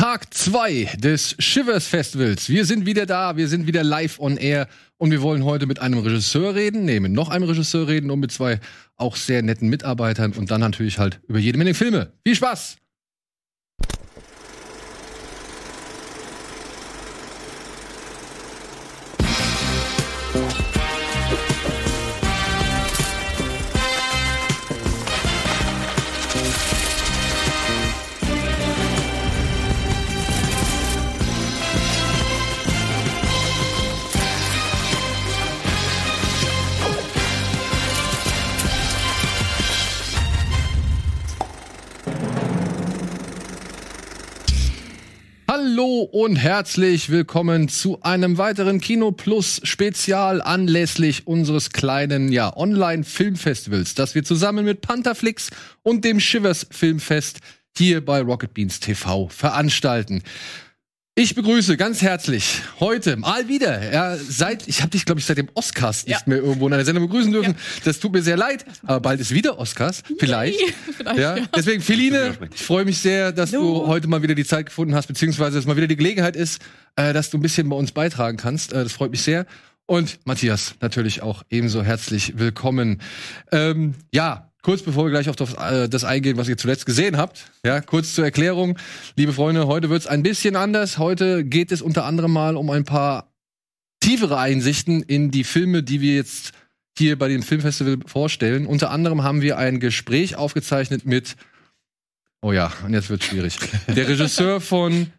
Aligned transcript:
Tag 0.00 0.32
2 0.32 0.94
des 0.96 1.36
Shivers 1.38 1.86
Festivals. 1.86 2.48
Wir 2.48 2.64
sind 2.64 2.86
wieder 2.86 3.04
da, 3.04 3.36
wir 3.36 3.48
sind 3.48 3.66
wieder 3.66 3.84
live 3.84 4.18
on 4.18 4.38
air 4.38 4.66
und 4.96 5.10
wir 5.10 5.20
wollen 5.20 5.44
heute 5.44 5.66
mit 5.66 5.78
einem 5.78 5.98
Regisseur 5.98 6.54
reden, 6.54 6.86
nee, 6.86 7.00
mit 7.00 7.12
noch 7.12 7.28
einem 7.28 7.44
Regisseur 7.44 7.86
reden 7.86 8.10
und 8.10 8.18
mit 8.18 8.32
zwei 8.32 8.60
auch 8.96 9.14
sehr 9.14 9.42
netten 9.42 9.68
Mitarbeitern 9.68 10.32
und 10.32 10.50
dann 10.50 10.62
natürlich 10.62 10.98
halt 10.98 11.20
über 11.28 11.38
jede 11.38 11.58
Menge 11.58 11.74
Filme. 11.74 12.14
Viel 12.24 12.34
Spaß! 12.34 12.78
Hallo 45.70 46.00
und 46.00 46.34
herzlich 46.34 47.10
willkommen 47.10 47.68
zu 47.68 48.02
einem 48.02 48.38
weiteren 48.38 48.80
Kino 48.80 49.12
Plus 49.12 49.60
Spezial 49.62 50.42
anlässlich 50.42 51.28
unseres 51.28 51.70
kleinen 51.70 52.32
ja 52.32 52.56
Online 52.56 53.04
Filmfestivals, 53.04 53.94
das 53.94 54.16
wir 54.16 54.24
zusammen 54.24 54.64
mit 54.64 54.80
Pantherflix 54.80 55.50
und 55.82 56.04
dem 56.04 56.18
Shivers 56.18 56.66
Filmfest 56.72 57.38
hier 57.76 58.04
bei 58.04 58.20
Rocket 58.20 58.52
Beans 58.52 58.80
TV 58.80 59.28
veranstalten. 59.28 60.24
Ich 61.22 61.34
begrüße 61.34 61.76
ganz 61.76 62.00
herzlich 62.00 62.62
heute 62.80 63.18
mal 63.18 63.46
wieder, 63.46 63.92
ja, 63.92 64.16
seit, 64.16 64.66
ich 64.66 64.80
habe 64.80 64.88
dich, 64.90 65.04
glaube 65.04 65.20
ich, 65.20 65.26
seit 65.26 65.36
dem 65.36 65.50
Oscars 65.52 66.06
nicht 66.06 66.18
Ja. 66.18 66.22
mehr 66.24 66.38
irgendwo 66.38 66.66
in 66.66 66.72
einer 66.72 66.86
Sendung 66.86 67.08
begrüßen 67.08 67.30
dürfen. 67.30 67.56
Das 67.84 68.00
tut 68.00 68.14
mir 68.14 68.22
sehr 68.22 68.38
leid, 68.38 68.64
aber 68.84 69.00
bald 69.00 69.20
ist 69.20 69.30
wieder 69.30 69.58
Oscars, 69.58 70.02
vielleicht. 70.18 70.58
Vielleicht, 70.96 71.18
ja. 71.18 71.36
ja. 71.36 71.44
Deswegen, 71.54 71.82
Feline, 71.82 72.38
ich 72.54 72.62
freue 72.62 72.86
mich 72.86 73.00
sehr, 73.00 73.32
dass 73.32 73.50
du 73.50 73.58
Hallo. 73.58 73.86
heute 73.86 74.08
mal 74.08 74.22
wieder 74.22 74.34
die 74.34 74.46
Zeit 74.46 74.64
gefunden 74.64 74.94
hast, 74.94 75.08
beziehungsweise 75.08 75.58
dass 75.58 75.66
mal 75.66 75.76
wieder 75.76 75.88
die 75.88 75.96
Gelegenheit 75.96 76.36
ist, 76.36 76.62
äh, 76.96 77.12
dass 77.12 77.28
du 77.28 77.36
ein 77.36 77.42
bisschen 77.42 77.68
bei 77.68 77.76
uns 77.76 77.92
beitragen 77.92 78.38
kannst. 78.38 78.72
Äh, 78.72 78.82
das 78.82 78.92
freut 78.92 79.10
mich 79.10 79.20
sehr. 79.20 79.44
Und 79.84 80.20
Matthias, 80.24 80.74
natürlich 80.80 81.20
auch 81.20 81.42
ebenso 81.50 81.82
herzlich 81.82 82.38
willkommen. 82.38 83.02
Ähm, 83.52 83.92
ja, 84.10 84.49
kurz 84.62 84.82
bevor 84.82 85.04
wir 85.04 85.10
gleich 85.10 85.28
auf 85.28 85.36
das, 85.36 85.54
äh, 85.54 85.88
das 85.88 86.04
eingehen, 86.04 86.36
was 86.36 86.48
ihr 86.48 86.56
zuletzt 86.56 86.86
gesehen 86.86 87.16
habt. 87.16 87.50
Ja, 87.64 87.80
kurz 87.80 88.14
zur 88.14 88.24
Erklärung. 88.24 88.78
Liebe 89.16 89.32
Freunde, 89.32 89.66
heute 89.66 89.90
wird's 89.90 90.06
ein 90.06 90.22
bisschen 90.22 90.56
anders. 90.56 90.98
Heute 90.98 91.44
geht 91.44 91.72
es 91.72 91.82
unter 91.82 92.04
anderem 92.04 92.32
mal 92.32 92.56
um 92.56 92.70
ein 92.70 92.84
paar 92.84 93.32
tiefere 94.00 94.38
Einsichten 94.38 95.02
in 95.02 95.30
die 95.30 95.44
Filme, 95.44 95.82
die 95.82 96.00
wir 96.00 96.14
jetzt 96.14 96.52
hier 96.96 97.18
bei 97.18 97.28
dem 97.28 97.42
Filmfestival 97.42 97.98
vorstellen. 98.06 98.66
Unter 98.66 98.90
anderem 98.90 99.22
haben 99.22 99.42
wir 99.42 99.58
ein 99.58 99.80
Gespräch 99.80 100.36
aufgezeichnet 100.36 101.06
mit, 101.06 101.36
oh 102.42 102.52
ja, 102.52 102.72
und 102.84 102.92
jetzt 102.92 103.10
wird 103.10 103.24
schwierig, 103.24 103.58
der 103.86 104.08
Regisseur 104.08 104.60
von 104.60 105.12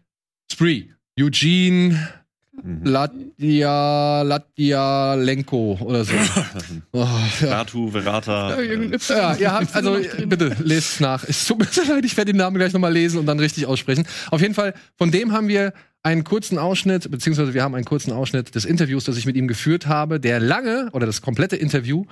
Spree, 0.50 0.88
Eugene 1.18 2.08
Latia, 2.84 4.22
Latia 4.22 5.14
Lenko 5.14 5.78
oder 5.80 6.04
so. 6.04 6.12
Oh, 6.94 7.08
ja. 7.40 7.58
Ratu, 7.58 7.90
Verata. 7.90 8.60
Ja, 8.60 9.34
ihr 9.34 9.52
habt, 9.52 9.74
also 9.74 9.96
bitte 10.26 10.54
lest 10.62 11.00
nach. 11.00 11.24
Es 11.24 11.46
tut 11.46 11.58
mir 11.58 11.64
sehr 11.64 11.86
leid, 11.86 12.04
ich 12.04 12.16
werde 12.18 12.32
den 12.32 12.38
Namen 12.38 12.58
gleich 12.58 12.74
nochmal 12.74 12.92
lesen 12.92 13.18
und 13.18 13.24
dann 13.26 13.38
richtig 13.38 13.64
aussprechen. 13.64 14.06
Auf 14.30 14.42
jeden 14.42 14.54
Fall, 14.54 14.74
von 14.96 15.10
dem 15.10 15.32
haben 15.32 15.48
wir 15.48 15.72
einen 16.02 16.24
kurzen 16.24 16.58
Ausschnitt, 16.58 17.10
beziehungsweise 17.10 17.54
wir 17.54 17.62
haben 17.62 17.74
einen 17.74 17.86
kurzen 17.86 18.12
Ausschnitt 18.12 18.54
des 18.54 18.66
Interviews, 18.66 19.04
das 19.04 19.16
ich 19.16 19.24
mit 19.24 19.36
ihm 19.36 19.48
geführt 19.48 19.86
habe. 19.86 20.20
Der 20.20 20.38
lange 20.38 20.90
oder 20.92 21.06
das 21.06 21.22
komplette 21.22 21.56
Interview, 21.56 22.04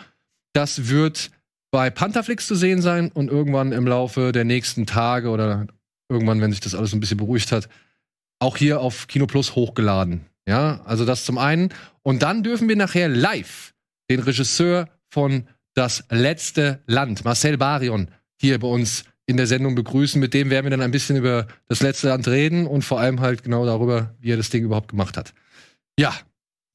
das 0.54 0.88
wird 0.88 1.30
bei 1.70 1.90
Pantherflix 1.90 2.46
zu 2.46 2.54
sehen 2.54 2.80
sein 2.80 3.10
und 3.12 3.30
irgendwann 3.30 3.72
im 3.72 3.86
Laufe 3.86 4.32
der 4.32 4.44
nächsten 4.44 4.86
Tage 4.86 5.28
oder 5.28 5.66
irgendwann, 6.08 6.40
wenn 6.40 6.50
sich 6.50 6.60
das 6.60 6.74
alles 6.74 6.94
ein 6.94 7.00
bisschen 7.00 7.18
beruhigt 7.18 7.52
hat, 7.52 7.68
auch 8.38 8.56
hier 8.56 8.80
auf 8.80 9.06
Kino 9.06 9.26
Plus 9.26 9.54
hochgeladen. 9.54 10.22
Ja, 10.48 10.82
also 10.84 11.04
das 11.04 11.24
zum 11.24 11.38
einen. 11.38 11.72
Und 12.02 12.22
dann 12.22 12.42
dürfen 12.42 12.68
wir 12.68 12.76
nachher 12.76 13.08
live 13.08 13.74
den 14.10 14.20
Regisseur 14.20 14.88
von 15.08 15.46
Das 15.74 16.04
letzte 16.10 16.82
Land, 16.86 17.24
Marcel 17.24 17.56
Barion, 17.56 18.10
hier 18.40 18.58
bei 18.58 18.66
uns 18.66 19.04
in 19.26 19.36
der 19.36 19.46
Sendung 19.46 19.76
begrüßen. 19.76 20.20
Mit 20.20 20.34
dem 20.34 20.50
werden 20.50 20.66
wir 20.66 20.70
dann 20.70 20.82
ein 20.82 20.90
bisschen 20.90 21.16
über 21.16 21.46
das 21.68 21.80
letzte 21.80 22.08
Land 22.08 22.26
reden 22.26 22.66
und 22.66 22.82
vor 22.82 22.98
allem 22.98 23.20
halt 23.20 23.44
genau 23.44 23.64
darüber, 23.64 24.14
wie 24.18 24.32
er 24.32 24.36
das 24.36 24.50
Ding 24.50 24.64
überhaupt 24.64 24.88
gemacht 24.88 25.16
hat. 25.16 25.32
Ja, 25.98 26.12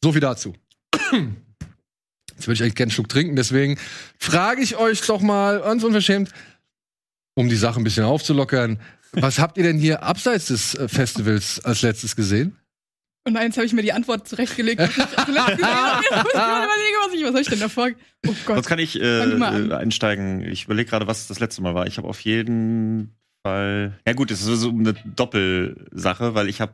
so 0.01 0.13
viel 0.13 0.21
dazu. 0.21 0.53
Jetzt 0.93 2.47
würde 2.47 2.53
ich 2.53 2.61
eigentlich 2.61 2.75
gerne 2.75 2.89
einen 2.89 2.91
Schluck 2.91 3.09
trinken, 3.09 3.35
deswegen 3.35 3.77
frage 4.17 4.61
ich 4.61 4.77
euch 4.77 5.01
doch 5.01 5.21
mal 5.21 5.59
ganz 5.59 5.83
unverschämt, 5.83 6.31
um 7.35 7.49
die 7.49 7.55
Sache 7.55 7.79
ein 7.79 7.83
bisschen 7.83 8.05
aufzulockern. 8.05 8.79
Was 9.11 9.39
habt 9.39 9.57
ihr 9.57 9.63
denn 9.63 9.77
hier 9.77 10.03
abseits 10.03 10.47
des 10.47 10.75
äh, 10.75 10.87
Festivals 10.87 11.63
als 11.63 11.81
letztes 11.81 12.15
gesehen? 12.15 12.57
Und 13.27 13.37
eins 13.37 13.57
habe 13.57 13.65
ich 13.65 13.73
mir 13.73 13.81
die 13.81 13.91
Antwort 13.93 14.27
zurechtgelegt. 14.27 14.79
was 14.79 14.89
ich 14.97 14.97
habe. 14.97 15.53
Ich 16.03 16.11
muss 16.11 16.33
mal 16.33 16.65
überlegen, 16.65 16.97
was 17.03 17.13
ich, 17.13 17.23
was 17.23 17.31
soll 17.31 17.41
ich 17.41 17.47
denn 17.47 17.59
davor? 17.59 17.89
Oh 18.27 18.35
Gott. 18.45 18.55
Sonst 18.55 18.67
kann 18.67 18.79
ich 18.79 19.01
an. 19.01 19.71
äh, 19.71 19.73
einsteigen. 19.73 20.41
Ich 20.41 20.65
überlege 20.65 20.89
gerade, 20.89 21.07
was 21.07 21.27
das 21.27 21.39
letzte 21.39 21.63
Mal 21.63 21.73
war. 21.73 21.87
Ich 21.87 21.97
habe 21.97 22.07
auf 22.07 22.19
jeden 22.21 23.15
Fall. 23.43 23.99
Ja 24.07 24.13
gut, 24.13 24.29
es 24.29 24.45
ist 24.45 24.59
so 24.59 24.69
eine 24.69 24.93
Doppelsache, 24.93 26.35
weil 26.35 26.49
ich 26.49 26.61
habe 26.61 26.73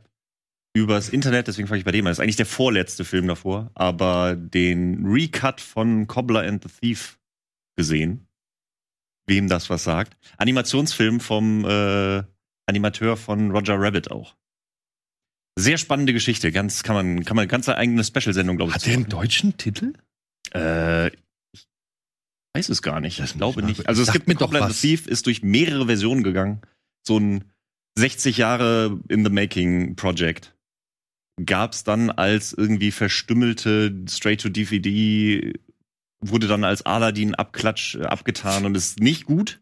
übers 0.74 1.10
Internet, 1.10 1.48
deswegen 1.48 1.68
fange 1.68 1.80
ich 1.80 1.86
bei 1.86 1.92
dem 1.92 2.06
an. 2.06 2.12
Das 2.12 2.18
ist 2.18 2.24
eigentlich 2.24 2.36
der 2.36 2.46
vorletzte 2.46 3.06
Film 3.06 3.28
davor, 3.28 3.72
aber 3.74 4.36
den 4.36 5.06
Recut 5.06 5.62
von 5.62 6.08
Cobbler 6.08 6.42
and 6.42 6.64
the 6.64 6.70
Thief 6.82 7.18
gesehen. 7.78 8.28
Wem 9.28 9.48
das 9.48 9.70
was 9.70 9.84
sagt. 9.86 10.18
Animationsfilm 10.38 11.20
vom 11.22 11.64
äh, 11.66 12.24
Animateur 12.66 13.16
von 13.16 13.52
Roger 13.52 13.76
Rabbit 13.80 14.12
auch. 14.12 14.36
Sehr 15.58 15.78
spannende 15.78 16.14
Geschichte. 16.14 16.52
Ganz 16.52 16.84
kann 16.84 16.96
man 16.96 17.26
kann 17.26 17.36
man 17.36 17.48
ganz 17.48 17.68
eigene 17.68 18.04
Special-Sendung 18.04 18.58
glaube 18.58 18.72
ich. 18.72 18.76
Hat 18.76 18.86
der 18.86 18.94
einen 18.94 19.10
deutschen 19.10 19.58
Titel? 19.58 19.94
Äh, 20.54 21.08
ich 21.08 21.68
weiß 22.56 22.70
es 22.70 22.82
gar 22.82 23.00
nicht. 23.00 23.20
Das 23.20 23.32
Ich 23.32 23.38
glaube 23.38 23.62
ich 23.62 23.68
nicht. 23.68 23.88
Also 23.88 24.02
es 24.02 24.12
gibt 24.12 24.28
was. 24.62 24.82
the 24.82 24.88
Thief 24.88 25.08
ist 25.08 25.26
durch 25.26 25.44
mehrere 25.44 25.86
Versionen 25.86 26.24
gegangen. 26.24 26.62
So 27.06 27.20
ein 27.20 27.46
60 27.98 28.38
Jahre 28.38 29.00
in 29.10 29.24
the 29.26 29.32
making 29.32 29.96
Project. 29.96 30.56
Gab's 31.44 31.84
dann 31.84 32.10
als 32.10 32.54
irgendwie 32.54 32.92
verstümmelte 32.92 33.94
Straight 34.08 34.42
to 34.42 34.50
DVD 34.50 35.54
wurde 36.22 36.48
dann 36.48 36.64
als 36.64 36.84
Aladdin 36.84 37.36
Abklatsch 37.36 37.96
äh, 37.96 38.04
abgetan 38.04 38.66
und 38.66 38.76
ist 38.76 39.00
nicht 39.00 39.26
gut. 39.26 39.60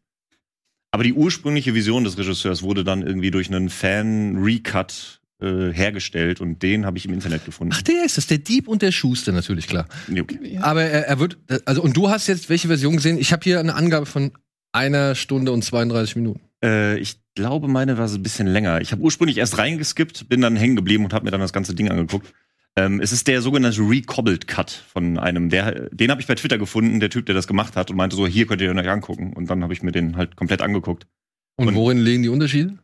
Aber 0.92 1.04
die 1.04 1.14
ursprüngliche 1.14 1.74
Vision 1.74 2.04
des 2.04 2.18
Regisseurs 2.18 2.64
wurde 2.64 2.84
dann 2.84 3.06
irgendwie 3.06 3.32
durch 3.32 3.48
einen 3.48 3.70
Fan-Recut 3.70 5.19
äh, 5.42 5.72
hergestellt 5.72 6.42
und 6.42 6.62
den 6.64 6.86
habe 6.86 6.98
ich 6.98 7.06
im 7.06 7.14
Internet 7.14 7.46
gefunden. 7.46 7.74
Ach, 7.76 7.82
der 7.82 8.04
ist 8.06 8.18
es, 8.18 8.28
der 8.28 8.40
Dieb 8.40 8.68
und 8.68 8.82
der 8.82 8.92
Schuster 8.92 9.32
natürlich, 9.32 9.68
klar. 9.68 9.88
Nee, 10.08 10.22
okay. 10.22 10.58
Aber 10.62 10.84
er, 10.84 11.08
er 11.08 11.20
wird, 11.20 11.38
also 11.66 11.82
und 11.82 11.96
du 11.96 12.10
hast 12.10 12.28
jetzt 12.28 12.50
welche 12.50 12.68
Version 12.68 12.96
gesehen? 12.96 13.18
Ich 13.18 13.32
habe 13.32 13.44
hier 13.44 13.60
eine 13.60 13.76
Angabe 13.76 14.06
von 14.06 14.32
einer 14.72 15.16
Stunde 15.16 15.52
und 15.52 15.64
32 15.64 16.16
Minuten. 16.18 16.42
Äh, 16.64 16.98
ich 17.00 17.20
glaube, 17.36 17.68
meine 17.68 17.98
war 17.98 18.08
so 18.08 18.18
ein 18.18 18.24
bisschen 18.24 18.48
länger. 18.48 18.82
Ich 18.82 18.92
habe 18.92 19.02
ursprünglich 19.02 19.38
erst 19.38 19.58
reingeskippt, 19.58 20.28
bin 20.30 20.42
dann 20.42 20.56
hängen 20.56 20.76
geblieben 20.76 21.06
und 21.06 21.14
habe 21.14 21.26
mir 21.26 21.32
dann 21.32 21.40
das 21.42 21.54
ganze 21.54 21.74
Ding 21.74 21.90
angeguckt. 21.90 22.34
Ähm, 22.76 23.00
es 23.02 23.12
ist 23.12 23.28
der 23.28 23.42
sogenannte 23.42 23.82
Recobbled 23.82 24.48
Cut 24.48 24.70
von 24.70 25.18
einem, 25.18 25.50
der, 25.50 25.90
den 25.90 26.12
habe 26.12 26.22
ich 26.22 26.28
bei 26.28 26.36
Twitter 26.36 26.58
gefunden, 26.58 27.00
der 27.00 27.10
Typ, 27.10 27.26
der 27.26 27.34
das 27.34 27.48
gemacht 27.48 27.76
hat 27.76 27.90
und 27.90 27.98
meinte 27.98 28.16
so, 28.16 28.28
hier 28.28 28.46
könnt 28.46 28.62
ihr 28.62 28.74
euch 28.74 28.90
angucken. 28.90 29.34
Und 29.34 29.50
dann 29.50 29.64
habe 29.64 29.74
ich 29.74 29.82
mir 29.82 29.92
den 29.92 30.18
halt 30.18 30.36
komplett 30.36 30.62
angeguckt. 30.62 31.08
Und, 31.56 31.70
Und- 31.70 31.76
worin 31.76 31.98
liegen 31.98 32.24
die 32.24 32.30
Unterschiede? 32.30 32.78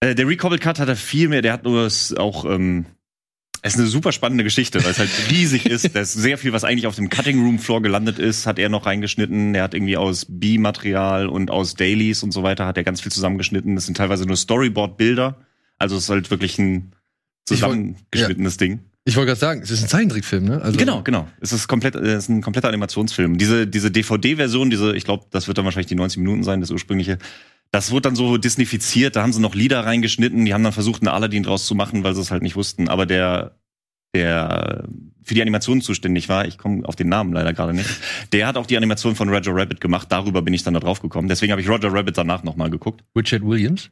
Äh, 0.00 0.14
der 0.14 0.26
Recobbled 0.26 0.60
Cut 0.60 0.78
hat 0.78 0.88
er 0.88 0.96
viel 0.96 1.28
mehr, 1.28 1.42
der 1.42 1.52
hat 1.52 1.64
nur 1.64 1.84
das 1.84 2.12
auch, 2.14 2.44
ähm, 2.44 2.86
es 3.62 3.74
ist 3.74 3.80
eine 3.80 3.88
super 3.88 4.12
spannende 4.12 4.44
Geschichte, 4.44 4.82
weil 4.84 4.90
es 4.90 4.98
halt 4.98 5.10
riesig 5.30 5.66
ist. 5.66 5.94
Da 5.94 6.00
ist 6.00 6.12
sehr 6.12 6.38
viel, 6.38 6.52
was 6.52 6.64
eigentlich 6.64 6.86
auf 6.86 6.96
dem 6.96 7.08
Cutting 7.08 7.42
Room 7.42 7.58
Floor 7.58 7.82
gelandet 7.82 8.18
ist, 8.18 8.46
hat 8.46 8.58
er 8.58 8.68
noch 8.68 8.86
reingeschnitten. 8.86 9.54
Er 9.54 9.64
hat 9.64 9.74
irgendwie 9.74 9.96
aus 9.96 10.26
B-Material 10.28 11.26
und 11.28 11.50
aus 11.50 11.74
Dailies 11.74 12.22
und 12.22 12.32
so 12.32 12.42
weiter 12.42 12.66
hat 12.66 12.76
er 12.76 12.84
ganz 12.84 13.00
viel 13.00 13.12
zusammengeschnitten. 13.12 13.74
Das 13.74 13.86
sind 13.86 13.96
teilweise 13.96 14.26
nur 14.26 14.36
Storyboard-Bilder. 14.36 15.36
Also 15.78 15.96
es 15.96 16.04
ist 16.04 16.10
halt 16.10 16.30
wirklich 16.30 16.58
ein 16.58 16.92
zusammengeschnittenes 17.46 18.56
Ding. 18.56 18.80
Ich 19.08 19.14
wollte 19.14 19.28
gerade 19.28 19.40
sagen, 19.40 19.62
es 19.62 19.70
ist 19.70 19.82
ein 19.82 19.88
Zeichentrickfilm, 19.88 20.44
ne? 20.44 20.60
Also, 20.60 20.76
Genau, 20.78 21.02
genau. 21.02 21.28
Es 21.40 21.52
ist 21.52 21.68
komplett, 21.68 21.94
es 21.94 22.24
ist 22.24 22.28
ein 22.28 22.42
kompletter 22.42 22.68
Animationsfilm. 22.68 23.38
Diese, 23.38 23.66
diese 23.66 23.92
DVD-Version, 23.92 24.68
diese, 24.68 24.96
ich 24.96 25.04
glaube, 25.04 25.26
das 25.30 25.46
wird 25.46 25.58
dann 25.58 25.64
wahrscheinlich 25.64 25.86
die 25.86 25.94
90 25.94 26.18
Minuten 26.18 26.42
sein, 26.42 26.60
das 26.60 26.72
ursprüngliche. 26.72 27.18
Das 27.76 27.90
wurde 27.90 28.00
dann 28.00 28.16
so 28.16 28.38
disneyfiziert, 28.38 29.16
da 29.16 29.22
haben 29.22 29.34
sie 29.34 29.40
noch 29.42 29.54
Lieder 29.54 29.84
reingeschnitten, 29.84 30.46
die 30.46 30.54
haben 30.54 30.64
dann 30.64 30.72
versucht, 30.72 31.02
einen 31.02 31.08
Aladdin 31.08 31.42
draus 31.42 31.66
zu 31.66 31.74
machen, 31.74 32.04
weil 32.04 32.14
sie 32.14 32.22
es 32.22 32.30
halt 32.30 32.42
nicht 32.42 32.56
wussten. 32.56 32.88
Aber 32.88 33.04
der, 33.04 33.58
der 34.14 34.88
für 35.22 35.34
die 35.34 35.42
Animation 35.42 35.82
zuständig 35.82 36.30
war, 36.30 36.46
ich 36.46 36.56
komme 36.56 36.88
auf 36.88 36.96
den 36.96 37.10
Namen 37.10 37.34
leider 37.34 37.52
gerade 37.52 37.74
nicht, 37.74 37.90
der 38.32 38.46
hat 38.46 38.56
auch 38.56 38.64
die 38.64 38.78
Animation 38.78 39.14
von 39.14 39.28
Roger 39.28 39.54
Rabbit 39.54 39.82
gemacht, 39.82 40.10
darüber 40.10 40.40
bin 40.40 40.54
ich 40.54 40.62
dann 40.62 40.72
da 40.72 40.80
drauf 40.80 41.02
gekommen. 41.02 41.28
Deswegen 41.28 41.52
habe 41.52 41.60
ich 41.60 41.68
Roger 41.68 41.92
Rabbit 41.92 42.16
danach 42.16 42.44
nochmal 42.44 42.70
geguckt. 42.70 43.04
Richard 43.14 43.42
Williams. 43.42 43.90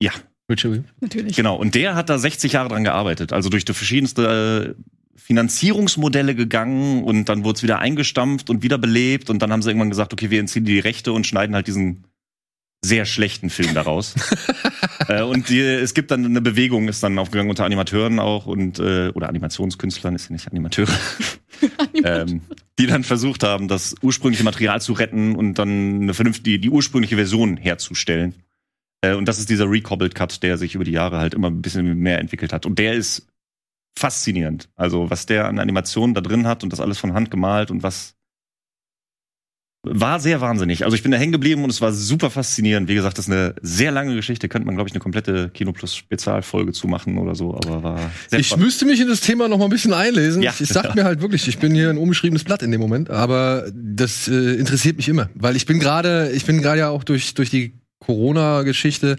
Ja, 0.00 0.12
Richard 0.48 0.70
Williams. 0.70 0.90
Natürlich. 1.00 1.34
Genau, 1.34 1.56
und 1.56 1.74
der 1.74 1.96
hat 1.96 2.08
da 2.08 2.18
60 2.18 2.52
Jahre 2.52 2.68
dran 2.68 2.84
gearbeitet. 2.84 3.32
Also 3.32 3.48
durch 3.48 3.64
die 3.64 3.74
verschiedenste 3.74 4.76
äh, 4.76 5.20
Finanzierungsmodelle 5.20 6.36
gegangen 6.36 7.02
und 7.02 7.28
dann 7.28 7.42
wurde 7.42 7.56
es 7.56 7.64
wieder 7.64 7.80
eingestampft 7.80 8.50
und 8.50 8.62
wieder 8.62 8.78
belebt 8.78 9.30
und 9.30 9.42
dann 9.42 9.50
haben 9.50 9.62
sie 9.62 9.70
irgendwann 9.70 9.90
gesagt, 9.90 10.12
okay, 10.12 10.30
wir 10.30 10.38
entziehen 10.38 10.64
die 10.64 10.78
Rechte 10.78 11.12
und 11.12 11.26
schneiden 11.26 11.56
halt 11.56 11.66
diesen 11.66 12.04
sehr 12.84 13.04
schlechten 13.04 13.50
Film 13.50 13.74
daraus. 13.74 14.14
äh, 15.08 15.22
und 15.22 15.48
die, 15.48 15.60
es 15.60 15.94
gibt 15.94 16.10
dann 16.10 16.24
eine 16.24 16.40
Bewegung, 16.40 16.88
ist 16.88 17.02
dann 17.02 17.18
aufgegangen 17.18 17.50
unter 17.50 17.64
Animateuren 17.64 18.18
auch 18.18 18.46
und 18.46 18.78
äh, 18.78 19.08
oder 19.14 19.28
Animationskünstlern, 19.28 20.14
ist 20.14 20.28
ja 20.28 20.32
nicht 20.32 20.48
Animateure, 20.48 20.88
ähm, 22.04 22.42
die 22.78 22.86
dann 22.86 23.02
versucht 23.02 23.42
haben, 23.42 23.68
das 23.68 23.94
ursprüngliche 24.02 24.44
Material 24.44 24.80
zu 24.80 24.92
retten 24.92 25.34
und 25.34 25.54
dann 25.54 26.02
eine 26.02 26.14
vernünftige, 26.14 26.58
die 26.58 26.70
ursprüngliche 26.70 27.16
Version 27.16 27.56
herzustellen. 27.56 28.34
Äh, 29.00 29.14
und 29.14 29.26
das 29.26 29.38
ist 29.38 29.50
dieser 29.50 29.70
Recobbled 29.70 30.14
Cut, 30.14 30.42
der 30.42 30.58
sich 30.58 30.74
über 30.74 30.84
die 30.84 30.92
Jahre 30.92 31.18
halt 31.18 31.34
immer 31.34 31.48
ein 31.48 31.62
bisschen 31.62 31.98
mehr 31.98 32.18
entwickelt 32.18 32.52
hat. 32.52 32.66
Und 32.66 32.78
der 32.78 32.94
ist 32.94 33.26
faszinierend. 33.98 34.68
Also 34.76 35.10
was 35.10 35.26
der 35.26 35.46
an 35.46 35.58
Animationen 35.58 36.14
da 36.14 36.20
drin 36.20 36.46
hat 36.46 36.62
und 36.62 36.72
das 36.72 36.80
alles 36.80 36.98
von 36.98 37.14
Hand 37.14 37.30
gemalt 37.30 37.70
und 37.70 37.82
was 37.82 38.16
war 39.88 40.20
sehr 40.20 40.40
wahnsinnig. 40.40 40.84
Also 40.84 40.94
ich 40.96 41.02
bin 41.02 41.12
da 41.12 41.18
hängen 41.18 41.32
geblieben 41.32 41.64
und 41.64 41.70
es 41.70 41.80
war 41.80 41.92
super 41.92 42.30
faszinierend. 42.30 42.88
Wie 42.88 42.94
gesagt, 42.94 43.18
das 43.18 43.26
ist 43.26 43.32
eine 43.32 43.54
sehr 43.62 43.90
lange 43.92 44.14
Geschichte. 44.14 44.48
Könnte 44.48 44.66
man, 44.66 44.74
glaube 44.74 44.88
ich, 44.88 44.94
eine 44.94 45.00
komplette 45.00 45.48
Kino 45.54 45.72
Plus 45.72 45.94
Spezialfolge 45.94 46.72
zu 46.72 46.88
machen 46.88 47.18
oder 47.18 47.34
so. 47.34 47.54
Aber 47.54 47.82
war 47.82 48.10
sehr 48.28 48.40
Ich 48.40 48.48
spannend. 48.48 48.64
müsste 48.66 48.84
mich 48.84 49.00
in 49.00 49.08
das 49.08 49.20
Thema 49.20 49.48
noch 49.48 49.58
mal 49.58 49.64
ein 49.64 49.70
bisschen 49.70 49.92
einlesen. 49.94 50.42
Ja. 50.42 50.52
Ich, 50.54 50.60
ich 50.62 50.68
sag 50.68 50.94
mir 50.94 51.04
halt 51.04 51.20
wirklich, 51.22 51.46
ich 51.48 51.58
bin 51.58 51.74
hier 51.74 51.90
ein 51.90 51.98
unbeschriebenes 51.98 52.44
Blatt 52.44 52.62
in 52.62 52.70
dem 52.72 52.80
Moment, 52.80 53.10
aber 53.10 53.66
das 53.74 54.28
äh, 54.28 54.54
interessiert 54.54 54.96
mich 54.96 55.08
immer, 55.08 55.30
weil 55.34 55.56
ich 55.56 55.66
bin 55.66 55.78
gerade, 55.78 56.30
ich 56.32 56.44
bin 56.44 56.60
gerade 56.62 56.78
ja 56.80 56.88
auch 56.90 57.04
durch 57.04 57.34
durch 57.34 57.50
die 57.50 57.74
Corona-Geschichte 58.00 59.16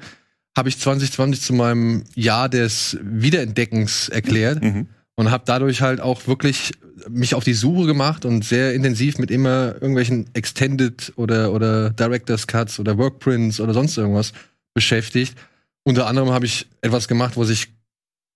habe 0.58 0.70
ich 0.70 0.80
2020 0.80 1.42
zu 1.42 1.54
meinem 1.54 2.04
Jahr 2.16 2.50
des 2.50 2.98
Wiederentdeckens 3.02 4.10
erklärt 4.10 4.64
Mhm. 4.64 4.88
Und 5.18 5.32
habe 5.32 5.44
dadurch 5.46 5.82
halt 5.82 6.00
auch 6.00 6.28
wirklich 6.28 6.72
mich 7.10 7.34
auf 7.34 7.44
die 7.44 7.54
Suche 7.54 7.88
gemacht 7.88 8.24
und 8.24 8.46
sehr 8.46 8.74
intensiv 8.74 9.18
mit 9.18 9.32
immer 9.32 9.74
irgendwelchen 9.74 10.30
Extended 10.34 11.12
oder 11.16 11.52
oder 11.54 11.90
Directors 11.90 12.48
Cuts 12.48 12.80
oder 12.80 12.98
Workprints 12.98 13.60
oder 13.60 13.74
sonst 13.74 13.98
irgendwas 13.98 14.32
beschäftigt. 14.74 15.36
Unter 15.84 16.08
anderem 16.08 16.30
habe 16.30 16.46
ich 16.46 16.68
etwas 16.82 17.08
gemacht, 17.08 17.36
was 17.36 17.50
ich 17.50 17.70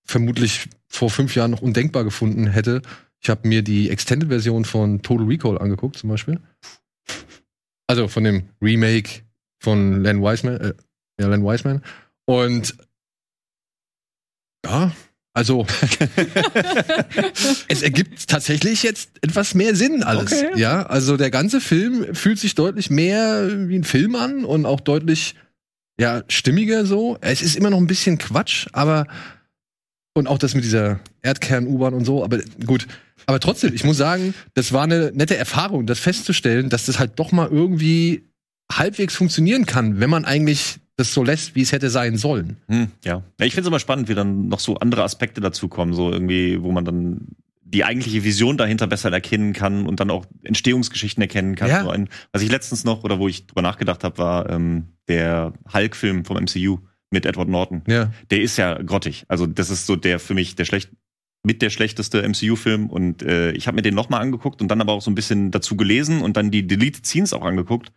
vermutlich 0.06 0.70
vor 0.88 1.10
fünf 1.10 1.36
Jahren 1.36 1.52
noch 1.52 1.62
undenkbar 1.62 2.04
gefunden 2.04 2.48
hätte. 2.48 2.82
Ich 3.20 3.30
habe 3.30 3.48
mir 3.48 3.62
die 3.62 3.90
Extended-Version 3.90 4.66
von 4.66 5.04
Total 5.04 5.28
Recall 5.28 5.60
angeguckt, 5.60 5.98
zum 5.98 6.10
Beispiel. 6.10 6.40
Also 7.86 8.08
von 8.08 8.24
dem 8.24 8.50
Remake 8.62 9.22
von 9.60 10.02
Len 10.02 10.22
Wiseman, 10.22 10.60
äh, 10.60 10.74
ja, 11.20 11.28
Len 11.28 11.44
Wiseman. 11.44 11.84
Und 12.26 12.76
ja, 14.66 14.92
also 15.34 15.66
es 17.70 17.82
ergibt 17.82 18.28
tatsächlich 18.28 18.84
jetzt 18.84 19.12
etwas 19.22 19.54
mehr 19.56 19.76
Sinn 19.76 20.04
alles. 20.04 20.34
Okay. 20.34 20.60
Ja, 20.60 20.84
also 20.84 21.16
der 21.16 21.32
ganze 21.32 21.62
Film 21.62 22.14
fühlt 22.14 22.38
sich 22.38 22.54
deutlich 22.54 22.90
mehr 22.90 23.50
wie 23.70 23.78
ein 23.78 23.86
Film 23.86 24.16
an 24.16 24.44
und 24.44 24.66
auch 24.66 24.82
deutlich 24.82 25.36
ja 26.00 26.24
stimmiger 26.28 26.86
so. 26.86 27.18
Es 27.22 27.42
ist 27.42 27.56
immer 27.56 27.70
noch 27.70 27.78
ein 27.78 27.88
bisschen 27.88 28.18
Quatsch, 28.18 28.68
aber 28.74 29.08
und 30.14 30.28
auch 30.28 30.38
das 30.38 30.54
mit 30.54 30.66
dieser 30.66 31.00
Erdkern-U-Bahn 31.22 31.94
und 31.94 32.04
so, 32.04 32.24
aber 32.26 32.40
gut. 32.66 32.86
Aber 33.26 33.40
trotzdem, 33.40 33.74
ich 33.74 33.86
muss 33.86 33.96
sagen, 33.96 34.34
das 34.56 34.74
war 34.74 34.84
eine 34.84 35.12
nette 35.14 35.38
Erfahrung, 35.38 35.86
das 35.86 36.00
festzustellen, 36.00 36.70
dass 36.70 36.88
das 36.88 37.00
halt 37.00 37.18
doch 37.18 37.32
mal 37.32 37.48
irgendwie 37.48 38.28
halbwegs 38.70 39.16
funktionieren 39.16 39.66
kann, 39.66 40.02
wenn 40.02 40.10
man 40.10 40.26
eigentlich 40.26 40.81
das 40.98 41.14
so 41.14 41.24
lässt, 41.24 41.56
wie 41.56 41.62
es 41.62 41.72
hätte 41.72 41.90
sein 41.90 42.18
sollen. 42.18 42.58
Hm, 42.68 42.92
ja. 43.04 43.24
ja. 43.40 43.46
Ich 43.46 43.54
finde 43.54 43.62
es 43.62 43.68
immer 43.68 43.80
spannend, 43.80 44.10
wie 44.10 44.16
dann 44.16 44.48
noch 44.48 44.60
so 44.60 44.78
andere 44.78 45.04
Aspekte 45.04 45.42
dazukommen, 45.42 45.94
so 45.94 46.12
irgendwie, 46.12 46.62
wo 46.62 46.72
man 46.72 46.86
dann 46.86 47.28
die 47.64 47.86
eigentliche 47.86 48.24
Vision 48.24 48.58
dahinter 48.58 48.88
besser 48.88 49.12
erkennen 49.12 49.54
kann 49.54 49.88
und 49.88 50.00
dann 50.00 50.10
auch 50.10 50.26
Entstehungsgeschichten 50.44 51.22
erkennen 51.22 51.56
kann. 51.56 51.70
Ja. 51.70 51.84
So 51.84 51.90
ein, 51.90 52.10
was 52.34 52.42
ich 52.42 52.52
letztens 52.52 52.84
noch 52.84 53.04
oder 53.04 53.18
wo 53.18 53.28
ich 53.28 53.48
drüber 53.48 53.62
nachgedacht 53.62 54.04
habe, 54.04 54.18
war 54.18 54.50
ähm, 54.50 54.90
der 55.08 55.54
Hulk-Film 55.74 56.26
vom 56.26 56.38
MCU 56.38 56.80
mit 57.12 57.26
Edward 57.26 57.50
Norton. 57.50 57.82
Ja. 57.88 58.12
Der 58.30 58.42
ist 58.42 58.58
ja 58.58 58.82
grottig. 58.82 59.26
Also 59.28 59.48
das 59.48 59.70
ist 59.70 59.86
so 59.86 59.96
der 59.96 60.20
für 60.20 60.34
mich 60.34 60.56
der 60.56 60.66
schlecht 60.66 60.90
mit 61.44 61.62
der 61.64 61.72
schlechteste 61.72 62.22
MCU-Film 62.28 62.88
und 62.88 63.24
äh, 63.24 63.52
ich 63.54 63.66
habe 63.66 63.76
mir 63.76 63.82
den 63.82 63.96
nochmal 63.96 64.22
angeguckt 64.22 64.62
und 64.62 64.68
dann 64.68 64.80
aber 64.80 64.94
auch 64.94 65.02
so 65.02 65.10
ein 65.10 65.16
bisschen 65.16 65.50
dazu 65.50 65.76
gelesen 65.76 66.22
und 66.22 66.38
dann 66.38 66.52
die 66.52 66.68
Deleted 66.68 67.06
Scenes 67.06 67.34
auch 67.34 67.42
angeguckt, 67.42 67.92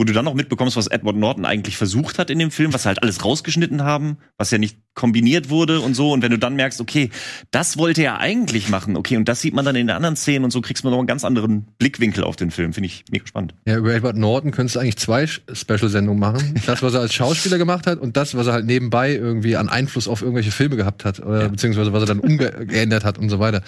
wo 0.00 0.04
du 0.04 0.14
dann 0.14 0.24
noch 0.24 0.32
mitbekommst, 0.32 0.78
was 0.78 0.86
Edward 0.86 1.16
Norton 1.16 1.44
eigentlich 1.44 1.76
versucht 1.76 2.18
hat 2.18 2.30
in 2.30 2.38
dem 2.38 2.50
Film, 2.50 2.72
was 2.72 2.84
sie 2.84 2.88
halt 2.88 3.02
alles 3.02 3.22
rausgeschnitten 3.22 3.84
haben, 3.84 4.16
was 4.38 4.50
ja 4.50 4.56
nicht 4.56 4.78
kombiniert 4.94 5.50
wurde 5.50 5.80
und 5.80 5.92
so 5.94 6.10
und 6.12 6.22
wenn 6.22 6.30
du 6.30 6.38
dann 6.38 6.56
merkst, 6.56 6.80
okay, 6.80 7.10
das 7.50 7.76
wollte 7.76 8.02
er 8.02 8.18
eigentlich 8.18 8.70
machen, 8.70 8.96
okay, 8.96 9.18
und 9.18 9.28
das 9.28 9.42
sieht 9.42 9.52
man 9.52 9.62
dann 9.66 9.76
in 9.76 9.88
den 9.88 9.94
anderen 9.94 10.16
Szenen 10.16 10.46
und 10.46 10.52
so 10.52 10.62
kriegst 10.62 10.84
man 10.84 10.92
noch 10.92 10.98
einen 10.98 11.06
ganz 11.06 11.22
anderen 11.22 11.66
Blickwinkel 11.78 12.24
auf 12.24 12.36
den 12.36 12.50
Film, 12.50 12.72
finde 12.72 12.86
ich 12.86 13.04
mega 13.10 13.26
spannend. 13.26 13.52
Ja, 13.66 13.76
über 13.76 13.92
Edward 13.92 14.16
Norton 14.16 14.52
könntest 14.52 14.76
du 14.76 14.80
eigentlich 14.80 14.96
zwei 14.96 15.26
Special-Sendungen 15.26 16.18
machen. 16.18 16.54
Das, 16.66 16.82
was 16.82 16.94
er 16.94 17.00
als 17.00 17.12
Schauspieler 17.12 17.58
gemacht 17.58 17.86
hat 17.86 17.98
und 17.98 18.16
das, 18.16 18.34
was 18.34 18.46
er 18.46 18.54
halt 18.54 18.64
nebenbei 18.64 19.12
irgendwie 19.14 19.56
an 19.56 19.68
Einfluss 19.68 20.08
auf 20.08 20.22
irgendwelche 20.22 20.50
Filme 20.50 20.76
gehabt 20.76 21.04
hat 21.04 21.20
oder 21.20 21.42
Ja. 21.42 21.48
beziehungsweise 21.48 21.92
was 21.92 22.04
er 22.04 22.06
dann 22.06 22.20
umgeändert 22.20 23.04
hat 23.04 23.18
und 23.18 23.28
so 23.28 23.38
weiter. 23.38 23.60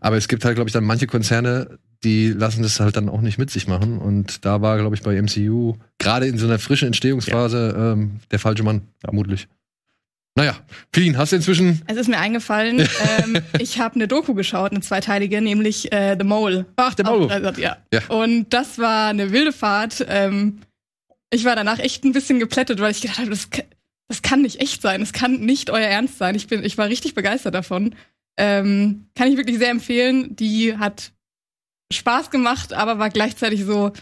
Aber 0.00 0.16
es 0.16 0.28
gibt 0.28 0.44
halt, 0.44 0.54
glaube 0.54 0.68
ich, 0.68 0.72
dann 0.72 0.84
manche 0.84 1.08
Konzerne, 1.08 1.78
die 2.04 2.28
lassen 2.28 2.62
das 2.62 2.80
halt 2.80 2.96
dann 2.96 3.08
auch 3.08 3.20
nicht 3.20 3.38
mit 3.38 3.50
sich 3.50 3.68
machen 3.68 3.98
und 3.98 4.44
da 4.44 4.60
war, 4.60 4.78
glaube 4.78 4.96
ich, 4.96 5.02
bei 5.02 5.20
MCU 5.20 5.76
gerade 5.98 6.26
in 6.26 6.38
so 6.38 6.46
einer 6.46 6.58
frischen 6.58 6.86
Entstehungsphase 6.86 7.74
ähm, 7.76 8.20
der 8.30 8.38
falsche 8.38 8.62
Mann, 8.62 8.82
vermutlich. 8.98 9.48
Naja, 10.34 10.56
Fien, 10.94 11.18
hast 11.18 11.32
du 11.32 11.36
inzwischen 11.36 11.82
Es 11.86 11.96
ist 11.96 12.08
mir 12.08 12.18
eingefallen, 12.18 12.80
ähm, 12.80 13.42
ich 13.58 13.78
habe 13.78 13.96
eine 13.96 14.08
Doku 14.08 14.34
geschaut, 14.34 14.70
eine 14.70 14.80
zweiteilige, 14.80 15.42
nämlich 15.42 15.92
äh, 15.92 16.16
The 16.18 16.24
Mole. 16.24 16.64
Ach, 16.76 16.94
der 16.94 17.06
Auf 17.06 17.12
Maulwurf. 17.12 17.32
Dreisat, 17.32 17.58
ja. 17.58 17.76
Ja. 17.92 18.00
Und 18.08 18.48
das 18.50 18.78
war 18.78 19.08
eine 19.08 19.30
wilde 19.32 19.52
Fahrt. 19.52 20.04
Ähm, 20.08 20.60
ich 21.30 21.44
war 21.44 21.54
danach 21.54 21.78
echt 21.78 22.04
ein 22.04 22.12
bisschen 22.12 22.38
geplättet, 22.38 22.80
weil 22.80 22.92
ich 22.92 23.02
gedacht 23.02 23.18
habe, 23.18 23.30
das, 23.30 23.48
das 24.08 24.22
kann 24.22 24.40
nicht 24.42 24.60
echt 24.60 24.80
sein. 24.80 25.00
Das 25.00 25.12
kann 25.12 25.40
nicht 25.40 25.68
euer 25.68 25.86
Ernst 25.86 26.16
sein. 26.16 26.34
Ich, 26.34 26.46
bin, 26.46 26.64
ich 26.64 26.78
war 26.78 26.88
richtig 26.88 27.14
begeistert 27.14 27.54
davon. 27.54 27.94
Ähm, 28.38 29.06
kann 29.14 29.28
ich 29.28 29.36
wirklich 29.36 29.58
sehr 29.58 29.70
empfehlen. 29.70 30.34
Die 30.36 30.78
hat 30.78 31.12
Spaß 31.92 32.30
gemacht, 32.30 32.72
aber 32.72 32.98
war 32.98 33.10
gleichzeitig 33.10 33.64
so. 33.64 33.92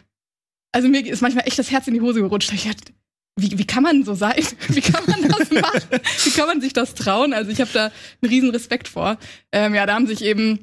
Also 0.73 0.89
mir 0.89 1.05
ist 1.07 1.21
manchmal 1.23 1.47
echt 1.47 1.59
das 1.59 1.71
Herz 1.71 1.87
in 1.89 1.95
die 1.95 2.01
Hose 2.01 2.21
gerutscht. 2.21 2.53
Ich 2.53 2.65
dachte, 2.65 2.93
wie, 3.37 3.59
wie 3.59 3.65
kann 3.67 3.83
man 3.83 4.05
so 4.05 4.15
sein? 4.15 4.35
Wie 4.69 4.81
kann 4.81 5.03
man 5.07 5.23
das 5.29 5.51
machen? 5.51 6.01
Wie 6.25 6.31
kann 6.31 6.47
man 6.47 6.61
sich 6.61 6.73
das 6.73 6.95
trauen? 6.95 7.33
Also 7.33 7.51
ich 7.51 7.61
habe 7.61 7.71
da 7.73 7.85
einen 7.87 8.31
riesen 8.31 8.51
Respekt 8.51 8.87
vor. 8.89 9.19
Ähm, 9.53 9.75
ja, 9.75 9.87
da 9.87 9.95
haben 9.95 10.07
sich 10.07 10.23
eben 10.23 10.61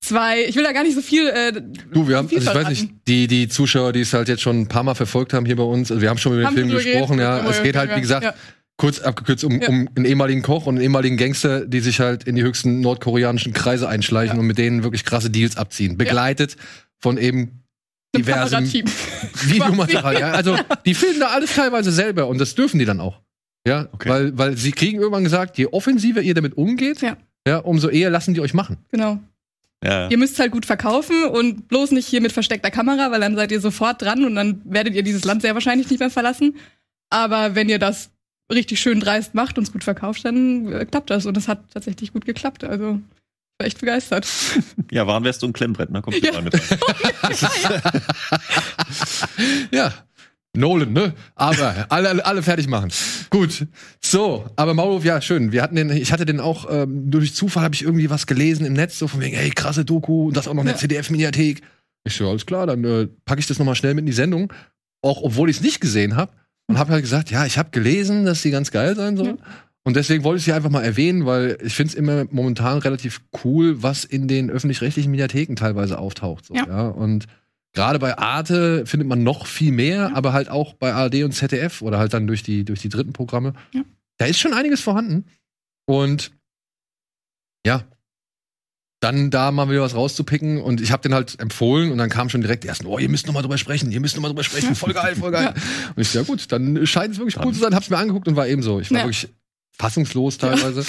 zwei, 0.00 0.44
ich 0.44 0.56
will 0.56 0.62
da 0.62 0.72
gar 0.72 0.84
nicht 0.84 0.94
so 0.94 1.02
viel. 1.02 1.28
Äh, 1.28 1.52
Du, 1.92 2.08
wir 2.08 2.16
haben, 2.16 2.28
also 2.34 2.38
ich 2.50 2.54
weiß 2.54 2.68
nicht, 2.68 2.90
die, 3.06 3.26
die 3.26 3.48
Zuschauer, 3.48 3.92
die 3.92 4.00
es 4.00 4.12
halt 4.12 4.28
jetzt 4.28 4.42
schon 4.42 4.60
ein 4.60 4.68
paar 4.68 4.84
Mal 4.84 4.94
verfolgt 4.94 5.34
haben 5.34 5.44
hier 5.44 5.56
bei 5.56 5.62
uns, 5.64 5.90
also 5.90 6.00
wir 6.00 6.08
haben 6.08 6.18
schon 6.18 6.32
über 6.32 6.42
den 6.42 6.46
Haben 6.46 6.54
Film 6.54 6.70
gesprochen, 6.70 7.18
ja. 7.18 7.46
Es 7.48 7.62
geht 7.62 7.76
halt, 7.76 7.94
wie 7.94 8.00
gesagt, 8.00 8.24
Ja. 8.24 8.34
Kurz 8.78 9.00
abgekürzt 9.00 9.44
um, 9.44 9.60
Ja. 9.60 9.68
um 9.68 9.88
einen 9.94 10.06
ehemaligen 10.06 10.40
Koch 10.40 10.64
und 10.66 10.76
einen 10.76 10.82
ehemaligen 10.84 11.16
Gangster, 11.18 11.66
die 11.66 11.80
sich 11.80 12.00
halt 12.00 12.24
in 12.24 12.36
die 12.36 12.42
höchsten 12.42 12.80
nordkoreanischen 12.80 13.52
Kreise 13.52 13.88
einschleichen 13.88 14.36
Ja. 14.36 14.40
und 14.40 14.46
mit 14.46 14.56
denen 14.56 14.82
wirklich 14.84 15.04
krasse 15.04 15.28
Deals 15.30 15.56
abziehen. 15.56 15.98
Begleitet 15.98 16.56
von 16.98 17.18
eben 17.18 17.64
diversen. 18.16 18.64
Videomaterial. 19.34 20.14
Ja. 20.20 20.30
Also 20.32 20.56
die 20.86 20.94
filmen 20.94 21.20
da 21.20 21.26
alles 21.28 21.54
teilweise 21.54 21.92
selber 21.92 22.26
und 22.28 22.38
das 22.38 22.54
dürfen 22.54 22.78
die 22.78 22.84
dann 22.84 23.00
auch. 23.00 23.20
Ja, 23.66 23.88
Okay. 23.92 24.08
weil, 24.08 24.38
weil 24.38 24.56
sie 24.56 24.72
kriegen 24.72 24.98
irgendwann 24.98 25.24
gesagt, 25.24 25.58
je 25.58 25.66
offensiver 25.66 26.22
ihr 26.22 26.34
damit 26.34 26.56
umgeht, 26.56 27.02
Ja. 27.02 27.16
ja, 27.46 27.58
umso 27.58 27.88
eher 27.88 28.10
lassen 28.10 28.32
die 28.34 28.40
euch 28.40 28.54
machen. 28.54 28.78
Genau. 28.90 29.18
Ja. 29.84 30.08
Ihr 30.08 30.18
müsst 30.18 30.38
halt 30.40 30.50
gut 30.52 30.66
verkaufen 30.66 31.24
und 31.24 31.68
bloß 31.68 31.90
nicht 31.92 32.06
hier 32.06 32.20
mit 32.20 32.32
versteckter 32.32 32.70
Kamera, 32.70 33.10
weil 33.10 33.20
dann 33.20 33.36
seid 33.36 33.52
ihr 33.52 33.60
sofort 33.60 34.02
dran 34.02 34.24
und 34.24 34.34
dann 34.34 34.62
werdet 34.64 34.94
ihr 34.94 35.02
dieses 35.02 35.24
Land 35.24 35.42
sehr 35.42 35.54
wahrscheinlich 35.54 35.88
nicht 35.90 36.00
mehr 36.00 36.10
verlassen. 36.10 36.56
Aber 37.10 37.54
wenn 37.54 37.68
ihr 37.68 37.78
das 37.78 38.10
richtig 38.52 38.80
schön 38.80 39.00
dreist 39.00 39.34
macht 39.34 39.58
und 39.58 39.64
es 39.64 39.72
gut 39.72 39.84
verkauft, 39.84 40.24
dann 40.24 40.72
äh, 40.72 40.84
klappt 40.86 41.10
das. 41.10 41.26
Und 41.26 41.36
das 41.36 41.48
hat 41.48 41.60
tatsächlich 41.72 42.12
gut 42.12 42.24
geklappt. 42.24 42.64
Also 42.64 43.00
ich 43.00 43.58
war 43.60 43.66
echt 43.66 43.80
begeistert. 43.80 44.26
ja, 44.90 45.06
Warnweste 45.06 45.46
und 45.46 45.52
Klemmbrett, 45.52 45.90
ne? 45.90 46.00
Kommt 46.02 46.22
Ja. 46.24 46.32
ja. 46.34 46.40
mit 46.40 46.54
rein. 46.54 46.78
Ja. 49.70 49.92
Nolan, 50.56 50.92
ne? 50.92 51.12
Aber 51.36 51.86
alle, 51.90 52.24
alle, 52.24 52.42
fertig 52.42 52.68
machen. 52.68 52.90
Gut. 53.30 53.66
So, 54.02 54.46
aber 54.56 54.74
Maulwurf, 54.74 55.04
ja, 55.04 55.20
schön. 55.20 55.52
Wir 55.52 55.62
hatten 55.62 55.76
den, 55.76 55.90
ich 55.90 56.10
hatte 56.10 56.24
den 56.24 56.40
auch, 56.40 56.66
ähm, 56.70 57.10
durch 57.10 57.34
Zufall 57.34 57.62
habe 57.62 57.74
ich 57.74 57.82
irgendwie 57.82 58.10
was 58.10 58.26
gelesen 58.26 58.64
im 58.66 58.72
Netz, 58.72 58.98
so 58.98 59.06
von 59.08 59.20
wegen, 59.20 59.36
ey, 59.36 59.50
krasse 59.50 59.84
Doku 59.84 60.28
und 60.28 60.36
das 60.36 60.48
auch 60.48 60.54
noch 60.54 60.62
in 60.62 60.66
der 60.68 60.74
Ja. 60.74 60.80
CDF-Mediathek. 60.80 61.60
Ich 62.04 62.14
so, 62.14 62.28
alles 62.28 62.46
klar, 62.46 62.66
dann 62.66 62.82
äh, 62.84 63.08
packe 63.24 63.40
ich 63.40 63.46
das 63.46 63.58
nochmal 63.58 63.74
schnell 63.74 63.94
mit 63.94 64.02
in 64.02 64.06
die 64.06 64.12
Sendung. 64.12 64.52
Auch 65.02 65.22
obwohl 65.22 65.50
ich 65.50 65.56
es 65.58 65.62
nicht 65.62 65.80
gesehen 65.80 66.16
habe. 66.16 66.32
Und 66.68 66.78
habe 66.78 66.92
halt 66.92 67.02
gesagt, 67.02 67.30
ja, 67.30 67.46
ich 67.46 67.58
habe 67.58 67.70
gelesen, 67.70 68.24
dass 68.26 68.42
die 68.42 68.50
ganz 68.50 68.70
geil 68.70 68.94
sein 68.94 69.16
soll. 69.16 69.26
Ja. 69.28 69.36
Und 69.84 69.96
deswegen 69.96 70.22
wollte 70.22 70.38
ich 70.38 70.44
sie 70.44 70.52
einfach 70.52 70.68
mal 70.70 70.84
erwähnen, 70.84 71.24
weil 71.24 71.56
ich 71.62 71.74
finde 71.74 71.92
es 71.92 71.94
immer 71.94 72.26
momentan 72.30 72.78
relativ 72.78 73.22
cool, 73.42 73.82
was 73.82 74.04
in 74.04 74.28
den 74.28 74.50
öffentlich-rechtlichen 74.50 75.10
Mediatheken 75.10 75.54
teilweise 75.56 75.98
auftaucht. 75.98 76.44
So, 76.44 76.54
Ja. 76.54 76.66
ja. 76.66 76.88
Und 76.88 77.26
gerade 77.72 77.98
bei 77.98 78.18
Arte 78.18 78.84
findet 78.84 79.08
man 79.08 79.22
noch 79.22 79.46
viel 79.46 79.72
mehr, 79.72 80.14
aber 80.14 80.34
halt 80.34 80.50
auch 80.50 80.74
bei 80.74 80.92
ARD 80.92 81.22
und 81.24 81.32
ZDF 81.32 81.80
oder 81.80 81.98
halt 81.98 82.12
dann 82.12 82.26
durch 82.26 82.42
die, 82.42 82.64
durch 82.66 82.80
die 82.80 82.90
dritten 82.90 83.14
Programme. 83.14 83.54
Ja. 83.72 83.82
da 84.18 84.26
ist 84.26 84.38
schon 84.38 84.52
einiges 84.52 84.82
vorhanden. 84.82 85.24
Und 85.86 86.32
ja, 87.64 87.82
dann 89.00 89.30
da 89.30 89.52
mal 89.52 89.70
wieder 89.70 89.82
was 89.82 89.94
rauszupicken 89.94 90.60
und 90.60 90.80
ich 90.80 90.90
habe 90.90 91.02
den 91.02 91.14
halt 91.14 91.38
empfohlen 91.40 91.92
und 91.92 91.98
dann 91.98 92.10
kam 92.10 92.28
schon 92.28 92.40
direkt 92.40 92.64
erst, 92.64 92.84
oh, 92.84 92.98
ihr 92.98 93.08
müsst 93.08 93.26
noch 93.28 93.34
mal 93.34 93.42
drüber 93.42 93.56
sprechen, 93.58 93.92
ihr 93.92 94.00
müsst 94.00 94.16
noch 94.16 94.22
mal 94.22 94.28
drüber 94.28 94.42
sprechen, 94.42 94.74
voll 94.74 94.92
geil, 94.92 95.14
voll 95.14 95.30
geil. 95.30 95.54
Und 95.94 96.00
ich 96.02 96.08
so, 96.08 96.18
ja 96.18 96.24
gut, 96.24 96.50
dann 96.50 96.84
scheint 96.86 97.12
es 97.12 97.18
wirklich 97.20 97.38
cool 97.44 97.52
zu 97.54 97.60
sein, 97.60 97.74
hab's 97.76 97.90
mir 97.90 97.96
angeguckt 97.98 98.26
und 98.26 98.34
war 98.34 98.48
eben 98.48 98.60
so. 98.62 98.80
Ich 98.80 98.90
war 98.90 98.98
Ja. 98.98 99.04
wirklich 99.04 99.28
fassungslos 99.70 100.38
teilweise. 100.38 100.84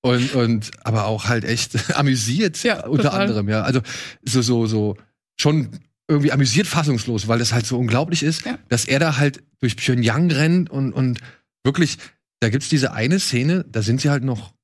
Und, 0.00 0.34
und 0.34 0.70
aber 0.84 1.06
auch 1.06 1.26
halt 1.26 1.44
echt 1.44 1.90
amüsiert 1.96 2.62
Ja, 2.64 2.86
unter 2.86 3.04
total. 3.04 3.20
anderem, 3.22 3.48
ja. 3.48 3.62
Also 3.62 3.80
so, 4.24 4.42
so, 4.42 4.66
so 4.66 4.96
schon 5.40 5.68
irgendwie 6.08 6.32
amüsiert 6.32 6.66
fassungslos, 6.66 7.28
weil 7.28 7.38
das 7.38 7.52
halt 7.52 7.66
so 7.66 7.78
unglaublich 7.78 8.22
ist, 8.24 8.44
Ja. 8.46 8.58
dass 8.68 8.84
er 8.84 8.98
da 8.98 9.16
halt 9.16 9.42
durch 9.60 9.76
Pyongyang 9.76 10.30
rennt 10.32 10.70
und, 10.70 10.92
und 10.92 11.20
wirklich, 11.64 11.98
da 12.40 12.48
gibt's 12.48 12.68
diese 12.68 12.92
eine 12.92 13.20
Szene, 13.20 13.64
da 13.70 13.82
sind 13.82 14.00
sie 14.00 14.10
halt 14.10 14.24
noch 14.24 14.54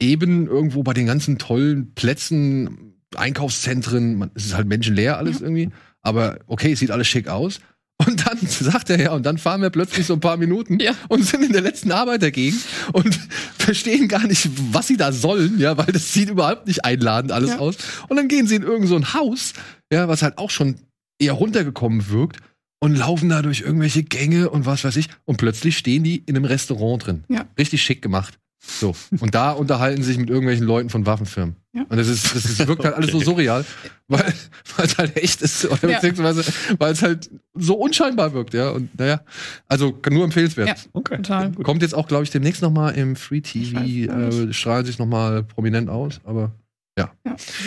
eben 0.00 0.46
irgendwo 0.46 0.82
bei 0.82 0.92
den 0.92 1.06
ganzen 1.06 1.38
tollen 1.38 1.94
Plätzen, 1.94 2.94
Einkaufszentren, 3.14 4.16
man, 4.18 4.30
es 4.34 4.46
ist 4.46 4.54
halt 4.54 4.66
menschenleer 4.68 5.16
alles 5.18 5.40
irgendwie, 5.40 5.70
aber 6.02 6.38
okay, 6.46 6.72
es 6.72 6.80
sieht 6.80 6.90
alles 6.90 7.06
schick 7.08 7.28
aus. 7.28 7.60
Und 8.04 8.26
dann 8.26 8.38
sagt 8.46 8.90
er 8.90 9.00
ja, 9.00 9.12
und 9.12 9.24
dann 9.24 9.38
fahren 9.38 9.62
wir 9.62 9.70
plötzlich 9.70 10.04
so 10.06 10.12
ein 10.14 10.20
paar 10.20 10.36
Minuten 10.36 10.78
Ja. 10.80 10.92
und 11.08 11.24
sind 11.24 11.42
in 11.42 11.52
der 11.52 11.62
letzten 11.62 11.92
Arbeitergegend 11.92 12.60
und 12.92 13.14
verstehen 13.58 14.06
gar 14.08 14.26
nicht, 14.26 14.48
was 14.72 14.86
sie 14.88 14.98
da 14.98 15.12
sollen, 15.12 15.58
ja, 15.58 15.78
weil 15.78 15.86
das 15.86 16.12
sieht 16.12 16.28
überhaupt 16.28 16.66
nicht 16.66 16.84
einladend 16.84 17.32
alles 17.32 17.50
Ja. 17.50 17.58
aus. 17.58 17.76
Und 18.08 18.16
dann 18.16 18.28
gehen 18.28 18.46
sie 18.46 18.56
in 18.56 18.62
irgend 18.64 18.88
so 18.88 18.96
ein 18.96 19.14
Haus, 19.14 19.54
ja, 19.90 20.08
was 20.08 20.22
halt 20.22 20.36
auch 20.36 20.50
schon 20.50 20.76
eher 21.18 21.32
runtergekommen 21.32 22.10
wirkt 22.10 22.36
und 22.80 22.94
laufen 22.96 23.30
da 23.30 23.40
durch 23.40 23.62
irgendwelche 23.62 24.02
Gänge 24.02 24.50
und 24.50 24.66
was 24.66 24.84
weiß 24.84 24.96
ich. 24.96 25.08
Und 25.24 25.38
plötzlich 25.38 25.78
stehen 25.78 26.04
die 26.04 26.18
in 26.18 26.36
einem 26.36 26.44
Restaurant 26.44 27.06
drin. 27.06 27.24
Ja. 27.28 27.46
Richtig 27.58 27.82
schick 27.82 28.02
gemacht. 28.02 28.38
So. 28.58 28.94
Und 29.20 29.34
da 29.34 29.52
unterhalten 29.52 30.02
sich 30.02 30.18
mit 30.18 30.28
irgendwelchen 30.28 30.66
Leuten 30.66 30.90
von 30.90 31.06
Waffenfirmen. 31.06 31.56
Ja. 31.72 31.82
Und 31.88 31.96
das 31.96 32.08
ist, 32.08 32.34
das 32.34 32.44
ist, 32.46 32.66
wirkt 32.66 32.84
halt 32.84 32.94
alles 32.94 33.10
so 33.12 33.20
surreal, 33.20 33.64
weil, 34.08 34.32
weil 34.76 34.86
es 34.86 34.98
halt 34.98 35.16
echt 35.16 35.42
ist, 35.42 35.64
oder 35.66 35.88
Ja. 35.90 35.96
beziehungsweise, 36.00 36.44
weil 36.78 36.92
es 36.92 37.02
halt 37.02 37.30
so 37.54 37.74
unscheinbar 37.76 38.32
wirkt, 38.32 38.54
ja. 38.54 38.70
Und 38.70 38.98
naja, 38.98 39.20
also 39.68 39.96
nur 40.10 40.24
empfehlenswert. 40.24 40.68
Ja. 40.68 40.74
Okay. 40.94 41.16
Total. 41.18 41.52
Kommt 41.52 41.82
jetzt 41.82 41.94
auch, 41.94 42.08
glaube 42.08 42.24
ich, 42.24 42.30
demnächst 42.30 42.62
noch 42.62 42.72
mal 42.72 42.90
im 42.90 43.14
Free 43.14 43.40
TV, 43.40 43.78
äh, 43.78 44.52
strahlen 44.52 44.86
sich 44.86 44.98
noch 44.98 45.06
mal 45.06 45.42
prominent 45.44 45.88
aus, 45.90 46.20
aber 46.24 46.52
Ja, 46.98 47.12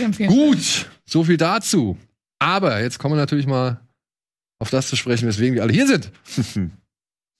empfehlen. 0.01 0.29
Gut, 0.31 0.89
so 1.05 1.23
viel 1.23 1.37
dazu. 1.37 1.97
Aber 2.39 2.81
jetzt 2.81 2.97
kommen 2.99 3.13
wir 3.13 3.19
natürlich 3.19 3.45
mal 3.47 3.79
auf 4.59 4.69
das 4.71 4.87
zu 4.89 4.95
sprechen, 4.95 5.27
weswegen 5.27 5.55
wir 5.55 5.61
alle 5.63 5.73
hier 5.73 5.87
sind. 5.87 6.11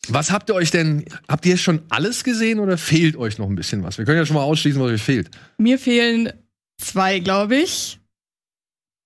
Was 0.08 0.32
habt 0.32 0.50
ihr 0.50 0.56
euch 0.56 0.72
denn, 0.72 1.06
habt 1.28 1.46
ihr 1.46 1.58
schon 1.58 1.82
alles 1.90 2.24
gesehen 2.24 2.60
oder 2.60 2.78
fehlt 2.78 3.16
euch 3.16 3.38
noch 3.38 3.48
ein 3.48 3.56
bisschen 3.56 3.84
was? 3.84 3.98
Wir 3.98 4.06
können 4.06 4.18
ja 4.18 4.26
schon 4.26 4.36
mal 4.36 4.44
ausschließen, 4.44 4.82
was 4.82 4.92
euch 4.92 5.02
fehlt. 5.02 5.30
Mir 5.58 5.78
fehlen 5.78 6.32
zwei, 6.78 7.20
glaube 7.20 7.58
ich. 7.58 8.00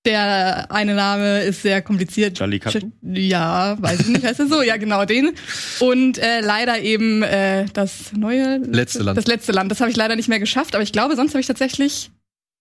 Der 0.05 0.69
eine 0.69 0.95
Name 0.95 1.43
ist 1.43 1.61
sehr 1.61 1.81
kompliziert. 1.81 2.37
Charlie 2.37 2.59
Katten? 2.59 2.91
Ja, 3.01 3.81
weiß 3.81 4.01
ich 4.01 4.07
nicht, 4.07 4.25
heißt 4.25 4.41
er 4.41 4.47
so? 4.47 4.61
Ja, 4.61 4.75
genau, 4.75 5.05
den. 5.05 5.31
Und 5.79 6.17
äh, 6.17 6.41
leider 6.41 6.81
eben 6.81 7.23
äh, 7.23 7.65
das 7.73 8.11
neue. 8.11 8.57
Letzte 8.57 9.01
Land. 9.01 9.17
Das 9.17 9.27
letzte 9.27 9.53
Land. 9.53 9.71
Das 9.71 9.79
habe 9.79 9.89
ich 9.89 9.95
leider 9.95 10.17
nicht 10.17 10.27
mehr 10.27 10.39
geschafft, 10.39 10.75
aber 10.75 10.83
ich 10.83 10.91
glaube, 10.91 11.15
sonst 11.15 11.31
habe 11.31 11.39
ich 11.39 11.47
tatsächlich 11.47 12.11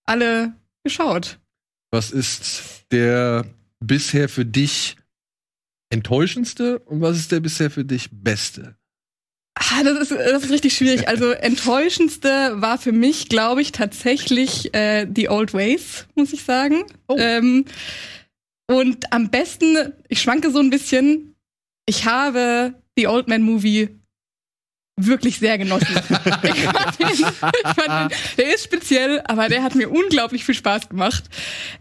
alle 0.05 0.53
geschaut. 0.85 1.41
Was 1.91 2.12
ist 2.12 2.62
der 2.93 3.45
bisher 3.81 4.29
für 4.29 4.45
dich 4.45 4.97
enttäuschendste 5.92 6.78
und 6.80 7.00
was 7.00 7.18
ist 7.18 7.30
der 7.30 7.40
bisher 7.40 7.70
für 7.70 7.84
dich 7.84 8.08
beste? 8.11 8.76
Ah, 9.54 9.82
das, 9.84 9.99
ist, 9.99 10.11
das 10.11 10.44
ist 10.44 10.50
richtig 10.50 10.75
schwierig. 10.75 11.08
Also 11.08 11.30
enttäuschendste 11.30 12.61
war 12.62 12.78
für 12.78 12.92
mich, 12.92 13.28
glaube 13.28 13.61
ich, 13.61 13.70
tatsächlich 13.72 14.75
äh, 14.75 15.06
The 15.14 15.28
Old 15.28 15.52
Ways, 15.52 16.06
muss 16.14 16.32
ich 16.32 16.42
sagen. 16.42 16.84
Oh. 17.06 17.16
Ähm, 17.18 17.66
und 18.70 19.12
am 19.12 19.30
besten, 19.30 19.92
ich 20.08 20.22
schwanke 20.22 20.50
so 20.50 20.58
ein 20.58 20.70
bisschen, 20.70 21.34
ich 21.84 22.06
habe 22.06 22.75
The 22.96 23.08
Old 23.08 23.28
Man 23.28 23.42
Movie 23.42 23.90
wirklich 24.96 25.38
sehr 25.38 25.58
genossen. 25.58 25.94
ich 26.42 26.64
fand 26.64 26.99
den, 26.99 27.08
ich 27.11 27.26
fand 27.26 28.12
den, 28.12 28.18
der 28.38 28.54
ist 28.54 28.64
speziell, 28.64 29.20
aber 29.26 29.49
der 29.49 29.62
hat 29.62 29.75
mir 29.75 29.90
unglaublich 29.90 30.44
viel 30.44 30.54
Spaß 30.54 30.88
gemacht. 30.88 31.25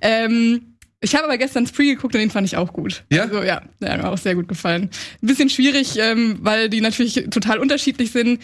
Ähm, 0.01 0.70
ich 1.01 1.15
habe 1.15 1.25
aber 1.25 1.37
gestern 1.37 1.65
Spree 1.67 1.95
geguckt 1.95 2.13
und 2.15 2.21
den 2.21 2.29
fand 2.29 2.47
ich 2.47 2.57
auch 2.57 2.71
gut. 2.73 3.03
Ja? 3.11 3.23
Also, 3.23 3.41
ja, 3.43 3.61
der 3.79 3.93
hat 3.93 4.01
mir 4.03 4.09
auch 4.09 4.17
sehr 4.17 4.35
gut 4.35 4.47
gefallen. 4.47 4.89
Ein 5.21 5.27
bisschen 5.27 5.49
schwierig, 5.49 5.97
ähm, 5.97 6.37
weil 6.41 6.69
die 6.69 6.79
natürlich 6.81 7.15
total 7.31 7.57
unterschiedlich 7.59 8.11
sind. 8.11 8.39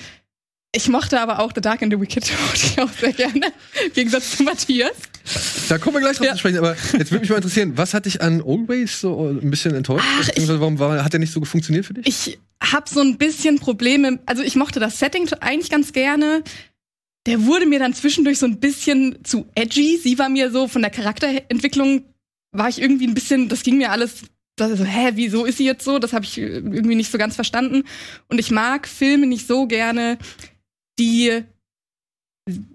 Ich 0.76 0.90
mochte 0.90 1.20
aber 1.22 1.40
auch 1.40 1.52
The 1.56 1.62
Dark 1.62 1.82
and 1.82 1.94
the 1.94 2.00
Wicked 2.00 2.30
auch 2.78 2.90
sehr 2.92 3.14
gerne. 3.14 3.48
Im 3.86 3.94
Gegensatz 3.94 4.36
zu 4.38 4.44
Matthias. 4.44 4.92
Da 5.70 5.78
kommen 5.78 5.96
wir 5.96 6.02
gleich 6.02 6.18
drauf 6.18 6.26
Ja. 6.28 6.34
zu 6.34 6.40
sprechen, 6.40 6.58
aber 6.58 6.76
jetzt 6.98 7.12
würde 7.12 7.20
mich 7.22 7.30
mal 7.30 7.38
interessieren, 7.38 7.74
was 7.78 7.94
hat 7.94 8.06
dich 8.06 8.22
an 8.22 8.42
Always 8.42 9.00
so 9.02 9.28
ein 9.30 9.50
bisschen 9.50 9.74
enttäuscht? 9.76 10.06
Ach, 10.08 10.30
ich- 10.36 10.48
warum 10.48 10.78
war, 10.80 11.04
hat 11.04 11.14
der 11.14 11.20
nicht 11.20 11.32
so 11.34 11.44
funktioniert 11.46 11.86
für 11.86 11.94
dich? 11.94 12.06
Ich 12.08 12.40
habe 12.62 12.90
so 12.90 13.00
ein 13.02 13.18
bisschen 13.18 13.60
Probleme. 13.60 14.20
Also 14.26 14.44
ich 14.44 14.56
mochte 14.56 14.80
das 14.80 15.00
Setting 15.00 15.30
eigentlich 15.42 15.70
ganz 15.70 15.94
gerne. 15.94 16.44
Der 17.26 17.46
wurde 17.46 17.66
mir 17.66 17.80
dann 17.80 17.94
zwischendurch 17.94 18.40
so 18.40 18.46
ein 18.46 18.60
bisschen 18.60 19.20
zu 19.24 19.48
edgy. 19.56 19.98
Sie 20.02 20.18
war 20.20 20.30
mir 20.30 20.50
so 20.52 20.68
von 20.68 20.82
der 20.82 20.92
Charakterentwicklung 20.92 22.04
war 22.58 22.70
ich 22.70 22.82
irgendwie 22.82 23.08
ein 23.08 23.14
bisschen, 23.14 23.50
das 23.50 23.64
ging 23.64 23.78
mir 23.78 23.92
alles 23.92 24.24
das 24.58 24.80
hä, 24.84 25.12
wieso 25.14 25.46
ist 25.46 25.60
sie 25.60 25.66
jetzt 25.66 25.86
so? 25.86 26.00
Das 26.00 26.14
habe 26.14 26.26
ich 26.26 26.38
irgendwie 26.38 26.96
nicht 26.96 27.12
so 27.12 27.18
ganz 27.18 27.36
verstanden. 27.36 27.84
Und 28.28 28.40
ich 28.40 28.50
mag 28.50 28.88
Filme 28.88 29.28
nicht 29.28 29.46
so 29.46 29.68
gerne, 29.68 30.18
die 31.00 31.44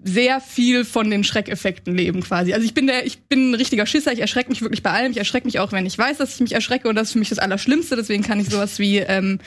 sehr 0.03 0.39
viel 0.39 0.85
von 0.85 1.09
den 1.09 1.23
Schreckeffekten 1.23 1.95
leben 1.95 2.21
quasi. 2.21 2.53
Also 2.53 2.65
ich 2.65 2.73
bin 2.73 2.87
der, 2.87 3.05
ich 3.05 3.23
bin 3.23 3.51
ein 3.51 3.55
richtiger 3.55 3.85
Schisser, 3.85 4.13
ich 4.13 4.19
erschrecke 4.19 4.49
mich 4.49 4.61
wirklich 4.61 4.83
bei 4.83 4.91
allem. 4.91 5.11
Ich 5.11 5.17
erschrecke 5.17 5.47
mich 5.47 5.59
auch, 5.59 5.71
wenn 5.71 5.85
ich 5.85 5.97
weiß, 5.97 6.17
dass 6.17 6.35
ich 6.35 6.41
mich 6.41 6.53
erschrecke 6.53 6.87
und 6.87 6.95
das 6.95 7.07
ist 7.07 7.13
für 7.13 7.19
mich 7.19 7.29
das 7.29 7.39
Allerschlimmste. 7.39 7.95
Deswegen 7.95 8.23
kann 8.23 8.39
ich 8.39 8.49
sowas 8.49 8.79
wie, 8.79 8.99
ähm, 8.99 9.39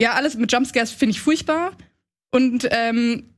ja, 0.00 0.12
alles 0.12 0.36
mit 0.36 0.52
Jumpscares 0.52 0.92
finde 0.92 1.12
ich 1.12 1.20
furchtbar. 1.20 1.76
Und 2.30 2.68
ähm, 2.70 3.33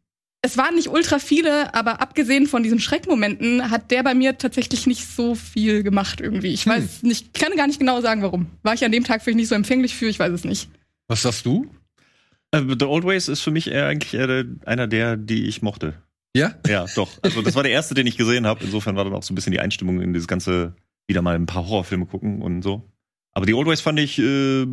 es 0.46 0.56
waren 0.56 0.76
nicht 0.76 0.88
ultra 0.88 1.18
viele, 1.18 1.74
aber 1.74 2.00
abgesehen 2.00 2.46
von 2.46 2.62
diesen 2.62 2.78
Schreckmomenten 2.78 3.68
hat 3.68 3.90
der 3.90 4.04
bei 4.04 4.14
mir 4.14 4.38
tatsächlich 4.38 4.86
nicht 4.86 5.04
so 5.04 5.34
viel 5.34 5.82
gemacht 5.82 6.20
irgendwie. 6.20 6.52
Ich 6.52 6.66
weiß 6.66 7.02
nicht, 7.02 7.34
kann 7.34 7.56
gar 7.56 7.66
nicht 7.66 7.80
genau 7.80 8.00
sagen, 8.00 8.22
warum. 8.22 8.46
War 8.62 8.72
ich 8.72 8.84
an 8.84 8.92
dem 8.92 9.02
Tag 9.02 9.22
vielleicht 9.22 9.38
nicht 9.38 9.48
so 9.48 9.56
empfänglich 9.56 9.96
für, 9.96 10.06
ich 10.06 10.20
weiß 10.20 10.32
es 10.32 10.44
nicht. 10.44 10.70
Was 11.08 11.22
sagst 11.22 11.46
du? 11.46 11.68
Äh, 12.52 12.62
The 12.78 12.84
Old 12.84 13.04
Ways 13.04 13.26
ist 13.26 13.40
für 13.40 13.50
mich 13.50 13.68
eher 13.68 13.88
eigentlich 13.88 14.14
eher 14.14 14.28
der, 14.28 14.44
einer 14.64 14.86
der, 14.86 15.16
die 15.16 15.46
ich 15.46 15.62
mochte. 15.62 15.94
Ja? 16.36 16.54
Ja, 16.68 16.86
doch. 16.94 17.10
Also 17.22 17.42
das 17.42 17.56
war 17.56 17.64
der 17.64 17.72
erste, 17.72 17.94
den 17.94 18.06
ich 18.06 18.16
gesehen 18.16 18.46
habe. 18.46 18.62
Insofern 18.62 18.94
war 18.94 19.02
dann 19.02 19.14
auch 19.14 19.24
so 19.24 19.32
ein 19.32 19.34
bisschen 19.34 19.52
die 19.52 19.60
Einstimmung 19.60 20.00
in 20.00 20.12
dieses 20.12 20.28
ganze 20.28 20.76
wieder 21.08 21.22
mal 21.22 21.34
ein 21.34 21.46
paar 21.46 21.66
Horrorfilme 21.66 22.06
gucken 22.06 22.40
und 22.40 22.62
so. 22.62 22.88
Aber 23.32 23.46
die 23.46 23.54
Old 23.54 23.66
Ways 23.66 23.80
fand 23.80 23.98
ich, 23.98 24.18
äh, 24.18 24.64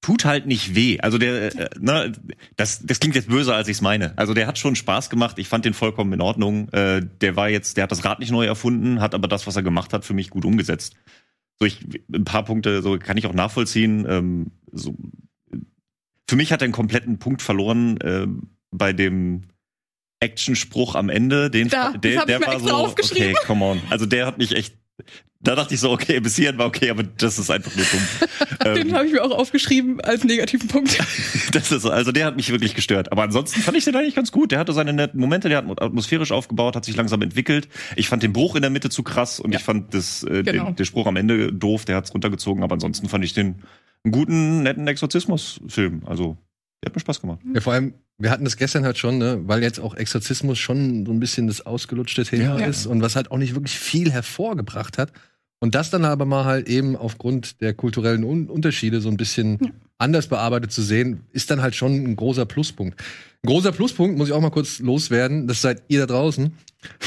tut 0.00 0.24
halt 0.24 0.46
nicht 0.46 0.74
weh. 0.74 0.98
Also 1.00 1.18
der, 1.18 1.54
äh, 1.54 1.70
ne, 1.78 2.12
das, 2.56 2.84
das 2.84 3.00
klingt 3.00 3.16
jetzt 3.16 3.28
böser, 3.28 3.54
als 3.54 3.68
ich 3.68 3.76
es 3.76 3.80
meine. 3.80 4.16
Also 4.16 4.34
der 4.34 4.46
hat 4.46 4.58
schon 4.58 4.76
Spaß 4.76 5.10
gemacht. 5.10 5.38
Ich 5.38 5.48
fand 5.48 5.64
den 5.64 5.74
vollkommen 5.74 6.12
in 6.12 6.20
Ordnung. 6.20 6.68
Äh, 6.70 7.02
der 7.20 7.36
war 7.36 7.48
jetzt, 7.48 7.76
der 7.76 7.84
hat 7.84 7.92
das 7.92 8.04
Rad 8.04 8.18
nicht 8.18 8.30
neu 8.30 8.46
erfunden, 8.46 9.00
hat 9.00 9.14
aber 9.14 9.28
das, 9.28 9.46
was 9.46 9.56
er 9.56 9.62
gemacht 9.62 9.92
hat, 9.92 10.04
für 10.04 10.14
mich 10.14 10.30
gut 10.30 10.44
umgesetzt. 10.44 10.96
So 11.58 11.66
ich, 11.66 11.80
ein 12.12 12.24
paar 12.24 12.44
Punkte, 12.44 12.80
so 12.80 12.98
kann 12.98 13.18
ich 13.18 13.26
auch 13.26 13.34
nachvollziehen. 13.34 14.06
Ähm, 14.08 14.52
so, 14.72 14.96
für 16.28 16.36
mich 16.36 16.52
hat 16.52 16.62
er 16.62 16.66
einen 16.66 16.72
kompletten 16.72 17.18
Punkt 17.18 17.42
verloren 17.42 17.98
ähm, 18.02 18.50
bei 18.70 18.92
dem 18.92 19.42
Actionspruch 20.20 20.94
am 20.94 21.08
Ende. 21.08 21.50
Den, 21.50 21.68
Da, 21.68 21.92
der, 21.92 22.24
der 22.24 22.40
war 22.40 22.60
so, 22.60 22.86
okay, 22.86 23.34
come 23.46 23.64
on. 23.64 23.80
Also 23.90 24.06
der 24.06 24.26
hat 24.26 24.38
mich 24.38 24.52
echt. 24.54 24.76
Da 25.42 25.54
dachte 25.54 25.72
ich 25.72 25.80
so, 25.80 25.90
okay, 25.90 26.20
bis 26.20 26.36
hierhin 26.36 26.58
war 26.58 26.66
okay, 26.66 26.90
aber 26.90 27.02
das 27.02 27.38
ist 27.38 27.50
einfach 27.50 27.74
nur 27.74 27.86
dumm. 27.86 28.74
Den 28.74 28.88
ähm, 28.88 28.94
habe 28.94 29.06
ich 29.06 29.12
mir 29.12 29.22
auch 29.24 29.30
aufgeschrieben 29.30 29.98
als 30.02 30.22
negativen 30.22 30.68
Punkt. 30.68 30.98
das 31.52 31.72
ist, 31.72 31.86
also 31.86 32.12
der 32.12 32.26
hat 32.26 32.36
mich 32.36 32.50
wirklich 32.50 32.74
gestört. 32.74 33.10
Aber 33.10 33.22
ansonsten 33.22 33.62
fand 33.62 33.74
ich 33.78 33.84
den 33.86 33.96
eigentlich 33.96 34.14
ganz 34.14 34.32
gut. 34.32 34.52
Der 34.52 34.58
hatte 34.58 34.74
seine 34.74 34.92
netten 34.92 35.18
Momente, 35.18 35.48
der 35.48 35.58
hat 35.58 35.82
atmosphärisch 35.82 36.30
aufgebaut, 36.30 36.76
hat 36.76 36.84
sich 36.84 36.94
langsam 36.94 37.22
entwickelt. 37.22 37.68
Ich 37.96 38.08
fand 38.08 38.22
den 38.22 38.34
Bruch 38.34 38.54
in 38.54 38.60
der 38.60 38.70
Mitte 38.70 38.90
zu 38.90 39.02
krass 39.02 39.40
und 39.40 39.52
Ja. 39.52 39.58
ich 39.58 39.64
fand 39.64 39.94
das, 39.94 40.24
äh, 40.24 40.42
Genau. 40.42 40.66
den, 40.66 40.76
den 40.76 40.84
Spruch 40.86 41.06
am 41.06 41.16
Ende 41.16 41.50
doof, 41.54 41.86
der 41.86 41.96
hat's 41.96 42.12
runtergezogen, 42.12 42.62
aber 42.62 42.74
ansonsten 42.74 43.08
fand 43.08 43.24
ich 43.24 43.32
den 43.32 43.62
einen 44.04 44.12
guten, 44.12 44.62
netten 44.62 44.86
Exorzismus-Film. 44.88 46.02
Also, 46.04 46.36
der 46.82 46.88
hat 46.90 46.94
mir 46.96 47.00
Spaß 47.00 47.20
gemacht. 47.20 47.40
Ja, 47.54 47.60
vor 47.60 47.72
allem, 47.72 47.94
wir 48.18 48.30
hatten 48.30 48.44
das 48.44 48.56
gestern 48.56 48.84
halt 48.84 48.98
schon, 48.98 49.18
ne, 49.18 49.40
weil 49.44 49.62
jetzt 49.62 49.80
auch 49.80 49.94
Exorzismus 49.94 50.58
schon 50.58 51.04
so 51.06 51.12
ein 51.12 51.20
bisschen 51.20 51.46
das 51.46 51.64
ausgelutschte 51.66 52.24
Thema 52.24 52.58
Ja. 52.58 52.66
ist 52.66 52.86
und 52.86 53.02
was 53.02 53.16
halt 53.16 53.30
auch 53.30 53.38
nicht 53.38 53.54
wirklich 53.54 53.78
viel 53.78 54.10
hervorgebracht 54.10 54.98
hat. 54.98 55.12
Und 55.62 55.74
das 55.74 55.90
dann 55.90 56.06
aber 56.06 56.24
mal 56.24 56.46
halt 56.46 56.68
eben 56.68 56.96
aufgrund 56.96 57.60
der 57.60 57.74
kulturellen 57.74 58.24
Un 58.24 58.48
Unterschiede 58.48 59.02
so 59.02 59.10
ein 59.10 59.18
bisschen 59.18 59.58
Ja. 59.62 59.70
anders 59.98 60.26
bearbeitet 60.26 60.72
zu 60.72 60.80
sehen, 60.80 61.20
ist 61.32 61.50
dann 61.50 61.60
halt 61.60 61.74
schon 61.74 61.92
ein 61.96 62.16
großer 62.16 62.46
Pluspunkt. 62.46 62.98
Ein 63.42 63.46
großer 63.46 63.72
Pluspunkt, 63.72 64.16
muss 64.16 64.28
ich 64.28 64.34
auch 64.34 64.40
mal 64.40 64.50
kurz 64.50 64.78
loswerden, 64.78 65.46
das 65.46 65.60
seid 65.60 65.82
ihr 65.88 66.00
da 66.00 66.06
draußen. 66.06 66.52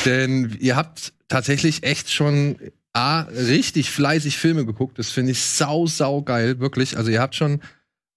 Denn 0.06 0.56
ihr 0.60 0.76
habt 0.76 1.14
tatsächlich 1.30 1.82
echt 1.84 2.12
schon 2.12 2.58
A, 2.96 3.22
richtig 3.22 3.90
fleißig 3.90 4.38
Filme 4.38 4.68
geguckt. 4.68 5.00
Das 5.00 5.10
finde 5.10 5.32
ich 5.32 5.42
sau, 5.42 5.88
sau 5.88 6.22
geil, 6.22 6.60
wirklich. 6.60 6.96
Also 6.96 7.10
ihr 7.10 7.22
habt 7.22 7.34
schon 7.34 7.60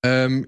ähm, 0.02 0.46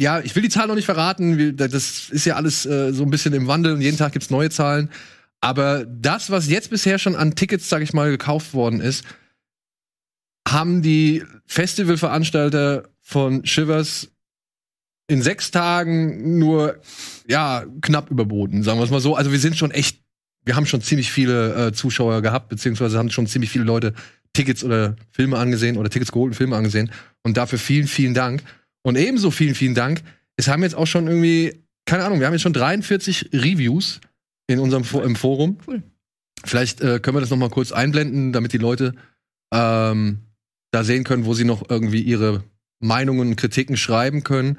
ja, 0.00 0.20
ich 0.20 0.34
will 0.34 0.42
die 0.42 0.48
Zahlen 0.48 0.68
noch 0.68 0.74
nicht 0.74 0.86
verraten. 0.86 1.56
Das 1.56 2.10
ist 2.10 2.24
ja 2.24 2.36
alles 2.36 2.66
äh, 2.66 2.92
so 2.92 3.04
ein 3.04 3.10
bisschen 3.10 3.34
im 3.34 3.46
Wandel 3.46 3.74
und 3.74 3.80
jeden 3.80 3.98
Tag 3.98 4.12
gibt's 4.12 4.30
neue 4.30 4.50
Zahlen. 4.50 4.90
Aber 5.40 5.84
das, 5.84 6.30
was 6.30 6.48
jetzt 6.48 6.70
bisher 6.70 6.98
schon 6.98 7.16
an 7.16 7.34
Tickets, 7.34 7.68
sag 7.68 7.82
ich 7.82 7.92
mal, 7.92 8.10
gekauft 8.10 8.54
worden 8.54 8.80
ist, 8.80 9.04
haben 10.48 10.82
die 10.82 11.24
Festivalveranstalter 11.46 12.88
von 13.00 13.44
Shivers 13.44 14.08
in 15.08 15.22
sechs 15.22 15.50
Tagen 15.50 16.38
nur 16.38 16.80
ja 17.28 17.64
knapp 17.82 18.10
überboten, 18.10 18.62
sagen 18.62 18.78
wir 18.78 18.84
es 18.84 18.90
mal 18.90 19.00
so. 19.00 19.16
Also 19.16 19.32
wir 19.32 19.38
sind 19.38 19.56
schon 19.56 19.72
echt, 19.72 20.00
wir 20.44 20.56
haben 20.56 20.66
schon 20.66 20.80
ziemlich 20.80 21.10
viele 21.10 21.68
äh, 21.68 21.72
Zuschauer 21.72 22.22
gehabt, 22.22 22.48
beziehungsweise 22.48 22.98
haben 22.98 23.10
schon 23.10 23.26
ziemlich 23.26 23.50
viele 23.50 23.64
Leute 23.64 23.94
Tickets 24.32 24.64
oder 24.64 24.96
Filme 25.10 25.38
angesehen 25.38 25.76
oder 25.76 25.90
Tickets 25.90 26.12
geholt 26.12 26.30
und 26.30 26.36
Filme 26.36 26.56
angesehen. 26.56 26.90
Und 27.22 27.36
dafür 27.36 27.58
vielen, 27.58 27.86
vielen 27.86 28.14
Dank. 28.14 28.42
Und 28.82 28.96
ebenso 28.96 29.30
vielen, 29.30 29.54
vielen 29.54 29.74
Dank. 29.74 30.02
Es 30.36 30.48
haben 30.48 30.62
jetzt 30.62 30.74
auch 30.74 30.86
schon 30.86 31.06
irgendwie, 31.06 31.64
keine 31.86 32.04
Ahnung, 32.04 32.20
wir 32.20 32.26
haben 32.26 32.34
jetzt 32.34 32.42
schon 32.42 32.52
43 32.52 33.30
Reviews 33.32 34.00
in 34.46 34.58
unserem 34.58 34.84
im 35.02 35.16
Forum. 35.16 35.58
Cool. 35.66 35.82
Vielleicht 36.44 36.80
äh, 36.80 36.98
können 36.98 37.16
wir 37.16 37.20
das 37.20 37.30
noch 37.30 37.36
mal 37.36 37.50
kurz 37.50 37.72
einblenden, 37.72 38.32
damit 38.32 38.52
die 38.52 38.58
Leute 38.58 38.94
ähm, 39.52 40.18
da 40.72 40.84
sehen 40.84 41.04
können, 41.04 41.24
wo 41.24 41.34
sie 41.34 41.44
noch 41.44 41.68
irgendwie 41.70 42.02
ihre 42.02 42.42
Meinungen 42.80 43.30
und 43.30 43.36
Kritiken 43.36 43.76
schreiben 43.76 44.24
können. 44.24 44.58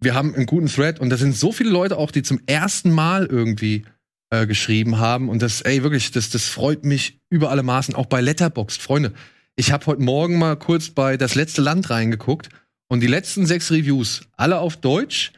Wir 0.00 0.14
haben 0.14 0.34
einen 0.34 0.46
guten 0.46 0.68
Thread 0.68 1.00
und 1.00 1.10
da 1.10 1.16
sind 1.16 1.34
so 1.34 1.50
viele 1.50 1.70
Leute 1.70 1.96
auch, 1.96 2.12
die 2.12 2.22
zum 2.22 2.40
ersten 2.46 2.92
Mal 2.92 3.26
irgendwie 3.26 3.84
äh, 4.30 4.46
geschrieben 4.46 4.98
haben. 4.98 5.28
Und 5.28 5.42
das, 5.42 5.62
ey, 5.62 5.82
wirklich, 5.82 6.12
das, 6.12 6.30
das 6.30 6.44
freut 6.44 6.84
mich 6.84 7.20
über 7.30 7.50
alle 7.50 7.64
Maßen, 7.64 7.96
auch 7.96 8.06
bei 8.06 8.20
Letterboxd. 8.20 8.80
Freunde, 8.80 9.12
ich 9.56 9.72
habe 9.72 9.86
heute 9.86 10.02
Morgen 10.02 10.38
mal 10.38 10.56
kurz 10.56 10.90
bei 10.90 11.16
Das 11.16 11.34
letzte 11.34 11.62
Land 11.62 11.90
reingeguckt 11.90 12.48
und 12.88 13.00
die 13.00 13.06
letzten 13.06 13.46
sechs 13.46 13.70
Reviews, 13.70 14.22
alle 14.36 14.58
auf 14.58 14.76
Deutsch, 14.76 15.32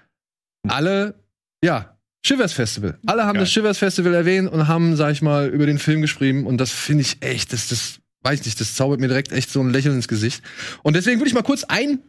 alle, 0.69 1.14
ja, 1.64 1.97
Shivers 2.25 2.52
Festival. 2.52 2.99
Alle 3.07 3.25
haben 3.25 3.35
Geil. 3.35 3.45
das 3.45 3.52
Shivers 3.52 3.78
Festival 3.78 4.14
erwähnt 4.14 4.50
und 4.50 4.69
haben, 4.69 4.95
sag 4.97 5.12
ich 5.12 5.23
mal, 5.23 5.49
über 5.49 5.66
den 5.66 5.78
Film 5.78 6.02
geschrieben. 6.02 6.47
Und 6.47 6.59
das 6.59 6.71
finde 6.71 7.02
ich 7.02 7.16
echt, 7.21 7.52
das, 7.52 7.69
das, 7.69 8.00
weiß 8.23 8.45
nicht, 8.45 8.61
das 8.61 8.75
zaubert 8.75 9.00
mir 9.00 9.09
direkt 9.09 9.33
echt 9.33 9.50
so 9.50 9.61
ein 9.61 9.71
Lächeln 9.71 9.95
ins 9.95 10.09
Gesicht. 10.09 10.42
Und 10.83 10.97
deswegen 10.97 11.19
würde 11.19 11.28
ich 11.28 11.35
mal 11.35 11.42
kurz 11.42 11.64
ein, 11.64 12.00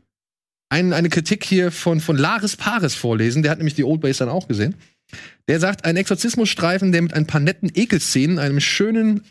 ein, 0.69 0.91
eine 0.93 1.09
Kritik 1.09 1.45
hier 1.45 1.71
von, 1.71 2.01
von 2.01 2.17
Laris 2.17 2.57
Paris 2.57 2.93
vorlesen. 2.93 3.41
Der 3.41 3.51
hat 3.51 3.59
nämlich 3.59 3.75
die 3.75 3.85
Old 3.85 4.01
Base 4.01 4.19
dann 4.19 4.29
auch 4.29 4.47
gesehen. 4.47 4.75
Der 5.47 5.59
sagt, 5.59 5.85
ein 5.85 5.97
Exorzismusstreifen, 5.97 6.91
der 6.91 7.01
mit 7.01 7.13
ein 7.13 7.27
paar 7.27 7.41
netten 7.41 7.71
Ekelszenen, 7.73 8.39
einem 8.39 8.59
schönen, 8.59 9.23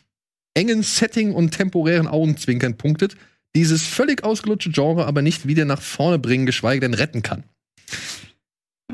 engen 0.55 0.83
Setting 0.83 1.33
und 1.33 1.53
temporären 1.53 2.07
Augenzwinkern 2.07 2.77
punktet, 2.77 3.17
dieses 3.57 3.85
völlig 3.87 4.25
ausgelutschte 4.25 4.71
Genre 4.71 5.07
aber 5.07 5.23
nicht 5.23 5.47
wieder 5.47 5.65
nach 5.65 5.83
vorne 5.83 6.19
bringen, 6.19 6.47
geschweige 6.47 6.81
denn 6.81 6.95
retten 6.95 7.23
kann. 7.23 7.45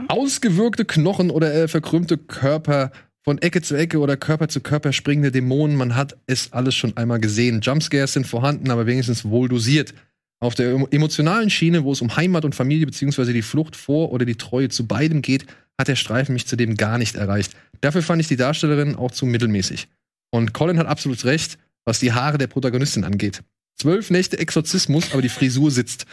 Ausgewirkte 0.08 0.84
Knochen 0.84 1.30
oder 1.30 1.54
äh, 1.54 1.68
verkrümmte 1.68 2.18
Körper, 2.18 2.92
von 3.22 3.38
Ecke 3.38 3.60
zu 3.60 3.74
Ecke 3.74 3.98
oder 3.98 4.16
Körper 4.16 4.46
zu 4.48 4.60
Körper 4.60 4.92
springende 4.92 5.32
Dämonen, 5.32 5.76
man 5.76 5.96
hat 5.96 6.16
es 6.26 6.52
alles 6.52 6.76
schon 6.76 6.96
einmal 6.96 7.18
gesehen. 7.18 7.60
Jumpscares 7.60 8.12
sind 8.12 8.26
vorhanden, 8.26 8.70
aber 8.70 8.86
wenigstens 8.86 9.24
wohl 9.24 9.48
dosiert. 9.48 9.94
Auf 10.38 10.54
der 10.54 10.72
emo- 10.72 10.86
emotionalen 10.92 11.50
Schiene, 11.50 11.82
wo 11.82 11.90
es 11.90 12.02
um 12.02 12.14
Heimat 12.14 12.44
und 12.44 12.54
Familie 12.54 12.86
beziehungsweise 12.86 13.32
die 13.32 13.42
Flucht 13.42 13.74
vor 13.74 14.12
oder 14.12 14.24
die 14.24 14.36
Treue 14.36 14.68
zu 14.68 14.86
beidem 14.86 15.22
geht, 15.22 15.46
hat 15.76 15.88
der 15.88 15.96
Streifen 15.96 16.34
mich 16.34 16.46
zudem 16.46 16.76
gar 16.76 16.98
nicht 16.98 17.16
erreicht. 17.16 17.56
Dafür 17.80 18.02
fand 18.02 18.20
ich 18.20 18.28
die 18.28 18.36
Darstellerin 18.36 18.94
auch 18.94 19.10
zu 19.10 19.26
mittelmäßig. 19.26 19.88
Und 20.30 20.52
Colin 20.52 20.78
hat 20.78 20.86
absolut 20.86 21.24
recht, 21.24 21.58
was 21.84 21.98
die 21.98 22.12
Haare 22.12 22.38
der 22.38 22.46
Protagonistin 22.46 23.02
angeht. 23.04 23.42
Zwölf 23.78 24.10
Nächte 24.10 24.38
Exorzismus, 24.38 25.12
aber 25.12 25.22
die 25.22 25.28
Frisur 25.28 25.70
sitzt. 25.70 26.06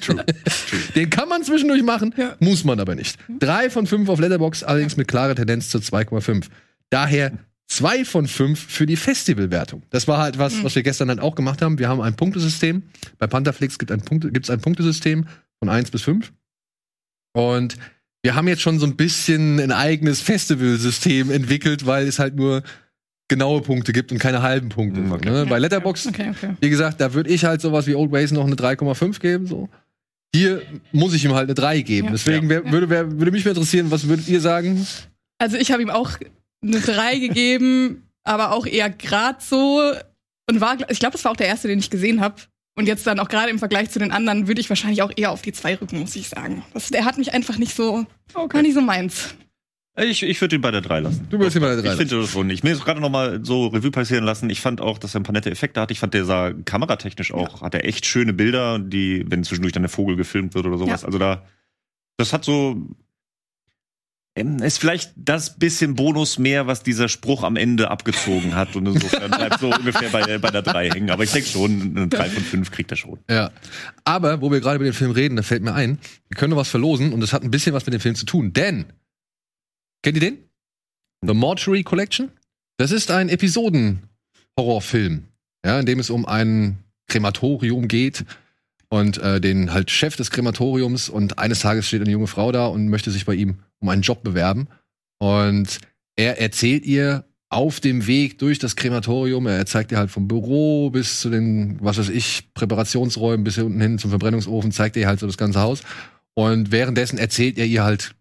True. 0.00 0.24
Den 0.94 1.10
kann 1.10 1.28
man 1.28 1.42
zwischendurch 1.44 1.82
machen, 1.82 2.14
Ja. 2.16 2.36
muss 2.40 2.64
man 2.64 2.80
aber 2.80 2.94
nicht. 2.94 3.18
Drei 3.38 3.70
von 3.70 3.86
fünf 3.86 4.08
auf 4.08 4.20
Letterbox, 4.20 4.62
allerdings 4.62 4.96
mit 4.96 5.08
klarer 5.08 5.34
Tendenz 5.34 5.68
zu 5.70 5.78
2,5. 5.78 6.48
Daher 6.90 7.32
zwei 7.68 8.04
von 8.04 8.26
fünf 8.26 8.60
für 8.60 8.84
die 8.86 8.96
Festivalwertung. 8.96 9.82
Das 9.90 10.06
war 10.08 10.18
halt 10.18 10.38
was, 10.38 10.62
was 10.62 10.74
wir 10.74 10.82
gestern 10.82 11.08
dann 11.08 11.20
auch 11.20 11.34
gemacht 11.34 11.62
haben. 11.62 11.78
Wir 11.78 11.88
haben 11.88 12.00
ein 12.02 12.14
Punktesystem. 12.16 12.82
Bei 13.18 13.26
Pantherflix 13.26 13.78
gibt 13.78 13.90
ein 13.90 14.02
Punkte, 14.02 14.30
gibt's 14.30 14.50
ein 14.50 14.60
Punktesystem 14.60 15.26
von 15.58 15.68
1 15.70 15.90
bis 15.90 16.02
5. 16.02 16.32
Und 17.34 17.76
wir 18.22 18.34
haben 18.34 18.46
jetzt 18.48 18.60
schon 18.62 18.78
so 18.78 18.86
ein 18.86 18.96
bisschen 18.96 19.58
ein 19.58 19.72
eigenes 19.72 20.20
Festivalsystem 20.20 21.30
entwickelt, 21.30 21.86
weil 21.86 22.06
es 22.06 22.18
halt 22.18 22.36
nur 22.36 22.62
genaue 23.32 23.60
Punkte 23.62 23.92
gibt 23.92 24.12
und 24.12 24.18
keine 24.18 24.42
halben 24.42 24.68
Punkte. 24.68 25.00
Mm, 25.00 25.12
okay. 25.12 25.30
Ne? 25.30 25.46
Bei 25.46 25.58
Letterbox 25.58 26.06
Okay, 26.06 26.30
okay. 26.30 26.54
wie 26.60 26.70
gesagt, 26.70 27.00
da 27.00 27.14
würde 27.14 27.30
ich 27.30 27.44
halt 27.44 27.60
sowas 27.60 27.86
wie 27.86 27.94
Old 27.94 28.12
Ways 28.12 28.30
noch 28.32 28.44
eine 28.46 28.54
3,5 28.56 29.20
geben. 29.20 29.46
So. 29.46 29.68
Hier 30.34 30.62
muss 30.92 31.14
ich 31.14 31.24
ihm 31.24 31.34
halt 31.34 31.44
eine 31.44 31.54
3 31.54 31.80
geben. 31.82 32.06
Ja. 32.08 32.12
Deswegen 32.12 32.48
wär, 32.48 32.64
Ja. 32.64 32.72
würde, 32.72 32.88
wär, 32.90 33.18
würde 33.18 33.30
mich 33.32 33.44
mal 33.44 33.50
interessieren, 33.52 33.90
was 33.90 34.08
würdet 34.08 34.28
ihr 34.28 34.40
sagen? 34.40 34.86
Also 35.38 35.56
ich 35.56 35.72
habe 35.72 35.82
ihm 35.82 35.90
auch 35.90 36.10
eine 36.62 36.80
3 36.80 37.18
gegeben, 37.18 38.02
aber 38.24 38.52
auch 38.52 38.66
eher 38.66 38.90
grad 38.90 39.42
so. 39.42 39.82
Und 40.48 40.60
war, 40.60 40.76
ich 40.90 40.98
glaube, 40.98 41.12
das 41.12 41.24
war 41.24 41.32
auch 41.32 41.36
der 41.36 41.48
erste, 41.48 41.68
den 41.68 41.78
ich 41.78 41.90
gesehen 41.90 42.20
habe. 42.20 42.36
Und 42.74 42.86
jetzt 42.86 43.06
dann 43.06 43.20
auch 43.20 43.28
gerade 43.28 43.50
im 43.50 43.58
Vergleich 43.58 43.90
zu 43.90 43.98
den 43.98 44.12
anderen 44.12 44.48
würde 44.48 44.60
ich 44.60 44.68
wahrscheinlich 44.70 45.02
auch 45.02 45.12
eher 45.14 45.30
auf 45.30 45.42
die 45.42 45.52
2 45.52 45.76
rücken, 45.76 46.00
muss 46.00 46.16
ich 46.16 46.28
sagen. 46.28 46.64
Das, 46.72 46.88
der 46.88 47.04
hat 47.04 47.18
mich 47.18 47.34
einfach 47.34 47.58
nicht 47.58 47.74
so, 47.76 48.06
war 48.34 48.62
nicht 48.62 48.74
so 48.74 48.80
meins. 48.80 49.34
Ich, 49.94 50.22
ich 50.22 50.40
würde 50.40 50.56
ihn 50.56 50.62
bei 50.62 50.70
der 50.70 50.80
3 50.80 51.00
lassen. 51.00 51.26
Du 51.28 51.38
würdest 51.38 51.54
ihn 51.56 51.60
bei 51.60 51.68
der 51.74 51.82
3 51.82 51.90
Ich 51.92 51.96
finde 51.98 52.20
das 52.20 52.30
schon 52.30 52.46
nicht. 52.46 52.64
Mir 52.64 52.72
ist 52.72 52.82
gerade 52.84 53.00
noch 53.00 53.10
mal 53.10 53.44
so 53.44 53.66
Revue 53.66 53.90
passieren 53.90 54.24
lassen. 54.24 54.48
Ich 54.48 54.60
fand 54.62 54.80
auch, 54.80 54.96
dass 54.96 55.14
er 55.14 55.20
ein 55.20 55.24
paar 55.24 55.34
nette 55.34 55.50
Effekte 55.50 55.80
hat. 55.82 55.90
Ich 55.90 55.98
fand, 55.98 56.14
der 56.14 56.24
sah 56.24 56.52
kameratechnisch 56.64 57.32
auch, 57.34 57.60
hat 57.60 57.74
er 57.74 57.84
echt 57.84 58.06
schöne 58.06 58.32
Bilder, 58.32 58.78
die, 58.78 59.24
wenn 59.28 59.44
zwischendurch 59.44 59.72
dann 59.74 59.82
der 59.82 59.90
Vogel 59.90 60.16
gefilmt 60.16 60.54
wird 60.54 60.64
oder 60.64 60.78
sowas. 60.78 61.02
Ja. 61.02 61.06
Also 61.06 61.18
da, 61.18 61.42
das 62.16 62.32
hat 62.32 62.42
so, 62.42 62.80
ähm, 64.34 64.62
ist 64.62 64.78
vielleicht 64.78 65.12
das 65.14 65.58
bisschen 65.58 65.94
Bonus 65.94 66.38
mehr, 66.38 66.66
was 66.66 66.82
dieser 66.82 67.10
Spruch 67.10 67.42
am 67.42 67.56
Ende 67.56 67.90
abgezogen 67.90 68.54
hat. 68.56 68.74
Und 68.76 68.86
insofern 68.86 69.30
bleibt 69.30 69.60
so 69.60 69.68
ungefähr 69.74 70.08
bei, 70.08 70.22
der- 70.22 70.38
bei 70.38 70.50
der 70.50 70.62
3 70.62 70.88
hängen. 70.88 71.10
Aber 71.10 71.22
ich 71.24 71.32
denke 71.32 71.48
schon, 71.50 71.94
eine 71.94 72.08
3 72.08 72.30
von 72.30 72.42
5 72.42 72.70
kriegt 72.70 72.90
er 72.92 72.96
schon. 72.96 73.18
Ja. 73.28 73.50
Aber, 74.04 74.40
wo 74.40 74.50
wir 74.50 74.60
gerade 74.60 74.76
über 74.76 74.84
den 74.86 74.94
Film 74.94 75.10
reden, 75.10 75.36
da 75.36 75.42
fällt 75.42 75.62
mir 75.62 75.74
ein, 75.74 75.98
wir 76.30 76.36
können 76.38 76.52
noch 76.52 76.56
was 76.56 76.68
verlosen 76.70 77.12
und 77.12 77.20
das 77.20 77.34
hat 77.34 77.42
ein 77.42 77.50
bisschen 77.50 77.74
was 77.74 77.84
mit 77.84 77.92
dem 77.92 78.00
Film 78.00 78.14
zu 78.14 78.24
tun. 78.24 78.54
Denn, 78.54 78.86
kennt 80.02 80.16
ihr 80.16 80.20
den? 80.20 80.38
The 81.24 81.34
Mortuary 81.34 81.82
Collection? 81.82 82.30
Das 82.78 82.90
ist 82.90 83.10
ein 83.10 83.28
Episoden-Horrorfilm, 83.28 85.24
ja, 85.64 85.78
in 85.78 85.86
dem 85.86 86.00
es 86.00 86.10
um 86.10 86.26
ein 86.26 86.78
Krematorium 87.08 87.86
geht 87.88 88.24
und 88.88 89.18
äh, 89.18 89.40
den 89.40 89.72
halt 89.72 89.90
Chef 89.90 90.16
des 90.16 90.30
Krematoriums 90.30 91.08
und 91.08 91.38
eines 91.38 91.60
Tages 91.60 91.86
steht 91.86 92.02
eine 92.02 92.10
junge 92.10 92.26
Frau 92.26 92.52
da 92.52 92.66
und 92.66 92.88
möchte 92.88 93.10
sich 93.10 93.24
bei 93.24 93.34
ihm 93.34 93.60
um 93.78 93.88
einen 93.88 94.02
Job 94.02 94.22
bewerben 94.22 94.68
und 95.18 95.78
er 96.16 96.40
erzählt 96.40 96.84
ihr 96.84 97.24
auf 97.48 97.80
dem 97.80 98.06
Weg 98.06 98.38
durch 98.38 98.58
das 98.58 98.76
Krematorium, 98.76 99.46
er 99.46 99.66
zeigt 99.66 99.92
ihr 99.92 99.98
halt 99.98 100.10
vom 100.10 100.26
Büro 100.26 100.90
bis 100.90 101.20
zu 101.20 101.30
den, 101.30 101.78
was 101.80 101.98
weiß 101.98 102.08
ich, 102.08 102.52
Präparationsräumen 102.54 103.44
bis 103.44 103.54
hier 103.56 103.66
unten 103.66 103.80
hin 103.80 103.98
zum 103.98 104.10
Verbrennungsofen, 104.10 104.72
zeigt 104.72 104.96
ihr 104.96 105.06
halt 105.06 105.20
so 105.20 105.26
das 105.26 105.36
ganze 105.36 105.60
Haus 105.60 105.82
und 106.34 106.72
währenddessen 106.72 107.18
erzählt 107.18 107.58
er 107.58 107.66
ihr 107.66 107.84
halt 107.84 108.14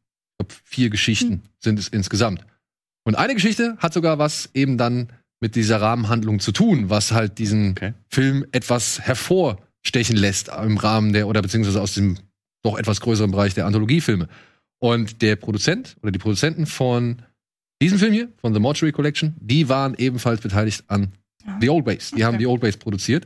vier 0.65 0.89
Geschichten 0.89 1.43
sind 1.63 1.79
es 1.79 1.87
insgesamt. 1.87 2.45
Und 3.03 3.15
eine 3.15 3.33
Geschichte 3.33 3.77
hat 3.79 3.93
sogar 3.93 4.19
was 4.19 4.49
eben 4.53 4.77
dann 4.77 5.09
mit 5.39 5.55
dieser 5.55 5.81
Rahmenhandlung 5.81 6.39
zu 6.39 6.51
tun, 6.51 6.89
was 6.89 7.11
halt 7.11 7.39
diesen 7.39 7.71
Okay. 7.71 7.93
Film 8.09 8.45
etwas 8.51 8.99
hervorstechen 9.01 10.15
lässt 10.15 10.49
im 10.49 10.77
Rahmen 10.77 11.13
der, 11.13 11.27
oder 11.27 11.41
beziehungsweise 11.41 11.81
aus 11.81 11.95
dem 11.95 12.17
doch 12.63 12.77
etwas 12.77 13.01
größeren 13.01 13.31
Bereich 13.31 13.55
der 13.55 13.65
Anthologiefilme. 13.65 14.27
Und 14.79 15.21
der 15.23 15.35
Produzent 15.35 15.97
oder 16.03 16.11
die 16.11 16.19
Produzenten 16.19 16.65
von 16.67 17.23
diesem 17.81 17.97
Film 17.97 18.13
hier, 18.13 18.31
von 18.37 18.53
The 18.53 18.59
Mortuary 18.59 18.91
Collection, 18.91 19.35
die 19.39 19.67
waren 19.69 19.95
ebenfalls 19.97 20.41
beteiligt 20.41 20.83
an 20.87 21.13
Ja. 21.43 21.57
The 21.59 21.69
Old 21.69 21.85
Base. 21.85 22.09
Die 22.09 22.15
Okay. 22.15 22.23
haben 22.25 22.37
The 22.39 22.45
Old 22.45 22.61
Base 22.61 22.77
produziert. 22.77 23.25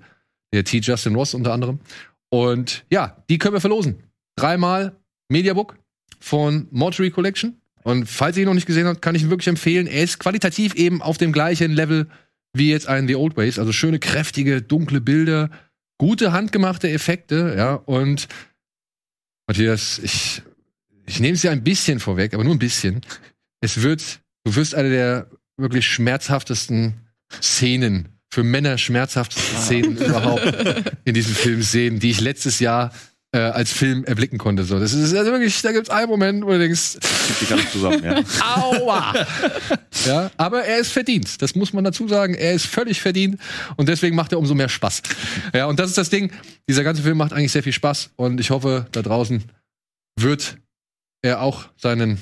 Der 0.53 0.63
T. 0.63 0.77
Justin 0.79 1.15
Ross 1.15 1.33
unter 1.33 1.51
anderem. 1.51 1.79
Und 2.29 2.85
ja, 2.89 3.21
die 3.29 3.37
können 3.37 3.55
wir 3.55 3.61
verlosen. 3.61 4.03
Dreimal 4.37 4.95
Mediabook 5.29 5.77
von 6.21 6.67
Mortuary 6.71 7.11
Collection. 7.11 7.59
Und 7.85 8.09
falls 8.09 8.35
ihr 8.35 8.43
ihn 8.43 8.47
noch 8.47 8.55
nicht 8.55 8.65
gesehen 8.65 8.87
habt, 8.87 9.03
kann 9.03 9.13
ich 9.13 9.21
ihn 9.21 9.29
wirklich 9.29 9.47
empfehlen. 9.47 9.85
Er 9.85 10.03
ist 10.03 10.19
qualitativ 10.19 10.73
eben 10.73 11.03
auf 11.03 11.19
dem 11.19 11.31
gleichen 11.31 11.71
Level 11.71 12.07
wie 12.51 12.71
jetzt 12.71 12.87
ein 12.87 13.07
The 13.07 13.15
Old 13.15 13.37
Ways. 13.37 13.59
Also 13.59 13.71
schöne, 13.71 13.99
kräftige, 13.99 14.63
dunkle 14.63 15.01
Bilder, 15.01 15.51
gute 15.99 16.31
handgemachte 16.31 16.89
Effekte, 16.89 17.53
ja. 17.55 17.75
Und 17.75 18.27
Matthias, 19.47 19.99
ich, 19.99 20.41
ich 21.05 21.19
nehme 21.19 21.35
es 21.35 21.43
ja 21.43 21.51
ein 21.51 21.63
bisschen 21.63 21.99
vorweg, 21.99 22.33
aber 22.33 22.43
nur 22.43 22.55
ein 22.55 22.59
bisschen. 22.59 23.01
Es 23.61 23.83
wird, 23.83 24.19
du 24.45 24.55
wirst 24.55 24.73
eine 24.73 24.89
der 24.89 25.29
wirklich 25.57 25.85
schmerzhaftesten 25.85 26.95
Szenen, 27.39 28.09
für 28.33 28.43
Männer 28.43 28.79
schmerzhaftesten 28.79 29.61
Szenen 29.61 29.97
überhaupt 29.97 30.91
in 31.05 31.13
diesem 31.13 31.35
Film 31.35 31.61
sehen, 31.61 31.99
die 31.99 32.09
ich 32.09 32.19
letztes 32.19 32.59
Jahr 32.59 32.91
äh, 33.35 33.51
als 33.51 33.73
Film 33.73 34.05
erblicken 34.05 34.37
konnte. 34.37 34.63
So, 34.63 34.79
das 34.79 34.93
ist 34.93 35.13
also 35.13 35.31
wirklich, 35.31 35.61
da 35.61 35.73
gibt 35.73 35.87
es 35.87 35.93
einen 35.93 36.09
Moment, 36.09 36.45
wo 36.45 36.51
du 36.51 36.59
denkst, 36.59 36.79
sich 36.79 37.51
alles 37.51 37.69
zusammen, 37.69 38.01
ja. 38.01 38.21
Aua! 38.55 39.13
ja, 40.05 40.31
aber 40.37 40.63
er 40.63 40.79
ist 40.79 40.93
verdient. 40.93 41.41
Das 41.41 41.53
muss 41.53 41.73
man 41.73 41.83
dazu 41.83 42.07
sagen. 42.07 42.33
Er 42.33 42.53
ist 42.53 42.65
völlig 42.65 43.01
verdient 43.01 43.37
und 43.75 43.89
deswegen 43.89 44.15
macht 44.15 44.31
er 44.31 44.39
umso 44.39 44.55
mehr 44.55 44.69
Spaß. 44.69 45.01
Ja, 45.53 45.65
und 45.65 45.79
das 45.79 45.89
ist 45.89 45.97
das 45.97 46.09
Ding. 46.09 46.31
Dieser 46.69 46.85
ganze 46.85 47.01
Film 47.01 47.17
macht 47.17 47.33
eigentlich 47.33 47.51
sehr 47.51 47.63
viel 47.63 47.73
Spaß 47.73 48.11
und 48.15 48.39
ich 48.39 48.51
hoffe, 48.51 48.87
da 48.93 49.01
draußen 49.01 49.43
wird 50.17 50.57
er 51.21 51.41
auch 51.41 51.65
seinen, 51.75 52.19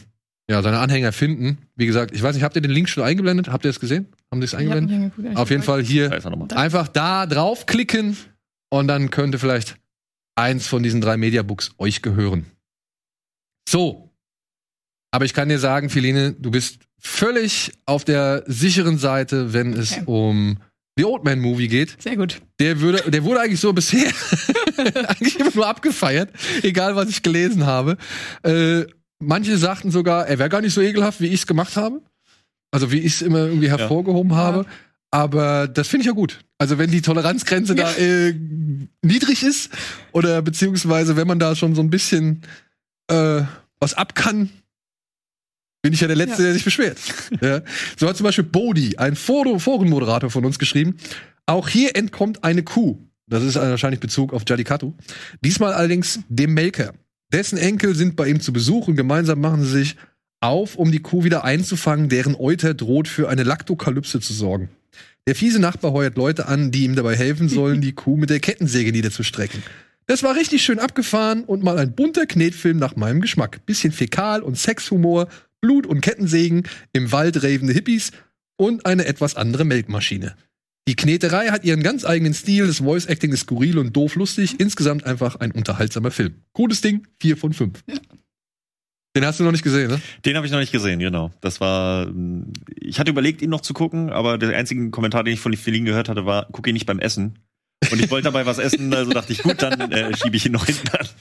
ja, 0.50 0.64
seine 0.64 0.80
Anhänger 0.80 1.12
finden. 1.12 1.60
Wie 1.76 1.86
gesagt, 1.86 2.12
ich 2.16 2.24
weiß 2.24 2.34
nicht, 2.34 2.44
habt 2.44 2.56
ihr 2.56 2.62
den 2.64 2.72
Link 2.72 2.90
schon 2.90 3.04
eingeblendet? 3.04 3.50
Habt 3.50 3.66
ihr 3.66 3.70
es 3.70 3.80
gesehen? 3.80 4.08
Haben 4.32 4.42
die 4.42 4.46
es 4.46 4.56
eingeblendet? 4.56 5.14
Auf 5.36 5.52
jeden. 5.52 5.62
Fall 5.62 5.84
hier 5.84 6.12
er 6.12 6.58
einfach 6.58 6.88
da 6.88 7.28
draufklicken 7.28 8.18
und 8.72 8.88
dann 8.88 9.12
könnte 9.12 9.38
vielleicht 9.38 9.78
eins 10.36 10.68
von 10.68 10.84
diesen 10.84 11.02
drei 11.02 11.18
Mediabooks 11.18 11.72
euch 11.78 12.02
gehören. 12.02 12.46
So. 13.68 14.10
Aber 15.12 15.26
ich 15.26 15.34
kann 15.34 15.50
dir 15.50 15.60
sagen, 15.60 15.90
Philine, 15.90 16.34
du 16.34 16.50
bist 16.52 16.80
völlig 17.00 17.72
auf 17.86 18.04
der 18.04 18.44
sicheren 18.48 18.98
Seite, 18.98 19.54
wenn 19.54 19.74
es 19.74 19.92
Okay. 19.94 20.04
um 20.06 20.58
The 20.98 21.06
Old 21.06 21.24
Man 21.24 21.40
Movie 21.40 21.68
geht. 21.68 22.02
Sehr 22.02 22.16
gut. 22.16 22.42
Der, 22.60 22.80
würde, 22.80 23.10
der 23.12 23.24
wurde 23.24 23.42
eigentlich 23.42 23.60
so 23.60 23.74
bisher 23.74 24.12
eigentlich 24.78 25.40
immer 25.40 25.52
nur 25.54 25.68
abgefeiert, 25.68 26.30
egal 26.62 26.96
was 26.96 27.10
ich 27.10 27.22
gelesen 27.24 27.66
habe. 27.66 27.98
Äh, 28.44 28.86
manche 29.20 29.58
sagten 29.58 29.92
sogar, 29.92 30.28
er 30.28 30.40
wäre 30.40 30.50
gar 30.50 30.62
nicht 30.62 30.74
so 30.74 30.82
ekelhaft, 30.82 31.20
wie 31.22 31.28
ich 31.28 31.42
es 31.42 31.48
gemacht 31.48 31.76
habe. 31.78 32.02
Also 32.72 32.92
wie 32.92 33.00
ich 33.00 33.14
es 33.14 33.22
immer 33.22 33.40
irgendwie 33.40 33.70
hervorgehoben 33.70 34.34
habe. 34.36 34.66
Aber 35.14 35.68
das 35.68 35.88
finde 35.88 36.02
ich 36.02 36.08
ja 36.08 36.14
gut. 36.14 36.40
Also 36.58 36.80
wenn 36.80 36.90
die 36.90 37.04
Toleranzgrenze 37.04 37.76
da 37.76 37.94
äh, 37.98 38.34
niedrig 39.04 39.44
ist 39.44 39.70
oder 40.12 40.42
beziehungsweise 40.42 41.16
wenn 41.16 41.28
man 41.28 41.38
da 41.38 41.56
schon 41.56 41.76
so 41.76 41.82
ein 41.84 41.92
bisschen 41.92 42.42
äh, 43.12 43.42
was 43.80 43.94
ab 43.94 44.16
kann, 44.16 44.50
bin 45.84 45.94
ich 45.94 46.02
ja 46.02 46.08
der 46.08 46.16
Letzte, 46.16 46.42
Ja. 46.42 46.46
der 46.46 46.54
sich 46.54 46.64
beschwert. 46.66 46.98
ja. 47.42 47.62
So 47.96 48.08
hat 48.10 48.18
zum 48.18 48.24
Beispiel 48.24 48.44
Bodhi, 48.46 48.98
ein 48.98 49.16
Forenmoderator 49.16 50.32
von 50.32 50.46
uns, 50.46 50.58
geschrieben. 50.58 50.98
Auch 51.46 51.70
hier 51.70 51.96
entkommt 51.96 52.44
eine 52.44 52.64
Kuh. 52.64 52.98
Das 53.28 53.44
ist 53.44 53.54
wahrscheinlich 53.56 54.00
Bezug 54.00 54.34
auf 54.34 54.42
Jallikattu. 54.48 54.94
Diesmal 55.46 55.74
allerdings 55.74 56.22
dem 56.28 56.56
Melker. 56.56 56.94
Dessen 57.32 57.60
Enkel 57.60 57.94
sind 57.94 58.16
bei 58.16 58.28
ihm 58.30 58.40
zu 58.42 58.52
Besuch 58.52 58.88
und 58.88 58.96
gemeinsam 58.96 59.42
machen 59.42 59.64
sie 59.64 59.70
sich 59.72 59.96
auf, 60.40 60.76
um 60.76 60.92
die 60.92 61.00
Kuh 61.04 61.24
wieder 61.24 61.44
einzufangen, 61.44 62.10
deren 62.10 62.36
Euter 62.36 62.74
droht 62.74 63.08
für 63.08 63.30
eine 63.30 63.44
Laktokalypse 63.44 64.20
zu 64.20 64.34
sorgen. 64.34 64.70
Der 65.26 65.36
fiese 65.36 65.60
Nachbar 65.60 65.94
heuert 65.94 66.18
Leute 66.18 66.48
an, 66.48 66.72
die 66.72 66.84
ihm 66.84 66.96
dabei 66.96 67.16
helfen 67.16 67.48
sollen, 67.48 67.80
die 67.80 67.94
Kuh 67.94 68.18
mit 68.18 68.30
der 68.30 68.42
Kettensäge 68.42 68.92
niederzustrecken. 68.92 69.64
Das 70.06 70.22
war 70.22 70.36
richtig 70.36 70.64
schön 70.64 70.80
abgefahren 70.80 71.46
und 71.46 71.64
mal 71.64 71.80
ein 71.80 71.96
bunter 71.96 72.26
Knetfilm 72.26 72.78
nach 72.78 72.98
meinem 72.98 73.22
Geschmack. 73.22 73.66
Bisschen 73.66 73.94
Fäkal- 73.94 74.42
und 74.42 74.58
Sexhumor, 74.58 75.30
Blut- 75.62 75.88
und 75.88 76.02
Kettensägen, 76.02 76.64
im 76.92 77.14
Wald 77.14 77.42
ravende 77.42 77.72
Hippies 77.72 78.12
und 78.58 78.86
eine 78.86 79.06
etwas 79.06 79.36
andere 79.38 79.64
Melkmaschine. 79.64 80.36
Die 80.90 80.98
Kneterei 80.98 81.48
hat 81.48 81.64
ihren 81.64 81.84
ganz 81.84 82.04
eigenen 82.04 82.34
Stil, 82.34 82.68
das 82.68 82.80
Voice-Acting 82.80 83.32
ist 83.32 83.42
skurril 83.42 83.78
und 83.78 83.96
doof 83.96 84.16
lustig, 84.16 84.60
insgesamt 84.60 85.06
einfach 85.06 85.38
ein 85.38 85.54
unterhaltsamer 85.54 86.12
Film. 86.12 86.36
Cooles 86.52 86.82
Ding, 86.82 87.08
vier 87.22 87.38
von 87.38 87.54
fünf. 87.54 87.82
Den 89.16 89.26
hast 89.26 89.40
du 89.40 89.44
noch 89.44 89.52
nicht 89.52 89.64
gesehen, 89.64 89.90
ne? 89.92 90.02
Den 90.26 90.36
habe 90.36 90.46
ich 90.46 90.52
noch 90.52 90.60
nicht 90.60 90.72
gesehen, 90.72 91.00
genau. 91.00 91.32
Das 91.42 91.62
war. 91.62 92.08
ähm, 92.08 92.52
Ich 92.80 93.00
hatte 93.00 93.12
überlegt, 93.12 93.42
ihn 93.42 93.50
noch 93.50 93.62
zu 93.62 93.74
gucken, 93.74 94.10
aber 94.10 94.38
der 94.38 94.58
einzige 94.58 94.90
Kommentar, 94.90 95.24
den 95.24 95.34
ich 95.36 95.40
von 95.40 95.56
Feline 95.56 95.86
gehört 95.86 96.10
hatte, 96.10 96.26
war: 96.26 96.48
guck 96.52 96.68
ihn 96.68 96.74
nicht 96.74 96.86
beim 96.88 97.00
Essen. 97.00 97.38
Und 97.92 98.02
ich 98.02 98.10
wollte 98.10 98.26
dabei 98.26 98.46
was 98.46 98.60
essen, 98.60 98.94
also 98.94 99.12
dachte 99.12 99.34
ich, 99.34 99.44
gut, 99.44 99.62
dann 99.62 99.92
äh, 99.92 100.16
schiebe 100.16 100.38
ich 100.38 100.46
ihn 100.46 100.54
noch 100.54 100.66
hinten 100.66 100.88
an. 100.90 101.08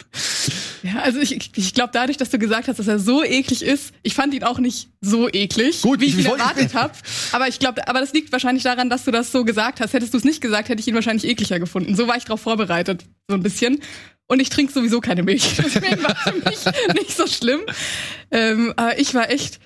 Ja, 0.85 0.99
also 1.03 1.21
ich, 1.21 1.57
ich 1.57 1.75
glaube, 1.75 1.91
dadurch, 1.93 2.17
dass 2.17 2.31
du 2.31 2.41
gesagt 2.41 2.67
hast, 2.67 2.81
dass 2.81 2.89
er 2.89 2.99
so 2.99 3.23
eklig 3.23 3.63
ist, 3.63 3.95
ich 4.03 4.15
fand 4.15 4.35
ihn 4.35 4.43
auch 4.43 4.59
nicht 4.59 4.89
so 5.01 5.29
eklig, 5.29 5.81
Gut, 5.81 6.01
wie 6.01 6.07
ich 6.07 6.19
ich 6.19 6.25
ihn 6.25 6.33
erwartet 6.33 6.75
habe. 6.75 6.93
Aber 7.31 7.47
ich 7.47 7.61
glaube, 7.61 7.87
aber 7.87 8.01
das 8.01 8.13
liegt 8.13 8.33
wahrscheinlich 8.33 8.65
daran, 8.65 8.91
dass 8.91 9.05
du 9.05 9.13
das 9.13 9.31
so 9.31 9.45
gesagt 9.45 9.81
hast. 9.81 9.93
Hättest 9.93 10.13
du 10.13 10.19
es 10.19 10.25
nicht 10.25 10.41
gesagt, 10.41 10.69
hätte 10.69 10.81
ich 10.81 10.89
ihn 10.89 10.97
wahrscheinlich 10.97 11.25
ekliger 11.31 11.61
gefunden. 11.61 11.95
So 11.95 12.09
war 12.09 12.17
ich 12.17 12.25
darauf 12.25 12.41
vorbereitet, 12.41 13.05
so 13.29 13.37
ein 13.37 13.45
bisschen. 13.45 13.79
Und 14.33 14.41
ich 14.41 14.49
trinke 14.49 14.73
sowieso 14.73 15.03
keine 15.03 15.23
Milch. 15.23 15.57
Deswegen 15.59 16.03
war 16.03 16.17
für 16.17 16.33
mich 16.33 16.65
nicht 16.95 17.15
so 17.15 17.27
schlimm. 17.27 17.61
Ähm, 18.31 18.73
aber 18.77 18.99
ich 18.99 19.13
war 19.13 19.29
echt, 19.29 19.61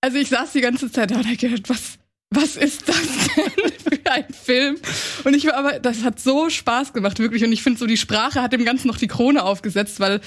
also 0.00 0.18
ich 0.18 0.30
saß 0.30 0.50
die 0.50 0.60
ganze 0.60 0.90
Zeit 0.90 1.12
da 1.12 1.18
und 1.18 1.30
hab 1.30 1.38
gedacht, 1.38 1.68
was, 1.68 1.98
was 2.30 2.56
ist 2.56 2.88
das 2.88 2.96
denn 3.36 4.00
für 4.00 4.10
ein 4.10 4.34
Film? 4.34 4.78
Und 5.22 5.34
ich 5.34 5.46
war 5.46 5.54
aber, 5.54 5.78
das 5.78 6.02
hat 6.02 6.18
so 6.18 6.50
Spaß 6.50 6.92
gemacht, 6.92 7.20
wirklich. 7.20 7.44
Und 7.44 7.52
ich 7.52 7.62
finde 7.62 7.78
so, 7.78 7.86
die 7.86 7.96
Sprache 7.96 8.42
hat 8.42 8.52
dem 8.52 8.64
Ganzen 8.64 8.88
noch 8.88 8.98
die 8.98 9.06
Krone 9.06 9.44
aufgesetzt, 9.44 10.00
weil 10.00 10.20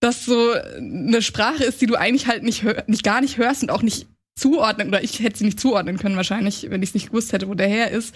das 0.00 0.26
so 0.26 0.52
eine 0.52 1.22
Sprache 1.22 1.64
ist, 1.64 1.80
die 1.80 1.86
du 1.86 1.94
eigentlich 1.94 2.26
halt 2.26 2.42
nicht, 2.42 2.62
nicht 2.86 3.02
gar 3.02 3.22
nicht 3.22 3.38
hörst 3.38 3.62
und 3.62 3.70
auch 3.70 3.80
nicht 3.80 4.08
zuordnen, 4.36 4.88
oder 4.88 5.02
ich 5.02 5.20
hätte 5.20 5.38
sie 5.38 5.46
nicht 5.46 5.58
zuordnen 5.58 5.96
können 5.96 6.16
wahrscheinlich, 6.16 6.66
wenn 6.68 6.82
ich 6.82 6.90
es 6.90 6.94
nicht 6.94 7.06
gewusst 7.06 7.32
hätte, 7.32 7.48
wo 7.48 7.54
der 7.54 7.68
her 7.68 7.92
ist. 7.92 8.14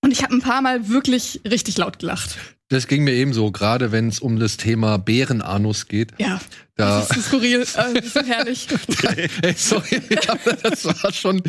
Und 0.00 0.10
ich 0.10 0.22
habe 0.22 0.34
ein 0.34 0.40
paar 0.40 0.62
Mal 0.62 0.88
wirklich 0.88 1.42
richtig 1.44 1.76
laut 1.76 1.98
gelacht. 1.98 2.38
Das 2.70 2.86
ging 2.86 3.02
mir 3.02 3.12
ebenso, 3.14 3.50
gerade 3.50 3.90
wenn 3.92 4.06
es 4.08 4.20
um 4.20 4.38
das 4.38 4.56
Thema 4.56 4.96
Bärenanus 4.96 5.88
geht. 5.88 6.12
Ja, 6.18 6.40
Da, 6.76 7.00
das 7.00 7.10
ist 7.10 7.16
so 7.16 7.20
skurril, 7.36 7.62
äh, 7.62 7.64
das 7.94 8.04
ist 8.06 8.14
so 8.14 8.20
herrlich. 8.22 8.68
Ey, 9.42 9.54
sorry, 9.56 10.00
aber 10.28 10.52
das 10.62 10.84
war 10.84 11.12
schon. 11.12 11.42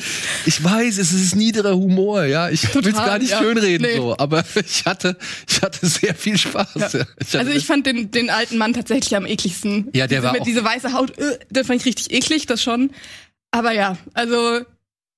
Ich 0.47 0.63
weiß, 0.63 0.97
es 0.97 1.13
ist 1.13 1.35
niederer 1.35 1.75
Humor, 1.77 2.23
ja. 2.25 2.49
Ich 2.49 2.73
will 2.73 2.87
es 2.87 2.95
gar 2.95 3.19
nicht 3.19 3.29
ja. 3.31 3.37
schönreden, 3.39 3.85
Nee. 3.87 3.97
so, 3.97 4.17
aber 4.17 4.43
ich 4.65 4.83
hatte, 4.85 5.15
ich 5.47 5.61
hatte 5.61 5.85
sehr 5.85 6.15
viel 6.15 6.39
Spaß. 6.39 6.93
Ja. 6.93 7.05
Ich 7.19 7.37
Also 7.37 7.51
ich 7.51 7.65
fand 7.67 7.85
den, 7.85 8.09
den 8.09 8.31
alten 8.31 8.57
Mann 8.57 8.73
tatsächlich 8.73 9.15
am 9.15 9.27
ekligsten. 9.27 9.89
Ja, 9.93 10.07
der 10.07 10.19
diese, 10.19 10.23
war 10.23 10.31
mit 10.33 10.41
auch- 10.41 10.45
diese 10.45 10.63
weiße 10.65 10.91
Haut, 10.93 11.15
äh, 11.19 11.37
der 11.51 11.65
fand 11.65 11.81
ich 11.81 11.85
richtig 11.85 12.11
eklig, 12.11 12.47
das 12.47 12.63
schon. 12.63 12.89
Aber 13.51 13.73
ja, 13.73 13.95
also 14.15 14.61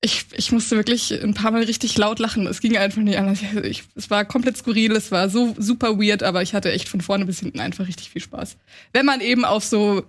ich, 0.04 0.26
ich 0.34 0.52
musste 0.52 0.76
wirklich 0.76 1.24
ein 1.24 1.34
paar 1.34 1.52
Mal 1.52 1.64
richtig 1.64 1.98
laut 1.98 2.20
lachen. 2.20 2.46
Es 2.46 2.60
ging 2.60 2.76
einfach 2.76 3.02
nicht 3.02 3.18
anders. 3.18 3.42
Ich, 3.42 3.56
ich, 3.56 3.84
es 3.96 4.10
war 4.10 4.26
komplett 4.26 4.58
skurril, 4.58 4.92
es 4.92 5.12
war 5.12 5.30
so 5.30 5.56
super 5.58 5.98
weird, 5.98 6.24
aber 6.24 6.42
ich 6.42 6.54
hatte 6.54 6.74
echt 6.74 6.90
von 6.90 7.00
vorne 7.00 7.26
bis 7.26 7.40
hinten 7.40 7.62
einfach 7.62 7.88
richtig 7.88 8.10
viel 8.10 8.22
Spaß. 8.22 8.58
Wenn 8.92 9.06
man 9.06 9.22
eben 9.22 9.46
auf 9.46 9.64
so 9.64 10.04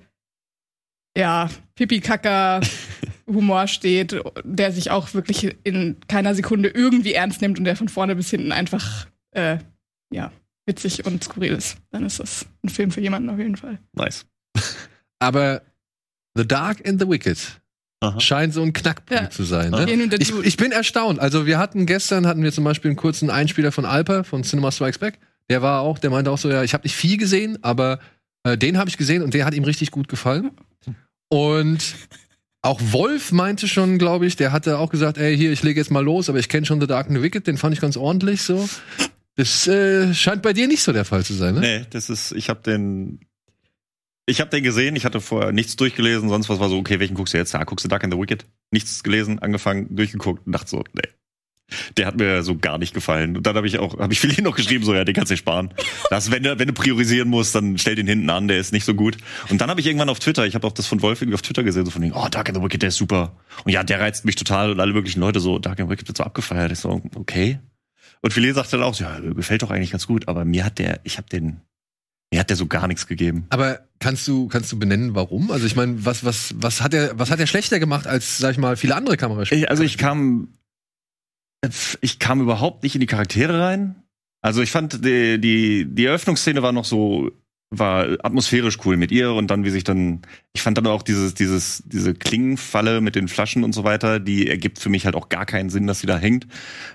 ja, 1.16 1.48
Pipi-Kacker-Humor 1.76 3.66
steht, 3.68 4.20
der 4.42 4.72
sich 4.72 4.90
auch 4.90 5.14
wirklich 5.14 5.57
in 5.62 5.96
keiner 6.09 6.35
Sekunde 6.35 6.70
irgendwie 6.70 7.14
ernst 7.14 7.40
nimmt 7.40 7.61
und 7.61 7.64
der 7.64 7.76
von 7.76 7.88
vorne 7.88 8.16
bis 8.16 8.30
hinten 8.30 8.50
einfach 8.50 9.07
äh, 9.30 9.59
ja, 10.12 10.33
witzig 10.66 11.07
und 11.07 11.22
skurril 11.22 11.52
ist, 11.52 11.76
dann 11.92 12.04
ist 12.04 12.18
das 12.18 12.46
ein 12.64 12.68
Film 12.68 12.90
für 12.90 13.00
jemanden 13.00 13.30
auf 13.30 13.38
jeden 13.38 13.57
Fall. 13.57 13.78
Nice. 13.92 14.26
aber 15.20 15.62
The 16.35 16.48
Dark 16.48 16.85
and 16.85 17.00
the 17.00 17.09
Wicked 17.09 17.38
Aha. 18.10 18.20
scheint 18.20 18.54
so 18.54 18.62
ein 18.62 18.72
Knackpunkt 18.72 19.22
Ja. 19.22 19.30
zu 19.30 19.42
sein. 19.44 19.70
Ne? 19.70 19.90
Ich, 20.18 20.32
ich 20.42 20.56
bin 20.56 20.72
erstaunt. 20.72 21.18
Also 21.20 21.46
wir 21.46 21.58
hatten 21.58 21.86
gestern 21.86 22.26
hatten 22.26 22.42
wir 22.42 22.52
zum 22.52 22.64
Beispiel 22.64 22.90
einen 22.90 22.96
kurzen 22.96 23.30
Einspieler 23.30 23.72
von 23.72 23.84
Alper 23.84 24.24
von 24.24 24.42
Cinema 24.42 24.70
Strikes 24.72 24.98
Back. 24.98 25.18
Der 25.50 25.62
war 25.62 25.80
auch, 25.82 25.98
der 25.98 26.10
meinte 26.10 26.30
auch 26.30 26.38
so, 26.38 26.50
ja, 26.50 26.62
ich 26.62 26.72
habe 26.74 26.84
nicht 26.84 26.96
viel 26.96 27.16
gesehen, 27.18 27.58
aber 27.62 27.98
äh, 28.44 28.56
den 28.56 28.78
habe 28.78 28.88
ich 28.88 28.96
gesehen 28.96 29.22
und 29.22 29.34
der 29.34 29.44
hat 29.44 29.54
ihm 29.54 29.64
richtig 29.64 29.90
gut 29.90 30.08
gefallen. 30.08 30.50
Und 31.28 31.94
auch 32.62 32.80
Wolf 32.82 33.32
meinte 33.32 33.68
schon, 33.68 33.98
glaube 33.98 34.26
ich, 34.26 34.36
der 34.36 34.52
hatte 34.52 34.78
auch 34.78 34.90
gesagt, 34.90 35.18
ey, 35.18 35.36
hier, 35.36 35.52
ich 35.52 35.62
lege 35.62 35.78
jetzt 35.80 35.90
mal 35.90 36.02
los, 36.04 36.28
aber 36.30 36.38
ich 36.38 36.48
kenne 36.48 36.64
schon 36.64 36.80
The 36.80 36.86
Dark 36.86 37.08
and 37.08 37.16
the 37.18 37.22
Wicked, 37.22 37.46
den 37.46 37.58
fand 37.58 37.74
ich 37.74 37.80
ganz 37.80 37.96
ordentlich 37.96 38.42
so. 38.42 38.66
Das 39.36 39.66
äh, 39.66 40.14
scheint 40.14 40.42
bei 40.42 40.52
dir 40.52 40.68
nicht 40.68 40.82
so 40.82 40.92
der 40.92 41.04
Fall 41.04 41.24
zu 41.24 41.34
sein, 41.34 41.54
ne? 41.54 41.60
Nee, 41.60 41.86
das 41.90 42.08
ist, 42.08 42.32
ich 42.32 42.48
habe 42.48 42.62
den. 42.62 43.20
Ich 44.26 44.40
habe 44.40 44.50
den 44.50 44.64
gesehen, 44.64 44.96
ich 44.96 45.04
hatte 45.04 45.20
vorher 45.20 45.52
nichts 45.52 45.76
durchgelesen, 45.76 46.30
sonst 46.30 46.48
was 46.48 46.58
war 46.58 46.70
so, 46.70 46.78
okay, 46.78 46.98
welchen 46.98 47.14
guckst 47.14 47.34
du 47.34 47.38
jetzt? 47.38 47.52
Ja, 47.52 47.62
guckst 47.64 47.84
du 47.84 47.88
Dark 47.88 48.04
and 48.04 48.12
the 48.12 48.18
Wicked? 48.18 48.46
Nichts 48.70 49.02
gelesen, 49.02 49.38
angefangen, 49.38 49.94
durchgeguckt 49.94 50.46
und 50.46 50.52
dachte 50.52 50.70
so, 50.70 50.84
nee. 50.94 51.02
Der 51.96 52.06
hat 52.06 52.16
mir 52.16 52.42
so 52.42 52.56
gar 52.56 52.78
nicht 52.78 52.94
gefallen. 52.94 53.37
Und 53.37 53.46
dann 53.46 53.56
habe 53.56 53.66
ich 53.66 53.78
auch, 53.78 53.98
habe 53.98 54.12
ich 54.12 54.20
viel 54.20 54.42
noch 54.42 54.56
geschrieben, 54.56 54.84
so, 54.84 54.94
ja, 54.94 55.04
den 55.04 55.14
kannst 55.14 55.30
du 55.30 55.37
sparen. 55.37 55.74
Das, 56.08 56.30
wenn 56.30 56.42
du, 56.42 56.58
wenn 56.58 56.68
du 56.68 56.74
priorisieren 56.74 57.28
musst, 57.28 57.54
dann 57.54 57.76
stell 57.76 57.96
den 57.96 58.06
hinten 58.06 58.30
an, 58.30 58.48
der 58.48 58.58
ist 58.58 58.72
nicht 58.72 58.84
so 58.84 58.94
gut. 58.94 59.18
Und 59.50 59.60
dann 59.60 59.68
habe 59.68 59.80
ich 59.80 59.87
irgendwann 59.87 60.08
auf 60.08 60.20
Twitter, 60.20 60.46
ich 60.46 60.54
habe 60.54 60.66
auch 60.66 60.72
das 60.72 60.87
von 60.87 61.02
Wolf 61.02 61.20
irgendwie 61.20 61.34
auf 61.34 61.42
Twitter 61.42 61.62
gesehen, 61.62 61.84
so 61.84 61.90
von 61.90 62.02
wegen, 62.02 62.14
oh, 62.14 62.28
Dark 62.30 62.48
and 62.48 62.56
the 62.56 62.64
Wicked, 62.64 62.80
der 62.80 62.88
ist 62.88 62.96
super. 62.96 63.37
Und 63.64 63.72
ja, 63.72 63.82
der 63.82 64.00
reizt 64.00 64.24
mich 64.24 64.37
total 64.37 64.70
und 64.70 64.80
alle 64.80 64.92
möglichen 64.92 65.20
Leute 65.20 65.40
so, 65.40 65.58
Dark 65.58 65.80
and 65.80 65.88
the 65.88 65.92
Wicked 65.92 66.08
wird 66.08 66.16
so 66.16 66.24
abgefeiert. 66.24 66.72
Ich 66.72 66.78
so, 66.78 67.02
okay. 67.14 67.58
Und 68.22 68.32
viele 68.32 68.54
sagte 68.54 68.78
dann 68.78 68.84
auch, 68.84 68.94
so, 68.94 69.04
ja, 69.04 69.18
gefällt 69.20 69.62
doch 69.62 69.70
eigentlich 69.70 69.90
ganz 69.90 70.06
gut, 70.06 70.28
aber 70.28 70.44
mir 70.44 70.64
hat 70.64 70.78
der, 70.78 71.00
ich 71.04 71.18
habe 71.18 71.28
den, 71.28 71.60
mir 72.34 72.40
hat 72.40 72.50
der 72.50 72.56
so 72.56 72.66
gar 72.66 72.88
nichts 72.88 73.06
gegeben. 73.06 73.46
Aber 73.50 73.86
kannst 74.00 74.26
du, 74.26 74.48
kannst 74.48 74.72
du 74.72 74.78
benennen, 74.78 75.14
warum? 75.14 75.52
Also 75.52 75.66
ich 75.66 75.76
meine, 75.76 76.04
was, 76.04 76.24
was, 76.24 76.52
was 76.56 76.82
hat 76.82 76.92
er, 76.92 77.16
was 77.16 77.30
hat 77.30 77.38
er 77.38 77.46
schlechter 77.46 77.78
gemacht 77.78 78.08
als, 78.08 78.38
sag 78.38 78.50
ich 78.50 78.58
mal, 78.58 78.76
viele 78.76 78.96
andere 78.96 79.16
Kameraspiele? 79.16 79.60
Ich, 79.60 79.70
also 79.70 79.84
ich 79.84 79.98
kam, 79.98 80.48
ich 82.00 82.18
kam 82.18 82.40
überhaupt 82.40 82.82
nicht 82.82 82.96
in 82.96 83.00
die 83.00 83.06
Charaktere 83.06 83.60
rein. 83.60 84.02
Also 84.40 84.62
ich 84.62 84.72
fand 84.72 85.04
die, 85.04 85.40
die, 85.40 85.86
die 85.88 86.04
Eröffnungsszene 86.06 86.60
war 86.60 86.72
noch 86.72 86.84
so, 86.84 87.30
war 87.78 88.06
atmosphärisch 88.22 88.78
cool 88.84 88.96
mit 88.96 89.10
ihr 89.10 89.32
und 89.32 89.48
dann 89.48 89.64
wie 89.64 89.70
sich 89.70 89.84
dann, 89.84 90.22
ich 90.52 90.62
fand 90.62 90.78
dann 90.78 90.87
auch 90.87 91.02
dieses, 91.02 91.34
dieses, 91.34 91.82
diese 91.87 92.14
Klingenfalle 92.14 93.00
mit 93.00 93.14
den 93.14 93.28
Flaschen 93.28 93.64
und 93.64 93.72
so 93.72 93.84
weiter, 93.84 94.20
die 94.20 94.48
ergibt 94.48 94.78
für 94.78 94.88
mich 94.88 95.04
halt 95.04 95.14
auch 95.14 95.28
gar 95.28 95.46
keinen 95.46 95.70
Sinn, 95.70 95.87
dass 95.87 96.00
sie 96.00 96.06
da 96.06 96.18
hängt. 96.18 96.46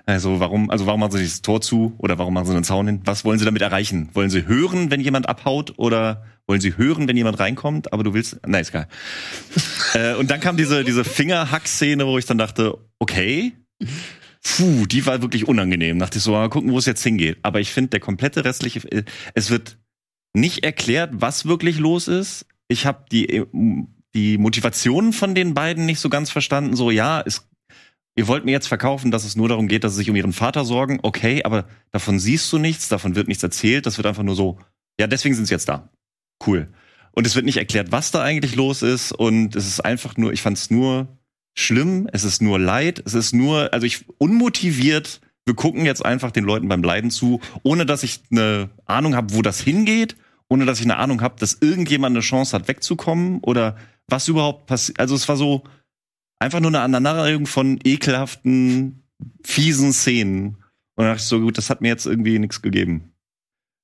Also 0.05 0.39
warum, 0.39 0.69
also 0.69 0.85
warum 0.85 0.99
machen 0.99 1.13
sie 1.13 1.23
das 1.23 1.41
Tor 1.41 1.61
zu 1.61 1.93
oder 1.97 2.17
warum 2.17 2.33
machen 2.33 2.47
sie 2.47 2.53
einen 2.53 2.63
Zaun 2.63 2.87
hin? 2.87 3.01
Was 3.05 3.25
wollen 3.25 3.39
sie 3.39 3.45
damit 3.45 3.61
erreichen? 3.61 4.09
Wollen 4.13 4.29
sie 4.29 4.45
hören, 4.47 4.91
wenn 4.91 5.01
jemand 5.01 5.29
abhaut 5.29 5.73
oder 5.77 6.25
wollen 6.47 6.61
sie 6.61 6.77
hören, 6.77 7.07
wenn 7.07 7.17
jemand 7.17 7.39
reinkommt? 7.39 7.93
Aber 7.93 8.03
du 8.03 8.13
willst, 8.13 8.39
nein, 8.45 8.61
ist 8.61 8.71
geil. 8.71 8.87
äh, 9.93 10.15
und 10.15 10.31
dann 10.31 10.39
kam 10.39 10.57
diese, 10.57 10.83
diese 10.83 11.03
Fingerhack-Szene, 11.03 12.05
wo 12.05 12.17
ich 12.17 12.25
dann 12.25 12.37
dachte, 12.37 12.77
okay, 12.99 13.53
Puh, 14.41 14.85
die 14.85 15.05
war 15.05 15.21
wirklich 15.21 15.47
unangenehm. 15.47 15.99
Dachte 15.99 16.17
ich 16.17 16.23
so, 16.23 16.31
mal 16.31 16.49
gucken, 16.49 16.71
wo 16.71 16.77
es 16.77 16.85
jetzt 16.85 17.03
hingeht. 17.03 17.37
Aber 17.43 17.59
ich 17.59 17.71
finde, 17.71 17.89
der 17.89 17.99
komplette 17.99 18.45
restliche, 18.45 18.79
äh, 18.91 19.03
es 19.33 19.49
wird 19.49 19.77
nicht 20.33 20.63
erklärt, 20.63 21.11
was 21.13 21.45
wirklich 21.45 21.79
los 21.79 22.07
ist. 22.07 22.45
ich 22.67 22.85
habe 22.85 23.05
die, 23.11 23.43
die 24.13 24.37
Motivation 24.37 25.13
von 25.13 25.35
den 25.35 25.53
beiden 25.53 25.85
nicht 25.85 25.99
so 25.99 26.09
ganz 26.09 26.29
verstanden. 26.29 26.75
So, 26.75 26.91
ja, 26.91 27.21
es, 27.25 27.47
ihr 28.15 28.27
wollt 28.27 28.45
mir 28.45 28.51
jetzt 28.51 28.67
verkaufen, 28.67 29.11
dass 29.11 29.23
es 29.23 29.35
nur 29.35 29.49
darum 29.49 29.67
geht, 29.67 29.83
dass 29.83 29.93
sie 29.93 29.99
sich 29.99 30.09
um 30.09 30.15
ihren 30.15 30.33
Vater 30.33 30.65
sorgen. 30.65 30.99
Okay, 31.01 31.43
aber 31.43 31.67
davon 31.91 32.19
siehst 32.19 32.51
du 32.53 32.57
nichts, 32.57 32.89
davon 32.89 33.15
wird 33.15 33.27
nichts 33.27 33.43
erzählt. 33.43 33.85
Das 33.85 33.97
wird 33.97 34.05
einfach 34.05 34.23
nur 34.23 34.35
so, 34.35 34.59
ja, 34.99 35.07
deswegen 35.07 35.35
sind 35.35 35.45
sie 35.45 35.53
jetzt 35.53 35.69
da. 35.69 35.89
Cool. 36.45 36.71
Und 37.11 37.25
es 37.25 37.35
wird 37.35 37.45
nicht 37.45 37.57
erklärt, 37.57 37.91
was 37.91 38.11
da 38.11 38.21
eigentlich 38.21 38.55
los 38.55 38.81
ist. 38.81 39.11
Und 39.11 39.55
es 39.55 39.67
ist 39.67 39.81
einfach 39.81 40.15
nur, 40.17 40.31
ich 40.31 40.41
fand 40.41 40.57
es 40.57 40.69
nur 40.69 41.19
schlimm, 41.57 42.07
es 42.13 42.23
ist 42.23 42.41
nur 42.41 42.59
Leid, 42.59 43.01
es 43.05 43.13
ist 43.13 43.33
nur, 43.33 43.73
also 43.73 43.85
ich 43.85 44.05
unmotiviert, 44.17 45.21
wir 45.49 45.55
gucken 45.55 45.83
jetzt 45.83 46.05
einfach 46.05 46.29
den 46.29 46.43
Leuten 46.43 46.67
beim 46.67 46.83
Leiden 46.83 47.09
zu, 47.09 47.41
ohne 47.63 47.87
dass 47.87 48.03
ich 48.03 48.21
eine 48.29 48.69
Ahnung 48.85 49.15
habe, 49.15 49.33
wo 49.33 49.41
das 49.41 49.59
hingeht, 49.59 50.15
ohne 50.47 50.67
dass 50.67 50.79
ich 50.79 50.85
eine 50.85 50.97
Ahnung 50.97 51.21
habe, 51.21 51.39
dass 51.39 51.57
irgendjemand 51.59 52.15
eine 52.15 52.21
Chance 52.21 52.55
hat, 52.55 52.67
wegzukommen 52.67 53.39
oder 53.41 53.75
was 54.07 54.27
überhaupt 54.27 54.67
passiert. 54.67 54.99
Also 54.99 55.15
es 55.15 55.27
war 55.27 55.37
so 55.37 55.63
einfach 56.37 56.59
nur 56.59 56.69
eine 56.69 56.81
Aneinanderreihung 56.81 57.47
von 57.47 57.79
ekelhaften, 57.83 59.01
fiesen 59.43 59.91
Szenen. 59.91 60.57
Und 60.95 61.05
dann 61.05 61.07
dachte 61.07 61.21
ich 61.21 61.27
so, 61.27 61.39
gut, 61.39 61.57
das 61.57 61.71
hat 61.71 61.81
mir 61.81 61.87
jetzt 61.87 62.05
irgendwie 62.05 62.37
nichts 62.37 62.61
gegeben. 62.61 63.11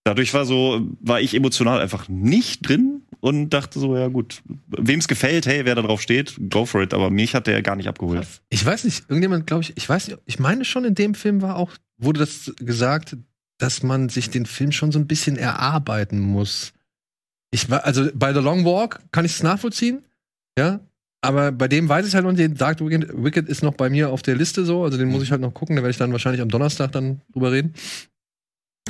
Dadurch 0.03 0.35
war 0.35 0.45
so, 0.45 0.87
war 0.99 1.19
ich 1.19 1.33
emotional 1.33 1.81
einfach 1.81 2.07
nicht 2.07 2.69
drin 2.69 2.94
und 3.25 3.49
dachte 3.49 3.79
so, 3.79 3.97
ja 3.97 4.07
gut, 4.07 4.43
wem 4.67 4.99
es 4.99 5.07
gefällt, 5.07 5.47
hey, 5.47 5.65
wer 5.65 5.73
da 5.73 5.81
drauf 5.81 5.99
steht, 5.99 6.35
go 6.51 6.67
for 6.67 6.83
it. 6.83 6.93
Aber 6.93 7.09
mich 7.09 7.33
hat 7.33 7.47
der 7.47 7.63
gar 7.63 7.75
nicht 7.75 7.87
abgeholt. 7.87 8.27
Ich 8.49 8.63
weiß 8.63 8.83
nicht, 8.83 9.09
irgendjemand, 9.09 9.47
glaube 9.47 9.63
ich, 9.63 9.75
ich 9.75 9.89
weiß 9.89 10.09
nicht, 10.09 10.19
ich 10.27 10.37
meine 10.37 10.63
schon 10.63 10.85
in 10.85 10.93
dem 10.93 11.15
Film 11.15 11.41
war 11.41 11.55
auch, 11.55 11.71
wurde 11.97 12.19
das 12.19 12.53
gesagt, 12.57 13.17
dass 13.57 13.81
man 13.81 14.09
sich 14.09 14.29
den 14.29 14.45
Film 14.45 14.71
schon 14.71 14.91
so 14.91 14.99
ein 14.99 15.07
bisschen 15.07 15.37
erarbeiten 15.37 16.19
muss. 16.19 16.73
Ich 17.49 17.67
war, 17.67 17.83
also 17.83 18.07
bei 18.13 18.31
The 18.31 18.41
Long 18.41 18.63
Walk 18.63 18.99
kann 19.11 19.25
ich 19.25 19.31
es 19.31 19.41
nachvollziehen, 19.41 20.05
ja, 20.55 20.81
aber 21.21 21.51
bei 21.51 21.67
dem 21.67 21.89
weiß 21.89 22.07
ich 22.07 22.13
halt 22.13 22.25
noch, 22.25 22.33
den 22.33 22.53
Dark 22.53 22.79
Wicked 22.79 23.49
ist 23.49 23.63
noch 23.63 23.73
bei 23.73 23.89
mir 23.89 24.11
auf 24.11 24.21
der 24.21 24.35
Liste 24.35 24.65
so, 24.65 24.83
also 24.83 24.99
den 24.99 25.09
muss 25.09 25.23
ich 25.23 25.31
halt 25.31 25.41
noch 25.41 25.55
gucken, 25.55 25.75
da 25.75 25.81
werde 25.81 25.89
ich 25.89 25.97
dann 25.97 26.11
wahrscheinlich 26.11 26.43
am 26.43 26.49
Donnerstag 26.49 26.91
dann 26.91 27.21
drüber 27.33 27.51
reden. 27.51 27.73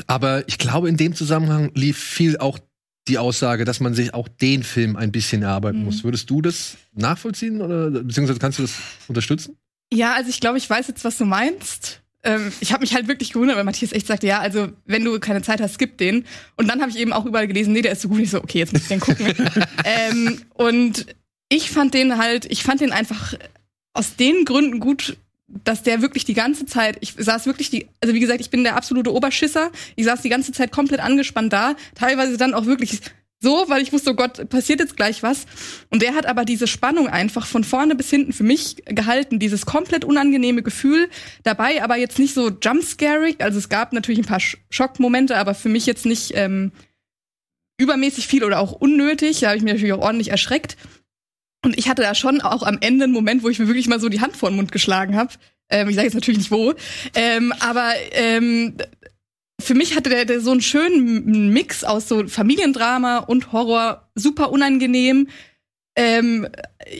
Aber 0.07 0.45
ich 0.49 0.57
glaube, 0.57 0.89
in 0.89 0.97
dem 0.97 1.15
Zusammenhang 1.15 1.71
lief 1.73 1.97
viel 1.97 2.37
auch 2.37 2.59
die 3.07 3.17
Aussage, 3.17 3.65
dass 3.65 3.79
man 3.79 3.93
sich 3.93 4.13
auch 4.13 4.27
den 4.27 4.63
Film 4.63 4.95
ein 4.95 5.11
bisschen 5.11 5.43
erarbeiten 5.43 5.79
mhm. 5.79 5.85
muss. 5.85 6.03
Würdest 6.03 6.29
du 6.29 6.41
das 6.41 6.77
nachvollziehen 6.93 7.61
oder 7.61 7.91
beziehungsweise 7.91 8.39
kannst 8.39 8.59
du 8.59 8.63
das 8.63 8.73
unterstützen? 9.07 9.57
Ja, 9.93 10.13
also 10.13 10.29
ich 10.29 10.39
glaube, 10.39 10.57
ich 10.57 10.69
weiß 10.69 10.87
jetzt, 10.87 11.03
was 11.03 11.17
du 11.17 11.25
meinst. 11.25 12.01
Ähm, 12.23 12.51
ich 12.59 12.73
habe 12.73 12.81
mich 12.81 12.95
halt 12.95 13.07
wirklich 13.07 13.31
gewundert, 13.31 13.55
weil 13.55 13.63
Matthias 13.63 13.91
echt 13.91 14.07
sagte, 14.07 14.25
ja, 14.25 14.39
also 14.39 14.69
wenn 14.85 15.05
du 15.05 15.19
keine 15.19 15.43
Zeit 15.43 15.61
hast, 15.61 15.75
skip 15.75 15.97
den. 15.99 16.25
Und 16.57 16.67
dann 16.67 16.81
habe 16.81 16.89
ich 16.89 16.97
eben 16.97 17.13
auch 17.13 17.25
überall 17.25 17.47
gelesen, 17.47 17.73
nee, 17.73 17.83
der 17.83 17.91
ist 17.91 18.01
so 18.01 18.09
gut. 18.09 18.19
Ich 18.19 18.31
so, 18.31 18.39
okay, 18.39 18.59
jetzt 18.59 18.73
muss 18.73 18.81
ich 18.81 18.87
den 18.87 18.99
gucken. 18.99 19.27
ähm, 19.83 20.41
und 20.55 21.05
ich 21.49 21.69
fand 21.69 21.93
den 21.93 22.17
halt, 22.17 22.45
ich 22.45 22.63
fand 22.63 22.81
den 22.81 22.91
einfach 22.91 23.35
aus 23.93 24.15
den 24.15 24.45
Gründen 24.45 24.79
gut, 24.79 25.17
dass 25.47 25.83
der 25.83 26.01
wirklich 26.01 26.25
die 26.25 26.33
ganze 26.33 26.65
Zeit, 26.65 26.97
ich 27.01 27.13
saß 27.17 27.45
wirklich 27.45 27.69
die, 27.69 27.87
also 28.01 28.13
wie 28.15 28.19
gesagt, 28.19 28.41
ich 28.41 28.49
bin 28.49 28.63
der 28.63 28.75
absolute 28.75 29.13
Oberschisser. 29.13 29.71
Ich 29.95 30.05
saß 30.05 30.21
die 30.21 30.29
ganze 30.29 30.51
Zeit 30.51 30.71
komplett 30.71 30.99
angespannt 30.99 31.53
da, 31.53 31.75
teilweise 31.93 32.37
dann 32.37 32.53
auch 32.53 32.65
wirklich 32.65 33.01
so, 33.41 33.65
weil 33.67 33.83
ich 33.83 33.93
wusste, 33.93 34.11
oh 34.11 34.15
Gott, 34.15 34.49
passiert 34.49 34.79
jetzt 34.79 34.97
gleich 34.97 35.21
was. 35.21 35.45
Und 35.91 36.01
der 36.01 36.15
hat 36.15 36.25
aber 36.25 36.45
diese 36.45 36.67
Spannung 36.67 37.07
einfach 37.07 37.45
von 37.45 37.63
vorne 37.63 37.95
bis 37.95 38.09
hinten 38.09 38.33
für 38.33 38.43
mich 38.43 38.77
gehalten, 38.85 39.39
dieses 39.39 39.65
komplett 39.67 40.03
unangenehme 40.03 40.63
Gefühl 40.63 41.09
dabei, 41.43 41.83
aber 41.83 41.97
jetzt 41.97 42.17
nicht 42.17 42.33
so 42.33 42.49
jumpscarig. 42.49 43.41
Also 43.41 43.59
es 43.59 43.69
gab 43.69 43.93
natürlich 43.93 44.19
ein 44.19 44.25
paar 44.25 44.41
Schockmomente, 44.69 45.37
aber 45.37 45.53
für 45.53 45.69
mich 45.69 45.85
jetzt 45.85 46.07
nicht 46.07 46.31
ähm, 46.33 46.71
übermäßig 47.77 48.25
viel 48.25 48.43
oder 48.43 48.59
auch 48.59 48.71
unnötig. 48.71 49.41
Da 49.41 49.47
habe 49.47 49.57
ich 49.57 49.63
mich 49.63 49.73
natürlich 49.73 49.93
auch 49.93 50.01
ordentlich 50.01 50.31
erschreckt. 50.31 50.75
Und 51.65 51.79
ich 51.79 51.89
hatte 51.89 52.03
da 52.03 52.13
schon 52.13 52.41
auch 52.41 52.61
am 52.61 52.77
Ende 52.79 53.05
einen 53.05 53.13
Moment, 53.13 53.41
wo 53.41 53.49
ich 53.49 53.57
mir 53.57 53.67
wirklich 53.67 53.87
mal 53.87 53.99
so 53.99 54.07
die 54.07 54.21
Hand 54.21 54.37
vor 54.37 54.49
den 54.49 54.55
Mund 54.55 54.71
geschlagen 54.71 55.15
habe. 55.15 55.33
Ähm, 55.67 55.89
ich 55.89 55.95
sage 55.95 56.05
jetzt 56.05 56.13
natürlich 56.13 56.37
nicht 56.37 56.51
wo. 56.51 56.75
Ähm, 57.15 57.53
aber 57.59 57.91
ähm, 58.11 58.77
für 59.59 59.73
mich 59.73 59.95
hatte 59.95 60.11
der, 60.11 60.25
der 60.25 60.41
so 60.41 60.51
einen 60.51 60.61
schönen 60.61 61.49
Mix 61.51 61.83
aus 61.83 62.07
so 62.07 62.27
Familiendrama 62.27 63.17
und 63.17 63.51
Horror, 63.51 64.07
super 64.13 64.51
unangenehm. 64.51 65.27
Ähm, 65.95 66.47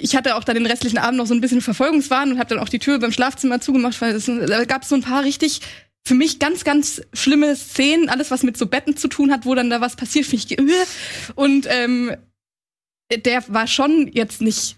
ich 0.01 0.15
hatte 0.15 0.36
auch 0.36 0.43
dann 0.43 0.56
den 0.56 0.65
restlichen 0.65 0.97
Abend 0.97 1.17
noch 1.19 1.28
so 1.28 1.36
ein 1.36 1.41
bisschen 1.41 1.62
Verfolgungswahn 1.62 2.32
und 2.32 2.39
habe 2.39 2.49
dann 2.49 2.60
auch 2.60 2.69
die 2.69 2.80
Tür 2.80 2.97
beim 2.97 3.12
Schlafzimmer 3.12 3.62
zugemacht, 3.62 4.01
weil 4.01 4.15
es, 4.15 4.25
da 4.25 4.65
gab 4.65 4.82
es 4.82 4.89
so 4.89 4.95
ein 4.95 5.04
paar 5.04 5.23
richtig 5.23 5.62
für 6.08 6.15
mich 6.15 6.39
ganz, 6.39 6.63
ganz 6.63 7.04
schlimme 7.13 7.56
Szenen, 7.56 8.10
alles 8.10 8.32
was 8.32 8.41
mit 8.41 8.58
so 8.58 8.65
Betten 8.65 8.97
zu 8.97 9.08
tun 9.10 9.32
hat, 9.32 9.45
wo 9.45 9.54
dann 9.54 9.69
da 9.69 9.82
was 9.82 9.95
passiert, 9.95 10.25
finde 10.25 10.45
ich. 10.47 10.58
Und 11.36 11.67
ähm, 11.69 12.15
der 13.12 13.44
war 13.48 13.68
schon 13.68 14.10
jetzt 14.12 14.41
nicht 14.41 14.78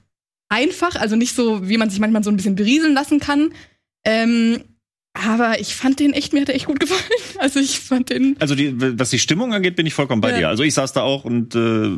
einfach, 0.49 0.95
also 0.95 1.15
nicht 1.15 1.35
so, 1.35 1.67
wie 1.67 1.77
man 1.77 1.89
sich 1.89 1.99
manchmal 1.99 2.23
so 2.23 2.29
ein 2.29 2.37
bisschen 2.37 2.55
berieseln 2.55 2.93
lassen 2.93 3.19
kann. 3.19 3.53
Ähm, 4.05 4.63
aber 5.13 5.59
ich 5.59 5.75
fand 5.75 5.99
den 5.99 6.13
echt, 6.13 6.33
mir 6.33 6.41
hat 6.41 6.49
er 6.49 6.55
echt 6.55 6.65
gut 6.65 6.79
gefallen. 6.79 7.01
Also 7.39 7.59
ich 7.59 7.79
fand 7.79 8.09
den. 8.09 8.35
Also 8.39 8.55
die, 8.55 8.73
was 8.99 9.11
die 9.11 9.19
Stimmung 9.19 9.53
angeht, 9.53 9.75
bin 9.75 9.85
ich 9.85 9.93
vollkommen 9.93 10.21
bei 10.21 10.31
ja. 10.31 10.37
dir. 10.37 10.47
Also 10.47 10.63
ich 10.63 10.73
saß 10.73 10.93
da 10.93 11.01
auch 11.01 11.23
und 11.23 11.53
äh, 11.53 11.91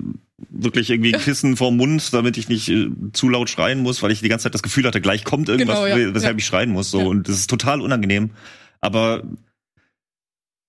wirklich 0.49 0.89
irgendwie 0.89 1.13
Kissen 1.13 1.55
vorm 1.55 1.77
Mund, 1.77 2.13
damit 2.13 2.37
ich 2.37 2.49
nicht 2.49 2.67
äh, 2.67 2.89
zu 3.13 3.29
laut 3.29 3.49
schreien 3.49 3.79
muss, 3.79 4.03
weil 4.03 4.11
ich 4.11 4.19
die 4.19 4.27
ganze 4.27 4.43
Zeit 4.43 4.53
das 4.53 4.63
Gefühl 4.63 4.85
hatte, 4.85 4.99
gleich 4.99 5.23
kommt 5.23 5.47
irgendwas, 5.47 5.81
genau, 5.81 5.97
ja. 5.97 6.13
weshalb 6.13 6.33
ja. 6.33 6.39
ich 6.39 6.45
schreien 6.45 6.71
muss. 6.71 6.91
So 6.91 6.99
und 6.99 7.29
das 7.29 7.35
ist 7.35 7.49
total 7.49 7.79
unangenehm. 7.79 8.31
Aber 8.81 9.23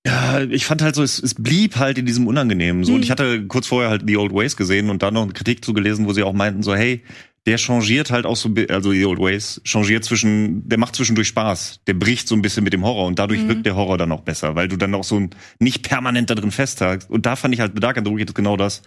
ja, 0.07 0.41
ich 0.43 0.65
fand 0.65 0.81
halt 0.83 0.95
so, 0.95 1.03
es, 1.03 1.23
es 1.23 1.35
blieb 1.35 1.77
halt 1.77 1.99
in 1.99 2.07
diesem 2.07 2.27
Unangenehmen 2.27 2.85
so. 2.85 2.93
Mhm. 2.93 2.97
Und 2.97 3.03
ich 3.05 3.11
hatte 3.11 3.47
kurz 3.47 3.67
vorher 3.67 3.91
halt 3.91 4.05
The 4.07 4.17
Old 4.17 4.33
Ways 4.33 4.57
gesehen 4.57 4.89
und 4.89 5.03
dann 5.03 5.15
noch 5.15 5.23
eine 5.23 5.33
Kritik 5.33 5.65
zugelesen, 5.65 6.07
wo 6.07 6.13
sie 6.13 6.23
auch 6.23 6.33
meinten 6.33 6.63
so, 6.63 6.75
hey, 6.75 7.03
der 7.47 7.57
changiert 7.57 8.11
halt 8.11 8.27
auch 8.27 8.37
so, 8.37 8.51
also 8.69 8.93
The 8.93 9.05
Old 9.05 9.19
Ways, 9.19 9.61
changiert 9.65 10.05
zwischen, 10.05 10.69
der 10.69 10.79
macht 10.79 10.97
zwischendurch 10.97 11.29
Spaß. 11.29 11.81
Der 11.87 11.95
bricht 11.95 12.29
so 12.29 12.35
ein 12.35 12.43
bisschen 12.43 12.65
mit 12.65 12.73
dem 12.73 12.85
Horror 12.85 13.07
und 13.07 13.19
dadurch 13.19 13.43
mhm. 13.43 13.49
wirkt 13.49 13.67
der 13.67 13.77
Horror 13.77 13.99
dann 13.99 14.13
auch 14.13 14.21
besser, 14.21 14.55
weil 14.55 14.69
du 14.69 14.77
dann 14.77 14.95
auch 14.95 15.05
so 15.05 15.29
nicht 15.59 15.83
permanent 15.83 16.31
da 16.31 16.35
drin 16.35 16.51
festhältst. 16.51 17.11
Und 17.11 17.27
da 17.27 17.37
fand 17.37 17.55
ich 17.55 17.61
halt 17.61 17.73
The 17.75 17.81
Dark 17.81 17.97
Wicked 17.97 18.35
genau 18.35 18.57
das. 18.57 18.83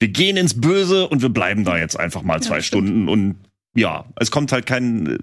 Wir 0.00 0.08
gehen 0.08 0.36
ins 0.36 0.60
Böse 0.60 1.08
und 1.08 1.22
wir 1.22 1.28
bleiben 1.28 1.64
da 1.64 1.76
jetzt 1.78 1.98
einfach 1.98 2.22
mal 2.22 2.42
zwei 2.42 2.56
ja, 2.56 2.62
Stunden 2.62 3.08
und 3.08 3.36
ja, 3.78 4.04
es 4.16 4.30
kommt 4.30 4.52
halt 4.52 4.66
kein 4.66 5.18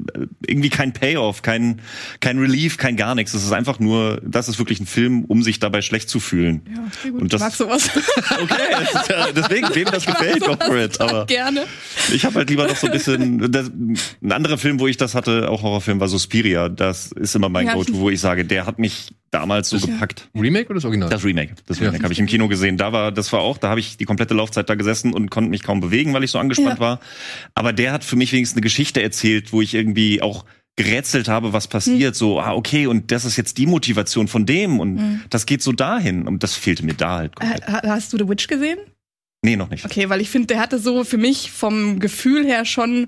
irgendwie 0.46 0.70
kein 0.70 0.94
Payoff, 0.94 1.42
kein 1.42 1.82
kein 2.20 2.40
Relief, 2.40 2.78
kein 2.78 2.96
gar 2.96 3.16
nichts. 3.16 3.34
Es 3.34 3.44
ist 3.44 3.52
einfach 3.52 3.80
nur, 3.80 4.22
das 4.24 4.48
ist 4.50 4.60
wirklich 4.60 4.80
ein 4.80 4.86
Film, 4.86 5.26
um 5.26 5.44
sich 5.44 5.60
dabei 5.60 5.82
schlecht 5.82 6.10
zu 6.10 6.20
fühlen. 6.20 6.62
Ja, 6.74 7.12
gut, 7.12 7.22
und 7.22 7.34
das, 7.34 7.42
ich 7.42 7.46
mag 7.46 7.54
sowas. 7.54 7.90
Okay, 8.42 8.56
das 8.94 9.08
ja, 9.08 9.32
deswegen 9.32 9.68
wem 9.74 9.86
das 9.86 10.06
gefällt, 10.06 10.42
go 10.42 10.56
for 10.60 10.78
it. 10.78 11.00
Aber 11.00 11.26
gerne. 11.26 11.66
Ich 12.14 12.26
habe 12.26 12.36
halt 12.36 12.50
lieber 12.50 12.68
noch 12.68 12.76
so 12.76 12.88
ein 12.88 12.94
bisschen 12.94 13.52
das, 13.52 13.70
ein 13.70 14.32
anderer 14.32 14.58
Film, 14.58 14.80
wo 14.80 14.88
ich 14.88 14.98
das 14.98 15.16
hatte, 15.16 15.50
auch 15.50 15.62
Horrorfilm, 15.62 16.00
war 16.00 16.08
Suspiria. 16.08 16.70
Das 16.70 17.12
ist 17.12 17.36
immer 17.36 17.50
mein 17.50 17.68
ja, 17.68 17.74
Go-to, 17.74 17.96
wo 17.96 18.10
ich 18.10 18.20
sage, 18.20 18.46
der 18.46 18.66
hat 18.66 18.80
mich 18.80 19.15
damals 19.36 19.70
so 19.70 19.80
gepackt. 19.80 20.30
Remake 20.34 20.68
oder 20.68 20.76
das 20.76 20.86
Original? 20.86 21.10
Das 21.10 21.26
Remake. 21.26 21.56
Das 21.66 21.82
Remake 21.82 21.98
ja. 21.98 22.04
habe 22.04 22.14
ich 22.14 22.20
im 22.20 22.26
Kino 22.26 22.48
gesehen. 22.48 22.78
Da 22.78 22.94
war, 22.94 23.12
das 23.12 23.34
war 23.34 23.42
auch, 23.42 23.58
da 23.58 23.70
habe 23.70 23.82
ich 23.82 23.98
die 23.98 24.06
komplette 24.06 24.34
Laufzeit 24.34 24.70
da 24.70 24.76
gesessen 24.76 25.14
und 25.14 25.30
konnte 25.30 25.50
mich 25.50 25.62
kaum 25.62 25.82
bewegen, 25.82 26.14
weil 26.14 26.24
ich 26.24 26.32
so 26.32 26.40
angespannt 26.40 26.80
ja. 26.80 26.80
war. 26.80 27.00
Aber 27.54 27.74
der 27.74 27.92
hat 27.92 28.06
für 28.06 28.16
mich 28.16 28.32
wenigstens 28.32 28.56
eine 28.56 28.62
Geschichte 28.62 29.04
erzählt, 29.04 29.52
wo 29.52 29.62
ich 29.62 29.74
irgendwie 29.74 30.22
auch 30.22 30.46
gerätselt 30.78 31.28
habe, 31.28 31.54
was 31.54 31.68
passiert, 31.68 32.16
mhm. 32.16 32.18
so, 32.18 32.40
ah, 32.40 32.54
okay, 32.54 32.88
und 32.88 33.12
das 33.12 33.24
ist 33.26 33.38
jetzt 33.38 33.58
die 33.58 33.66
Motivation 33.66 34.28
von 34.28 34.46
dem 34.46 34.80
und 34.80 34.96
mhm. 34.96 35.22
das 35.30 35.46
geht 35.46 35.62
so 35.62 35.72
dahin 35.72 36.28
und 36.28 36.44
das 36.44 36.56
fehlte 36.56 36.86
mir 36.86 36.94
da 36.94 37.18
halt 37.18 37.36
komplett. 37.36 37.66
Hast 37.68 38.12
du 38.12 38.18
The 38.18 38.28
Witch 38.28 38.48
gesehen? 38.48 38.80
Nee, 39.42 39.56
noch 39.56 39.70
nicht. 39.70 39.86
Okay, 39.86 40.10
weil 40.10 40.22
ich 40.22 40.30
finde, 40.30 40.48
der 40.48 40.60
hatte 40.60 40.80
so 40.80 41.04
für 41.04 41.18
mich 41.18 41.52
vom 41.52 42.00
Gefühl 42.00 42.46
her 42.46 42.66
schon 42.66 43.08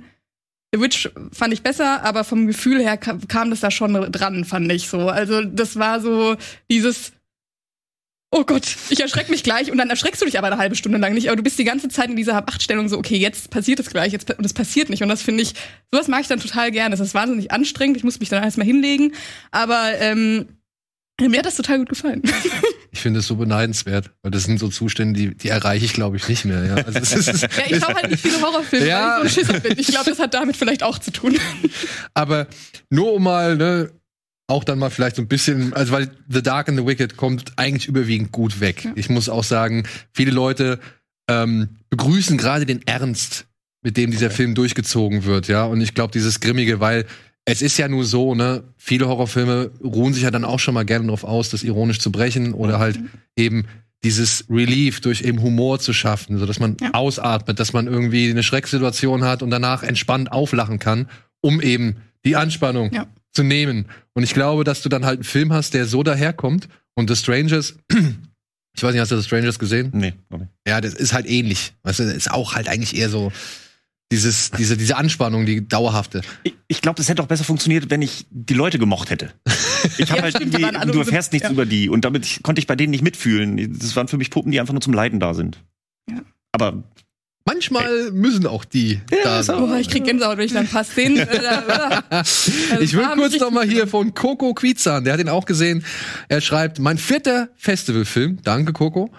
The 0.73 0.82
Witch 0.82 1.10
fand 1.32 1.53
ich 1.53 1.63
besser, 1.63 2.03
aber 2.03 2.23
vom 2.23 2.45
Gefühl 2.45 2.82
her 2.82 2.97
kam 2.97 3.49
das 3.49 3.62
da 3.62 3.71
schon 3.71 3.93
dran, 4.12 4.43
fand 4.43 4.71
ich 4.71 4.89
so. 4.89 5.08
Also 5.10 5.43
das 5.43 5.77
war 5.77 6.01
so 6.01 6.36
dieses 6.69 7.13
Oh 8.30 8.43
Gott, 8.43 8.75
ich 8.89 8.99
erschrecke 8.99 9.32
mich 9.32 9.41
gleich 9.41 9.71
und 9.71 9.77
dann 9.77 9.89
erschreckst 9.89 10.21
du 10.21 10.25
dich 10.25 10.38
aber 10.38 10.47
eine 10.47 10.58
halbe 10.58 10.75
Stunde 10.75 10.97
lang 10.97 11.13
nicht, 11.13 11.30
aber 11.30 11.38
du 11.38 11.43
bist 11.43 11.58
die 11.58 11.63
ganze 11.63 11.88
Zeit 11.88 12.10
in 12.10 12.17
dieser 12.17 12.45
Achtstellung 12.45 12.89
so, 12.89 12.97
okay, 12.97 13.15
jetzt 13.15 13.49
passiert 13.51 13.80
es 13.80 13.89
gleich, 13.89 14.12
jetzt 14.12 14.30
und 14.38 14.45
es 14.45 14.53
passiert 14.53 14.89
nicht 14.89 15.01
und 15.01 15.08
das 15.08 15.21
finde 15.21 15.43
ich, 15.43 15.53
sowas 15.93 16.10
mag 16.10 16.21
ich 16.21 16.27
dann 16.27 16.41
total 16.41 16.71
gerne. 16.71 16.91
Das 16.91 16.99
ist 16.99 17.13
wahnsinnig 17.13 17.51
anstrengend, 17.51 17.95
ich 17.95 18.03
muss 18.03 18.19
mich 18.19 18.27
dann 18.27 18.43
erstmal 18.43 18.67
hinlegen, 18.67 19.13
aber 19.51 19.93
ähm, 19.99 20.56
mir 21.19 21.39
hat 21.39 21.45
das 21.45 21.56
total 21.56 21.80
gut 21.80 21.89
gefallen. 21.89 22.21
Ich 22.89 23.01
finde 23.01 23.19
es 23.19 23.27
so 23.27 23.36
beneidenswert, 23.36 24.10
weil 24.23 24.32
das 24.32 24.45
sind 24.45 24.60
so 24.60 24.69
Zustände, 24.69 25.19
die, 25.19 25.38
die 25.38 25.49
erreiche 25.49 25.86
ich, 25.86 25.93
glaube 25.93 26.17
ich, 26.17 26.27
nicht 26.27 26.45
mehr. 26.45 26.65
Ja, 26.65 26.75
also 26.75 26.97
ist, 26.97 27.41
ja 27.43 27.47
ich 27.69 27.80
schaue 27.80 27.93
halt 27.93 28.10
nicht 28.10 28.21
viele 28.21 28.41
Horrorfilme, 28.41 28.88
ja. 28.88 29.19
weil 29.19 29.27
ich 29.27 29.34
so 29.34 29.41
Schisser 29.41 29.60
bin. 29.60 29.77
Ich 29.77 29.88
glaube, 29.88 30.10
das 30.10 30.17
hat 30.17 30.34
damit 30.34 30.58
vielleicht 30.58 30.82
auch 30.82 30.97
zu 30.97 31.12
tun. 31.12 31.38
Aber 32.15 32.47
nur 32.89 33.13
um 33.13 33.21
mal, 33.21 33.56
ne, 33.56 33.91
auch 34.47 34.63
dann 34.63 34.80
mal 34.80 34.89
vielleicht 34.89 35.17
so 35.17 35.21
ein 35.21 35.27
bisschen, 35.27 35.73
also 35.73 35.91
weil 35.91 36.10
The 36.27 36.41
Dark 36.41 36.69
and 36.69 36.80
the 36.80 36.88
Wicked 36.88 37.17
kommt 37.17 37.53
eigentlich 37.58 37.88
überwiegend 37.88 38.32
gut 38.32 38.62
weg. 38.62 38.86
Ja. 38.86 38.93
Ich 38.95 39.10
muss 39.10 39.30
auch 39.30 39.43
sagen, 39.43 39.84
viele 40.13 40.32
Leute 40.32 40.80
ähm, 41.30 41.69
begrüßen 41.89 42.38
gerade 42.38 42.65
den 42.65 42.82
Ernst, 42.88 43.45
mit 43.84 43.97
dem 43.97 44.10
dieser 44.10 44.32
Film 44.32 44.56
durchgezogen 44.56 45.25
wird, 45.25 45.47
ja. 45.47 45.65
Und 45.65 45.82
ich 45.82 45.93
glaube, 45.93 46.12
dieses 46.12 46.39
Grimmige, 46.39 46.80
weil 46.80 47.06
es 47.49 47.62
ist 47.62 47.77
ja 47.77 47.88
nur 47.88 48.03
so, 48.03 48.36
ne, 48.36 48.63
viele 48.77 49.07
Horrorfilme 49.07 49.71
ruhen 49.81 50.13
sich 50.13 50.23
ja 50.23 50.31
dann 50.31 50.43
auch 50.43 50.60
schon 50.60 50.73
mal 50.73 50.83
gerne 50.83 51.05
darauf 51.05 51.23
aus, 51.23 51.49
das 51.49 51.63
ironisch 51.63 51.99
zu 51.99 52.12
brechen 52.12 52.53
oder 52.53 52.77
halt 52.77 52.99
eben 53.38 53.65
dieses 54.03 54.43
Relief 54.49 54.99
durch 54.99 55.21
eben 55.21 55.41
Humor 55.41 55.79
zu 55.79 55.93
schaffen, 55.93 56.38
so 56.39 56.45
dass 56.45 56.60
man 56.60 56.75
Ja. 56.81 56.93
ausatmet, 56.93 57.57
dass 57.60 57.71
man 57.71 57.88
irgendwie 57.88 58.29
eine 58.29 58.43
Schrecksituation 58.43 59.23
hat 59.23 59.41
und 59.43 59.49
danach 59.49 59.83
entspannt 59.83 60.31
auflachen 60.31 60.77
kann, 60.79 61.07
um 61.41 61.62
eben 61.62 61.95
die 62.25 62.36
Anspannung 62.36 62.91
Ja. 62.93 63.07
zu 63.31 63.43
nehmen. 63.43 63.86
Und 64.13 64.23
ich 64.23 64.33
glaube, 64.33 64.65
dass 64.65 64.81
du 64.81 64.89
dann 64.89 65.05
halt 65.05 65.19
einen 65.19 65.23
Film 65.23 65.53
hast, 65.53 65.73
der 65.73 65.86
so 65.86 66.03
daherkommt 66.03 66.67
und 66.95 67.10
The 67.10 67.15
Strangers, 67.15 67.77
ich 68.75 68.83
weiß 68.83 68.91
nicht, 68.91 68.99
hast 69.01 69.12
du 69.12 69.17
The 69.17 69.23
Strangers 69.25 69.57
gesehen? 69.57 69.91
Nee, 69.93 70.13
noch 70.29 70.39
nicht. 70.39 70.51
Ja, 70.67 70.81
das 70.81 70.93
ist 70.93 71.13
halt 71.13 71.25
ähnlich. 71.29 71.73
Weißt 71.83 71.99
du, 71.99 72.03
das 72.03 72.13
ist 72.13 72.29
auch 72.29 72.55
halt 72.55 72.67
eigentlich 72.67 72.95
eher 72.95 73.10
so 73.10 73.31
dieses, 74.11 74.51
diese, 74.51 74.77
diese 74.77 74.95
Anspannung, 74.97 75.45
die 75.45 75.67
dauerhafte. 75.67 76.21
Ich, 76.43 76.55
ich 76.67 76.81
glaube, 76.81 76.97
das 76.97 77.09
hätte 77.09 77.21
auch 77.21 77.27
besser 77.27 77.43
funktioniert, 77.43 77.89
wenn 77.89 78.01
ich 78.01 78.25
die 78.29 78.53
Leute 78.53 78.79
gemocht 78.79 79.09
hätte. 79.09 79.33
Ich 79.97 80.09
habe 80.11 80.17
Ja, 80.17 80.23
halt 80.23 80.35
stimmt, 80.35 80.55
alle 80.75 80.91
du 80.91 80.99
erfährst 80.99 81.33
nichts 81.33 81.47
ja. 81.47 81.51
über 81.53 81.65
die 81.65 81.89
und 81.89 82.05
damit 82.05 82.25
ich, 82.25 82.43
konnte 82.43 82.59
ich 82.59 82.67
bei 82.67 82.75
denen 82.75 82.91
nicht 82.91 83.03
mitfühlen. 83.03 83.77
Das 83.77 83.95
waren 83.95 84.07
für 84.07 84.17
mich 84.17 84.29
Puppen, 84.31 84.51
die 84.51 84.59
einfach 84.59 84.73
nur 84.73 84.81
zum 84.81 84.93
Leiden 84.93 85.19
da 85.19 85.33
sind. 85.33 85.63
Ja. 86.09 86.21
Aber 86.51 86.83
Manchmal 87.47 88.12
müssen 88.12 88.45
auch 88.45 88.65
die 88.65 88.99
da 89.23 89.41
sein. 89.41 89.55
auch- 89.55 89.69
Oh, 89.71 89.75
ich 89.75 89.89
krieg 89.89 90.03
Gänsehaut, 90.03 90.38
wenn 90.38 90.45
ich 90.45 90.51
dann 90.53 90.65
ein 90.65 90.69
paar 90.69 90.83
Szenen. 90.83 91.17
Äh, 91.17 91.23
äh, 91.23 92.83
Ich 92.83 92.93
will 92.93 93.03
war 93.03 93.13
kurz 93.13 93.25
richtig 93.27 93.41
noch 93.41 93.51
mal 93.51 93.63
gut. 93.65 93.73
hier 93.73 93.88
von 93.88 94.13
Coco 94.13 94.53
Quizan, 94.53 95.03
der 95.05 95.13
hat 95.13 95.19
ihn 95.21 95.29
auch 95.29 95.45
gesehen. 95.45 95.83
Er 96.27 96.41
schreibt, 96.41 96.79
mein 96.79 96.97
vierter 96.97 97.47
Festivalfilm, 97.55 98.39
danke 98.43 98.73
Coco. 98.73 99.10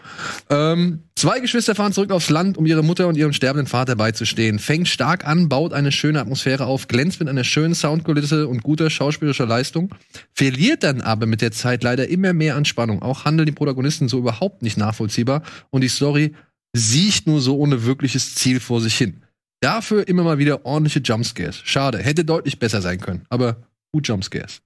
Ähm, 0.51 1.01
zwei 1.17 1.41
Geschwister 1.41 1.75
fahren 1.75 1.93
zurück 1.93 2.11
aufs 2.11 2.29
Land, 2.29 2.59
um 2.59 2.67
ihre 2.67 2.83
Mutter 2.85 3.09
und 3.09 3.17
ihrem 3.17 3.33
sterbenden 3.33 3.67
Vater 3.67 3.97
beizustehen. 3.97 4.59
Fängt 4.59 4.89
stark 4.89 5.27
an, 5.27 5.49
baut 5.49 5.73
eine 5.73 5.91
schöne 5.91 6.21
Atmosphäre 6.21 6.67
auf, 6.67 6.87
glänzt 6.87 7.21
mit 7.21 7.29
einer 7.31 7.45
schönen 7.45 7.75
Soundkulisse 7.75 8.47
und 8.47 8.63
guter 8.63 8.91
schauspielerischer 8.91 9.47
Leistung, 9.47 9.95
verliert 10.35 10.83
dann 10.83 11.01
aber 11.01 11.25
mit 11.27 11.41
der 11.41 11.53
Zeit 11.53 11.83
leider 11.83 12.09
immer 12.09 12.33
mehr 12.35 12.57
an 12.57 12.65
Spannung. 12.67 13.01
Auch 13.03 13.25
handeln 13.25 13.47
die 13.47 13.53
Protagonisten 13.53 14.09
so 14.09 14.19
überhaupt 14.19 14.63
nicht 14.63 14.77
nachvollziehbar 14.77 15.43
und 15.71 15.81
die 15.83 15.89
Story 15.89 16.35
siecht 16.73 17.27
nur 17.27 17.41
so 17.41 17.57
ohne 17.57 17.85
wirkliches 17.85 18.35
Ziel 18.35 18.61
vor 18.61 18.81
sich 18.81 18.97
hin. 18.97 19.23
Dafür 19.61 20.07
immer 20.07 20.23
mal 20.23 20.39
wieder 20.39 20.65
ordentliche 20.65 21.01
Jumpscares. 21.01 21.61
Schade, 21.65 21.99
hätte 21.99 22.25
deutlich 22.25 22.59
besser 22.59 22.81
sein 22.81 23.01
können, 23.01 23.25
aber 23.29 23.57
gut 23.93 24.07
Jumpscares. 24.07 24.61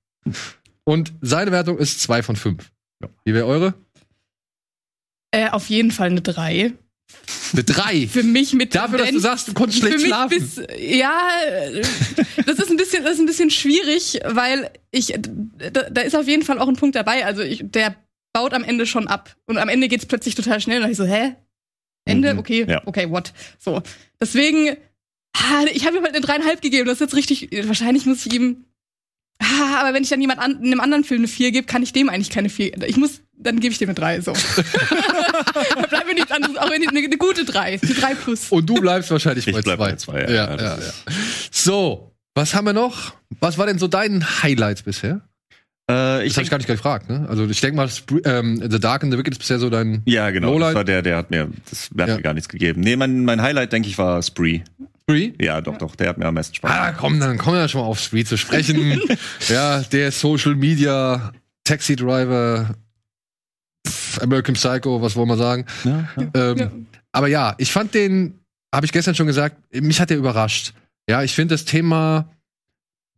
Und 0.85 1.13
seine 1.21 1.53
Wertung 1.53 1.79
ist 1.79 2.01
2 2.01 2.23
von 2.23 2.37
5. 2.37 2.71
Wie 3.25 3.35
wäre 3.35 3.47
eure? 3.47 3.75
Äh, 5.31 5.49
auf 5.49 5.69
jeden 5.69 5.91
Fall 5.91 6.11
eine 6.11 6.21
3. 6.21 6.73
Eine 7.53 7.65
3. 7.65 8.07
Für 8.13 8.23
mich 8.23 8.53
mit 8.53 8.75
Dafür, 8.75 8.99
dass 8.99 9.11
du 9.11 9.19
sagst, 9.19 9.49
du 9.49 9.55
konntest 9.55 9.81
für 9.81 9.87
schlecht 9.87 9.99
mich 9.99 10.07
schlafen. 10.09 10.39
Bis, 10.39 10.61
ja, 10.79 11.21
äh, 11.47 11.83
das 12.47 12.59
ist 12.59 12.71
ein 12.71 12.77
bisschen, 12.77 13.03
das 13.05 13.15
ist 13.15 13.21
ein 13.21 13.27
bisschen 13.27 13.51
schwierig, 13.51 14.21
weil 14.25 14.71
ich, 14.91 15.15
da, 15.73 15.89
da 15.91 16.01
ist 16.03 16.15
auf 16.15 16.29
jeden 16.29 16.43
Fall 16.43 16.59
auch 16.59 16.69
ein 16.69 16.77
Punkt 16.77 16.97
dabei. 16.97 17.25
Also 17.25 17.43
ich, 17.43 17.63
der 17.65 17.97
baut 18.33 18.53
am 18.55 18.65
Ende 18.65 18.87
schon 18.87 19.09
ab 19.09 19.37
und 19.47 19.59
am 19.59 19.69
Ende 19.69 19.89
geht's 19.89 20.07
plötzlich 20.07 20.35
total 20.35 20.61
schnell. 20.61 20.83
Und 20.83 20.91
ich 20.91 20.97
so, 20.97 21.05
hä? 21.05 21.35
Ende? 22.05 22.33
Mhm, 22.35 22.41
Okay, 22.41 22.67
ja. 22.69 22.83
okay, 22.87 23.09
what? 23.11 23.33
So, 23.59 23.83
deswegen, 24.21 24.77
ah, 25.37 25.65
ich 25.73 25.87
habe 25.87 25.97
ihm 25.97 26.03
halt 26.05 26.15
eine 26.15 26.25
dreieinhalb 26.25 26.61
gegeben. 26.63 26.87
Das 26.87 26.95
ist 26.95 27.01
jetzt 27.01 27.15
richtig. 27.15 27.49
Wahrscheinlich 27.67 28.07
muss 28.07 28.25
ich 28.27 28.33
ihm. 28.35 28.65
Ah, 29.39 29.81
aber 29.81 29.93
wenn 29.95 30.03
ich 30.05 30.09
dann 30.09 30.21
jemand 30.21 30.39
an, 30.41 30.59
einem 30.59 30.79
anderen 30.81 31.03
Film 31.05 31.21
eine 31.23 31.29
4 31.29 31.51
gebe, 31.51 31.67
kann 31.67 31.83
ich 31.83 31.93
dem 31.93 32.09
eigentlich 32.09 32.31
keine 32.31 32.49
4. 32.49 32.81
Ich 32.87 32.97
muss, 32.97 33.23
dann 33.37 33.59
gebe 33.59 33.73
ich 33.73 33.79
dem 33.79 33.89
eine 33.89 33.95
3. 33.95 34.21
So. 34.21 34.33
da 34.33 35.83
bleibt 35.89 36.07
mir 36.07 36.15
nichts 36.15 36.31
anderes, 36.31 36.57
auch 36.59 36.71
wenn 36.71 36.81
ich 36.83 36.89
eine, 36.89 37.01
eine 37.01 37.17
gute 37.19 37.45
3. 37.45 37.79
Die 37.79 37.95
3 37.95 38.15
plus. 38.15 38.47
Und 38.51 38.67
du 38.69 38.75
bleibst 38.75 39.11
wahrscheinlich 39.11 39.47
Ich 39.49 39.55
bei 39.55 39.63
bleib 39.63 39.79
2. 39.79 39.85
bei 39.91 39.97
zwei, 39.97 40.21
ja. 40.33 40.55
ja, 40.57 40.57
ja. 40.57 40.79
So, 41.51 42.13
was 42.35 42.55
haben 42.55 42.67
wir 42.67 42.73
noch? 42.73 43.15
Was 43.41 43.59
war 43.59 43.67
denn 43.67 43.79
so 43.81 43.89
dein 43.89 44.25
Highlight 44.43 44.85
bisher? 44.85 45.23
Äh, 45.93 46.23
Ich 46.25 46.33
ich 46.33 46.37
habe 46.37 46.45
ich 46.45 46.51
gar 46.51 46.59
nicht 46.59 46.67
gefragt, 46.67 47.09
ne? 47.11 47.27
Also 47.29 47.47
ich 47.47 47.61
denke 47.61 47.77
mal, 47.77 47.89
ähm, 48.25 48.63
The 48.71 48.81
Dark 48.81 49.03
and 49.05 49.13
the 49.13 49.19
Wicked 49.19 49.33
ist 49.35 49.39
bisher 49.39 49.59
so 49.59 49.71
dein 49.71 50.03
ja, 50.07 50.31
genau. 50.31 50.53
Lowlight? 50.53 50.69
Das 50.71 50.75
war 50.77 50.85
der, 50.85 51.03
der 51.03 51.17
hat 51.17 51.31
mir, 51.31 51.49
das 51.69 51.91
hat 51.99 52.09
Ja. 52.09 52.17
mir 52.17 52.23
gar 52.23 52.35
nichts 52.35 52.49
gegeben. 52.49 52.81
Nee, 52.81 52.97
mein, 52.97 53.25
mein 53.25 53.43
Highlight, 53.43 53.73
denke 53.73 53.89
ich, 53.89 53.99
war 53.99 54.23
Spree. 54.23 54.61
Spree. 55.03 55.33
Ja, 55.41 55.61
doch, 55.61 55.79
doch, 55.79 55.97
der 55.97 56.09
hat 56.09 56.19
mir 56.19 56.27
am 56.27 56.35
meisten 56.35 56.55
Spaß 56.55 56.71
Ah, 56.71 56.87
gemacht. 56.87 56.97
komm, 57.01 57.21
dann 57.21 57.37
kommen 57.39 57.57
wir 57.57 57.69
schon 57.69 57.81
mal 57.81 57.87
auf 57.87 57.99
Spree 58.01 58.25
zu 58.25 58.37
sprechen. 58.39 59.01
ja, 59.49 59.81
der 59.83 60.13
Social 60.13 60.55
Media 60.55 61.33
Taxi 61.65 61.97
Driver 61.97 62.75
pff, 63.87 64.21
American 64.23 64.55
Psycho, 64.55 65.03
was 65.03 65.17
wollen 65.17 65.29
wir 65.29 65.37
sagen? 65.37 65.67
Ja, 65.85 66.09
ja. 66.17 66.51
Ähm, 66.51 66.59
Ja. 66.59 66.71
Aber 67.15 67.29
ja, 67.29 67.55
ich 67.59 67.71
fand 67.73 67.93
den, 67.95 68.39
habe 68.75 68.87
ich 68.87 68.93
gestern 68.93 69.15
schon 69.15 69.27
gesagt, 69.27 69.57
mich 69.75 70.01
hat 70.01 70.09
der 70.11 70.17
überrascht. 70.17 70.73
Ja, 71.11 71.23
ich 71.23 71.35
finde 71.35 71.55
das 71.55 71.65
Thema, 71.67 72.31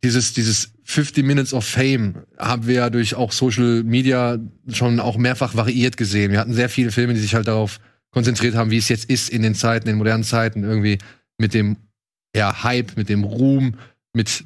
dieses, 0.05 0.33
dieses 0.33 0.71
50 0.83 1.25
Minutes 1.25 1.51
of 1.51 1.65
Fame, 1.65 2.25
haben 2.37 2.67
wir 2.67 2.75
ja 2.75 2.89
durch 2.91 3.15
auch 3.15 3.31
Social 3.31 3.81
Media 3.83 4.37
schon 4.71 4.99
auch 4.99 5.17
mehrfach 5.17 5.55
variiert 5.55 5.97
gesehen. 5.97 6.31
Wir 6.31 6.39
hatten 6.39 6.53
sehr 6.53 6.69
viele 6.69 6.91
Filme, 6.91 7.15
die 7.15 7.19
sich 7.19 7.33
halt 7.33 7.47
darauf 7.47 7.79
konzentriert 8.11 8.53
haben, 8.53 8.69
wie 8.69 8.77
es 8.77 8.87
jetzt 8.87 9.09
ist 9.09 9.29
in 9.29 9.41
den 9.41 9.55
Zeiten, 9.55 9.89
in 9.89 9.97
modernen 9.97 10.23
Zeiten, 10.23 10.63
irgendwie 10.63 10.99
mit 11.39 11.55
dem 11.55 11.77
ja, 12.35 12.63
Hype, 12.63 12.95
mit 12.97 13.09
dem 13.09 13.23
Ruhm, 13.23 13.77
mit 14.13 14.45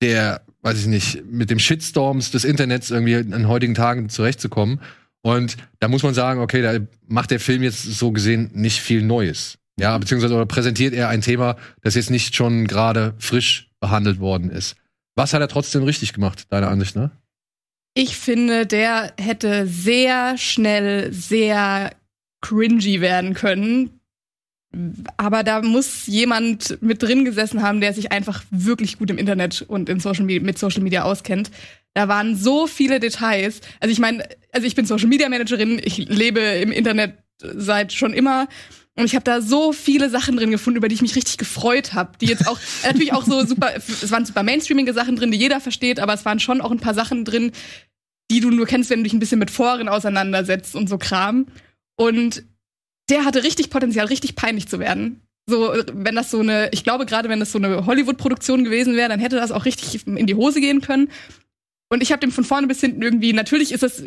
der, 0.00 0.40
weiß 0.62 0.80
ich 0.80 0.86
nicht, 0.86 1.24
mit 1.30 1.50
dem 1.50 1.58
Shitstorms 1.58 2.30
des 2.30 2.44
Internets 2.44 2.90
irgendwie 2.90 3.12
in 3.12 3.48
heutigen 3.48 3.74
Tagen 3.74 4.08
zurechtzukommen. 4.08 4.80
Und 5.20 5.58
da 5.78 5.88
muss 5.88 6.02
man 6.02 6.14
sagen, 6.14 6.40
okay, 6.40 6.62
da 6.62 6.78
macht 7.06 7.30
der 7.30 7.40
Film 7.40 7.62
jetzt 7.62 7.82
so 7.82 8.12
gesehen 8.12 8.50
nicht 8.54 8.80
viel 8.80 9.02
Neues. 9.02 9.58
Ja, 9.78 9.98
beziehungsweise 9.98 10.34
oder 10.34 10.46
präsentiert 10.46 10.94
er 10.94 11.10
ein 11.10 11.20
Thema, 11.20 11.56
das 11.82 11.96
jetzt 11.96 12.10
nicht 12.10 12.34
schon 12.34 12.66
gerade 12.66 13.14
frisch 13.18 13.68
behandelt 13.78 14.20
worden 14.20 14.48
ist. 14.48 14.74
Was 15.16 15.32
hat 15.32 15.40
er 15.40 15.48
trotzdem 15.48 15.82
richtig 15.82 16.12
gemacht, 16.12 16.46
deiner 16.50 16.68
Ansicht 16.68 16.94
nach? 16.94 17.10
Ich 17.94 18.16
finde, 18.16 18.66
der 18.66 19.14
hätte 19.18 19.66
sehr 19.66 20.36
schnell 20.36 21.12
sehr 21.12 21.90
cringy 22.42 23.00
werden 23.00 23.32
können. 23.32 24.00
Aber 25.16 25.42
da 25.42 25.62
muss 25.62 26.06
jemand 26.06 26.82
mit 26.82 27.02
drin 27.02 27.24
gesessen 27.24 27.62
haben, 27.62 27.80
der 27.80 27.94
sich 27.94 28.12
einfach 28.12 28.44
wirklich 28.50 28.98
gut 28.98 29.08
im 29.08 29.16
Internet 29.16 29.62
und 29.62 29.88
in 29.88 30.00
Social 30.00 30.24
Media, 30.24 30.44
mit 30.44 30.58
Social 30.58 30.82
Media 30.82 31.04
auskennt. 31.04 31.50
Da 31.94 32.08
waren 32.08 32.36
so 32.36 32.66
viele 32.66 33.00
Details. 33.00 33.62
Also 33.80 33.90
ich 33.90 33.98
meine, 33.98 34.28
also 34.52 34.66
ich 34.66 34.74
bin 34.74 34.84
Social 34.84 35.08
Media 35.08 35.30
Managerin, 35.30 35.80
ich 35.82 35.96
lebe 35.96 36.40
im 36.40 36.72
Internet 36.72 37.14
seit 37.40 37.94
schon 37.94 38.12
immer. 38.12 38.48
Und 38.98 39.04
ich 39.04 39.14
habe 39.14 39.24
da 39.24 39.42
so 39.42 39.72
viele 39.72 40.08
Sachen 40.08 40.36
drin 40.36 40.50
gefunden, 40.50 40.78
über 40.78 40.88
die 40.88 40.94
ich 40.94 41.02
mich 41.02 41.16
richtig 41.16 41.36
gefreut 41.36 41.92
habe. 41.92 42.12
Die 42.20 42.26
jetzt 42.26 42.48
auch, 42.48 42.58
natürlich 42.84 43.12
auch 43.12 43.24
so 43.24 43.44
super, 43.44 43.74
es 43.76 44.10
waren 44.10 44.24
super 44.24 44.42
mainstreamige 44.42 44.94
Sachen 44.94 45.16
drin, 45.16 45.30
die 45.30 45.38
jeder 45.38 45.60
versteht, 45.60 46.00
aber 46.00 46.14
es 46.14 46.24
waren 46.24 46.40
schon 46.40 46.62
auch 46.62 46.70
ein 46.70 46.80
paar 46.80 46.94
Sachen 46.94 47.24
drin, 47.24 47.52
die 48.30 48.40
du 48.40 48.50
nur 48.50 48.66
kennst, 48.66 48.90
wenn 48.90 49.00
du 49.00 49.04
dich 49.04 49.12
ein 49.12 49.20
bisschen 49.20 49.38
mit 49.38 49.50
Foren 49.50 49.88
auseinandersetzt 49.88 50.74
und 50.74 50.88
so 50.88 50.96
Kram. 50.96 51.46
Und 51.96 52.44
der 53.10 53.24
hatte 53.24 53.44
richtig 53.44 53.70
Potenzial, 53.70 54.06
richtig 54.06 54.34
peinlich 54.34 54.66
zu 54.66 54.78
werden. 54.78 55.20
So, 55.48 55.74
wenn 55.92 56.16
das 56.16 56.30
so 56.30 56.40
eine, 56.40 56.70
ich 56.72 56.82
glaube, 56.82 57.06
gerade 57.06 57.28
wenn 57.28 57.38
das 57.38 57.52
so 57.52 57.58
eine 57.58 57.86
Hollywood-Produktion 57.86 58.64
gewesen 58.64 58.96
wäre, 58.96 59.10
dann 59.10 59.20
hätte 59.20 59.36
das 59.36 59.52
auch 59.52 59.64
richtig 59.64 60.06
in 60.06 60.26
die 60.26 60.34
Hose 60.34 60.60
gehen 60.60 60.80
können. 60.80 61.08
Und 61.88 62.02
ich 62.02 62.10
habe 62.10 62.20
dem 62.20 62.32
von 62.32 62.44
vorne 62.44 62.66
bis 62.66 62.80
hinten 62.80 63.02
irgendwie, 63.02 63.32
natürlich 63.32 63.70
ist 63.70 63.84
das 63.84 64.02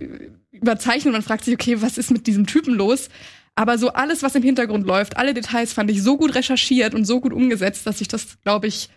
überzeichnet 0.52 1.08
und 1.08 1.14
man 1.14 1.22
fragt 1.22 1.46
sich, 1.46 1.54
okay, 1.54 1.82
was 1.82 1.98
ist 1.98 2.12
mit 2.12 2.28
diesem 2.28 2.46
Typen 2.46 2.74
los? 2.74 3.10
Aber 3.56 3.78
so 3.78 3.90
alles, 3.94 4.24
was 4.24 4.36
im 4.36 4.44
Hintergrund 4.44 4.86
läuft, 4.86 5.18
alle 5.18 5.34
Details 5.34 5.74
fand 5.74 5.92
ich 5.92 6.02
so 6.02 6.18
gut 6.18 6.36
recherchiert 6.36 6.94
und 6.94 7.06
so 7.06 7.20
gut 7.20 7.34
umgesetzt, 7.34 7.86
dass 7.86 8.02
ich 8.02 8.08
das, 8.08 8.38
glaube 8.44 8.68
ich, 8.68 8.90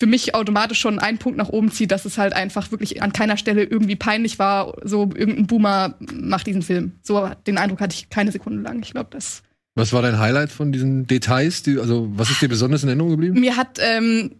für 0.00 0.06
mich 0.06 0.34
automatisch 0.34 0.80
schon 0.80 0.98
einen 0.98 1.18
Punkt 1.18 1.36
nach 1.36 1.50
oben 1.50 1.70
zieht, 1.70 1.92
dass 1.92 2.06
es 2.06 2.16
halt 2.16 2.32
einfach 2.32 2.70
wirklich 2.70 3.02
an 3.02 3.12
keiner 3.12 3.36
Stelle 3.36 3.64
irgendwie 3.64 3.96
peinlich 3.96 4.38
war, 4.38 4.74
so 4.82 5.10
irgendein 5.14 5.46
Boomer 5.46 5.94
macht 6.14 6.46
diesen 6.46 6.62
Film. 6.62 6.92
So 7.02 7.30
den 7.46 7.58
Eindruck 7.58 7.80
hatte 7.80 7.94
ich 7.94 8.08
keine 8.08 8.32
Sekunde 8.32 8.62
lang. 8.62 8.80
Ich 8.82 8.92
glaube, 8.92 9.10
das 9.12 9.42
Was 9.74 9.92
war 9.92 10.00
dein 10.00 10.18
Highlight 10.18 10.50
von 10.50 10.72
diesen 10.72 11.06
Details? 11.06 11.62
Die, 11.62 11.78
also, 11.78 12.08
was 12.14 12.30
ist 12.30 12.40
dir 12.40 12.48
besonders 12.48 12.82
in 12.82 12.88
Erinnerung 12.88 13.10
geblieben? 13.10 13.38
mir 13.38 13.58
hat 13.58 13.78
ähm, 13.78 14.30
äh, 14.30 14.36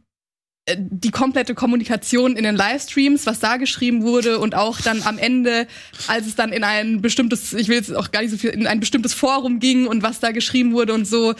die 0.76 1.10
komplette 1.10 1.54
Kommunikation 1.54 2.36
in 2.36 2.44
den 2.44 2.54
Livestreams, 2.54 3.26
was 3.26 3.40
da 3.40 3.56
geschrieben 3.56 4.02
wurde 4.02 4.38
und 4.38 4.54
auch 4.54 4.80
dann 4.80 5.02
am 5.02 5.18
Ende, 5.18 5.66
als 6.06 6.26
es 6.26 6.36
dann 6.36 6.52
in 6.52 6.64
ein 6.64 7.00
bestimmtes, 7.00 7.52
ich 7.52 7.68
will 7.68 7.76
jetzt 7.76 7.94
auch 7.94 8.10
gar 8.10 8.20
nicht 8.22 8.30
so 8.30 8.36
viel, 8.36 8.50
in 8.50 8.66
ein 8.66 8.80
bestimmtes 8.80 9.14
Forum 9.14 9.58
ging 9.58 9.86
und 9.86 10.02
was 10.02 10.20
da 10.20 10.32
geschrieben 10.32 10.72
wurde 10.72 10.94
und 10.94 11.06
so. 11.06 11.34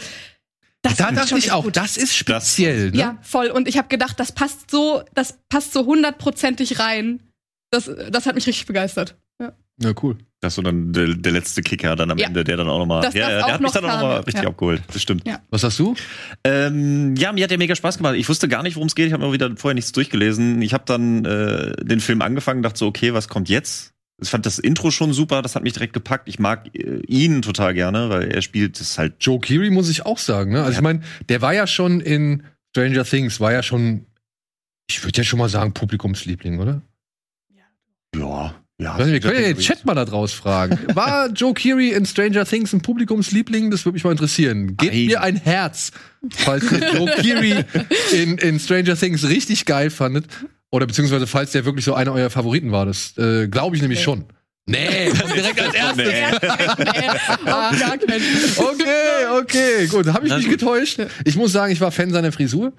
Das 0.81 0.97
Da 0.97 1.11
dachte 1.11 1.37
ich 1.37 1.51
auch, 1.51 1.65
gut. 1.65 1.77
das 1.77 1.97
ist 1.97 2.15
speziell. 2.15 2.91
Ne? 2.91 2.97
Ja, 2.97 3.17
voll. 3.21 3.47
Und 3.49 3.67
ich 3.67 3.77
habe 3.77 3.87
gedacht, 3.87 4.19
das 4.19 4.31
passt 4.31 4.71
so, 4.71 5.03
das 5.13 5.37
passt 5.47 5.73
so 5.73 5.85
hundertprozentig 5.85 6.79
rein. 6.79 7.21
Das, 7.69 7.89
das 8.09 8.25
hat 8.25 8.35
mich 8.35 8.47
richtig 8.47 8.65
begeistert. 8.65 9.15
Ja. 9.79 9.93
cool. 10.03 10.17
Das 10.41 10.53
ist 10.53 10.55
so 10.55 10.61
dann 10.63 10.91
der, 10.91 11.13
der 11.13 11.31
letzte 11.33 11.61
Kicker 11.61 11.95
dann 11.95 12.09
am 12.09 12.17
Ja. 12.17 12.27
Ende, 12.27 12.43
der 12.43 12.57
dann 12.57 12.67
auch 12.67 12.79
nochmal. 12.79 13.03
Ja, 13.13 13.29
der 13.29 13.45
hat 13.45 13.61
mich 13.61 13.71
dann 13.71 13.85
auch 13.85 13.93
nochmal 13.93 14.19
richtig 14.21 14.41
Ja. 14.43 14.49
abgeholt. 14.49 14.81
Das 14.91 15.01
stimmt. 15.01 15.27
Ja. 15.27 15.39
Was 15.51 15.63
hast 15.63 15.77
du? 15.79 15.95
Ähm, 16.43 17.15
ja, 17.15 17.31
mir 17.31 17.43
hat 17.43 17.51
der 17.51 17.57
mega 17.59 17.75
Spaß 17.75 17.97
gemacht. 17.97 18.15
Ich 18.15 18.27
wusste 18.27 18.47
gar 18.47 18.63
nicht, 18.63 18.75
worum 18.75 18.87
es 18.87 18.95
geht. 18.95 19.05
Ich 19.07 19.13
habe 19.13 19.25
mir 19.25 19.33
wieder 19.33 19.55
vorher 19.55 19.75
nichts 19.75 19.91
durchgelesen. 19.91 20.61
Ich 20.63 20.73
habe 20.73 20.83
dann 20.87 21.25
äh, 21.25 21.75
den 21.83 21.99
Film 21.99 22.21
angefangen, 22.23 22.63
dachte 22.63 22.79
so, 22.79 22.87
okay, 22.87 23.13
was 23.13 23.27
kommt 23.27 23.49
jetzt? 23.49 23.93
Ich 24.19 24.29
fand 24.29 24.45
das 24.45 24.59
Intro 24.59 24.91
schon 24.91 25.13
super, 25.13 25.41
das 25.41 25.55
hat 25.55 25.63
mich 25.63 25.73
direkt 25.73 25.93
gepackt. 25.93 26.27
Ich 26.27 26.37
mag 26.39 26.69
äh, 26.75 27.01
ihn 27.07 27.41
total 27.43 27.73
gerne, 27.73 28.09
weil 28.09 28.31
er 28.31 28.41
spielt 28.41 28.79
das 28.79 28.97
halt. 28.97 29.15
Joe 29.19 29.39
Keery 29.39 29.69
muss 29.69 29.89
ich 29.89 30.05
auch 30.05 30.17
sagen. 30.19 30.51
Ne? 30.53 30.59
Also 30.59 30.71
Ja. 30.73 30.77
ich 30.79 30.83
meine, 30.83 31.01
der 31.29 31.41
war 31.41 31.53
ja 31.53 31.65
schon 31.67 32.01
in 32.01 32.43
Stranger 32.75 33.03
Things, 33.03 33.39
war 33.39 33.51
ja 33.51 33.61
schon, 33.63 34.05
ich 34.89 35.03
würde 35.03 35.17
ja 35.17 35.23
schon 35.23 35.39
mal 35.39 35.49
sagen, 35.49 35.73
Publikumsliebling, 35.73 36.59
oder? 36.59 36.81
Ja, 37.55 37.63
Ja, 38.19 38.55
Nicht, 38.81 39.11
wir 39.11 39.19
können 39.19 39.41
ja 39.41 39.53
den 39.53 39.59
Chat 39.59 39.85
mal 39.85 39.93
da 39.93 40.05
draus 40.05 40.33
fragen. 40.33 40.79
War 40.95 41.29
Joe 41.29 41.53
Keery 41.53 41.89
in 41.89 42.05
Stranger 42.05 42.45
Things 42.45 42.73
ein 42.73 42.81
Publikumsliebling? 42.81 43.69
Das 43.69 43.85
würde 43.85 43.93
mich 43.93 44.03
mal 44.03 44.11
interessieren. 44.11 44.75
Gebt 44.75 44.93
Nein. 44.93 45.05
mir 45.05 45.21
ein 45.21 45.35
Herz, 45.35 45.91
falls 46.31 46.71
ihr 46.71 46.79
Joe 46.93 47.11
Keery 47.21 47.63
in, 48.11 48.37
in 48.39 48.59
Stranger 48.59 48.95
Things 48.95 49.27
richtig 49.27 49.65
geil 49.65 49.89
fandet. 49.91 50.25
Oder 50.71 50.87
beziehungsweise 50.87 51.27
falls 51.27 51.51
der 51.51 51.65
wirklich 51.65 51.85
so 51.85 51.93
einer 51.93 52.13
eurer 52.13 52.29
Favoriten 52.29 52.71
war. 52.71 52.85
Das 52.85 53.17
äh, 53.17 53.47
glaube 53.47 53.75
ich 53.75 53.81
nämlich 53.81 54.01
schon. 54.01 54.25
Nee, 54.65 55.11
direkt 55.35 55.59
als 55.59 55.73
erstes. 55.75 56.07
Nee. 56.07 56.23
Okay, 58.57 59.39
okay, 59.39 59.87
gut. 59.87 60.07
Habe 60.07 60.27
ich 60.27 60.35
mich 60.35 60.49
getäuscht? 60.49 60.99
Ich 61.25 61.35
muss 61.35 61.51
sagen, 61.51 61.73
ich 61.73 61.81
war 61.81 61.91
Fan 61.91 62.11
seiner 62.11 62.31
Frisur. 62.31 62.73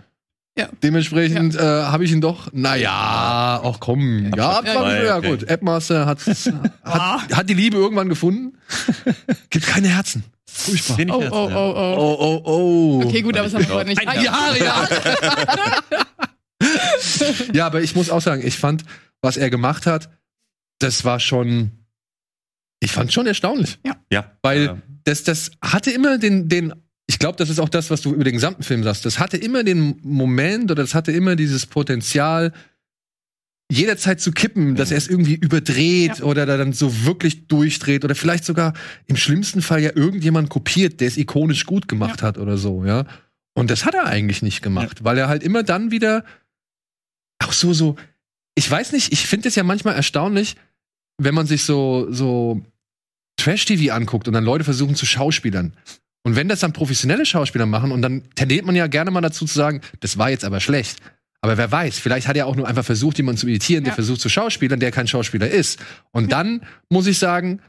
Ja. 0.59 0.69
Dementsprechend 0.83 1.55
äh, 1.55 1.61
habe 1.61 2.05
ich 2.05 2.13
ihn 2.13 2.21
doch, 2.21 2.53
naja, 2.53 3.61
ach 3.65 3.81
komm, 3.81 4.33
ja, 4.37 4.61
Ja, 4.61 4.65
ja, 4.65 4.93
ja, 4.97 5.05
ja, 5.05 5.17
okay. 5.17 5.31
gut. 5.31 5.49
Appmaster 5.51 6.05
hat, 6.05 6.19
hat, 6.85 7.35
hat 7.37 7.49
die 7.49 7.55
Liebe 7.55 7.79
irgendwann 7.79 8.11
gefunden. 8.11 8.59
Gibt 9.51 9.67
keine 9.67 9.89
Herzen. 9.89 10.25
Furchtbar. 10.45 10.99
Oh, 11.09 11.15
oh, 11.17 11.23
ja. 11.23 11.31
oh, 11.31 11.51
oh. 11.55 11.97
Oh, 11.97 12.17
oh, 12.21 12.43
oh. 12.45 13.03
Okay, 13.07 13.23
gut, 13.23 13.35
aber 13.37 13.49
das 13.49 13.55
haben 13.55 13.67
wir 13.67 13.75
heute 13.75 13.89
nicht. 13.89 14.07
Ein 14.07 14.23
Ja, 14.23 14.55
ja. 14.55 14.89
ja, 17.55 17.67
aber 17.67 17.81
ich 17.81 17.95
muss 17.95 18.11
auch 18.11 18.21
sagen, 18.21 18.47
ich 18.47 18.59
fand, 18.59 18.85
was 19.23 19.39
er 19.39 19.49
gemacht 19.49 19.87
hat, 19.87 20.11
das 20.81 21.05
war 21.07 21.19
schon, 21.21 21.71
ich 22.81 22.93
fand 22.93 23.11
schon 23.13 23.27
erstaunlich. 23.27 23.79
Ja. 24.11 24.33
Weil 24.43 24.65
Ja. 24.65 24.79
das, 25.05 25.25
das 25.25 25.53
hatte 25.63 25.91
immer 25.91 26.19
den, 26.19 26.51
den, 26.51 26.75
glaube, 27.23 27.37
das 27.39 27.51
ist 27.51 27.61
auch 27.61 27.69
das, 27.69 27.89
was 27.89 28.01
du 28.03 28.13
über 28.13 28.25
den 28.25 28.35
gesamten 28.35 28.65
Film 28.65 28.83
sagst. 28.83 29.07
Das 29.07 29.21
hatte 29.21 29.37
immer 29.37 29.63
den 29.63 29.97
Moment 30.03 30.71
oder 30.73 30.83
das 30.83 30.95
hatte 30.95 31.13
immer 31.13 31.37
dieses 31.37 31.67
Potenzial, 31.67 32.53
jederzeit 33.71 34.21
zu 34.21 34.33
kippen, 34.33 34.75
dass 34.75 34.91
er 34.91 34.99
es 34.99 35.07
irgendwie 35.07 35.37
überdreht 35.37 36.19
Ja. 36.19 36.25
oder 36.25 36.47
da 36.47 36.57
dann 36.57 36.73
so 36.73 37.05
wirklich 37.07 37.47
durchdreht 37.47 38.05
oder 38.05 38.17
vielleicht 38.17 38.45
sogar 38.45 38.75
im 39.07 39.17
schlimmsten 39.17 39.63
Fall 39.63 39.81
ja 39.81 39.93
irgendjemand 39.95 40.51
kopiert, 40.51 41.01
der 41.01 41.07
es 41.07 41.17
ikonisch 41.17 41.65
gut 41.65 41.87
gemacht 41.87 42.23
hat 42.23 42.39
oder 42.39 42.57
so, 42.59 42.85
ja. 42.85 43.07
Und 43.55 43.71
das 43.71 43.85
hat 43.85 43.95
er 43.95 44.07
eigentlich 44.07 44.43
nicht 44.43 44.61
gemacht, 44.61 45.05
weil 45.05 45.17
er 45.17 45.29
halt 45.29 45.45
immer 45.45 45.63
dann 45.63 45.91
wieder 45.93 46.25
auch 47.39 47.53
so, 47.53 47.73
so, 47.73 47.97
ich 48.57 48.69
weiß 48.69 48.93
nicht, 48.93 49.13
ich 49.13 49.27
finde 49.29 49.49
es 49.49 49.55
ja 49.55 49.63
manchmal 49.63 49.95
erstaunlich, 49.95 50.57
wenn 51.19 51.35
man 51.35 51.47
sich 51.47 51.63
so, 51.63 52.09
so 52.11 52.61
Trash-TV 53.37 53.95
anguckt 53.95 54.27
und 54.27 54.35
dann 54.35 54.45
Leute 54.45 54.65
versuchen 54.65 54.97
zu 54.97 55.07
schauspielern. 55.07 55.73
Und 56.25 56.37
wenn 56.37 56.49
das 56.49 56.61
dann 56.61 56.73
professionelle 56.73 57.27
Schauspieler 57.27 57.67
machen 57.67 57.91
und 57.93 58.03
dann 58.03 58.23
tendiert 58.35 58.65
man 58.65 58.77
ja 58.77 58.87
gerne 58.87 59.11
mal 59.11 59.21
dazu 59.21 59.45
zu 59.45 59.55
sagen, 59.55 59.81
das 60.01 60.19
war 60.19 60.31
jetzt 60.31 60.45
aber 60.45 60.61
schlecht. 60.61 60.99
Aber 61.41 61.59
wer 61.59 61.73
weiß, 61.73 61.99
vielleicht 61.99 62.29
hat 62.29 62.37
er 62.37 62.47
auch 62.47 62.55
nur 62.55 62.69
einfach 62.69 62.85
versucht, 62.85 63.17
jemanden 63.17 63.39
zu 63.41 63.49
imitieren, 63.49 63.83
der 63.83 63.91
Ja. 63.93 63.95
versucht 63.97 64.21
zu 64.21 64.29
schauspielern, 64.29 64.79
der 64.79 64.93
kein 64.93 65.09
Schauspieler 65.09 65.49
ist. 65.49 65.81
Und 66.13 66.31
dann 66.31 66.63
muss 66.89 67.09
ich 67.09 67.19
sagen, 67.19 67.61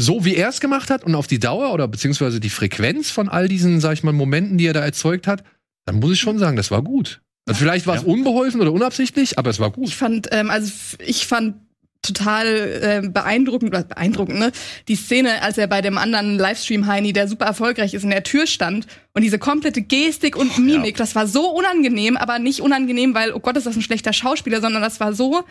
so 0.00 0.24
wie 0.24 0.36
er 0.36 0.48
es 0.48 0.60
gemacht 0.60 0.90
hat 0.90 1.02
und 1.04 1.14
auf 1.16 1.26
die 1.26 1.40
Dauer 1.40 1.72
oder 1.72 1.88
beziehungsweise 1.88 2.38
die 2.40 2.50
Frequenz 2.50 3.10
von 3.10 3.28
all 3.28 3.48
diesen, 3.48 3.80
sag 3.80 3.94
ich 3.94 4.02
mal, 4.04 4.12
Momenten, 4.12 4.58
die 4.58 4.66
er 4.66 4.72
da 4.72 4.80
erzeugt 4.84 5.26
hat, 5.26 5.42
dann 5.86 5.98
muss 6.00 6.12
ich 6.12 6.20
schon 6.20 6.38
sagen, 6.38 6.56
das 6.56 6.70
war 6.70 6.82
gut. 6.82 7.20
Also 7.46 7.58
vielleicht 7.58 7.86
war 7.88 7.96
es 7.96 8.02
Ja. 8.02 8.08
unbeholfen 8.08 8.60
oder 8.60 8.72
unabsichtlich, 8.72 9.38
aber 9.38 9.50
es 9.50 9.58
war 9.60 9.70
gut. 9.70 9.88
Ich 9.88 9.96
fand, 9.96 10.28
ähm, 10.30 10.50
also 10.50 10.72
ich 11.04 11.26
fand 11.26 11.56
total 12.04 12.46
äh, 12.46 13.08
beeindruckend, 13.08 13.72
was 13.72 13.88
beeindruckend, 13.88 14.38
ne? 14.38 14.52
Die 14.88 14.96
Szene, 14.96 15.42
als 15.42 15.58
er 15.58 15.66
bei 15.66 15.80
dem 15.80 15.98
anderen 15.98 16.38
Livestream 16.38 16.86
Heini, 16.86 17.12
der 17.12 17.28
super 17.28 17.46
erfolgreich 17.46 17.94
ist, 17.94 18.04
in 18.04 18.10
der 18.10 18.22
Tür 18.22 18.46
stand 18.46 18.86
und 19.12 19.22
diese 19.22 19.38
komplette 19.38 19.82
Gestik 19.82 20.36
und 20.36 20.58
Mimik, 20.58 20.96
das 20.96 21.14
war 21.14 21.26
so 21.26 21.50
unangenehm, 21.50 22.16
aber 22.16 22.38
nicht 22.38 22.60
unangenehm, 22.60 23.14
weil, 23.14 23.32
oh 23.32 23.40
Gott, 23.40 23.56
ist 23.56 23.66
das 23.66 23.76
ein 23.76 23.82
schlechter 23.82 24.12
Schauspieler, 24.12 24.60
sondern 24.60 24.82
das 24.82 25.00
war 25.00 25.12
so 25.12 25.44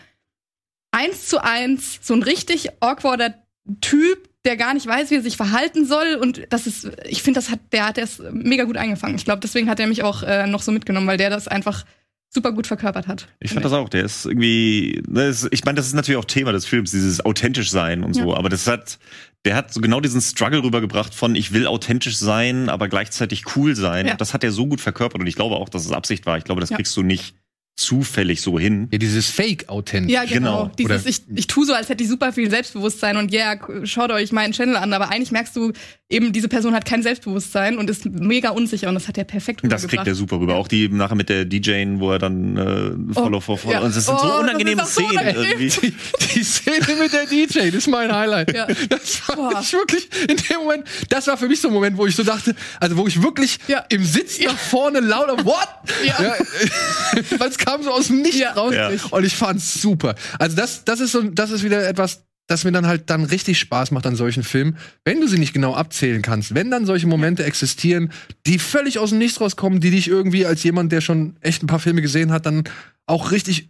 eins 0.92 1.28
zu 1.28 1.44
eins, 1.44 2.00
so 2.02 2.14
ein 2.14 2.24
richtig 2.24 2.70
awkwarder 2.80 3.34
Typ, 3.82 4.30
der 4.46 4.58
gar 4.58 4.74
nicht 4.74 4.86
weiß, 4.86 5.10
wie 5.10 5.16
er 5.16 5.22
sich 5.22 5.38
verhalten 5.38 5.86
soll. 5.86 6.16
Und 6.16 6.42
das 6.50 6.68
ist, 6.68 6.90
ich 7.06 7.24
finde, 7.24 7.40
das 7.40 7.50
hat, 7.50 7.60
der 7.72 7.88
hat 7.88 7.98
es 7.98 8.22
mega 8.32 8.66
gut 8.66 8.78
eingefangen. 8.78 9.16
Ich 9.16 9.26
glaube, 9.26 9.40
deswegen 9.40 9.70
hat 9.70 9.80
er 9.80 9.88
mich 9.88 10.04
auch 10.04 10.24
äh, 10.24 10.48
noch 10.48 10.62
so 10.62 10.72
mitgenommen, 10.72 11.08
weil 11.08 11.18
der 11.18 11.30
das 11.30 11.48
einfach 11.48 11.86
super 12.34 12.52
gut 12.52 12.68
verkörpert 12.68 13.08
hat. 13.08 13.28
Ich 13.40 13.52
fand 13.54 13.64
das 13.64 13.74
auch. 13.74 13.90
Der 13.90 14.04
ist 14.04 14.26
irgendwie, 14.26 15.02
ne, 15.08 15.28
das, 15.28 15.48
ich 15.52 15.64
meine, 15.66 15.76
das 15.76 15.88
ist 15.88 15.94
natürlich 15.94 16.18
auch 16.20 16.26
Thema 16.26 16.52
des 16.52 16.66
Films, 16.66 16.92
dieses 16.92 17.24
authentisch 17.24 17.70
sein 17.70 18.04
und 18.04 18.14
so. 18.14 18.32
Ja. 18.32 18.38
Aber 18.38 18.50
das 18.50 18.66
hat, 18.68 18.98
der 19.46 19.56
hat 19.56 19.72
so 19.74 19.82
genau 19.82 20.00
diesen 20.00 20.22
Struggle 20.22 20.64
rübergebracht 20.64 21.14
von, 21.14 21.36
ich 21.36 21.54
will 21.54 21.68
authentisch 21.68 22.18
sein, 22.18 22.70
aber 22.70 22.88
gleichzeitig 22.88 23.56
cool 23.56 23.76
sein. 23.76 24.08
Ja. 24.08 24.16
Das 24.16 24.34
hat 24.34 24.44
er 24.44 24.52
so 24.52 24.66
gut 24.68 24.82
verkörpert 24.82 25.22
und 25.22 25.28
ich 25.28 25.36
glaube 25.36 25.56
auch, 25.56 25.70
dass 25.70 25.86
es 25.86 25.92
Absicht 25.92 26.26
war. 26.26 26.38
Ich 26.38 26.44
glaube, 26.44 26.62
das 26.62 26.72
Ja. 26.72 26.78
kriegst 26.78 26.96
du 26.98 27.04
nicht 27.04 27.36
zufällig 27.76 28.42
so 28.42 28.60
hin. 28.60 28.88
Ja, 28.92 28.98
dieses 29.00 29.30
Fake-Authent. 29.30 30.10
Ja, 30.10 30.24
genau. 30.26 30.64
Genau. 30.66 30.72
Dieses, 30.78 31.02
Oder- 31.02 31.10
ich, 31.10 31.22
ich 31.36 31.48
tue 31.48 31.66
so, 31.66 31.74
als 31.74 31.90
hätte 31.90 32.04
ich 32.04 32.10
super 32.10 32.32
viel 32.32 32.50
Selbstbewusstsein 32.50 33.18
und 33.18 33.32
ja, 33.34 33.54
yeah, 33.56 33.86
schaut 33.86 34.12
euch 34.12 34.32
meinen 34.32 34.54
Channel 34.54 34.76
an, 34.78 34.94
aber 34.94 35.10
eigentlich 35.10 35.32
merkst 35.32 35.56
du 35.56 35.74
eben, 36.10 36.32
diese 36.32 36.48
Person 36.48 36.76
hat 36.76 36.86
kein 36.86 37.02
Selbstbewusstsein 37.02 37.78
und 37.80 37.90
ist 37.90 38.06
mega 38.06 38.50
unsicher 38.52 38.88
und 38.90 38.94
das 38.94 39.08
hat 39.08 39.18
er 39.18 39.24
perfekt 39.24 39.62
Das 39.64 39.88
kriegt 39.88 40.06
er 40.06 40.14
super 40.14 40.40
rüber. 40.40 40.56
Auch 40.56 40.68
die 40.68 40.88
nachher 40.88 41.16
mit 41.16 41.30
der 41.30 41.46
DJ, 41.46 41.86
wo 41.98 42.12
er 42.12 42.20
dann 42.20 42.56
äh, 42.58 43.14
Follow 43.14 43.40
for 43.40 43.58
Follow. 43.58 43.74
ja. 43.74 43.80
Und 43.82 43.96
das 43.96 44.06
sind 44.06 44.14
Oh, 44.16 44.20
so 44.28 44.34
unangenehme 44.40 44.84
so 44.86 44.90
Szenen 45.02 45.10
unangenehm. 45.12 45.44
irgendwie. 45.60 45.70
Die, 45.88 45.94
die 46.36 46.44
Szene 46.44 46.96
mit 47.00 47.12
der 47.14 47.26
DJ, 47.26 47.66
das 47.68 47.76
ist 47.76 47.88
mein 47.88 48.14
Highlight. 48.16 48.54
Ja. 48.56 48.68
Das 48.90 49.28
war 49.28 49.36
Boah. 49.36 49.60
ich 49.62 49.74
wirklich 49.74 50.08
in 50.30 50.38
dem 50.38 50.58
Moment, 50.62 50.84
das 51.10 51.26
war 51.26 51.38
für 51.38 51.48
mich 51.48 51.60
so 51.60 51.70
ein 51.70 51.74
Moment, 51.74 51.98
wo 51.98 52.06
ich 52.06 52.16
so 52.16 52.22
dachte, 52.24 52.54
also 52.80 52.96
wo 52.98 53.08
ich 53.08 53.24
wirklich 53.24 53.58
Ja. 53.68 53.84
im 53.90 54.04
Sitz 54.06 54.40
nach 54.42 54.58
vorne 54.58 55.00
lauter, 55.00 55.44
what? 55.44 55.68
Ja. 56.06 56.20
Weil 57.40 57.50
es 57.50 57.58
kam 57.66 57.84
so 57.84 57.92
aus 57.92 58.08
dem 58.08 58.22
Nichts 58.22 58.40
Ja. 58.40 58.54
raus. 58.54 58.74
Ja. 58.74 58.90
Und 59.12 59.24
ich 59.26 59.36
fand's 59.36 59.82
super. 59.82 60.16
Also 60.40 60.56
das, 60.56 60.86
das 60.86 61.00
ist 61.00 61.12
so, 61.12 61.22
das 61.24 61.52
ist 61.52 61.64
wieder 61.64 61.88
etwas, 61.88 62.24
das 62.48 62.66
mir 62.66 62.72
dann 62.72 62.88
halt 62.88 63.10
dann 63.10 63.24
richtig 63.24 63.58
Spaß 63.60 63.92
macht 63.92 64.06
an 64.06 64.16
solchen 64.16 64.44
Filmen, 64.44 64.78
wenn 65.06 65.22
du 65.22 65.28
sie 65.28 65.38
nicht 65.40 65.54
genau 65.54 65.76
abzählen 65.76 66.22
kannst, 66.22 66.54
wenn 66.56 66.70
dann 66.70 66.86
solche 66.86 67.08
Momente 67.08 67.44
existieren, 67.46 68.12
die 68.46 68.60
völlig 68.60 69.00
aus 69.00 69.10
dem 69.10 69.20
Nichts 69.20 69.40
rauskommen, 69.40 69.80
die 69.80 69.92
dich 69.92 70.08
irgendwie 70.08 70.46
als 70.46 70.62
jemand, 70.64 70.92
der 70.92 71.02
schon 71.02 71.38
echt 71.42 71.64
ein 71.64 71.68
paar 71.68 71.80
Filme 71.80 72.02
gesehen 72.02 72.32
hat, 72.32 72.46
dann 72.46 72.64
auch 73.06 73.32
richtig 73.32 73.70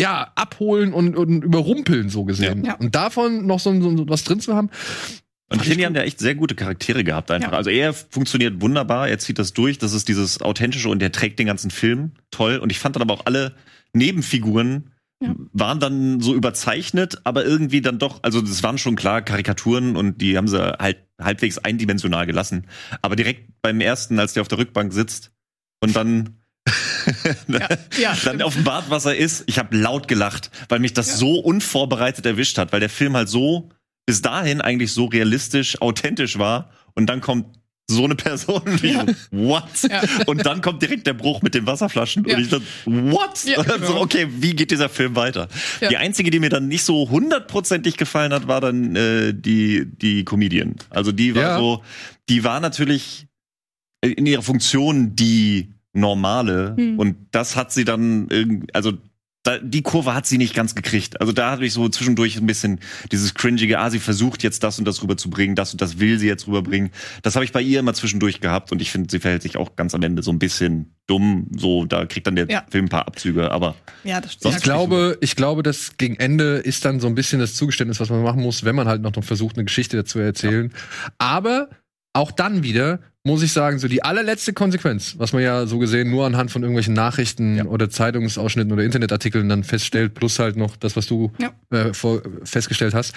ja, 0.00 0.32
abholen 0.34 0.92
und, 0.94 1.14
und 1.14 1.44
überrumpeln, 1.44 2.08
so 2.08 2.24
gesehen. 2.24 2.64
Ja. 2.64 2.74
Und 2.74 2.94
davon 2.94 3.46
noch 3.46 3.60
so, 3.60 3.78
so 3.80 4.08
was 4.08 4.24
drin 4.24 4.40
zu 4.40 4.54
haben. 4.56 4.70
Und 5.50 5.56
ich 5.60 5.62
finde, 5.64 5.78
die 5.78 5.86
haben 5.86 5.94
ja 5.96 6.02
echt 6.02 6.18
sehr 6.20 6.34
gute 6.36 6.54
Charaktere 6.54 7.02
gehabt 7.04 7.30
einfach. 7.30 7.50
Ja. 7.52 7.56
Also 7.58 7.70
er 7.70 7.92
funktioniert 7.92 8.60
wunderbar, 8.60 9.08
er 9.08 9.18
zieht 9.18 9.38
das 9.38 9.52
durch, 9.52 9.78
das 9.78 9.92
ist 9.92 10.06
dieses 10.08 10.40
authentische 10.40 10.88
und 10.88 11.00
der 11.00 11.10
trägt 11.12 11.38
den 11.40 11.46
ganzen 11.48 11.70
Film 11.70 12.12
toll. 12.30 12.58
Und 12.58 12.70
ich 12.70 12.78
fand 12.78 12.94
dann 12.96 13.02
aber 13.02 13.14
auch 13.14 13.26
alle 13.26 13.54
Nebenfiguren 13.92 14.92
Ja. 15.22 15.34
waren 15.52 15.80
dann 15.80 16.20
so 16.20 16.34
überzeichnet, 16.34 17.20
aber 17.24 17.44
irgendwie 17.44 17.80
dann 17.82 17.98
doch, 17.98 18.20
also 18.22 18.40
das 18.40 18.62
waren 18.62 18.78
schon 18.78 18.96
klar 18.96 19.20
Karikaturen 19.22 19.96
und 19.96 20.22
die 20.22 20.36
haben 20.38 20.48
sie 20.48 20.58
halt 20.78 20.98
halbwegs 21.20 21.58
eindimensional 21.58 22.26
gelassen. 22.26 22.66
Aber 23.02 23.16
direkt 23.16 23.50
beim 23.60 23.80
ersten, 23.80 24.18
als 24.18 24.32
der 24.32 24.40
auf 24.42 24.48
der 24.48 24.58
Rückbank 24.58 24.92
sitzt 24.94 25.32
und 25.80 25.94
dann 25.96 26.36
Ja, 27.48 27.68
ja, 28.00 28.16
dann 28.24 28.40
offenbart, 28.42 28.90
was 28.90 29.04
er 29.06 29.16
ist. 29.16 29.44
Ich 29.46 29.58
habe 29.58 29.76
laut 29.76 30.08
gelacht, 30.08 30.50
weil 30.68 30.78
mich 30.78 30.92
das 30.94 31.08
Ja. 31.08 31.16
so 31.16 31.38
unvorbereitet 31.40 32.24
erwischt 32.26 32.58
hat, 32.58 32.72
weil 32.72 32.80
der 32.80 32.90
Film 32.90 33.16
halt 33.16 33.28
so 33.28 33.70
bis 34.06 34.22
dahin 34.22 34.60
eigentlich 34.60 34.92
so 34.92 35.06
realistisch, 35.06 35.80
authentisch 35.80 36.38
war 36.38 36.70
und 36.94 37.06
dann 37.06 37.20
kommt 37.20 37.46
so 37.88 38.04
eine 38.04 38.14
Person 38.14 38.62
wie 38.82 38.92
Ja. 38.92 39.04
what? 39.32 39.64
Ja. 39.88 40.02
Und 40.26 40.46
dann 40.46 40.60
kommt 40.60 40.80
direkt 40.80 41.08
der 41.08 41.12
Bruch 41.14 41.42
mit 41.42 41.54
den 41.54 41.66
Wasserflaschen 41.66 42.24
Ja. 42.24 42.36
und 42.36 42.42
ich 42.42 42.48
dachte, 42.48 42.64
what? 42.86 43.42
Ja, 43.44 43.58
Und 43.58 43.68
dann 43.68 43.80
so, 43.80 43.88
genau. 43.88 44.02
okay, 44.02 44.28
wie 44.30 44.54
geht 44.54 44.70
dieser 44.70 44.88
Film 44.88 45.16
weiter? 45.16 45.48
Ja. 45.80 45.88
Die 45.88 45.96
einzige, 45.96 46.30
die 46.30 46.38
mir 46.38 46.50
dann 46.50 46.68
nicht 46.68 46.84
so 46.84 47.10
hundertprozentig 47.10 47.96
gefallen 47.96 48.32
hat, 48.32 48.46
war 48.46 48.60
dann 48.60 48.94
äh, 48.94 49.34
die 49.34 49.86
die 49.86 50.24
Comedian. 50.24 50.76
Also 50.90 51.10
die 51.10 51.34
war 51.34 51.58
so, 51.58 51.82
die 52.28 52.44
war 52.44 52.60
natürlich 52.60 53.26
in 54.02 54.24
ihrer 54.24 54.42
Funktion 54.42 55.16
die 55.16 55.74
normale 55.92 56.76
Hm. 56.76 56.96
und 56.98 57.16
das 57.32 57.56
hat 57.56 57.72
sie 57.72 57.84
dann 57.84 58.28
irgendwie, 58.30 58.68
also 58.72 58.92
da, 59.42 59.58
die 59.58 59.80
Kurve 59.82 60.14
hat 60.14 60.26
sie 60.26 60.36
nicht 60.36 60.54
ganz 60.54 60.74
gekriegt. 60.74 61.20
Also 61.20 61.32
da 61.32 61.52
hatte 61.52 61.64
ich 61.64 61.72
so 61.72 61.88
zwischendurch 61.88 62.36
ein 62.36 62.46
bisschen 62.46 62.80
dieses 63.10 63.32
cringige, 63.32 63.78
ah, 63.78 63.88
sie 63.88 63.98
versucht 63.98 64.42
jetzt 64.42 64.62
das 64.62 64.78
und 64.78 64.84
das 64.84 65.02
rüberzubringen, 65.02 65.56
das 65.56 65.72
und 65.72 65.80
das 65.80 65.98
will 65.98 66.18
sie 66.18 66.26
jetzt 66.26 66.46
rüberbringen. 66.46 66.90
Das 67.22 67.36
habe 67.36 67.44
ich 67.46 67.52
bei 67.52 67.62
ihr 67.62 67.80
immer 67.80 67.94
zwischendurch 67.94 68.40
gehabt 68.40 68.70
und 68.70 68.82
ich 68.82 68.90
finde, 68.90 69.10
sie 69.10 69.18
verhält 69.18 69.42
sich 69.42 69.56
auch 69.56 69.76
ganz 69.76 69.94
am 69.94 70.02
Ende 70.02 70.22
so 70.22 70.30
ein 70.30 70.38
bisschen 70.38 70.94
dumm. 71.06 71.46
So, 71.56 71.86
da 71.86 72.04
kriegt 72.04 72.26
dann 72.26 72.36
der 72.36 72.50
Ja. 72.50 72.66
Film 72.70 72.84
ein 72.84 72.88
paar 72.90 73.08
Abzüge, 73.08 73.50
aber 73.50 73.76
ja, 74.04 74.20
das 74.20 74.36
Sonst 74.38 74.58
Ich 74.58 74.62
glaube, 74.62 75.16
ich 75.22 75.36
glaube, 75.36 75.62
das 75.62 75.96
gegen 75.96 76.16
Ende 76.16 76.58
ist 76.58 76.84
dann 76.84 77.00
so 77.00 77.06
ein 77.06 77.14
bisschen 77.14 77.40
das 77.40 77.54
Zugeständnis, 77.54 77.98
was 77.98 78.10
man 78.10 78.22
machen 78.22 78.42
muss, 78.42 78.64
wenn 78.64 78.76
man 78.76 78.88
halt 78.88 79.00
noch 79.00 79.12
versucht, 79.24 79.56
eine 79.56 79.64
Geschichte 79.64 79.96
dazu 79.96 80.18
erzählen. 80.18 80.70
Aber 81.16 81.70
auch 82.12 82.30
dann 82.32 82.62
wieder 82.62 83.00
muss 83.22 83.42
ich 83.42 83.52
sagen, 83.52 83.78
so 83.78 83.86
die 83.86 84.02
allerletzte 84.02 84.54
Konsequenz, 84.54 85.14
was 85.18 85.32
man 85.34 85.42
ja 85.42 85.66
so 85.66 85.78
gesehen 85.78 86.10
nur 86.10 86.24
anhand 86.26 86.50
von 86.50 86.62
irgendwelchen 86.62 86.94
Nachrichten 86.94 87.56
Ja. 87.56 87.64
oder 87.66 87.90
Zeitungsausschnitten 87.90 88.72
oder 88.72 88.82
Internetartikeln 88.82 89.48
dann 89.48 89.62
feststellt, 89.62 90.14
plus 90.14 90.38
halt 90.38 90.56
noch 90.56 90.76
das, 90.76 90.96
was 90.96 91.06
du 91.06 91.30
Ja. 91.38 91.50
äh, 91.70 91.92
vor, 91.92 92.22
festgestellt 92.44 92.94
hast. 92.94 93.14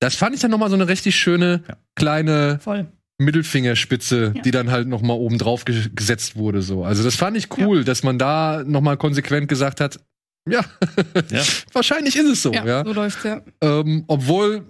Das 0.00 0.16
fand 0.16 0.34
ich 0.34 0.40
dann 0.40 0.50
noch 0.50 0.58
mal 0.58 0.68
so 0.68 0.74
eine 0.74 0.88
richtig 0.88 1.14
schöne 1.16 1.62
Ja. 1.68 1.76
kleine 1.94 2.58
voll. 2.60 2.86
Mittelfingerspitze, 3.18 4.32
Ja. 4.34 4.42
die 4.42 4.50
dann 4.50 4.72
halt 4.72 4.88
noch 4.88 5.02
mal 5.02 5.14
oben 5.14 5.38
drauf 5.38 5.64
ge 5.64 5.88
gesetzt 5.94 6.34
wurde 6.34 6.60
so. 6.62 6.84
Also 6.84 7.04
das 7.04 7.14
fand 7.14 7.36
ich 7.36 7.46
cool, 7.58 7.84
dass 7.84 8.02
man 8.02 8.18
da 8.18 8.64
noch 8.66 8.80
mal 8.80 8.96
konsequent 8.96 9.48
gesagt 9.48 9.80
hat, 9.80 10.00
Ja, 10.50 10.62
Ja. 11.30 11.42
wahrscheinlich 11.72 12.16
ist 12.16 12.26
es 12.28 12.42
so, 12.42 12.52
Ja, 12.52 12.66
ja. 12.66 12.84
so 12.84 12.92
läuft's 12.92 13.22
ja. 13.22 13.40
Ähm, 13.62 14.04
obwohl, 14.08 14.68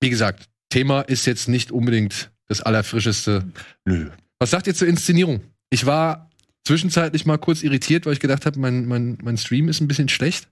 wie 0.00 0.08
gesagt, 0.08 0.48
Thema 0.70 1.02
ist 1.02 1.26
jetzt 1.26 1.48
nicht 1.48 1.70
unbedingt 1.70 2.30
das 2.48 2.60
allerfrischeste. 2.62 3.44
Nö. 3.84 4.10
Was 4.38 4.50
sagt 4.50 4.66
ihr 4.66 4.74
zur 4.74 4.88
Inszenierung? 4.88 5.42
Ich 5.68 5.86
war 5.86 6.30
zwischenzeitlich 6.64 7.26
mal 7.26 7.38
kurz 7.38 7.62
irritiert, 7.62 8.06
weil 8.06 8.14
ich 8.14 8.20
gedacht 8.20 8.46
habe, 8.46 8.58
mein, 8.58 8.86
mein, 8.86 9.18
mein 9.22 9.36
Stream 9.36 9.68
ist 9.68 9.80
ein 9.80 9.88
bisschen 9.88 10.08
schlecht. 10.08 10.48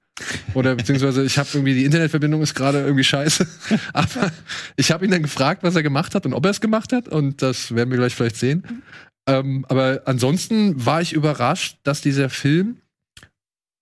Oder 0.55 0.75
beziehungsweise 0.75 1.25
ich 1.25 1.39
habe 1.39 1.49
irgendwie 1.55 1.75
die 1.75 1.85
Internetverbindung 1.85 2.43
ist 2.43 2.55
gerade 2.55 2.81
irgendwie 2.81 3.05
scheiße. 3.05 3.47
Aber 3.93 4.33
ich 4.77 4.91
habe 4.91 5.05
ihn 5.05 5.11
dann 5.11 5.23
gefragt, 5.23 5.63
was 5.63 5.77
er 5.77 5.83
gemacht 5.83 6.15
hat 6.15 6.27
und 6.27 6.35
ob 6.35 6.45
er 6.45 6.51
es 6.51 6.61
gemacht 6.61 6.93
hat. 6.93 7.09
Und 7.09 7.41
das 7.43 7.75
werden 7.75 7.91
wir 7.91 7.99
gleich 7.99 8.15
vielleicht 8.15 8.37
sehen. 8.37 8.83
Ähm, 9.29 9.67
aber 9.69 10.03
ansonsten 10.07 10.87
war 10.87 11.03
ich 11.03 11.13
überrascht, 11.13 11.79
dass 11.83 12.01
dieser 12.01 12.31
Film 12.31 12.79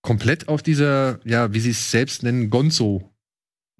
komplett 0.02 0.48
auf 0.48 0.60
dieser, 0.60 1.20
ja, 1.24 1.54
wie 1.54 1.60
sie 1.60 1.70
es 1.70 1.92
selbst 1.92 2.24
nennen, 2.24 2.50
Gonzo 2.50 3.12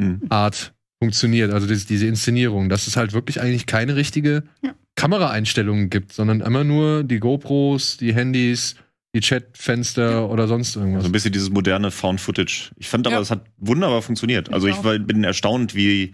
Hm. 0.01 0.23
Art 0.29 0.75
funktioniert, 1.01 1.53
also 1.53 1.67
das, 1.67 1.85
diese 1.87 2.07
Inszenierung, 2.07 2.69
dass 2.69 2.87
es 2.87 2.97
halt 2.97 3.13
wirklich 3.13 3.41
eigentlich 3.41 3.67
keine 3.67 3.97
richtige 3.97 4.45
Ja. 4.63 4.75
Kameraeinstellungen 4.97 5.91
gibt, 5.91 6.13
sondern 6.13 6.41
immer 6.41 6.65
nur 6.65 7.05
die 7.05 7.19
GoPros, 7.19 7.99
die 7.99 8.15
Handys, 8.15 8.77
die 9.15 9.21
Chatfenster 9.21 10.31
oder 10.31 10.49
sonst 10.49 10.75
irgendwas. 10.77 11.01
Also 11.01 11.09
ein 11.11 11.13
bisschen 11.13 11.33
dieses 11.33 11.51
moderne 11.51 11.91
Found 11.91 12.21
Footage. 12.21 12.71
Ich 12.77 12.89
fand 12.89 13.07
aber, 13.07 13.17
Ja. 13.17 13.23
es 13.23 13.31
hat 13.31 13.45
wunderbar 13.59 14.01
funktioniert. 14.03 14.49
Ich 14.49 14.55
Also 14.55 14.69
ich 14.69 14.83
war, 14.85 14.99
bin 14.99 15.23
erstaunt, 15.23 15.75
wie 15.75 16.13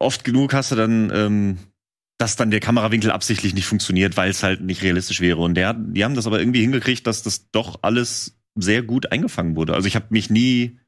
oft 0.00 0.24
genug 0.24 0.52
hast 0.52 0.72
du 0.72 0.76
dann, 0.76 1.12
ähm, 1.14 1.58
dass 2.18 2.36
dann 2.36 2.50
der 2.50 2.60
Kamerawinkel 2.60 3.10
absichtlich 3.10 3.54
nicht 3.54 3.66
funktioniert, 3.66 4.16
weil 4.16 4.30
es 4.30 4.42
halt 4.42 4.60
nicht 4.62 4.82
realistisch 4.82 5.20
wäre. 5.20 5.38
Und 5.38 5.54
der, 5.54 5.74
die 5.74 6.04
haben 6.04 6.14
das 6.14 6.26
aber 6.26 6.38
irgendwie 6.40 6.60
hingekriegt, 6.60 7.06
dass 7.06 7.22
das 7.22 7.50
doch 7.50 7.78
alles 7.82 8.36
sehr 8.56 8.82
gut 8.82 9.10
eingefangen 9.12 9.56
wurde. 9.56 9.74
Also 9.74 9.86
ich 9.86 9.94
habe 9.94 10.06
mich 10.10 10.28
nie 10.28 10.78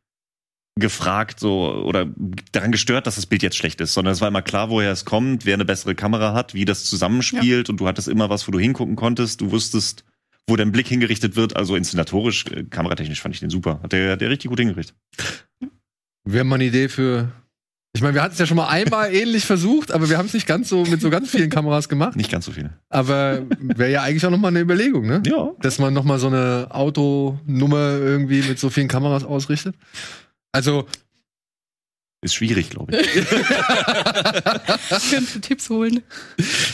gefragt 0.78 1.38
so 1.38 1.84
oder 1.84 2.08
daran 2.52 2.72
gestört, 2.72 3.06
dass 3.06 3.16
das 3.16 3.26
Bild 3.26 3.42
jetzt 3.42 3.56
schlecht 3.56 3.80
ist, 3.80 3.92
sondern 3.92 4.12
es 4.12 4.20
war 4.20 4.28
immer 4.28 4.42
klar, 4.42 4.70
woher 4.70 4.90
es 4.90 5.04
kommt, 5.04 5.44
wer 5.44 5.54
eine 5.54 5.64
bessere 5.64 5.94
Kamera 5.94 6.32
hat, 6.32 6.54
wie 6.54 6.64
das 6.64 6.84
zusammenspielt 6.84 7.68
und 7.68 7.78
du 7.78 7.86
hattest 7.86 8.08
immer 8.08 8.30
was, 8.30 8.48
wo 8.48 8.52
du 8.52 8.58
hingucken 8.58 8.96
konntest, 8.96 9.42
du 9.42 9.50
wusstest, 9.50 10.04
wo 10.46 10.56
dein 10.56 10.72
Blick 10.72 10.88
hingerichtet 10.88 11.36
wird, 11.36 11.56
also 11.56 11.76
inszenatorisch, 11.76 12.46
äh, 12.46 12.64
kameratechnisch 12.64 13.20
fand 13.20 13.34
ich 13.34 13.40
den 13.40 13.50
super. 13.50 13.80
Hat 13.82 13.92
der, 13.92 14.16
der 14.16 14.30
richtig 14.30 14.48
gut 14.48 14.58
hingerichtet. 14.58 14.96
Wäre 16.24 16.44
mal 16.44 16.56
eine 16.56 16.64
Idee 16.64 16.88
für. 16.88 17.32
Ich 17.94 18.00
meine, 18.00 18.14
wir 18.14 18.22
hatten 18.22 18.32
es 18.32 18.38
ja 18.38 18.46
schon 18.46 18.56
mal 18.56 18.68
einmal 18.68 19.14
ähnlich 19.14 19.44
versucht, 19.44 19.92
aber 19.92 20.08
wir 20.08 20.16
haben 20.16 20.26
es 20.26 20.34
nicht 20.34 20.46
ganz 20.46 20.68
so 20.68 20.84
mit 20.84 21.00
so 21.00 21.10
ganz 21.10 21.30
vielen 21.30 21.50
Kameras 21.50 21.88
gemacht. 21.88 22.16
Nicht 22.16 22.30
ganz 22.30 22.46
so 22.46 22.52
viel. 22.52 22.70
Aber 22.88 23.42
wäre 23.60 23.90
ja 23.90 24.02
eigentlich 24.02 24.24
auch 24.24 24.30
noch 24.30 24.38
mal 24.38 24.48
eine 24.48 24.60
Überlegung, 24.60 25.06
ne? 25.06 25.22
Ja. 25.26 25.50
Dass 25.60 25.78
man 25.78 25.92
noch 25.92 26.04
mal 26.04 26.18
so 26.18 26.28
eine 26.28 26.68
Autonummer 26.70 27.98
irgendwie 27.98 28.42
mit 28.42 28.58
so 28.58 28.70
vielen 28.70 28.88
Kameras 28.88 29.24
ausrichtet. 29.24 29.76
Also, 30.52 30.86
Ist 32.22 32.34
schwierig, 32.34 32.70
glaube 32.70 32.94
ich. 32.96 33.12
Könntest 35.10 35.34
du 35.34 35.40
Tipps 35.40 35.70
holen? 35.70 36.02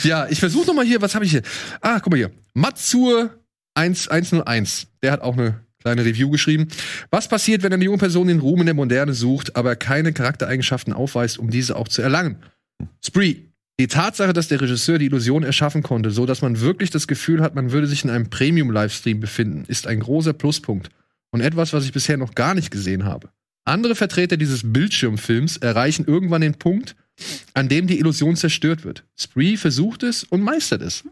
ja, 0.03 0.29
ich 0.29 0.41
versuche 0.41 0.67
noch 0.67 0.75
mal 0.75 0.85
hier, 0.85 1.01
was 1.01 1.15
habe 1.15 1.25
ich 1.25 1.31
hier? 1.31 1.43
Ah, 1.81 2.01
guck 2.01 2.11
mal 2.11 2.17
hier. 2.17 2.31
Matsur 2.55 3.31
1101. 3.75 4.89
Der 5.03 5.13
hat 5.13 5.21
auch 5.23 5.35
eine 5.39 5.61
kleine 5.81 6.05
Review 6.05 6.29
geschrieben. 6.31 6.69
Was 7.11 7.29
passiert, 7.29 7.63
wenn 7.63 7.73
eine 7.73 7.85
junge 7.85 7.99
Person 7.99 8.27
den 8.27 8.41
Ruhm 8.41 8.61
in 8.61 8.67
der 8.67 8.75
Moderne 8.75 9.15
sucht, 9.15 9.55
aber 9.57 9.77
keine 9.77 10.13
Charaktereigenschaften 10.13 10.93
aufweist, 10.93 11.39
um 11.39 11.51
diese 11.51 11.77
auch 11.77 11.89
zu 11.89 12.03
erlangen? 12.03 12.37
Spree. 13.05 13.37
Die 13.81 13.87
Tatsache, 13.87 14.33
dass 14.33 14.49
der 14.49 14.61
Regisseur 14.61 14.99
die 14.99 15.07
Illusion 15.07 15.45
erschaffen 15.45 15.85
konnte, 15.85 16.11
so 16.11 16.27
dass 16.27 16.43
man 16.43 16.61
wirklich 16.61 16.91
das 16.91 17.07
Gefühl 17.07 17.41
hat, 17.41 17.55
man 17.55 17.71
würde 17.71 17.87
sich 17.87 18.03
in 18.03 18.11
einem 18.11 18.29
Premium-Livestream 18.29 19.21
befinden, 19.21 19.65
ist 19.69 19.87
ein 19.87 20.01
großer 20.01 20.33
Pluspunkt. 20.33 20.91
Und 21.31 21.43
etwas, 21.43 21.73
was 21.73 21.85
ich 21.85 21.93
bisher 21.93 22.17
noch 22.17 22.35
gar 22.35 22.55
nicht 22.55 22.73
gesehen 22.73 23.05
habe. 23.05 23.29
Andere 23.69 23.95
Vertreter 23.95 24.37
dieses 24.37 24.73
Bildschirmfilms 24.73 25.59
erreichen 25.59 26.05
irgendwann 26.07 26.41
den 26.41 26.55
Punkt, 26.55 26.97
an 27.55 27.69
dem 27.69 27.87
die 27.87 27.99
Illusion 27.99 28.37
zerstört 28.37 28.85
wird. 28.85 29.05
Spree 29.17 29.57
versucht 29.57 30.03
es 30.03 30.25
und 30.25 30.43
meistert 30.43 30.83
es. 30.83 31.05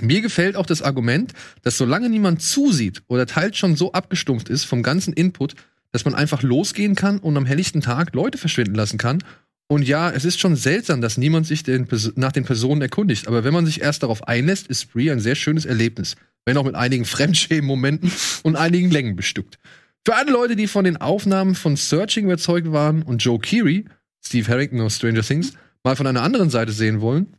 Mir 0.00 0.20
gefällt 0.20 0.56
auch 0.56 0.66
das 0.66 0.82
Argument, 0.82 1.32
dass 1.62 1.76
solange 1.76 2.08
niemand 2.08 2.42
zusieht 2.42 3.02
oder 3.08 3.26
teils 3.26 3.58
schon 3.58 3.76
so 3.76 3.92
abgestumpft 3.92 4.48
ist 4.48 4.64
vom 4.64 4.82
ganzen 4.82 5.12
Input, 5.12 5.54
dass 5.92 6.04
man 6.04 6.14
einfach 6.14 6.42
losgehen 6.42 6.94
kann 6.94 7.18
und 7.18 7.36
am 7.36 7.46
helllichten 7.46 7.80
Tag 7.80 8.14
Leute 8.14 8.38
verschwinden 8.38 8.74
lassen 8.74 8.98
kann. 8.98 9.22
Und 9.68 9.86
ja, 9.86 10.10
es 10.10 10.24
ist 10.24 10.40
schon 10.40 10.56
seltsam, 10.56 11.00
dass 11.00 11.18
niemand 11.18 11.46
sich 11.46 11.62
den, 11.62 11.86
nach 12.16 12.32
den 12.32 12.44
Personen 12.44 12.82
erkundigt. 12.82 13.28
Aber 13.28 13.44
wenn 13.44 13.54
man 13.54 13.66
sich 13.66 13.80
erst 13.80 14.02
darauf 14.02 14.26
einlässt, 14.26 14.66
ist 14.66 14.82
Spree 14.82 15.10
ein 15.10 15.20
sehr 15.20 15.36
schönes 15.36 15.64
Erlebnis. 15.64 16.16
Wenn 16.44 16.56
auch 16.56 16.64
mit 16.64 16.74
einigen 16.74 17.04
Fremdschämen-Momenten 17.04 18.10
und 18.42 18.56
einigen 18.56 18.90
Längen 18.90 19.14
bestückt. 19.14 19.58
Für 20.06 20.14
alle 20.16 20.32
Leute, 20.32 20.56
die 20.56 20.66
von 20.66 20.84
den 20.84 20.96
Aufnahmen 20.96 21.54
von 21.54 21.76
Searching 21.76 22.24
überzeugt 22.24 22.72
waren 22.72 23.02
und 23.02 23.18
Joe 23.22 23.38
Keery, 23.38 23.84
Steve 24.24 24.48
Harrington 24.48 24.80
aus 24.80 24.96
Stranger 24.96 25.22
Things, 25.22 25.52
mal 25.84 25.96
von 25.96 26.06
einer 26.06 26.22
anderen 26.22 26.50
Seite 26.50 26.72
sehen 26.72 27.00
wollen, 27.00 27.36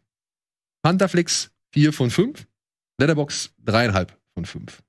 Pantherflix 0.84 1.51
4 1.74 1.93
von 1.93 2.12
5, 2.12 2.47
Letterbox 2.99 3.53
3,5 3.66 4.07
von 4.34 4.45
5. 4.45 4.84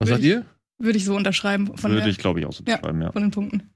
Was 0.00 0.08
Würde 0.08 0.10
sagt 0.12 0.24
ihr? 0.24 0.46
Würde 0.78 0.98
ich 0.98 1.04
so 1.04 1.16
unterschreiben 1.16 1.66
von, 1.76 1.90
Würde 1.90 2.02
der, 2.02 2.10
ich, 2.10 2.18
glaube 2.18 2.40
ich, 2.40 2.46
auch 2.46 2.52
so 2.52 2.62
Ja. 2.66 2.78
schreiben, 2.78 3.02
ja. 3.02 3.10
von 3.10 3.22
den 3.22 3.30
Punkten. 3.32 3.70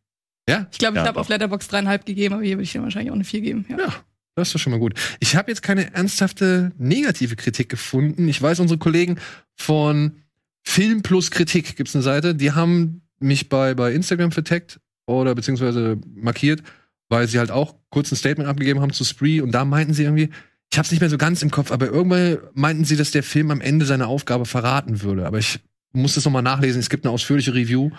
Ja? 0.48 0.68
Ich 0.70 0.78
glaube, 0.78 0.96
ich 0.96 1.02
Ja, 1.02 1.08
habe 1.08 1.18
auf. 1.20 1.28
Letterbox 1.28 1.68
dreieinhalb 1.68 2.06
gegeben, 2.06 2.34
aber 2.34 2.44
hier 2.44 2.56
würde 2.56 2.64
ich 2.64 2.72
dir 2.72 2.82
wahrscheinlich 2.82 3.10
auch 3.10 3.16
eine 3.16 3.24
vier 3.24 3.40
geben. 3.40 3.64
Ja. 3.68 3.78
Ja, 3.78 3.94
das 4.36 4.48
ist 4.48 4.54
doch 4.54 4.60
schon 4.60 4.70
mal 4.72 4.78
gut. 4.78 4.94
Ich 5.18 5.34
habe 5.34 5.50
jetzt 5.50 5.62
keine 5.62 5.92
ernsthafte 5.94 6.72
negative 6.78 7.34
Kritik 7.34 7.68
gefunden. 7.68 8.28
Ich 8.28 8.40
weiß, 8.40 8.60
unsere 8.60 8.78
Kollegen 8.78 9.18
von 9.56 10.21
Film 10.64 11.02
plus 11.02 11.30
Kritik 11.30 11.76
gibt's 11.76 11.94
eine 11.94 12.02
Seite, 12.02 12.34
die 12.34 12.52
haben 12.52 13.02
mich 13.18 13.48
bei, 13.48 13.74
bei 13.74 13.92
Instagram 13.92 14.32
vertaggt 14.32 14.80
oder 15.06 15.34
beziehungsweise 15.34 15.98
markiert, 16.14 16.62
weil 17.08 17.28
sie 17.28 17.38
halt 17.38 17.50
auch 17.50 17.76
kurz 17.90 18.10
ein 18.12 18.16
Statement 18.16 18.48
abgegeben 18.48 18.80
haben 18.80 18.92
zu 18.92 19.04
Spree 19.04 19.40
und 19.40 19.52
da 19.52 19.64
meinten 19.64 19.94
sie 19.94 20.04
irgendwie, 20.04 20.30
ich 20.70 20.78
habe 20.78 20.86
es 20.86 20.90
nicht 20.90 21.00
mehr 21.00 21.10
so 21.10 21.18
ganz 21.18 21.42
im 21.42 21.50
Kopf, 21.50 21.70
aber 21.70 21.86
irgendwann 21.86 22.38
meinten 22.54 22.84
sie, 22.84 22.96
dass 22.96 23.10
der 23.10 23.22
Film 23.22 23.50
am 23.50 23.60
Ende 23.60 23.84
seine 23.84 24.06
Aufgabe 24.06 24.46
verraten 24.46 25.02
würde. 25.02 25.26
Aber 25.26 25.38
ich 25.38 25.60
muss 25.92 26.14
das 26.14 26.24
nochmal 26.24 26.42
nachlesen. 26.42 26.80
Es 26.80 26.88
gibt 26.88 27.04
eine 27.04 27.12
ausführliche 27.12 27.52
Review. 27.54 27.90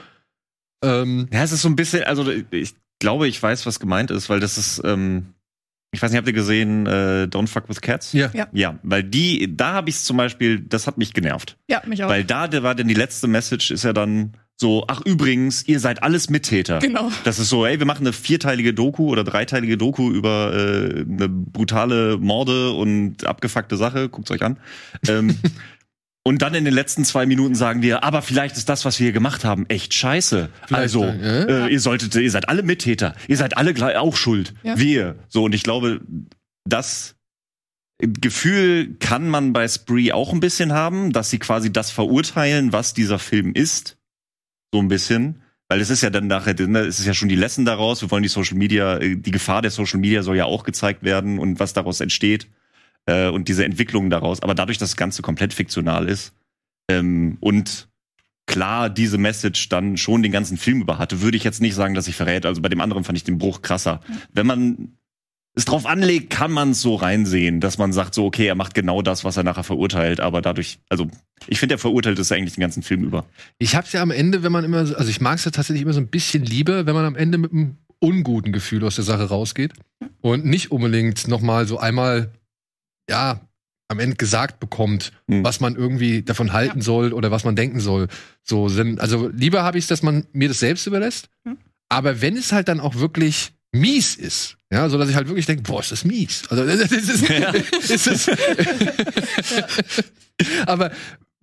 Ähm, 0.83 1.27
Ja, 1.31 1.43
es 1.43 1.51
ist 1.51 1.61
so 1.61 1.69
ein 1.69 1.75
bisschen, 1.75 2.03
also 2.03 2.27
ich 2.29 2.73
glaube, 2.99 3.27
ich 3.27 3.41
weiß, 3.41 3.65
was 3.67 3.79
gemeint 3.79 4.09
ist, 4.09 4.29
weil 4.29 4.39
das 4.39 4.57
ist, 4.57 4.81
ähm, 4.83 5.27
ich 5.93 6.01
weiß 6.01 6.11
nicht, 6.11 6.17
habt 6.17 6.27
ihr 6.27 6.33
gesehen, 6.33 6.85
äh, 6.87 7.27
Don't 7.29 7.47
Fuck 7.47 7.69
with 7.69 7.79
Cats? 7.81 8.11
ja. 8.11 8.29
Ja. 8.33 8.47
Ja, 8.51 8.79
weil 8.83 9.03
die, 9.03 9.55
da 9.55 9.73
habe 9.73 9.89
ich 9.89 9.95
es 9.95 10.03
zum 10.03 10.17
Beispiel, 10.17 10.59
das 10.59 10.87
hat 10.87 10.97
mich 10.97 11.13
genervt. 11.13 11.57
ja, 11.69 11.81
mich 11.85 12.03
auch. 12.03 12.09
Weil 12.09 12.23
da 12.25 12.47
der 12.47 12.63
war 12.63 12.75
denn 12.75 12.87
die 12.87 12.93
letzte 12.93 13.27
Message, 13.27 13.71
ist 13.71 13.83
ja 13.83 13.93
dann 13.93 14.33
so, 14.55 14.85
ach 14.87 15.01
übrigens, 15.05 15.67
ihr 15.67 15.79
seid 15.79 16.03
alles 16.03 16.29
Mittäter. 16.29 16.79
genau. 16.79 17.11
Das 17.23 17.39
ist 17.39 17.49
so, 17.49 17.65
ey, 17.65 17.79
wir 17.79 17.85
machen 17.85 18.03
eine 18.05 18.13
vierteilige 18.13 18.73
Doku 18.73 19.09
oder 19.09 19.23
dreiteilige 19.23 19.77
Doku 19.77 20.11
über 20.11 20.53
äh, 20.53 21.01
eine 21.01 21.27
brutale 21.29 22.17
Morde 22.17 22.71
und 22.71 23.25
abgefuckte 23.25 23.77
Sache. 23.77 24.09
Guckt's 24.09 24.31
euch 24.31 24.41
an. 24.43 24.57
Ähm, 25.07 25.37
und 26.25 26.41
dann 26.41 26.55
in 26.55 26.63
den 26.63 26.73
letzten 26.73 27.03
zwei 27.03 27.25
Minuten 27.25 27.53
sagen 27.53 27.81
wir, 27.81 28.03
aber 28.03 28.21
vielleicht 28.21 28.55
ist 28.55 28.69
das, 28.69 28.85
was 28.85 28.97
wir 28.99 29.05
hier 29.05 29.13
gemacht 29.13 29.43
haben, 29.43 29.65
echt 29.67 29.93
scheiße. 29.93 30.49
Vielleicht, 30.67 30.81
also, 30.81 31.03
äh, 31.03 31.65
äh, 31.65 31.71
ihr 31.71 31.79
solltet, 31.81 32.15
ihr 32.15 32.31
seid 32.31 32.47
alle 32.47 32.63
Mittäter. 32.63 33.13
Ihr 33.27 33.35
seid 33.35 33.57
alle 33.57 33.73
gleich 33.73 33.97
auch 33.97 34.15
schuld. 34.15 34.53
Ja. 34.63 34.77
Wir. 34.77 35.15
So, 35.27 35.43
und 35.43 35.53
ich 35.53 35.63
glaube, 35.63 35.99
das 36.63 37.15
Gefühl 37.99 38.95
kann 38.99 39.29
man 39.29 39.51
bei 39.51 39.67
Spree 39.67 40.13
auch 40.13 40.31
ein 40.31 40.39
bisschen 40.39 40.71
haben, 40.71 41.11
dass 41.11 41.29
sie 41.29 41.39
quasi 41.39 41.73
das 41.73 41.91
verurteilen, 41.91 42.71
was 42.71 42.93
dieser 42.93 43.19
Film 43.19 43.53
ist. 43.53 43.97
So 44.73 44.79
ein 44.79 44.87
bisschen. 44.87 45.41
Weil 45.67 45.81
es 45.81 45.89
ist 45.89 46.03
ja 46.03 46.09
dann 46.09 46.27
nachher, 46.27 46.55
ne, 46.67 46.79
es 46.79 46.99
ist 46.99 47.05
ja 47.05 47.13
schon 47.13 47.29
die 47.29 47.35
Lesson 47.35 47.65
daraus. 47.65 48.01
Wir 48.01 48.11
wollen 48.11 48.23
die 48.23 48.29
Social 48.29 48.57
Media, 48.57 48.97
äh, 48.97 49.17
die 49.17 49.31
Gefahr 49.31 49.61
der 49.61 49.71
Social 49.71 49.99
Media 49.99 50.23
soll 50.23 50.37
ja 50.37 50.45
auch 50.45 50.63
gezeigt 50.63 51.03
werden 51.03 51.37
und 51.37 51.59
was 51.59 51.73
daraus 51.73 51.99
entsteht. 51.99 52.47
Äh, 53.05 53.29
und 53.29 53.47
diese 53.47 53.65
Entwicklung 53.65 54.09
daraus. 54.09 54.41
Aber 54.41 54.55
dadurch, 54.55 54.77
dass 54.77 54.91
das 54.91 54.97
Ganze 54.97 55.21
komplett 55.21 55.53
fiktional 55.53 56.07
ist 56.07 56.33
ähm, 56.89 57.37
und 57.41 57.89
klar 58.45 58.89
diese 58.89 59.17
Message 59.17 59.69
dann 59.69 59.97
schon 59.97 60.21
den 60.23 60.31
ganzen 60.31 60.57
Film 60.57 60.81
über 60.81 60.97
hatte, 60.99 61.21
würde 61.21 61.37
ich 61.37 61.43
jetzt 61.43 61.61
nicht 61.61 61.75
sagen, 61.75 61.93
dass 61.95 62.07
ich 62.07 62.15
verrät. 62.15 62.45
Also 62.45 62.61
bei 62.61 62.69
dem 62.69 62.81
anderen 62.81 63.03
fand 63.03 63.17
ich 63.17 63.23
den 63.23 63.37
Bruch 63.37 63.61
krasser. 63.61 64.01
Wenn 64.31 64.47
man 64.47 64.93
es 65.55 65.65
drauf 65.65 65.85
anlegt, 65.85 66.29
kann 66.31 66.51
man 66.51 66.71
es 66.71 66.81
so 66.81 66.95
reinsehen, 66.95 67.59
dass 67.59 67.77
man 67.77 67.93
sagt 67.93 68.15
so, 68.15 68.25
okay, 68.25 68.47
er 68.47 68.55
macht 68.55 68.73
genau 68.73 69.01
das, 69.01 69.23
was 69.23 69.37
er 69.37 69.43
nachher 69.43 69.63
verurteilt, 69.63 70.19
aber 70.19 70.41
dadurch, 70.41 70.79
also 70.89 71.07
ich 71.47 71.59
finde, 71.59 71.75
er 71.75 71.79
verurteilt 71.79 72.17
es 72.19 72.31
eigentlich 72.31 72.55
den 72.55 72.61
ganzen 72.61 72.81
Film 72.83 73.03
über. 73.03 73.25
Ich 73.59 73.75
hab's 73.75 73.93
ja 73.93 74.01
am 74.01 74.09
Ende, 74.11 74.41
wenn 74.43 74.51
man 74.51 74.63
immer, 74.63 74.85
so- 74.85 74.95
also 74.95 75.09
ich 75.11 75.21
mag's 75.21 75.45
ja 75.45 75.51
tatsächlich 75.51 75.83
immer 75.83 75.93
so 75.93 75.99
ein 75.99 76.07
bisschen 76.07 76.43
lieber, 76.43 76.85
wenn 76.87 76.95
man 76.95 77.05
am 77.05 77.15
Ende 77.15 77.37
mit 77.37 77.51
einem 77.51 77.77
unguten 77.99 78.51
Gefühl 78.51 78.83
aus 78.83 78.95
der 78.95 79.03
Sache 79.03 79.25
rausgeht 79.29 79.73
und 80.21 80.43
nicht 80.43 80.71
unbedingt 80.71 81.27
noch 81.27 81.41
mal 81.41 81.67
so 81.67 81.77
einmal, 81.77 82.31
ja, 83.09 83.41
am 83.89 83.99
Ende 83.99 84.15
gesagt 84.15 84.59
bekommt, 84.59 85.11
Hm. 85.29 85.43
was 85.43 85.59
man 85.59 85.75
irgendwie 85.75 86.23
davon 86.23 86.53
halten 86.53 86.81
soll 86.81 87.13
oder 87.13 87.31
was 87.31 87.43
man 87.43 87.55
denken 87.55 87.79
soll. 87.79 88.07
So 88.43 88.69
sind, 88.69 88.99
also 88.99 89.29
lieber 89.29 89.63
habe 89.63 89.77
ich 89.77 89.83
es, 89.85 89.87
dass 89.87 90.01
man 90.03 90.25
mir 90.33 90.47
das 90.47 90.59
selbst 90.59 90.87
überlässt. 90.87 91.29
Hm. 91.45 91.57
Aber 91.89 92.21
wenn 92.21 92.37
es 92.37 92.51
halt 92.51 92.67
dann 92.69 92.79
auch 92.79 92.95
wirklich 92.95 93.51
mies 93.71 94.15
ist, 94.15 94.57
ja, 94.71 94.89
so 94.89 94.97
dass 94.97 95.09
ich 95.09 95.15
halt 95.15 95.27
wirklich 95.27 95.45
denke, 95.45 95.63
boah, 95.63 95.81
ist 95.81 95.91
das 95.91 96.05
mies. 96.05 96.43
Also 96.49 96.65
das 96.77 96.91
ist, 96.91 97.29
Ja. 97.29 97.51
ist 97.51 98.07
es. 98.07 98.29
aber 100.65 100.91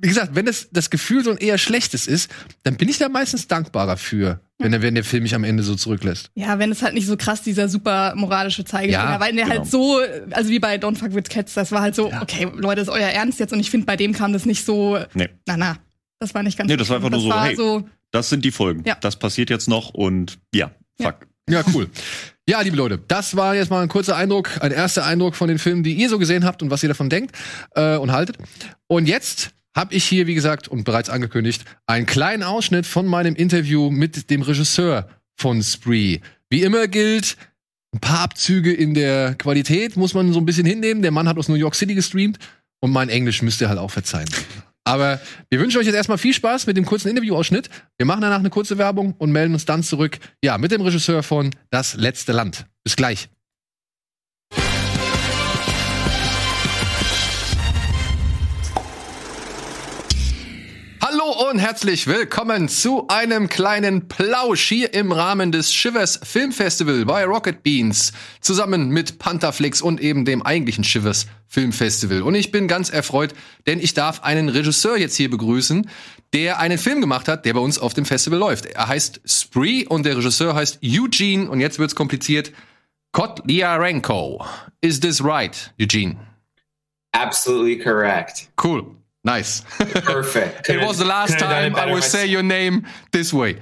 wie 0.03 0.09
gesagt, 0.09 0.35
wenn 0.35 0.47
das, 0.47 0.69
das 0.73 0.91
Gefühl 0.91 1.23
so 1.25 1.31
ein 1.31 1.37
eher 1.37 1.59
schlechtes 1.59 2.07
ist, 2.07 2.31
dann 2.63 2.77
bin 2.77 2.89
ich 2.89 2.99
da 2.99 3.09
meistens 3.09 3.49
dankbarer 3.49 3.97
für, 3.97 4.41
wenn 4.59 4.73
der, 4.73 4.83
wenn 4.83 4.95
der 4.95 5.05
Film 5.05 5.23
mich 5.25 5.35
am 5.35 5.45
Ende 5.45 5.63
so 5.63 5.75
zurücklässt. 5.75 6.31
Ja, 6.35 6.59
wenn 6.59 6.71
es 6.73 6.83
halt 6.83 6.95
nicht 6.95 7.07
so 7.07 7.17
krass 7.17 7.43
dieser 7.43 7.69
super 7.69 8.15
moralische 8.17 8.65
Zeigefinger, 8.65 8.93
Ja, 9.13 9.21
weil 9.21 9.35
der 9.35 9.45
genau. 9.45 9.59
halt 9.59 9.71
so, 9.71 10.01
also 10.31 10.51
wie 10.51 10.59
bei 10.59 10.77
Don't 10.77 10.97
Fuck 10.97 11.15
With 11.15 11.25
Cats, 11.29 11.55
das 11.55 11.71
war 11.73 11.83
halt 11.83 11.95
so, 11.95 12.11
Ja. 12.11 12.23
okay, 12.23 12.49
Leute, 12.57 12.81
das 12.81 12.89
ist 12.89 12.95
euer 12.95 13.09
Ernst 13.09 13.41
jetzt 13.41 13.53
und 13.53 13.61
ich 13.61 13.71
finde, 13.71 13.87
bei 13.87 13.97
dem 13.97 14.13
kam 14.13 14.33
das 14.33 14.47
nicht 14.47 14.65
so, 14.65 14.99
Nee. 15.15 15.29
na 15.47 15.57
na, 15.57 15.77
das 16.19 16.35
war 16.35 16.43
nicht 16.43 16.57
ganz 16.59 16.69
Nee, 16.71 16.77
das 16.77 16.89
war 16.89 16.97
einfach 16.97 17.11
nur 17.11 17.21
so, 17.21 17.39
hey. 17.43 17.55
so, 17.57 17.89
Das 18.11 18.29
sind 18.29 18.45
die 18.45 18.51
Folgen. 18.53 18.83
Ja. 18.87 18.97
Das 19.01 19.17
passiert 19.19 19.51
jetzt 19.51 19.69
noch 19.69 19.91
und 19.95 20.39
ja, 20.55 20.71
fuck. 21.01 21.27
Ja, 21.49 21.63
cool. 21.75 21.89
Ja, 22.49 22.61
liebe 22.61 22.77
Leute, 22.77 22.99
das 23.09 23.37
war 23.37 23.55
jetzt 23.55 23.71
mal 23.71 23.83
ein 23.83 23.89
kurzer 23.89 24.17
Eindruck, 24.17 24.51
ein 24.61 24.71
erster 24.73 25.05
Eindruck 25.05 25.35
von 25.37 25.49
den 25.49 25.59
Filmen, 25.59 25.83
die 25.83 25.95
ihr 25.95 26.09
so 26.09 26.19
gesehen 26.19 26.45
habt 26.45 26.63
und 26.63 26.71
was 26.71 26.83
ihr 26.83 26.89
davon 26.89 27.09
denkt 27.11 27.37
äh, 27.75 27.97
und 27.97 28.13
haltet. 28.13 28.39
Und 28.89 29.07
jetzt 29.07 29.51
habe 29.77 29.95
ich 29.95 30.05
hier, 30.05 30.27
wie 30.27 30.35
gesagt, 30.35 30.69
und 30.69 30.85
bereits 30.85 31.11
angekündigt, 31.11 31.65
einen 31.87 32.07
kleinen 32.07 32.43
Ausschnitt 32.43 32.87
von 32.87 33.07
meinem 33.07 33.35
Interview 33.35 33.91
mit 33.91 34.31
dem 34.31 34.43
Regisseur 34.43 35.09
von 35.37 35.63
Spree. 35.63 36.21
Wie 36.49 36.63
immer 36.63 36.89
gilt, 36.89 37.37
ein 37.95 38.01
paar 38.01 38.21
Abzüge 38.21 38.73
in 38.73 38.95
der 38.95 39.35
Qualität 39.35 39.97
muss 39.97 40.15
man 40.15 40.33
so 40.33 40.41
ein 40.41 40.47
bisschen 40.47 40.67
hinnehmen. 40.67 41.03
Der 41.03 41.11
Mann 41.11 41.29
hat 41.29 41.39
aus 41.39 41.49
New 41.49 41.55
York 41.55 41.75
City 41.75 41.95
gestreamt 41.95 42.39
und 42.81 42.93
mein 42.93 43.09
Englisch 43.09 43.43
müsst 43.43 43.61
ihr 43.61 43.69
halt 43.69 43.79
auch 43.79 43.91
verzeihen. 43.91 44.29
Aber 44.85 45.21
wir 45.51 45.61
wünschen 45.61 45.79
euch 45.79 45.87
jetzt 45.87 45.95
erstmal 45.95 46.19
viel 46.19 46.35
Spaß 46.35 46.67
mit 46.67 46.77
dem 46.77 46.85
kurzen 46.85 47.09
Interviewausschnitt. 47.09 47.69
Wir 47.99 48.07
machen 48.07 48.23
danach 48.23 48.39
eine 48.39 48.51
kurze 48.51 48.79
Werbung 48.79 49.15
und 49.19 49.31
melden 49.31 49.53
uns 49.53 49.65
dann 49.65 49.83
zurück, 49.83 50.19
ja, 50.43 50.59
mit 50.59 50.73
dem 50.73 50.81
Regisseur 50.81 51.23
von 51.23 51.51
Das 51.71 51.95
letzte 51.95 52.33
Land. 52.33 52.67
Bis 52.83 52.97
gleich. 52.97 53.29
Und 61.49 61.59
herzlich 61.59 62.07
willkommen 62.07 62.69
zu 62.69 63.09
einem 63.09 63.49
kleinen 63.49 64.09
Plausch 64.09 64.69
hier 64.69 64.93
im 64.93 65.11
Rahmen 65.11 65.53
des 65.53 65.73
Shivers 65.73 66.21
Filmfestival 66.23 67.07
bei 67.07 67.25
Rocket 67.25 67.63
Beans 67.63 68.13
zusammen 68.43 68.91
mit 68.91 69.19
Pantherflix 69.19 69.81
und 69.81 70.03
eben 70.03 70.27
dem 70.27 70.43
eigentlichen 70.43 70.85
Shivers 70.85 71.27
Filmfestival. 71.49 72.21
Und 72.21 72.35
ich 72.35 72.53
bin 72.53 72.69
ganz 72.69 72.91
erfreut, 72.91 73.33
denn 73.67 73.81
ich 73.81 73.95
darf 73.95 74.23
einen 74.23 74.51
Regisseur 74.51 74.99
jetzt 74.99 75.17
hier 75.17 75.31
begrüßen, 75.31 75.89
der 76.35 76.59
einen 76.59 76.77
Film 76.77 77.01
gemacht 77.01 77.27
hat, 77.27 77.47
der 77.47 77.55
bei 77.55 77.61
uns 77.61 77.79
auf 77.79 77.95
dem 77.95 78.05
Festival 78.05 78.39
läuft. 78.39 78.67
Er 78.67 78.89
heißt 78.89 79.23
Spree 79.25 79.87
und 79.87 80.05
der 80.05 80.19
Regisseur 80.19 80.55
heißt 80.55 80.81
Eugene 80.85 81.49
und 81.49 81.61
jetzt 81.61 81.79
wird's 81.79 81.95
kompliziert. 81.95 82.53
Kotliarenko. 83.13 84.45
Is 84.83 85.01
this 85.01 85.25
right, 85.25 85.73
Eugene? 85.81 86.17
Absolutely 87.13 87.79
correct. 87.79 88.51
Cool. 88.63 89.00
Nice. 89.25 89.61
Perfect. 89.79 90.69
It 90.71 90.81
was 90.81 90.99
the 90.99 91.05
last 91.05 91.33
Couldn't 91.33 91.49
have 91.49 91.51
done 91.51 91.65
it 91.65 91.69
time 91.71 91.77
I 91.77 91.81
better 91.81 91.95
will 91.95 92.03
say 92.03 92.27
your 92.27 92.43
name 92.43 92.87
this 93.13 93.33
way. 93.33 93.59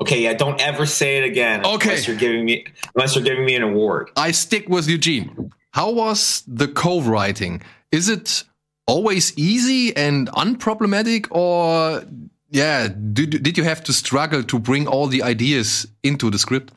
Okay, 0.00 0.22
yeah, 0.22 0.34
don't 0.34 0.60
ever 0.60 0.86
say 0.86 1.18
it 1.18 1.24
again. 1.24 1.64
Okay. 1.64 1.90
Unless 1.90 2.08
you're 2.08 2.16
giving 2.16 2.44
me 2.44 2.66
unless 2.94 3.14
you're 3.14 3.24
giving 3.24 3.44
me 3.44 3.54
an 3.54 3.62
award. 3.62 4.10
I 4.16 4.32
stick 4.32 4.68
with 4.68 4.88
Eugene. 4.88 5.52
How 5.72 5.90
was 5.90 6.42
the 6.46 6.68
co-writing? 6.68 7.62
Is 7.90 8.08
it 8.08 8.44
always 8.86 9.36
easy 9.38 9.96
and 9.96 10.28
unproblematic, 10.30 11.26
or 11.30 12.04
yeah, 12.50 12.88
did 12.88 13.42
did 13.42 13.56
you 13.56 13.64
have 13.64 13.82
to 13.84 13.92
struggle 13.92 14.42
to 14.42 14.58
bring 14.58 14.86
all 14.86 15.06
the 15.06 15.22
ideas 15.22 15.86
into 16.02 16.30
the 16.30 16.38
script? 16.38 16.72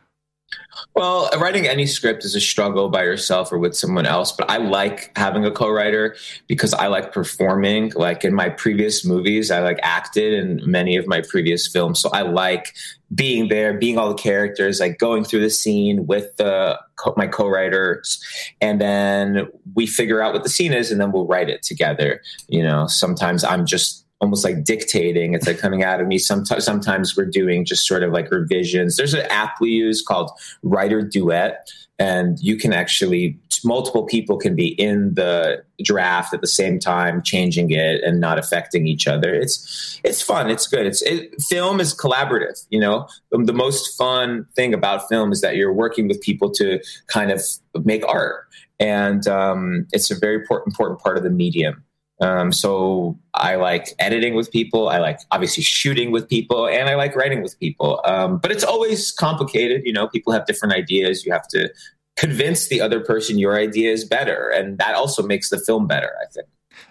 Well, 0.96 1.30
writing 1.40 1.68
any 1.68 1.86
script 1.86 2.24
is 2.26 2.36
a 2.36 2.40
struggle 2.40 2.90
by 2.90 3.04
yourself 3.04 3.52
or 3.52 3.58
with 3.58 3.76
someone 3.76 4.06
else, 4.06 4.32
but 4.32 4.50
I 4.50 4.58
like 4.58 5.12
having 5.18 5.46
a 5.46 5.52
co-writer 5.52 6.16
because 6.48 6.74
I 6.74 6.88
like 6.88 7.12
performing. 7.12 7.92
Like 7.96 8.24
in 8.24 8.34
my 8.34 8.50
previous 8.50 9.06
movies, 9.06 9.52
I 9.52 9.60
like 9.60 9.80
acted 9.84 10.34
in 10.34 10.62
many 10.70 10.96
of 10.96 11.06
my 11.08 11.22
previous 11.22 11.68
films, 11.68 12.00
so 12.00 12.10
I 12.12 12.22
like 12.22 12.76
being 13.14 13.48
there, 13.48 13.74
being 13.74 13.98
all 13.98 14.10
the 14.10 14.16
characters, 14.16 14.80
like 14.80 14.98
going 14.98 15.24
through 15.24 15.42
the 15.42 15.50
scene 15.50 16.08
with 16.08 16.36
the 16.38 16.80
my 17.16 17.28
co-writers, 17.28 18.24
and 18.60 18.82
then 18.82 19.48
we 19.76 19.86
figure 19.86 20.22
out 20.22 20.34
what 20.34 20.44
the 20.44 20.50
scene 20.50 20.74
is, 20.74 20.92
and 20.92 21.00
then 21.00 21.12
we'll 21.12 21.28
write 21.28 21.50
it 21.50 21.62
together. 21.62 22.22
You 22.48 22.64
know, 22.64 22.88
sometimes 22.88 23.44
I'm 23.44 23.66
just 23.66 24.07
almost 24.22 24.44
like 24.44 24.64
dictating. 24.64 25.34
It's 25.34 25.48
like 25.48 25.60
coming 25.60 25.84
out 25.84 26.02
of 26.02 26.08
me. 26.08 26.18
Sometimes, 26.18 26.66
sometimes 26.66 27.16
we're 27.16 27.26
doing 27.26 27.66
just 27.66 27.86
sort 27.88 28.04
of 28.04 28.12
like 28.12 28.32
revisions. 28.32 28.98
There's 28.98 29.14
an 29.14 29.26
app 29.30 29.56
we 29.62 29.70
use 29.70 30.02
called 30.02 30.32
Writer 30.64 31.02
Duet, 31.02 31.70
and 32.00 32.40
you 32.40 32.58
can 32.58 32.74
actually 32.74 33.40
multiple 33.64 34.06
people 34.06 34.38
can 34.38 34.56
be 34.56 34.68
in 34.80 35.14
the 35.16 35.64
draft 35.84 36.34
at 36.34 36.42
the 36.42 36.48
same 36.48 36.80
time, 36.80 37.22
changing 37.24 37.72
it 37.72 38.04
and 38.04 38.20
not 38.20 38.38
affecting 38.38 38.88
each 38.88 39.08
other. 39.08 39.34
It's 39.34 40.00
it's 40.04 40.22
fun. 40.22 40.50
It's 40.50 40.68
good. 40.68 40.86
It's 40.86 41.02
it, 41.02 41.42
film 41.42 41.80
is 41.80 41.96
collaborative. 41.96 42.66
You 42.70 42.80
know, 42.80 43.08
the, 43.32 43.40
the 43.40 43.54
most 43.54 43.98
fun 43.98 44.46
thing 44.56 44.74
about 44.74 45.08
film 45.10 45.32
is 45.32 45.42
that 45.42 45.56
you're 45.56 45.74
working 45.74 46.08
with 46.08 46.22
people 46.22 46.52
to 46.52 46.80
kind 47.08 47.32
of 47.32 47.42
make 47.84 48.08
art, 48.08 48.48
and 48.80 49.28
um, 49.28 49.88
it's 49.92 50.12
a 50.12 50.16
very 50.18 50.36
important 50.36 50.76
part 50.76 51.18
of 51.18 51.24
the 51.24 51.30
medium. 51.30 51.84
Um, 52.20 52.52
so 52.52 53.18
I 53.34 53.56
like 53.56 53.94
editing 54.00 54.34
with 54.34 54.52
people. 54.52 54.90
I 54.90 54.98
like 54.98 55.20
obviously 55.32 55.64
shooting 55.64 56.12
with 56.12 56.28
people, 56.28 56.68
and 56.68 56.90
I 56.90 56.96
like 56.96 57.16
writing 57.16 57.44
with 57.44 57.60
people. 57.60 58.02
Um, 58.06 58.40
but 58.40 58.52
it's 58.52 58.64
always 58.64 59.12
complicated. 59.12 59.84
You 59.86 59.94
know, 59.94 60.08
people 60.08 60.34
have 60.34 60.46
different 60.46 60.74
ideas. 60.74 61.26
You 61.26 61.32
have 61.32 61.48
to 61.50 61.72
convince 62.16 62.68
the 62.68 62.82
other 62.82 63.00
person 63.00 63.38
your 63.38 63.58
idea 63.58 63.92
is 63.92 64.04
better, 64.04 64.50
and 64.50 64.78
that 64.80 64.96
also 64.96 65.22
makes 65.22 65.50
the 65.50 65.60
film 65.60 65.88
better. 65.88 66.12
I 66.22 66.32
think. 66.32 66.48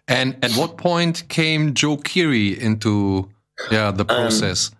And 0.08 0.36
at 0.44 0.52
what 0.52 0.76
point 0.76 1.28
came 1.28 1.74
Joe 1.74 1.96
Keery 1.96 2.56
into 2.56 3.28
yeah 3.70 3.90
the 3.90 4.04
process? 4.04 4.70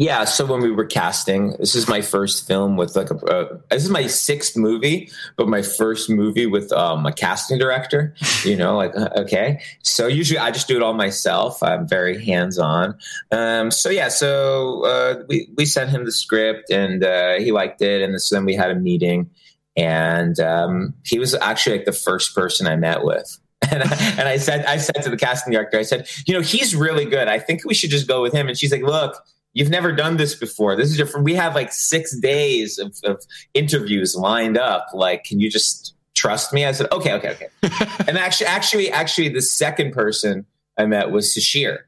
Yeah, 0.00 0.24
so 0.24 0.46
when 0.46 0.62
we 0.62 0.70
were 0.70 0.86
casting, 0.86 1.50
this 1.58 1.74
is 1.74 1.86
my 1.86 2.00
first 2.00 2.46
film 2.46 2.78
with 2.78 2.96
like 2.96 3.10
a. 3.10 3.16
Uh, 3.16 3.58
this 3.68 3.84
is 3.84 3.90
my 3.90 4.06
sixth 4.06 4.56
movie, 4.56 5.10
but 5.36 5.46
my 5.46 5.60
first 5.60 6.08
movie 6.08 6.46
with 6.46 6.72
um, 6.72 7.04
a 7.04 7.12
casting 7.12 7.58
director. 7.58 8.14
You 8.42 8.56
know, 8.56 8.78
like 8.78 8.96
uh, 8.96 9.10
okay. 9.18 9.60
So 9.82 10.06
usually 10.06 10.38
I 10.38 10.52
just 10.52 10.68
do 10.68 10.76
it 10.76 10.82
all 10.82 10.94
myself. 10.94 11.62
I'm 11.62 11.86
very 11.86 12.24
hands 12.24 12.58
on. 12.58 12.96
Um, 13.30 13.70
so 13.70 13.90
yeah, 13.90 14.08
so 14.08 14.86
uh, 14.86 15.22
we 15.28 15.50
we 15.58 15.66
sent 15.66 15.90
him 15.90 16.06
the 16.06 16.12
script 16.12 16.70
and 16.70 17.04
uh, 17.04 17.34
he 17.34 17.52
liked 17.52 17.82
it, 17.82 18.00
and 18.00 18.18
so 18.22 18.36
then 18.36 18.46
we 18.46 18.54
had 18.54 18.70
a 18.70 18.76
meeting, 18.76 19.28
and 19.76 20.40
um, 20.40 20.94
he 21.04 21.18
was 21.18 21.34
actually 21.34 21.76
like 21.76 21.84
the 21.84 21.92
first 21.92 22.34
person 22.34 22.66
I 22.66 22.76
met 22.76 23.04
with. 23.04 23.38
And 23.70 23.82
I, 23.82 23.96
and 24.18 24.26
I 24.26 24.38
said, 24.38 24.64
I 24.64 24.78
said 24.78 25.02
to 25.02 25.10
the 25.10 25.18
casting 25.18 25.52
director, 25.52 25.78
I 25.78 25.82
said, 25.82 26.08
you 26.26 26.32
know, 26.32 26.40
he's 26.40 26.74
really 26.74 27.04
good. 27.04 27.28
I 27.28 27.38
think 27.38 27.64
we 27.66 27.74
should 27.74 27.90
just 27.90 28.08
go 28.08 28.22
with 28.22 28.32
him. 28.32 28.48
And 28.48 28.58
she's 28.58 28.72
like, 28.72 28.82
look, 28.82 29.22
you've 29.52 29.70
never 29.70 29.92
done 29.92 30.16
this 30.16 30.34
before. 30.34 30.76
This 30.76 30.90
is 30.90 30.96
different. 30.96 31.24
We 31.24 31.34
have 31.34 31.54
like 31.54 31.72
six 31.72 32.16
days 32.16 32.78
of, 32.78 32.96
of 33.04 33.22
interviews 33.54 34.14
lined 34.14 34.58
up. 34.58 34.86
Like, 34.94 35.24
can 35.24 35.40
you 35.40 35.50
just 35.50 35.94
trust 36.14 36.52
me? 36.52 36.64
I 36.64 36.72
said, 36.72 36.88
okay, 36.92 37.12
okay, 37.14 37.30
okay. 37.30 37.48
and 38.08 38.18
actually, 38.18 38.46
actually, 38.46 38.90
actually, 38.90 39.28
the 39.28 39.42
second 39.42 39.92
person 39.92 40.46
I 40.78 40.86
met 40.86 41.10
was 41.10 41.34
Sashir, 41.34 41.78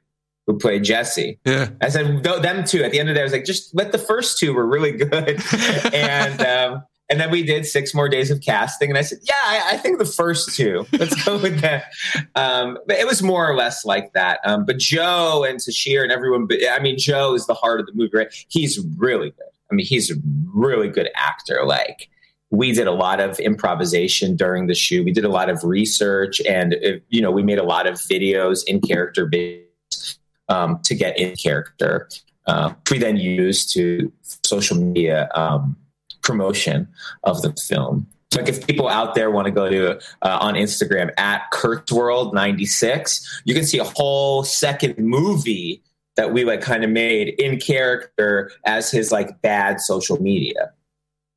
who 0.47 0.59
played 0.59 0.85
Jesse. 0.85 1.39
Yeah. 1.45 1.71
I 1.81 1.89
said, 1.89 2.23
them 2.23 2.65
two. 2.65 2.83
At 2.83 2.93
the 2.93 3.01
end 3.01 3.09
of 3.09 3.15
the 3.15 3.19
day, 3.19 3.23
I 3.23 3.25
was 3.25 3.33
like, 3.33 3.45
just 3.45 3.75
let 3.75 3.93
the 3.93 3.99
first 3.99 4.39
two 4.39 4.53
were 4.55 4.67
really 4.67 4.93
good. 4.93 5.41
and, 5.93 6.41
um, 6.43 6.85
and 7.13 7.21
then 7.21 7.31
we 7.31 7.43
did 7.43 7.67
six 7.67 7.93
more 7.93 8.09
days 8.09 8.31
of 8.31 8.41
casting. 8.41 8.89
And 8.89 8.97
I 8.97 9.03
said, 9.03 9.19
yeah, 9.25 9.35
I, 9.45 9.73
I 9.73 9.77
think 9.77 9.99
the 9.99 10.07
first 10.07 10.57
two, 10.57 10.87
let's 10.93 11.23
go 11.27 11.37
with 11.37 11.61
that. 11.61 11.93
Um, 12.35 12.79
but 12.87 12.97
it 12.97 13.07
was 13.07 13.23
more 13.23 13.47
or 13.47 13.55
less 13.55 13.85
like 13.85 14.15
that. 14.15 14.41
Um, 14.47 14.65
but 14.65 14.79
Joe 14.79 15.45
and 15.47 15.61
Sashir 15.61 16.03
and 16.03 16.11
everyone, 16.11 16.49
I 16.71 16.79
mean, 16.79 16.97
Joe 16.97 17.35
is 17.35 17.47
the 17.47 17.53
heart 17.53 17.81
of 17.81 17.87
the 17.87 17.93
movie, 17.93 18.17
right? 18.17 18.47
He's 18.49 18.83
really 18.97 19.29
good. 19.29 19.45
I 19.71 19.75
mean, 19.75 19.85
he's 19.85 20.11
a 20.11 20.15
really 20.55 20.89
good 20.89 21.11
actor. 21.15 21.67
Like, 21.67 22.09
we 22.49 22.73
did 22.73 22.87
a 22.87 22.93
lot 22.93 23.21
of 23.21 23.39
improvisation 23.41 24.35
during 24.35 24.67
the 24.67 24.75
shoot. 24.75 25.05
We 25.05 25.13
did 25.13 25.27
a 25.27 25.31
lot 25.31 25.51
of 25.51 25.65
research, 25.65 26.41
and 26.49 26.75
uh, 26.75 26.93
you 27.09 27.21
know, 27.21 27.31
we 27.31 27.43
made 27.43 27.59
a 27.59 27.63
lot 27.63 27.87
of 27.87 27.95
videos 27.95 28.63
in 28.67 28.83
character 28.83 29.27
videos 29.27 30.19
um, 30.49 30.79
to 30.85 30.95
get 30.95 31.19
in 31.19 31.35
character. 31.37 32.11
Uh, 32.47 32.75
we 32.91 32.99
then 32.99 33.17
used 33.17 33.73
to 33.73 34.13
social 34.43 34.77
media 34.77 35.31
um, 35.35 35.77
promotion 36.23 36.89
of 37.25 37.43
the 37.43 37.53
film. 37.69 38.07
Like 38.35 38.49
if 38.49 38.67
people 38.67 38.89
out 38.89 39.15
there 39.15 39.31
want 39.31 39.45
to 39.47 39.51
go 39.51 39.69
to 39.69 39.97
uh, 40.23 40.39
on 40.41 40.55
Instagram 40.55 41.11
at 41.19 41.43
Kurtzworld96, 41.53 43.25
you 43.45 43.55
can 43.55 43.65
see 43.65 43.79
a 43.79 43.85
whole 43.85 44.43
second 44.45 44.97
movie 44.99 45.83
that 46.17 46.33
we 46.33 46.45
like 46.45 46.61
kind 46.61 46.85
of 46.85 46.91
made 46.91 47.29
in 47.41 47.59
character 47.59 48.51
as 48.67 48.91
his 48.91 49.13
like 49.13 49.41
bad 49.43 49.81
social 49.81 50.21
media. 50.23 50.73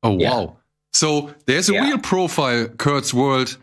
Oh 0.02 0.18
Yeah. 0.18 0.30
wow. 0.34 0.56
So 0.92 1.34
there's 1.46 1.68
a 1.68 1.74
Yeah. 1.74 1.84
real 1.86 1.98
profile, 1.98 2.68
Kurt's 2.68 3.12
World 3.12 3.56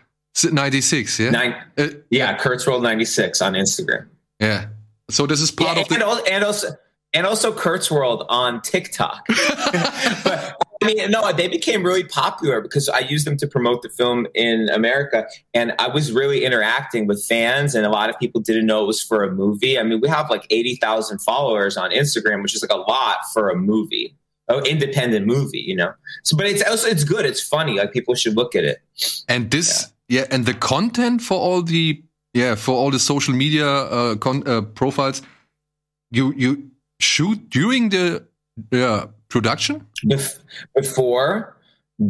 ninety 0.51 0.81
six. 0.81 1.19
Yeah. 1.19 1.29
Nine, 1.31 1.55
Uh, 1.77 1.87
yeah, 2.09 2.37
Kurtzworld96 2.37 3.45
on 3.45 3.53
Instagram. 3.53 4.07
yeah. 4.39 4.65
So 5.09 5.25
this 5.27 5.41
is 5.41 5.51
part 5.51 5.75
Yeah, 5.77 5.81
of 5.83 5.87
the. 5.89 5.95
and, 5.95 6.03
al- 6.03 6.23
and 6.29 6.43
also 6.43 6.67
and 7.13 7.27
also 7.27 7.51
Kurtzworld 7.53 8.25
on 8.29 8.61
TikTok. 8.61 9.25
but 10.23 10.55
I 10.83 10.93
mean, 10.93 11.11
no, 11.11 11.31
they 11.31 11.47
became 11.47 11.83
really 11.83 12.03
popular 12.03 12.61
because 12.61 12.89
I 12.89 12.99
used 12.99 13.25
them 13.25 13.37
to 13.37 13.47
promote 13.47 13.81
the 13.81 13.89
film 13.89 14.27
in 14.33 14.69
America, 14.69 15.27
and 15.53 15.73
I 15.79 15.87
was 15.87 16.11
really 16.11 16.43
interacting 16.45 17.07
with 17.07 17.23
fans, 17.25 17.75
and 17.75 17.85
a 17.85 17.89
lot 17.89 18.09
of 18.09 18.19
people 18.19 18.41
didn't 18.41 18.65
know 18.65 18.83
it 18.83 18.87
was 18.87 19.01
for 19.01 19.23
a 19.23 19.31
movie. 19.31 19.79
I 19.79 19.83
mean, 19.83 20.01
we 20.01 20.09
have 20.09 20.29
like 20.29 20.45
eighty 20.49 20.75
thousand 20.75 21.19
followers 21.19 21.77
on 21.77 21.91
Instagram, 21.91 22.41
which 22.41 22.55
is 22.55 22.61
like 22.61 22.71
a 22.71 22.81
lot 22.81 23.17
for 23.33 23.49
a 23.49 23.55
movie, 23.55 24.15
an 24.49 24.65
independent 24.65 25.25
movie, 25.25 25.59
you 25.59 25.75
know. 25.75 25.93
So, 26.23 26.37
but 26.37 26.45
it's 26.45 26.63
also 26.63 26.87
it's 26.87 27.03
good, 27.03 27.25
it's 27.25 27.41
funny, 27.41 27.77
like 27.77 27.93
people 27.93 28.15
should 28.15 28.35
look 28.35 28.55
at 28.55 28.63
it. 28.63 28.81
And 29.27 29.49
this, 29.51 29.91
yeah, 30.07 30.21
yeah 30.21 30.27
and 30.31 30.45
the 30.45 30.53
content 30.53 31.21
for 31.21 31.37
all 31.37 31.61
the 31.61 32.03
yeah 32.33 32.55
for 32.55 32.75
all 32.75 32.91
the 32.91 32.99
social 32.99 33.33
media 33.33 33.67
uh, 33.67 34.15
con- 34.15 34.47
uh, 34.47 34.61
profiles, 34.61 35.21
you 36.11 36.33
you 36.35 36.71
shoot 36.99 37.49
during 37.49 37.89
the 37.89 38.25
yeah 38.71 39.05
production? 39.29 39.85
Before, 40.75 41.57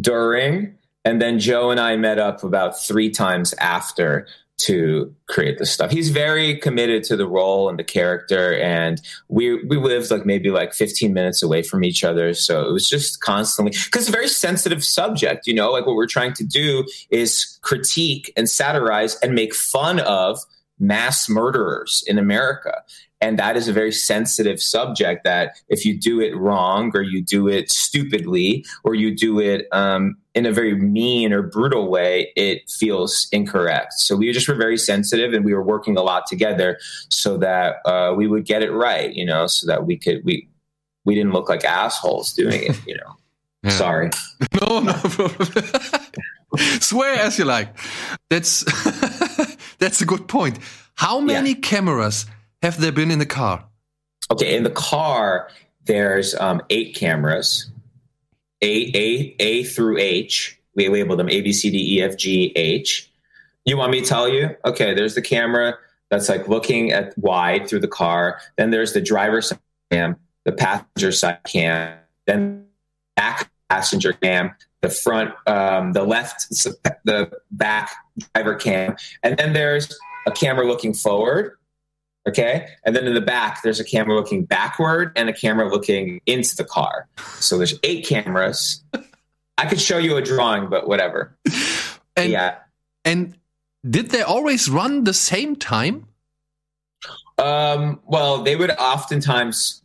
during, 0.01 0.75
and 1.05 1.21
then 1.21 1.39
Joe 1.39 1.71
and 1.71 1.79
I 1.79 1.95
met 1.95 2.19
up 2.19 2.43
about 2.43 2.79
three 2.79 3.09
times 3.09 3.53
after 3.53 4.27
to 4.59 5.13
create 5.27 5.57
this 5.57 5.71
stuff. 5.71 5.91
He's 5.91 6.09
very 6.09 6.57
committed 6.57 7.03
to 7.05 7.17
the 7.17 7.27
role 7.27 7.69
and 7.69 7.79
the 7.79 7.83
character, 7.83 8.53
and 8.59 9.01
we 9.27 9.63
we 9.63 9.77
lived 9.77 10.11
like 10.11 10.25
maybe 10.25 10.49
like 10.51 10.73
15 10.73 11.13
minutes 11.13 11.41
away 11.41 11.63
from 11.63 11.83
each 11.83 12.03
other, 12.03 12.33
so 12.33 12.67
it 12.67 12.71
was 12.71 12.87
just 12.87 13.19
constantly 13.21 13.71
because 13.71 14.03
it's 14.03 14.09
a 14.09 14.11
very 14.11 14.27
sensitive 14.27 14.83
subject. 14.83 15.47
You 15.47 15.55
know, 15.55 15.71
like 15.71 15.85
what 15.85 15.95
we're 15.95 16.07
trying 16.07 16.33
to 16.33 16.43
do 16.43 16.85
is 17.09 17.57
critique 17.61 18.31
and 18.37 18.49
satirize 18.49 19.15
and 19.19 19.33
make 19.33 19.55
fun 19.55 19.99
of 20.01 20.39
mass 20.79 21.29
murderers 21.29 22.03
in 22.07 22.17
America. 22.17 22.83
And 23.24 23.39
that 23.39 23.55
is 23.55 23.69
a 23.69 23.74
very 23.74 23.93
sensitive 23.93 24.61
subject 24.61 25.24
that 25.24 25.55
if 25.69 25.86
you 25.86 25.97
do 25.97 26.19
it 26.19 26.36
wrong 26.36 26.91
or 26.93 27.01
you 27.01 27.21
do 27.21 27.47
it 27.47 27.71
stupidly 27.71 28.65
or 28.84 28.95
you 28.95 29.15
do 29.15 29.39
it 29.39 29.65
um, 29.71 30.17
in 30.36 30.45
a 30.45 30.51
very 30.51 30.76
mean 30.76 31.32
or 31.32 31.41
brutal 31.41 31.89
way, 31.89 32.34
it 32.36 32.69
feels 32.69 33.30
incorrect. 33.32 33.93
So 33.93 34.17
we 34.17 34.30
just 34.34 34.49
were 34.49 34.55
very 34.55 34.78
sensitive 34.78 35.32
and 35.32 35.45
we 35.45 35.53
were 35.53 35.63
working 35.63 35.95
a 35.95 36.01
lot 36.01 36.28
together 36.28 36.78
so 37.09 37.38
that 37.38 37.78
uh, 37.86 38.13
we 38.13 38.28
would 38.28 38.43
get 38.45 38.61
it 38.61 38.71
right, 38.74 39.13
you 39.13 39.26
know, 39.26 39.47
so 39.47 39.67
that 39.67 39.86
we 39.86 39.97
could, 39.97 40.26
we, 40.26 40.49
we 41.05 41.15
didn't 41.15 41.32
look 41.32 41.47
like 41.47 41.63
assholes 41.63 42.34
doing 42.34 42.63
it, 42.63 42.78
you 42.86 42.95
know. 42.95 43.15
Yeah. 43.65 43.78
Sorry. 43.78 44.09
No, 44.59 44.82
no 44.82 44.91
problem. 44.91 45.47
Swear 46.82 47.13
as 47.15 47.39
you 47.39 47.45
like. 47.45 47.69
That's 48.30 48.65
that's 49.80 50.01
a 50.01 50.05
good 50.05 50.28
point. 50.28 50.59
How 50.95 51.21
many 51.21 51.51
yeah. 51.51 51.61
cameras 51.61 52.26
have 52.64 52.80
there 52.80 52.93
been 52.93 53.11
in 53.11 53.20
the 53.20 53.26
car? 53.26 53.66
Okay, 54.32 54.55
in 54.55 54.64
the 54.64 54.72
car, 54.72 55.49
there's 55.84 56.34
um, 56.36 56.61
eight 56.70 56.95
cameras, 56.95 57.70
A, 58.61 58.89
A, 58.95 59.36
A 59.39 59.64
through 59.66 59.97
H. 59.97 60.59
We 60.74 60.88
label 60.88 61.18
them 61.18 61.30
A, 61.30 61.41
B, 61.41 61.51
C, 61.51 61.70
D, 61.70 61.97
E, 61.97 62.01
F, 62.01 62.18
G, 62.18 62.53
H. 62.55 63.11
You 63.66 63.78
want 63.78 63.91
me 63.91 63.99
to 63.99 64.07
tell 64.07 64.30
you? 64.30 64.55
Okay, 64.66 64.93
there's 64.93 65.14
the 65.14 65.22
camera 65.22 65.78
that's 66.09 66.30
like 66.30 66.47
looking 66.47 66.91
at 66.91 67.18
wide 67.18 67.68
through 67.68 67.82
the 67.82 67.88
car. 67.88 68.39
Then 68.57 68.72
there's 68.72 68.93
the 68.93 69.01
driver's 69.01 69.49
side 69.49 69.59
cam, 69.91 70.16
the 70.45 70.53
passenger 70.53 71.11
side 71.11 71.39
cam, 71.45 71.97
then 72.28 72.66
back 73.18 73.51
passenger 73.70 74.14
cam, 74.14 74.55
the 74.82 74.89
front, 74.89 75.34
um, 75.47 75.91
the 75.91 76.03
left, 76.03 76.49
the 77.03 77.30
back 77.51 77.91
driver 78.34 78.55
cam, 78.55 78.95
and 79.22 79.38
then 79.38 79.51
there's 79.51 79.97
a 80.26 80.32
camera 80.32 80.66
looking 80.66 80.93
forward 80.93 81.57
Okay. 82.28 82.67
And 82.86 82.95
then 82.95 83.05
in 83.05 83.13
the 83.13 83.21
back, 83.21 83.61
there's 83.63 83.80
a 83.80 83.84
camera 83.84 84.15
looking 84.15 84.45
backward 84.45 85.11
and 85.15 85.30
a 85.30 85.34
camera 85.34 85.69
looking 85.69 86.21
into 86.26 86.55
the 86.55 86.63
car. 86.63 87.07
So 87.39 87.57
there's 87.57 87.78
eight 87.84 88.05
cameras. 88.05 88.82
I 89.57 89.65
could 89.65 89.82
show 89.82 89.97
you 89.97 90.15
a 90.15 90.21
drawing, 90.21 90.69
but 90.69 90.88
whatever. 90.88 91.38
And, 92.15 92.32
yeah. 92.32 92.57
And 93.05 93.36
did 93.89 94.11
they 94.11 94.21
always 94.21 94.69
run 94.69 95.03
the 95.03 95.15
same 95.15 95.55
time? 95.55 96.05
Um, 97.39 97.99
well, 98.05 98.43
they 98.43 98.55
would 98.55 98.69
oftentimes 98.69 99.82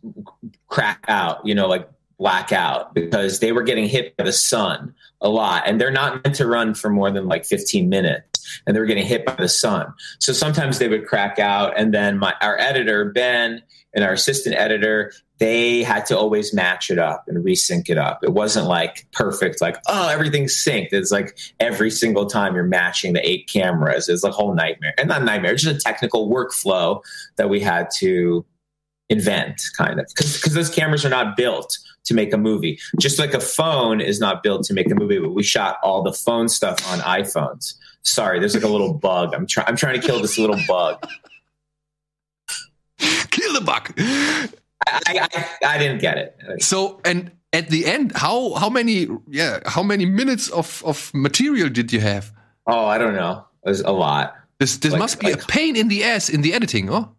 crack 0.66 1.06
out, 1.08 1.46
you 1.46 1.54
know, 1.54 1.66
like 1.66 1.88
black 2.18 2.52
out 2.52 2.92
because 2.92 3.40
they 3.40 3.52
were 3.52 3.62
getting 3.62 3.88
hit 3.88 4.14
by 4.18 4.24
the 4.24 4.32
sun 4.34 4.94
a 5.22 5.28
lot. 5.30 5.62
And 5.66 5.80
they're 5.80 5.90
not 5.90 6.22
meant 6.22 6.36
to 6.36 6.46
run 6.46 6.74
for 6.74 6.90
more 6.90 7.10
than 7.10 7.26
like 7.28 7.46
15 7.46 7.88
minutes 7.88 8.37
and 8.66 8.74
they 8.74 8.80
were 8.80 8.86
getting 8.86 9.06
hit 9.06 9.24
by 9.24 9.34
the 9.34 9.48
sun. 9.48 9.92
So 10.18 10.32
sometimes 10.32 10.78
they 10.78 10.88
would 10.88 11.06
crack 11.06 11.38
out. 11.38 11.78
And 11.78 11.92
then 11.92 12.18
my, 12.18 12.34
our 12.40 12.58
editor, 12.58 13.06
Ben, 13.06 13.62
and 13.94 14.04
our 14.04 14.12
assistant 14.12 14.54
editor, 14.56 15.12
they 15.38 15.82
had 15.82 16.04
to 16.06 16.18
always 16.18 16.52
match 16.52 16.90
it 16.90 16.98
up 16.98 17.24
and 17.26 17.44
resync 17.44 17.88
it 17.88 17.96
up. 17.96 18.22
It 18.22 18.32
wasn't 18.32 18.66
like 18.66 19.06
perfect, 19.12 19.60
like, 19.60 19.78
oh, 19.88 20.08
everything's 20.08 20.54
synced. 20.54 20.92
It's 20.92 21.10
like 21.10 21.38
every 21.60 21.90
single 21.90 22.26
time 22.26 22.54
you're 22.54 22.64
matching 22.64 23.12
the 23.12 23.28
eight 23.28 23.48
cameras 23.48 24.08
It's 24.08 24.24
a 24.24 24.30
whole 24.30 24.54
nightmare. 24.54 24.94
And 24.98 25.08
not 25.08 25.22
nightmare, 25.22 25.52
it's 25.52 25.62
just 25.62 25.76
a 25.76 25.80
technical 25.80 26.30
workflow 26.30 27.02
that 27.36 27.48
we 27.48 27.60
had 27.60 27.88
to 27.98 28.44
invent, 29.08 29.62
kind 29.76 30.00
of. 30.00 30.06
Because 30.14 30.54
those 30.54 30.70
cameras 30.70 31.04
are 31.04 31.10
not 31.10 31.36
built 31.36 31.78
to 32.04 32.14
make 32.14 32.32
a 32.32 32.38
movie. 32.38 32.78
Just 32.98 33.18
like 33.18 33.34
a 33.34 33.40
phone 33.40 34.00
is 34.00 34.20
not 34.20 34.42
built 34.42 34.64
to 34.64 34.74
make 34.74 34.90
a 34.90 34.94
movie, 34.94 35.18
but 35.18 35.30
we 35.30 35.42
shot 35.42 35.78
all 35.82 36.02
the 36.02 36.12
phone 36.12 36.48
stuff 36.48 36.78
on 36.92 36.98
iPhones. 37.00 37.74
Sorry, 38.08 38.40
there's 38.40 38.54
like 38.54 38.64
a 38.64 38.68
little 38.68 38.94
bug. 39.08 39.34
I'm 39.34 39.46
trying. 39.46 39.66
I'm 39.68 39.76
trying 39.76 40.00
to 40.00 40.06
kill 40.06 40.20
this 40.20 40.38
little 40.38 40.58
bug. 40.66 41.06
kill 43.30 43.54
the 43.54 43.60
bug. 43.60 43.92
I, 43.98 44.48
I, 45.06 45.74
I 45.74 45.78
didn't 45.78 46.00
get 46.00 46.18
it. 46.18 46.62
So 46.62 47.00
and 47.04 47.30
at 47.52 47.70
the 47.70 47.86
end, 47.86 48.12
how 48.14 48.54
how 48.54 48.68
many 48.68 49.08
yeah 49.28 49.60
how 49.66 49.82
many 49.82 50.06
minutes 50.06 50.48
of 50.50 50.82
of 50.84 51.10
material 51.14 51.68
did 51.68 51.92
you 51.92 52.00
have? 52.00 52.32
Oh, 52.66 52.86
I 52.86 52.98
don't 52.98 53.14
know. 53.14 53.44
It 53.64 53.68
was 53.68 53.80
a 53.80 53.92
lot. 53.92 54.34
This 54.58 54.78
this 54.78 54.92
like, 54.92 54.98
must 54.98 55.20
be 55.20 55.32
like, 55.32 55.42
a 55.42 55.46
pain 55.46 55.76
in 55.76 55.88
the 55.88 56.04
ass 56.04 56.28
in 56.28 56.42
the 56.42 56.52
editing, 56.52 56.90
oh. 56.90 57.14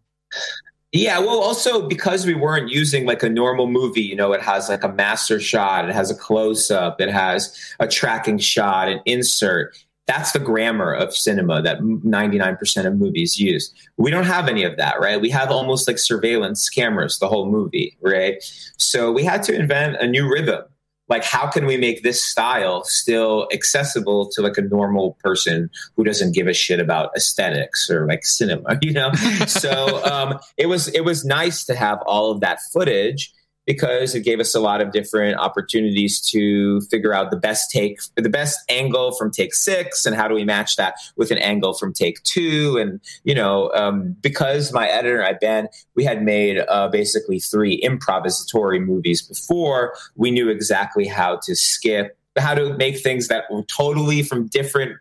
Yeah, 0.91 1.19
well, 1.19 1.39
also 1.39 1.87
because 1.87 2.25
we 2.25 2.33
weren't 2.33 2.71
using 2.71 3.05
like 3.05 3.21
a 3.21 3.29
normal 3.29 3.67
movie, 3.67 4.01
you 4.01 4.15
know, 4.15 4.33
it 4.33 4.41
has 4.41 4.69
like 4.69 4.83
a 4.83 4.89
master 4.89 5.39
shot, 5.39 5.87
it 5.87 5.93
has 5.93 6.09
a 6.09 6.15
close 6.15 6.71
up, 6.71 6.99
it 6.99 7.09
has 7.09 7.55
a 7.79 7.87
tracking 7.87 8.39
shot, 8.39 8.89
an 8.89 8.99
insert 9.05 9.77
that's 10.09 10.31
the 10.31 10.39
grammar 10.39 10.91
of 10.91 11.15
cinema 11.15 11.61
that 11.61 11.81
99% 11.81 12.85
of 12.87 12.97
movies 12.97 13.39
use. 13.39 13.71
We 13.97 14.09
don't 14.09 14.23
have 14.23 14.47
any 14.47 14.63
of 14.63 14.75
that, 14.77 14.99
right? 14.99 15.21
We 15.21 15.29
have 15.29 15.51
almost 15.51 15.87
like 15.87 15.99
surveillance 15.99 16.67
cameras 16.67 17.19
the 17.19 17.27
whole 17.27 17.47
movie, 17.47 17.95
right? 18.01 18.41
So 18.77 19.11
we 19.11 19.23
had 19.23 19.43
to 19.43 19.53
invent 19.53 19.97
a 19.97 20.07
new 20.07 20.27
rhythm. 20.27 20.63
Like, 21.09 21.23
how 21.23 21.47
can 21.47 21.67
we 21.67 21.77
make 21.77 22.01
this 22.01 22.25
style 22.25 22.83
still 22.85 23.47
accessible 23.53 24.29
to 24.31 24.41
like 24.41 24.57
a 24.57 24.63
normal 24.63 25.15
person 25.23 25.69
who 25.95 26.03
doesn't 26.03 26.33
give 26.33 26.47
a 26.47 26.53
shit 26.53 26.79
about 26.79 27.11
aesthetics 27.15 27.87
or 27.87 28.07
like 28.07 28.25
cinema, 28.25 28.79
you 28.81 28.91
know? 28.93 29.11
so 29.45 30.03
um, 30.05 30.39
it 30.57 30.65
was 30.65 30.87
it 30.87 31.01
was 31.01 31.23
nice 31.23 31.65
to 31.65 31.75
have 31.75 31.99
all 32.07 32.31
of 32.31 32.39
that 32.39 32.59
footage 32.73 33.31
because 33.69 34.15
it 34.15 34.21
gave 34.21 34.39
us 34.39 34.55
a 34.55 34.59
lot 34.59 34.81
of 34.81 34.91
different 34.91 35.37
opportunities 35.37 36.19
to 36.19 36.81
figure 36.89 37.13
out 37.13 37.29
the 37.29 37.37
best 37.37 37.69
take, 37.69 37.99
the 38.15 38.27
best 38.27 38.57
angle 38.67 39.11
from 39.11 39.29
take 39.29 39.53
six, 39.53 40.07
and 40.07 40.15
how 40.15 40.27
do 40.27 40.33
we 40.33 40.43
match 40.43 40.75
that 40.75 40.95
with 41.17 41.29
an 41.29 41.37
angle 41.37 41.75
from 41.75 41.93
take 41.93 42.19
two. 42.23 42.79
And, 42.81 42.99
you 43.25 43.35
know, 43.35 43.71
um, 43.75 44.15
because 44.21 44.73
my 44.73 44.87
editor, 44.87 45.23
I 45.23 45.33
Ben, 45.33 45.67
we 45.93 46.03
had 46.03 46.23
made 46.23 46.65
uh, 46.67 46.87
basically 46.87 47.39
three 47.39 47.79
improvisatory 47.81 48.83
movies 48.83 49.21
before, 49.21 49.93
we 50.15 50.31
knew 50.31 50.49
exactly 50.49 51.05
how 51.05 51.39
to 51.43 51.55
skip, 51.55 52.17
how 52.39 52.55
to 52.55 52.75
make 52.75 52.97
things 52.97 53.27
that 53.27 53.43
were 53.51 53.61
totally 53.65 54.23
from 54.23 54.47
different 54.47 54.97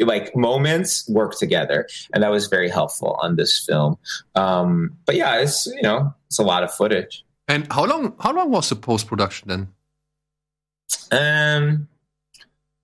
like 0.00 0.34
moments 0.34 1.08
work 1.08 1.38
together. 1.38 1.86
And 2.12 2.24
that 2.24 2.32
was 2.32 2.48
very 2.48 2.68
helpful 2.68 3.16
on 3.22 3.36
this 3.36 3.64
film. 3.64 3.96
Um 4.34 4.96
but 5.06 5.16
yeah 5.16 5.40
it's 5.40 5.66
you 5.66 5.82
know 5.82 6.14
it's 6.28 6.38
a 6.38 6.44
lot 6.44 6.62
of 6.62 6.72
footage 6.72 7.24
and 7.48 7.66
how 7.72 7.86
long 7.86 8.14
how 8.20 8.32
long 8.32 8.50
was 8.50 8.68
the 8.68 8.76
post 8.76 9.06
production 9.06 9.48
then? 9.48 9.68
Um, 11.10 11.88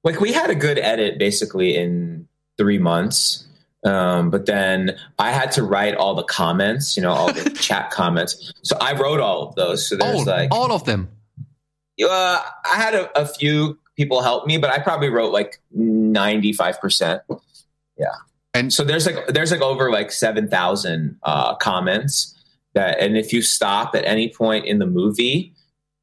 like 0.03 0.21
we 0.21 0.33
had 0.33 0.51
a 0.51 0.55
good 0.55 0.79
edit 0.79 1.19
basically 1.19 1.77
in 1.77 2.27
three 2.57 2.79
months. 2.79 3.47
Um, 3.85 4.31
but 4.31 4.47
then 4.47 4.99
I 5.19 5.31
had 5.31 5.53
to 5.53 5.63
write 5.63 5.95
all 5.95 6.15
the 6.15 6.23
comments, 6.23 6.97
you 6.97 7.03
know, 7.03 7.13
all 7.13 7.33
the 7.33 7.51
chat 7.61 7.91
comments. 7.91 8.55
So 8.63 8.79
I 8.81 8.95
wrote 8.95 9.21
all 9.21 9.49
of 9.49 9.55
those. 9.57 9.87
So 9.87 9.97
there's 9.97 10.21
all, 10.21 10.25
like 10.25 10.49
all 10.51 10.73
of 10.73 10.85
them. 10.85 11.11
Uh, 12.03 12.41
I 12.65 12.77
had 12.77 12.95
a, 12.95 13.21
a 13.21 13.27
few 13.27 13.79
people 13.95 14.23
help 14.23 14.47
me, 14.47 14.57
but 14.57 14.71
I 14.71 14.79
probably 14.79 15.11
wrote 15.11 15.33
like 15.33 15.61
ninety 15.71 16.53
five 16.55 16.81
percent. 16.81 17.23
Yeah, 17.99 18.07
and 18.55 18.73
so 18.73 18.85
there's 18.85 19.05
like 19.05 19.29
there's 19.29 19.53
like 19.53 19.61
over 19.61 19.91
like 19.91 20.11
seven 20.11 20.49
thousand 20.49 21.19
uh, 21.23 21.55
comments 21.57 22.34
that 22.75 23.01
and 23.01 23.17
if 23.17 23.33
you 23.33 23.43
stop 23.43 23.95
at 23.95 24.05
any 24.05 24.29
point 24.29 24.67
in 24.67 24.79
the 24.79 24.87
movie 24.87 25.53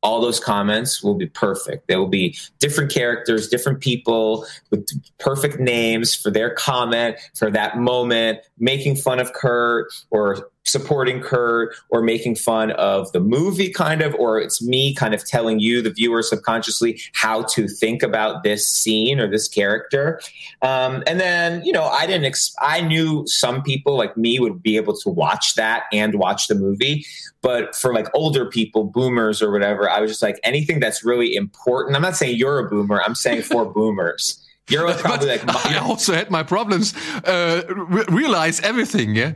all 0.03 0.19
those 0.19 0.39
comments 0.39 1.03
will 1.03 1.15
be 1.15 1.27
perfect. 1.27 1.87
There 1.87 1.99
will 1.99 2.07
be 2.07 2.37
different 2.59 2.91
characters, 2.91 3.47
different 3.47 3.81
people 3.81 4.45
with 4.71 4.87
perfect 5.19 5.59
names 5.59 6.15
for 6.15 6.31
their 6.31 6.49
comment, 6.49 7.17
for 7.35 7.51
that 7.51 7.77
moment, 7.77 8.39
making 8.57 8.95
fun 8.95 9.19
of 9.19 9.33
Kurt 9.33 9.93
or 10.09 10.49
supporting 10.65 11.21
Kurt 11.21 11.75
or 11.89 12.01
making 12.01 12.35
fun 12.35 12.71
of 12.71 13.11
the 13.11 13.19
movie, 13.19 13.71
kind 13.71 14.01
of, 14.01 14.13
or 14.15 14.39
it's 14.39 14.61
me 14.61 14.93
kind 14.93 15.13
of 15.13 15.25
telling 15.25 15.59
you, 15.59 15.81
the 15.81 15.89
viewer, 15.89 16.21
subconsciously 16.21 17.01
how 17.13 17.43
to 17.43 17.67
think 17.67 18.03
about 18.03 18.43
this 18.43 18.67
scene 18.67 19.19
or 19.19 19.27
this 19.29 19.47
character. 19.47 20.21
Um, 20.61 21.03
and 21.07 21.19
then, 21.19 21.63
you 21.65 21.71
know, 21.71 21.85
I 21.85 22.05
didn't, 22.05 22.25
ex- 22.25 22.55
I 22.59 22.81
knew 22.81 23.25
some 23.27 23.63
people 23.63 23.97
like 23.97 24.15
me 24.15 24.39
would 24.39 24.61
be 24.61 24.77
able 24.77 24.95
to 24.97 25.09
watch 25.09 25.55
that 25.55 25.83
and 25.91 26.15
watch 26.15 26.47
the 26.47 26.55
movie. 26.55 27.05
But 27.41 27.75
for 27.75 27.93
like 27.93 28.07
older 28.13 28.45
people, 28.45 28.83
boomers 28.83 29.41
or 29.41 29.51
whatever, 29.51 29.89
I 29.89 29.99
was 29.99 30.11
just 30.11 30.21
like, 30.21 30.39
anything 30.43 30.79
that's 30.79 31.03
really 31.03 31.35
important. 31.35 31.95
I'm 31.95 32.01
not 32.03 32.15
saying 32.15 32.37
you're 32.37 32.59
a 32.59 32.69
boomer, 32.69 33.01
I'm 33.01 33.15
saying 33.15 33.43
for 33.43 33.65
boomers. 33.73 34.37
You're 34.69 34.93
probably 34.93 35.27
like, 35.27 35.43
I 35.65 35.77
also 35.77 36.13
had 36.13 36.31
my 36.31 36.43
problems. 36.43 36.93
Uh, 37.25 37.63
re- 37.67 38.05
realize 38.09 38.59
everything, 38.61 39.15
yeah. 39.15 39.33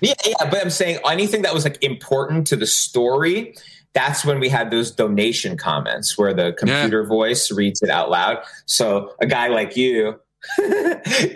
Yeah, 0.00 0.14
yeah, 0.24 0.50
but 0.50 0.62
I'm 0.62 0.70
saying 0.70 1.00
anything 1.08 1.42
that 1.42 1.54
was 1.54 1.64
like 1.64 1.82
important 1.82 2.46
to 2.48 2.56
the 2.56 2.66
story. 2.66 3.56
That's 3.94 4.24
when 4.24 4.38
we 4.38 4.48
had 4.48 4.70
those 4.70 4.90
donation 4.90 5.56
comments 5.56 6.18
where 6.18 6.34
the 6.34 6.52
computer 6.52 7.02
yeah. 7.02 7.08
voice 7.08 7.50
reads 7.50 7.82
it 7.82 7.88
out 7.88 8.10
loud. 8.10 8.38
So 8.66 9.14
a 9.20 9.26
guy 9.26 9.48
like 9.48 9.76
you 9.76 10.20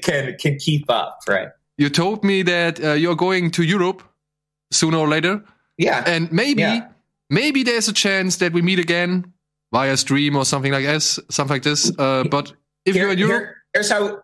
can 0.02 0.36
can 0.36 0.58
keep 0.58 0.90
up, 0.90 1.20
right? 1.28 1.48
You 1.78 1.88
told 1.88 2.22
me 2.22 2.42
that 2.42 2.82
uh, 2.82 2.92
you're 2.92 3.16
going 3.16 3.50
to 3.52 3.62
Europe 3.62 4.02
sooner 4.70 4.98
or 4.98 5.08
later. 5.08 5.42
Yeah, 5.78 6.04
and 6.06 6.30
maybe 6.30 6.60
yeah. 6.60 6.88
maybe 7.30 7.62
there's 7.62 7.88
a 7.88 7.94
chance 7.94 8.36
that 8.36 8.52
we 8.52 8.60
meet 8.60 8.78
again 8.78 9.32
via 9.72 9.96
stream 9.96 10.36
or 10.36 10.44
something 10.44 10.72
like 10.72 10.84
this, 10.84 11.18
something 11.30 11.54
like 11.54 11.62
this. 11.62 11.90
Uh, 11.98 12.24
but 12.24 12.52
if 12.84 12.94
here, 12.94 13.04
you're 13.04 13.12
in 13.12 13.18
Europe, 13.18 13.42
here, 13.42 13.56
here's 13.74 13.90
how 13.90 14.22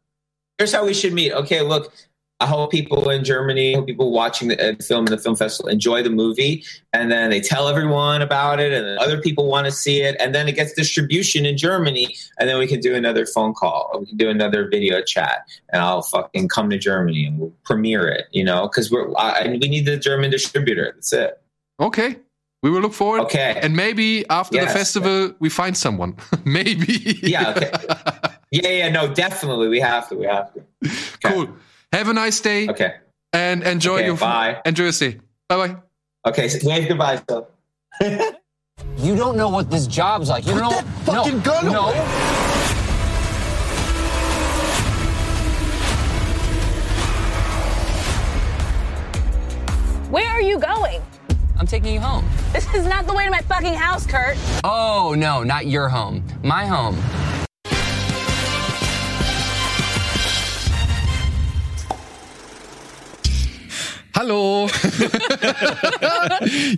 here's 0.58 0.72
how 0.72 0.84
we 0.84 0.94
should 0.94 1.12
meet. 1.12 1.32
Okay, 1.32 1.62
look, 1.62 1.92
I 2.38 2.46
hope 2.46 2.70
people 2.70 3.08
in 3.08 3.24
Germany, 3.24 3.80
people 3.86 4.12
watching 4.12 4.48
the 4.48 4.72
uh, 4.72 4.74
film 4.82 5.06
in 5.06 5.10
the 5.10 5.18
film 5.18 5.36
festival 5.36 5.70
enjoy 5.70 6.02
the 6.02 6.10
movie, 6.10 6.64
and 6.92 7.10
then 7.10 7.30
they 7.30 7.40
tell 7.40 7.66
everyone 7.66 8.20
about 8.20 8.60
it, 8.60 8.72
and 8.72 8.86
then 8.86 8.98
other 8.98 9.18
people 9.20 9.46
want 9.46 9.64
to 9.64 9.72
see 9.72 10.02
it, 10.02 10.16
and 10.20 10.34
then 10.34 10.46
it 10.46 10.54
gets 10.54 10.74
distribution 10.74 11.46
in 11.46 11.56
Germany, 11.56 12.14
and 12.38 12.46
then 12.48 12.58
we 12.58 12.66
can 12.66 12.80
do 12.80 12.94
another 12.94 13.24
phone 13.24 13.54
call, 13.54 13.90
or 13.92 14.00
we 14.00 14.06
can 14.06 14.18
do 14.18 14.28
another 14.28 14.68
video 14.68 15.00
chat, 15.00 15.48
and 15.70 15.80
I'll 15.80 16.02
fucking 16.02 16.48
come 16.48 16.68
to 16.70 16.78
Germany 16.78 17.24
and 17.24 17.38
we'll 17.38 17.54
premiere 17.64 18.06
it, 18.08 18.26
you 18.32 18.44
know, 18.44 18.68
because 18.68 18.90
we're 18.90 19.10
I, 19.16 19.48
we 19.48 19.56
need 19.58 19.86
the 19.86 19.96
German 19.96 20.30
distributor. 20.30 20.92
That's 20.94 21.12
it. 21.14 21.40
Okay. 21.80 22.16
We 22.62 22.70
will 22.70 22.80
look 22.80 22.94
forward. 22.94 23.20
Okay. 23.20 23.58
And 23.62 23.76
maybe 23.76 24.28
after 24.28 24.56
Yes. 24.56 24.72
the 24.72 24.78
festival, 24.78 25.34
we 25.38 25.48
find 25.48 25.76
someone. 25.76 26.16
maybe. 26.44 27.18
Yeah. 27.22 27.50
Okay. 27.50 27.70
yeah. 28.50 28.68
Yeah. 28.68 28.88
No. 28.90 29.12
Definitely. 29.12 29.68
We 29.68 29.80
have 29.80 30.08
to. 30.08 30.16
We 30.16 30.26
have 30.26 30.52
to. 30.54 30.60
Okay. 30.84 30.94
Cool. 31.24 31.48
Have 31.92 32.08
a 32.08 32.12
nice 32.14 32.38
day 32.40 32.68
Okay. 32.68 32.96
and 33.32 33.62
enjoy 33.62 33.96
Okay, 33.98 34.06
your 34.06 34.16
bye. 34.16 34.60
enjoy 34.66 34.84
your 34.84 34.92
stay. 34.92 35.18
Bye 35.48 35.56
bye. 35.68 35.76
Okay. 36.26 36.48
So 36.48 36.68
wave 36.68 36.88
goodbye. 36.88 37.22
So. 37.28 37.48
You 38.98 39.16
don't 39.16 39.36
know 39.36 39.48
what 39.48 39.70
this 39.70 39.86
job's 39.86 40.28
like. 40.28 40.46
You 40.46 40.52
don't 40.52 40.62
know. 40.62 40.70
that 40.70 40.84
fucking 41.06 41.38
no, 41.38 41.42
gun 41.44 41.64
no. 41.72 41.80
away. 41.88 43.06
Where 50.10 50.28
are 50.28 50.40
you 50.40 50.58
going? 50.58 51.02
I'm 51.58 51.66
taking 51.66 51.92
you 51.94 52.00
home. 52.00 52.26
This 52.52 52.72
is 52.74 52.86
not 52.86 53.06
the 53.06 53.14
way 53.14 53.24
to 53.24 53.30
my 53.30 53.40
fucking 53.40 53.74
house, 53.74 54.06
Kurt. 54.06 54.36
Oh 54.62 55.14
no, 55.18 55.42
not 55.42 55.66
your 55.66 55.88
home. 55.88 56.22
My 56.42 56.66
home. 56.66 56.96
Hallo. 64.16 64.66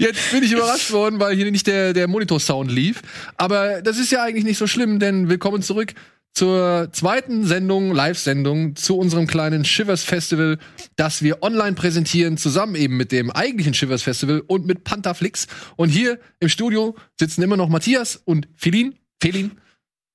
Jetzt 0.00 0.32
bin 0.32 0.42
ich 0.42 0.50
überrascht 0.50 0.90
worden, 0.90 1.20
weil 1.20 1.36
hier 1.36 1.48
nicht 1.52 1.68
der, 1.68 1.92
der 1.92 2.08
Monitor-Sound 2.08 2.68
lief. 2.68 3.00
Aber 3.36 3.80
das 3.80 3.96
ist 3.96 4.10
ja 4.10 4.24
eigentlich 4.24 4.42
nicht 4.42 4.58
so 4.58 4.66
schlimm, 4.66 4.98
denn 4.98 5.28
willkommen 5.28 5.62
zurück 5.62 5.94
zur 6.34 6.88
zweiten 6.90 7.46
Sendung, 7.46 7.92
Live-Sendung, 7.94 8.74
zu 8.74 8.98
unserem 8.98 9.28
kleinen 9.28 9.64
Shivers 9.64 10.02
Festival, 10.02 10.58
das 10.96 11.22
wir 11.22 11.40
online 11.44 11.74
präsentieren, 11.74 12.38
zusammen 12.38 12.74
eben 12.74 12.96
mit 12.96 13.12
dem 13.12 13.30
eigentlichen 13.30 13.72
Shivers 13.72 14.02
Festival 14.02 14.42
und 14.44 14.66
mit 14.66 14.82
Pantherflix. 14.82 15.46
Und 15.76 15.90
hier 15.90 16.18
im 16.40 16.48
Studio 16.48 16.96
sitzen 17.20 17.42
immer 17.42 17.56
noch 17.56 17.68
Matthias 17.68 18.20
und 18.24 18.48
Felin. 18.56 18.96
Felin? 19.22 19.52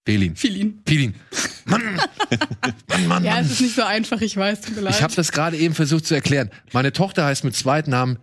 Felin. 0.06 0.36
Filin. 0.36 0.82
Felin. 0.86 1.16
Mann. 1.66 1.82
Mann, 2.90 3.08
Mann, 3.08 3.24
Ja, 3.24 3.36
Mann. 3.36 3.46
es 3.46 3.52
ist 3.52 3.62
nicht 3.62 3.76
so 3.76 3.84
einfach, 3.84 4.20
ich 4.22 4.36
weiß, 4.36 4.62
tut 4.62 4.76
mir 4.76 4.82
leid. 4.82 4.96
Ich 4.96 5.02
habe 5.02 5.16
das 5.16 5.32
gerade 5.32 5.56
eben 5.58 5.74
versucht 5.76 6.06
zu 6.06 6.14
erklären. 6.14 6.50
Meine 6.74 6.92
Tochter 6.92 7.26
heißt 7.26 7.44
mit 7.46 7.56
Zweitnamen 7.56 8.20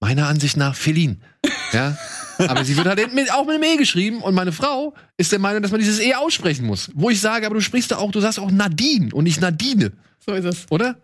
meiner 0.00 0.28
Ansicht 0.28 0.56
nach 0.56 0.76
Feline. 0.76 1.16
Ja? 1.72 1.96
Aber 2.38 2.64
sie 2.64 2.76
wird 2.76 2.86
halt 2.86 3.14
mit, 3.14 3.32
auch 3.32 3.46
mit 3.46 3.54
einem 3.56 3.64
E 3.64 3.76
geschrieben 3.76 4.20
und 4.22 4.34
meine 4.34 4.52
Frau 4.52 4.94
ist 5.16 5.32
der 5.32 5.38
Meinung, 5.38 5.62
dass 5.62 5.70
man 5.72 5.80
dieses 5.80 5.98
E 6.00 6.14
aussprechen 6.14 6.66
muss. 6.66 6.90
Wo 6.94 7.10
ich 7.10 7.20
sage, 7.20 7.46
aber 7.46 7.54
du 7.56 7.60
sprichst 7.60 7.90
da 7.90 7.96
auch, 7.96 8.12
du 8.12 8.20
sagst 8.20 8.38
auch 8.38 8.50
Nadine 8.50 9.12
und 9.14 9.24
nicht 9.24 9.40
Nadine, 9.40 9.92
so 10.24 10.32
ist 10.32 10.44
es. 10.44 10.66
oder? 10.70 10.96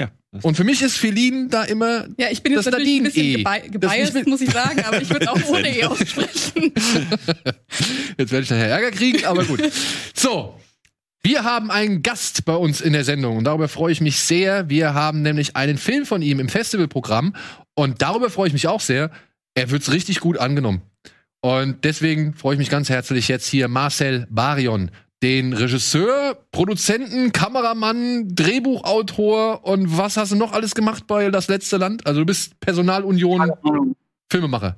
Ja. 0.00 0.10
Und 0.42 0.56
für 0.56 0.64
mich 0.64 0.82
ist 0.82 0.96
Feline 0.96 1.48
da 1.48 1.64
immer. 1.64 2.06
Ja, 2.18 2.28
ich 2.30 2.42
bin 2.42 2.52
jetzt 2.52 2.66
Das 2.66 2.72
natürlich 2.72 2.98
ein 2.98 3.04
bisschen 3.04 3.40
ist 3.40 3.72
gebiased, 3.72 4.14
mit- 4.14 4.26
muss 4.28 4.40
ich 4.40 4.50
sagen, 4.50 4.80
aber 4.84 5.00
ich 5.02 5.10
würde 5.10 5.30
auch 5.30 5.42
ohne 5.48 5.76
E 5.76 5.84
aussprechen. 5.84 6.72
Jetzt 8.18 8.32
werde 8.32 8.42
ich 8.44 8.50
nachher 8.50 8.68
Ärger 8.68 8.90
kriegen, 8.90 9.24
aber 9.24 9.44
gut. 9.44 9.62
So. 10.14 10.58
Wir 11.22 11.42
haben 11.42 11.70
einen 11.72 12.02
Gast 12.02 12.44
bei 12.44 12.54
uns 12.54 12.80
in 12.80 12.92
der 12.92 13.02
Sendung 13.04 13.36
und 13.38 13.44
darüber 13.44 13.66
freue 13.68 13.90
ich 13.90 14.00
mich 14.00 14.20
sehr. 14.20 14.68
Wir 14.70 14.94
haben 14.94 15.22
nämlich 15.22 15.56
einen 15.56 15.76
Film 15.76 16.06
von 16.06 16.22
ihm 16.22 16.38
im 16.38 16.48
Festivalprogramm 16.48 17.34
und 17.74 18.00
darüber 18.02 18.30
freue 18.30 18.46
ich 18.46 18.52
mich 18.52 18.68
auch 18.68 18.80
sehr. 18.80 19.10
Er 19.54 19.70
wird's 19.70 19.90
richtig 19.90 20.20
gut 20.20 20.38
angenommen. 20.38 20.80
Und 21.40 21.84
deswegen 21.84 22.34
freue 22.34 22.54
ich 22.54 22.58
mich 22.58 22.70
ganz 22.70 22.88
herzlich 22.88 23.26
jetzt 23.28 23.48
hier 23.48 23.66
Marcel 23.66 24.26
Barion, 24.30 24.90
den 25.22 25.52
Regisseur, 25.52 26.38
Produzenten, 26.52 27.32
Kameramann, 27.32 28.34
Drehbuchautor 28.34 29.64
und 29.64 29.96
was 29.96 30.16
hast 30.16 30.32
du 30.32 30.36
noch 30.36 30.52
alles 30.52 30.74
gemacht 30.74 31.06
bei 31.06 31.30
Das 31.30 31.48
letzte 31.48 31.76
Land? 31.76 32.06
Also 32.06 32.20
du 32.20 32.26
bist 32.26 32.58
Personalunion 32.60 33.52
Filmemacher. 34.30 34.76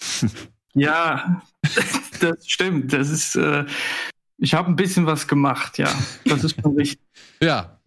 Ja, 0.74 1.42
das 2.20 2.46
stimmt. 2.46 2.92
Das 2.92 3.10
ist, 3.10 3.34
äh, 3.34 3.64
ich 4.36 4.54
habe 4.54 4.68
ein 4.68 4.76
bisschen 4.76 5.06
was 5.06 5.26
gemacht, 5.26 5.78
ja. 5.78 5.88
Das 6.24 6.44
ist 6.44 6.60
schon 6.60 6.76
richtig. 6.76 7.00
Ja. 7.42 7.78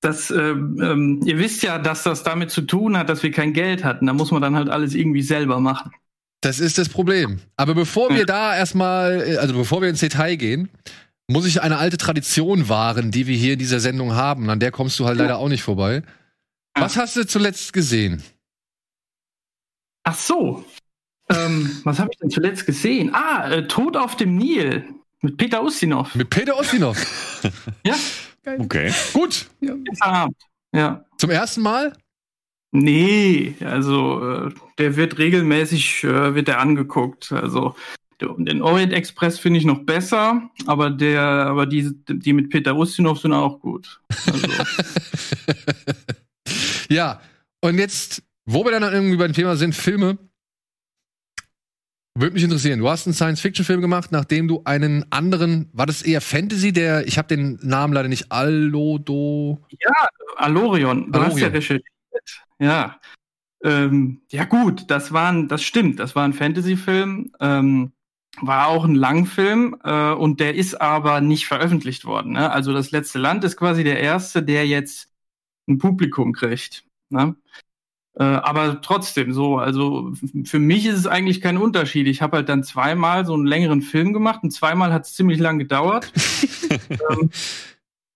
Das, 0.00 0.30
ähm, 0.30 0.78
ähm, 0.82 1.20
ihr 1.24 1.38
wisst 1.38 1.62
ja, 1.62 1.78
dass 1.78 2.02
das 2.02 2.22
damit 2.22 2.50
zu 2.50 2.62
tun 2.62 2.96
hat, 2.96 3.08
dass 3.10 3.22
wir 3.22 3.30
kein 3.30 3.52
Geld 3.52 3.84
hatten. 3.84 4.06
Da 4.06 4.14
muss 4.14 4.30
man 4.30 4.40
dann 4.40 4.56
halt 4.56 4.68
alles 4.70 4.94
irgendwie 4.94 5.22
selber 5.22 5.60
machen. 5.60 5.92
Das 6.40 6.58
ist 6.58 6.78
das 6.78 6.88
Problem. 6.88 7.38
Aber 7.56 7.74
bevor 7.74 8.10
wir 8.10 8.26
da 8.26 8.56
erstmal, 8.56 9.22
äh, 9.26 9.36
also 9.36 9.54
bevor 9.54 9.80
wir 9.80 9.88
ins 9.88 10.00
Detail 10.00 10.36
gehen, 10.36 10.70
muss 11.32 11.46
ich 11.46 11.62
eine 11.62 11.78
alte 11.78 11.96
Tradition 11.96 12.68
wahren, 12.68 13.10
die 13.10 13.26
wir 13.26 13.36
hier 13.36 13.54
in 13.54 13.58
dieser 13.58 13.80
Sendung 13.80 14.12
haben. 14.14 14.48
An 14.50 14.60
der 14.60 14.70
kommst 14.70 14.98
du 14.98 15.06
halt 15.06 15.18
leider 15.18 15.38
auch 15.38 15.48
nicht 15.48 15.62
vorbei. 15.62 16.02
Was 16.74 16.96
hast 16.96 17.16
du 17.16 17.26
zuletzt 17.26 17.72
gesehen? 17.72 18.22
Ach 20.04 20.14
so. 20.14 20.64
Ähm, 21.28 21.80
was 21.84 21.98
habe 21.98 22.10
ich 22.12 22.18
denn 22.18 22.30
zuletzt 22.30 22.66
gesehen? 22.66 23.14
Ah, 23.14 23.48
äh, 23.50 23.66
Tod 23.66 23.96
auf 23.96 24.16
dem 24.16 24.36
Nil 24.36 24.84
mit 25.20 25.36
Peter 25.36 25.62
Ustinov. 25.62 26.14
Mit 26.14 26.30
Peter 26.30 26.56
Ostinov. 26.58 26.96
Ja, 27.84 27.96
Okay. 28.44 28.92
Gut. 29.12 29.46
gestern 29.60 30.10
Abend. 30.14 30.36
Ja. 30.72 31.04
Zum 31.18 31.30
ersten 31.30 31.60
Mal? 31.62 31.92
Nee, 32.72 33.54
also 33.60 34.46
äh, 34.48 34.54
der 34.78 34.96
wird 34.96 35.18
regelmäßig 35.18 36.04
äh, 36.04 36.34
wird 36.34 36.48
der 36.48 36.58
angeguckt. 36.60 37.30
Also 37.32 37.76
den 38.38 38.62
Orient 38.62 38.92
Express 38.92 39.38
finde 39.38 39.58
ich 39.58 39.64
noch 39.64 39.84
besser, 39.84 40.50
aber 40.66 40.90
der, 40.90 41.22
aber 41.22 41.66
die, 41.66 41.92
die 42.08 42.32
mit 42.32 42.50
Peter 42.50 42.76
Ustinov 42.76 43.20
sind 43.20 43.32
auch 43.32 43.60
gut. 43.60 44.00
Also, 44.26 44.48
Ja. 46.92 47.20
Und 47.60 47.78
jetzt, 47.78 48.22
wo 48.44 48.64
wir 48.64 48.72
dann 48.72 48.82
irgendwie 48.82 49.16
beim 49.16 49.32
Thema 49.32 49.56
sind, 49.56 49.74
Filme. 49.74 50.18
Würde 52.14 52.34
mich 52.34 52.42
interessieren. 52.42 52.80
Du 52.80 52.88
hast 52.90 53.06
einen 53.06 53.14
Science-Fiction-Film 53.14 53.80
gemacht, 53.80 54.12
nachdem 54.12 54.46
du 54.46 54.60
einen 54.64 55.10
anderen, 55.10 55.70
war 55.72 55.86
das 55.86 56.02
eher 56.02 56.20
Fantasy, 56.20 56.72
der, 56.72 57.06
ich 57.06 57.16
habe 57.16 57.28
den 57.28 57.58
Namen 57.62 57.94
leider 57.94 58.08
nicht, 58.08 58.30
Allodo. 58.30 59.64
Alorion, 60.36 61.10
du 61.10 61.20
hast 61.20 61.38
ja 61.38 61.46
Alorion. 61.46 61.52
recherchiert. 61.52 61.84
Ja. 62.58 63.00
Ähm, 63.64 64.20
ja 64.30 64.44
gut, 64.44 64.90
das 64.90 65.12
war 65.12 65.32
ein, 65.32 65.48
das 65.48 65.62
stimmt, 65.62 66.00
das 66.00 66.14
war 66.14 66.24
ein 66.24 66.34
Fantasy-Film, 66.34 67.32
ähm, 67.40 67.92
war 68.40 68.68
auch 68.68 68.84
ein 68.84 68.94
Langfilm 68.94 69.76
äh, 69.84 70.12
und 70.12 70.40
der 70.40 70.54
ist 70.54 70.80
aber 70.80 71.20
nicht 71.20 71.46
veröffentlicht 71.46 72.04
worden. 72.04 72.32
Ne? 72.32 72.50
Also 72.50 72.72
das 72.72 72.90
letzte 72.90 73.18
Land 73.18 73.44
ist 73.44 73.56
quasi 73.56 73.84
der 73.84 74.00
erste, 74.00 74.42
der 74.42 74.66
jetzt 74.66 75.10
ein 75.68 75.78
Publikum 75.78 76.32
kriegt. 76.32 76.84
Ne? 77.10 77.36
Äh, 78.14 78.24
aber 78.24 78.80
trotzdem 78.80 79.32
so, 79.32 79.58
also 79.58 80.12
für 80.44 80.58
mich 80.58 80.86
ist 80.86 80.98
es 80.98 81.06
eigentlich 81.06 81.40
kein 81.40 81.58
Unterschied. 81.58 82.06
Ich 82.06 82.22
habe 82.22 82.38
halt 82.38 82.48
dann 82.48 82.64
zweimal 82.64 83.24
so 83.26 83.34
einen 83.34 83.46
längeren 83.46 83.82
Film 83.82 84.12
gemacht 84.12 84.40
und 84.42 84.50
zweimal 84.50 84.92
hat 84.92 85.06
es 85.06 85.14
ziemlich 85.14 85.38
lang 85.38 85.58
gedauert. 85.58 86.12
ähm, 86.90 87.30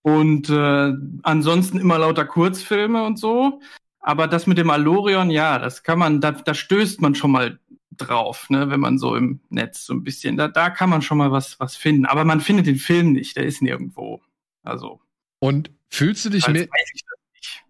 und 0.02 0.50
äh, 0.50 0.92
ansonsten 1.22 1.78
immer 1.78 1.98
lauter 1.98 2.24
Kurzfilme 2.24 3.04
und 3.04 3.18
so. 3.18 3.60
Aber 3.98 4.28
das 4.28 4.46
mit 4.46 4.56
dem 4.56 4.70
Alorion, 4.70 5.30
ja, 5.30 5.58
das 5.58 5.82
kann 5.82 5.98
man, 5.98 6.20
da, 6.20 6.30
da 6.30 6.54
stößt 6.54 7.00
man 7.00 7.16
schon 7.16 7.32
mal 7.32 7.58
drauf, 7.96 8.50
ne, 8.50 8.70
wenn 8.70 8.80
man 8.80 8.98
so 8.98 9.16
im 9.16 9.40
Netz 9.48 9.84
so 9.84 9.94
ein 9.94 10.04
bisschen, 10.04 10.36
da, 10.36 10.48
da 10.48 10.70
kann 10.70 10.90
man 10.90 11.02
schon 11.02 11.18
mal 11.18 11.32
was, 11.32 11.58
was 11.60 11.76
finden. 11.76 12.06
Aber 12.06 12.24
man 12.24 12.40
findet 12.40 12.66
den 12.66 12.76
Film 12.76 13.12
nicht, 13.12 13.36
der 13.36 13.44
ist 13.44 13.62
nirgendwo. 13.62 14.20
Also. 14.62 15.00
Und 15.38 15.70
fühlst 15.90 16.24
du 16.24 16.30
dich 16.30 16.44
als 16.46 16.52
mehr. 16.52 16.62
nicht. 16.62 17.04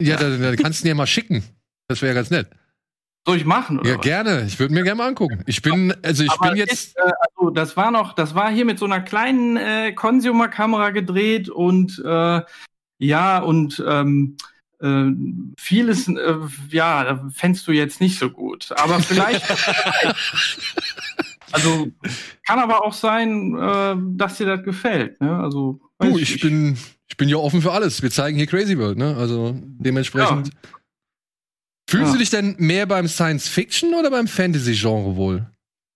Ja, 0.01 0.17
dann, 0.17 0.41
dann 0.41 0.57
kannst 0.57 0.83
du 0.83 0.87
ihn 0.87 0.91
ja 0.91 0.95
mal 0.95 1.07
schicken. 1.07 1.45
Das 1.89 2.03
wäre 2.03 2.15
ja 2.15 2.21
ganz 2.21 2.31
nett. 2.31 2.49
Soll 3.27 3.39
ich 3.39 3.45
machen? 3.45 3.81
Ja, 3.85 3.97
was? 3.97 4.03
gerne. 4.03 4.45
Ich 4.47 4.59
würde 4.61 4.73
mir 4.73 4.85
gerne 4.85 4.99
mal 4.99 5.09
angucken. 5.09 5.43
Ich 5.47 5.61
bin, 5.61 5.93
also 6.05 6.23
ich 6.23 6.31
Aber 6.31 6.51
bin 6.51 6.59
jetzt. 6.59 6.73
Ist, 6.73 6.97
äh, 6.97 7.11
also 7.35 7.51
das 7.51 7.77
war 7.77 7.91
noch, 7.91 8.13
das 8.13 8.37
war 8.37 8.53
hier 8.53 8.65
mit 8.65 8.79
so 8.79 8.85
einer 8.85 9.01
kleinen 9.01 9.57
äh, 9.57 9.93
Consumer-Kamera 9.93 10.91
gedreht 10.91 11.49
und 11.49 12.01
äh, 12.05 12.43
ja, 12.99 13.39
und 13.39 13.85
ähm, 13.87 14.37
äh, 14.81 15.07
vieles, 15.59 16.09
äh, 16.09 16.35
ja, 16.71 17.29
fändst 17.33 17.67
du 17.67 17.73
jetzt 17.73 18.01
nicht 18.01 18.19
so 18.19 18.31
gut. 18.31 18.73
Aber 18.77 19.01
vielleicht. 19.01 19.43
also 21.53 21.89
kann 22.47 22.59
aber 22.59 22.85
auch 22.85 22.93
sein, 22.93 23.57
äh, 23.57 23.97
dass 24.17 24.37
dir 24.39 24.47
das 24.47 24.63
gefällt. 24.65 25.21
Ne? 25.21 25.37
Also 25.39 25.81
Du, 25.99 26.19
ich 26.19 26.41
bin, 26.41 26.77
ich 27.09 27.17
bin 27.17 27.29
ja 27.29 27.37
offen 27.37 27.63
für 27.63 27.73
alles. 27.73 28.03
Wir 28.03 28.11
zeigen 28.11 28.37
hier 28.37 28.47
Crazy 28.47 28.77
World, 28.79 28.99
ne? 28.99 29.17
Also 29.17 29.57
dementsprechend. 29.63 30.51
Fühlst 31.89 32.07
Ja. 32.09 32.13
du 32.13 32.19
dich 32.19 32.31
denn 32.31 32.55
mehr 32.59 32.85
beim 32.87 33.09
Science 33.09 33.49
Fiction 33.49 33.95
oder 33.95 34.11
beim 34.11 34.27
Fantasy-Genre 34.29 35.17
wohl? 35.17 35.47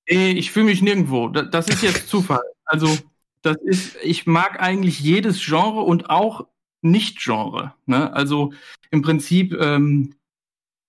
Nee, 0.09 0.33
ich 0.33 0.53
fühle 0.53 0.67
mich 0.67 0.81
nirgendwo. 0.83 1.29
Da- 1.29 1.43
Das 1.43 1.69
ist 1.69 1.83
jetzt 1.83 2.09
Zufall. 2.09 2.41
Also, 2.65 2.97
das 3.43 3.57
ist, 3.65 3.97
ich 4.03 4.27
mag 4.27 4.61
eigentlich 4.61 5.01
jedes 5.01 5.45
Genre 5.45 5.81
und 5.83 6.09
auch 6.09 6.47
Nicht-Genre. 6.83 7.75
Ne? 7.87 8.13
Also 8.13 8.53
im 8.91 9.03
Prinzip 9.03 9.55
ähm, 9.61 10.15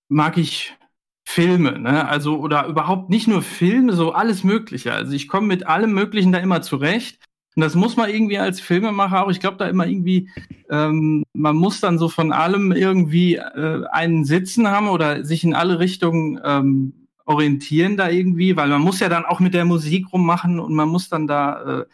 mag 0.08 0.38
ich 0.38 0.76
Filme, 1.24 1.80
ne? 1.80 2.08
Also, 2.10 2.40
oder 2.40 2.66
überhaupt 2.68 3.10
nicht 3.10 3.28
nur 3.28 3.42
Filme, 3.42 3.94
so 3.94 4.12
alles 4.12 4.44
Mögliche. 4.44 4.94
Also 4.94 5.14
ich 5.14 5.28
komme 5.30 5.48
mit 5.48 5.66
allem 5.66 5.94
Möglichen 5.94 6.32
da 6.32 6.40
immer 6.40 6.62
zurecht. 6.62 7.20
Und 7.56 7.62
das 7.62 7.76
muss 7.76 7.98
man 7.98 8.10
irgendwie 8.10 8.38
als 8.38 8.60
Filmemacher 8.62 9.24
auch, 9.26 9.30
ich 9.30 9.40
glaube, 9.40 9.58
da 9.58 9.68
immer 9.68 9.86
irgendwie, 9.86 10.30
ähm, 10.70 11.24
man 11.34 11.56
muss 11.56 11.80
dann 11.82 11.98
so 11.98 12.10
von 12.10 12.32
allem 12.32 12.72
irgendwie 12.72 13.36
äh, 13.36 13.86
einen 13.92 14.26
Sitzen 14.26 14.68
haben 14.68 14.90
oder 14.90 15.24
sich 15.26 15.44
in 15.44 15.54
alle 15.54 15.80
Richtungen 15.80 16.40
ähm, 16.44 17.08
orientieren 17.26 17.98
da 17.98 18.10
irgendwie, 18.10 18.56
weil 18.58 18.70
man 18.70 18.82
muss 18.82 19.00
ja 19.00 19.10
dann 19.10 19.26
auch 19.26 19.40
mit 19.40 19.54
der 19.54 19.66
Musik 19.66 20.12
rummachen 20.12 20.60
und 20.60 20.74
man 20.74 20.90
muss 20.90 21.10
dann 21.10 21.28
da 21.28 21.82
äh, 21.82 21.86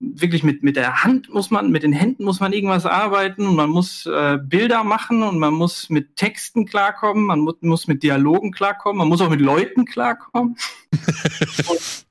wirklich 0.00 0.42
mit, 0.42 0.62
mit 0.62 0.76
der 0.76 1.04
Hand 1.04 1.28
muss 1.32 1.50
man, 1.50 1.70
mit 1.70 1.82
den 1.82 1.92
Händen 1.92 2.24
muss 2.24 2.40
man 2.40 2.52
irgendwas 2.52 2.86
arbeiten 2.86 3.46
und 3.46 3.56
man 3.56 3.70
muss 3.70 4.06
äh, 4.06 4.38
Bilder 4.42 4.84
machen 4.84 5.22
und 5.22 5.38
man 5.38 5.54
muss 5.54 5.88
mit 5.88 6.16
Texten 6.16 6.66
klarkommen, 6.66 7.24
man 7.24 7.40
mu 7.40 7.52
muss 7.60 7.86
mit 7.86 8.02
Dialogen 8.02 8.52
klarkommen, 8.52 8.98
man 8.98 9.08
muss 9.08 9.20
auch 9.20 9.30
mit 9.30 9.40
Leuten 9.40 9.84
klarkommen. 9.84 10.56
und 11.68 12.06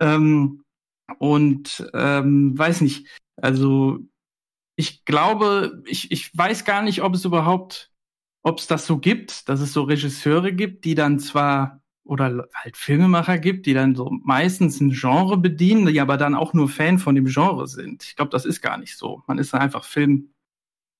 ähm, 0.00 0.62
und 1.18 1.90
ähm, 1.94 2.58
weiß 2.58 2.82
nicht, 2.82 3.06
also 3.36 3.98
ich 4.76 5.04
glaube, 5.04 5.82
ich, 5.86 6.10
ich 6.12 6.36
weiß 6.36 6.64
gar 6.64 6.82
nicht, 6.82 7.02
ob 7.02 7.14
es 7.14 7.24
überhaupt, 7.24 7.90
ob 8.42 8.58
es 8.58 8.66
das 8.66 8.86
so 8.86 8.98
gibt, 8.98 9.48
dass 9.48 9.60
es 9.60 9.72
so 9.72 9.82
Regisseure 9.82 10.52
gibt, 10.52 10.84
die 10.84 10.94
dann 10.94 11.18
zwar 11.18 11.77
oder 12.08 12.48
halt 12.54 12.76
Filmemacher 12.76 13.38
gibt, 13.38 13.66
die 13.66 13.74
dann 13.74 13.94
so 13.94 14.10
meistens 14.10 14.80
ein 14.80 14.90
Genre 14.90 15.36
bedienen, 15.36 15.86
die 15.86 16.00
aber 16.00 16.16
dann 16.16 16.34
auch 16.34 16.54
nur 16.54 16.68
Fan 16.68 16.98
von 16.98 17.14
dem 17.14 17.26
Genre 17.26 17.68
sind. 17.68 18.02
Ich 18.02 18.16
glaube, 18.16 18.30
das 18.30 18.46
ist 18.46 18.62
gar 18.62 18.78
nicht 18.78 18.96
so. 18.96 19.22
Man 19.26 19.38
ist 19.38 19.52
dann 19.52 19.60
einfach 19.60 19.84
Film, 19.84 20.30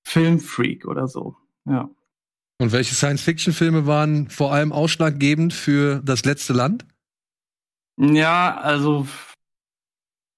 Filmfreak 0.03 0.85
oder 0.85 1.07
so. 1.07 1.35
Ja. 1.65 1.89
Und 2.61 2.71
welche 2.71 2.93
Science-Fiction-Filme 2.93 3.87
waren 3.87 4.29
vor 4.29 4.53
allem 4.53 4.71
ausschlaggebend 4.71 5.53
für 5.53 6.01
das 6.03 6.25
letzte 6.25 6.53
Land? 6.53 6.85
Ja, 7.97 8.57
also 8.57 9.07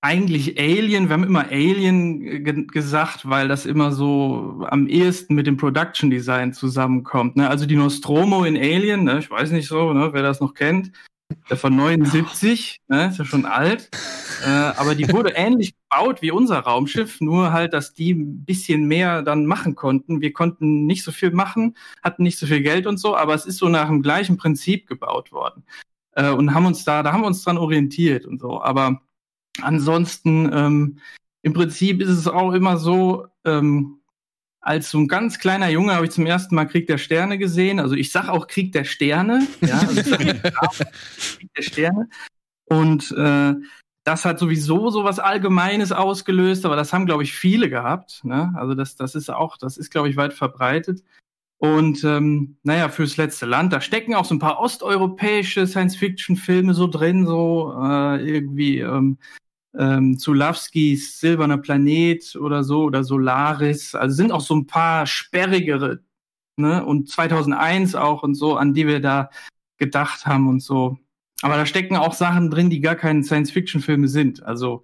eigentlich 0.02 0.60
Alien, 0.60 1.10
wir 1.10 1.14
haben 1.14 1.24
immer 1.24 1.50
Alien 1.50 2.44
ge 2.44 2.66
gesagt, 2.66 3.30
weil 3.30 3.48
das 3.48 3.68
immer 3.68 3.92
so 3.92 4.66
am 4.68 4.88
ehesten 4.88 5.36
mit 5.36 5.46
dem 5.46 5.58
Production 5.58 6.10
Design 6.10 6.54
zusammenkommt. 6.54 7.36
Ne? 7.36 7.48
Also 7.48 7.68
die 7.68 7.76
Nostromo 7.76 8.44
in 8.44 8.58
Alien, 8.58 9.04
ne? 9.04 9.20
ich 9.20 9.30
weiß 9.30 9.52
nicht 9.52 9.68
so, 9.68 9.94
ne? 9.94 10.10
wer 10.12 10.24
das 10.24 10.40
noch 10.40 10.56
kennt, 10.56 10.92
der 11.52 11.58
von 11.58 11.76
79, 11.76 12.82
ne? 12.88 13.10
ist 13.10 13.20
ja 13.20 13.26
schon 13.26 13.46
alt, 13.46 13.90
äh, 14.44 14.50
aber 14.50 14.96
die 14.96 15.08
wurde 15.14 15.34
ähnlich 15.36 15.76
gebaut 15.76 16.24
wie 16.24 16.32
unser 16.32 16.60
Raumschiff, 16.60 17.22
nur 17.22 17.54
halt, 17.54 17.74
dass 17.74 17.94
die 17.94 18.16
ein 18.16 18.44
bisschen 18.44 18.88
mehr 18.88 19.22
dann 19.22 19.46
machen 19.46 19.76
konnten. 19.76 20.20
Wir 20.20 20.34
konnten 20.34 20.88
nicht 20.88 21.04
so 21.04 21.12
viel 21.12 21.30
machen, 21.30 21.78
hatten 22.02 22.24
nicht 22.24 22.40
so 22.40 22.48
viel 22.48 22.62
Geld 22.62 22.88
und 22.88 22.98
so, 22.98 23.16
aber 23.16 23.36
es 23.36 23.46
ist 23.46 23.58
so 23.58 23.70
nach 23.70 23.88
dem 23.88 24.02
gleichen 24.02 24.38
Prinzip 24.38 24.88
gebaut 24.88 25.32
worden 25.32 25.64
äh, 26.16 26.32
und 26.32 26.56
haben 26.56 26.66
uns 26.66 26.84
da, 26.86 27.04
da 27.04 27.14
haben 27.14 27.22
wir 27.22 27.28
uns 27.28 27.44
dran 27.44 27.60
orientiert 27.60 28.26
und 28.26 28.40
so. 28.40 28.62
Aber 28.64 29.00
ansonsten, 29.60 30.50
ähm, 30.54 31.00
im 31.42 31.54
Prinzip 31.54 32.02
ist 32.02 32.10
es 32.10 32.28
auch 32.28 32.54
immer 32.54 32.78
so, 32.78 33.28
ähm, 33.46 34.02
als 34.62 34.92
so 34.92 35.00
ein 35.00 35.08
ganz 35.08 35.40
kleiner 35.40 35.70
Junge 35.70 35.96
habe 35.96 36.06
ich 36.06 36.12
zum 36.12 36.28
ersten 36.28 36.54
Mal 36.54 36.66
Krieg 36.66 36.86
der 36.86 37.00
Sterne 37.00 37.40
gesehen. 37.40 37.80
Also 37.80 37.96
ich 37.96 38.12
sag 38.12 38.30
auch 38.30 38.48
Krieg 38.48 38.72
der 38.72 38.84
Sterne, 38.84 39.48
ja, 39.62 39.80
also 39.80 39.94
nicht 39.94 40.12
Krieg 40.12 41.54
der 41.58 41.64
Sterne. 41.64 42.10
Und 42.66 43.12
äh, 43.12 43.56
das 44.04 44.26
hat 44.26 44.40
sowieso 44.40 44.90
so 44.90 45.04
was 45.04 45.20
Allgemeines 45.20 45.92
ausgelöst, 45.92 46.66
aber 46.66 46.76
das 46.76 46.94
haben, 46.94 47.06
glaube 47.06 47.24
ich, 47.24 47.34
viele 47.34 47.70
gehabt. 47.70 48.24
Ne? 48.24 48.54
Also 48.56 48.76
das, 48.76 48.96
das 48.96 49.16
ist 49.16 49.30
auch, 49.30 49.58
das 49.58 49.78
ist, 49.78 49.92
glaube 49.92 50.10
ich, 50.10 50.16
weit 50.16 50.34
verbreitet. 50.34 51.04
Und 51.62 52.04
ähm, 52.04 52.58
naja, 52.64 52.90
fürs 52.90 53.18
letzte 53.18 53.46
Land, 53.46 53.72
da 53.72 53.82
stecken 53.82 54.16
auch 54.16 54.26
so 54.26 54.34
ein 54.34 54.40
paar 54.40 54.60
osteuropäische 54.60 55.68
Science-Fiction-Filme 55.68 56.74
so 56.74 56.88
drin, 56.88 57.28
so 57.28 57.72
äh, 57.80 58.28
irgendwie 58.28 58.80
ähm, 58.80 59.20
ähm, 59.78 60.18
Zulawskis 60.18 61.20
Silberner 61.20 61.60
Planet 61.60 62.36
oder 62.36 62.64
so 62.64 62.82
oder 62.86 63.04
Solaris. 63.04 63.94
Also 63.94 64.16
sind 64.16 64.32
auch 64.32 64.42
so 64.42 64.56
ein 64.56 64.66
paar 64.66 65.06
sperrigere, 65.06 66.00
ne? 66.58 66.84
Und 66.84 67.12
2001 67.12 67.94
auch 67.94 68.24
und 68.24 68.34
so, 68.34 68.56
an 68.58 68.74
die 68.74 68.88
wir 68.88 69.00
da 69.00 69.30
gedacht 69.78 70.26
haben 70.26 70.48
und 70.48 70.62
so. 70.62 70.98
Aber 71.44 71.58
da 71.58 71.68
stecken 71.68 71.96
auch 71.96 72.14
Sachen 72.14 72.50
drin, 72.50 72.72
die 72.72 72.82
gar 72.82 72.96
keine 72.96 73.24
Science-Fiction-Filme 73.24 74.08
sind. 74.08 74.42
Also 74.42 74.84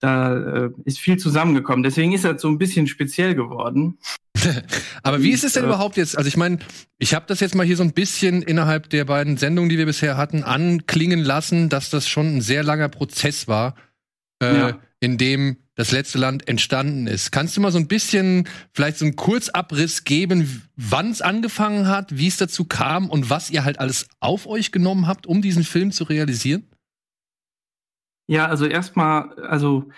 da 0.00 0.36
äh, 0.36 0.70
ist 0.84 0.98
viel 0.98 1.16
zusammengekommen. 1.16 1.84
Deswegen 1.84 2.12
ist 2.12 2.24
das 2.24 2.42
so 2.42 2.48
ein 2.48 2.58
bisschen 2.58 2.88
speziell 2.88 3.36
geworden. 3.36 3.98
Aber 5.02 5.22
wie 5.22 5.30
ist 5.30 5.44
es 5.44 5.54
denn 5.54 5.64
Äh, 5.64 5.66
überhaupt 5.66 5.96
jetzt? 5.96 6.16
Also 6.16 6.28
ich 6.28 6.36
meine, 6.36 6.58
ich 6.98 7.14
habe 7.14 7.26
das 7.28 7.40
jetzt 7.40 7.54
mal 7.54 7.66
hier 7.66 7.76
so 7.76 7.82
ein 7.82 7.92
bisschen 7.92 8.42
innerhalb 8.42 8.90
der 8.90 9.04
beiden 9.04 9.36
Sendungen, 9.36 9.68
die 9.68 9.78
wir 9.78 9.86
bisher 9.86 10.16
hatten, 10.16 10.42
anklingen 10.44 11.20
lassen, 11.20 11.68
dass 11.68 11.90
das 11.90 12.08
schon 12.08 12.36
ein 12.36 12.40
sehr 12.40 12.62
langer 12.62 12.88
Prozess 12.88 13.48
war, 13.48 13.74
äh, 14.42 14.56
Ja. 14.58 14.78
in 15.00 15.18
dem 15.18 15.56
das 15.74 15.92
letzte 15.92 16.18
Land 16.18 16.48
entstanden 16.48 17.06
ist. 17.06 17.30
Kannst 17.30 17.56
du 17.56 17.60
mal 17.60 17.70
so 17.70 17.78
ein 17.78 17.86
bisschen, 17.86 18.48
vielleicht 18.72 18.98
so 18.98 19.04
einen 19.04 19.14
Kurzabriss 19.14 20.02
geben, 20.02 20.62
wann 20.74 21.10
es 21.12 21.22
angefangen 21.22 21.86
hat, 21.86 22.16
wie 22.16 22.26
es 22.26 22.36
dazu 22.36 22.64
kam 22.64 23.08
und 23.08 23.30
was 23.30 23.48
ihr 23.50 23.62
halt 23.64 23.78
alles 23.78 24.08
auf 24.18 24.46
euch 24.48 24.72
genommen 24.72 25.06
habt, 25.06 25.28
um 25.28 25.40
diesen 25.40 25.62
Film 25.62 25.92
zu 25.92 26.02
realisieren? 26.02 26.68
Ja, 28.26 28.46
also 28.46 28.66
erstmal, 28.66 29.32
also 29.38 29.88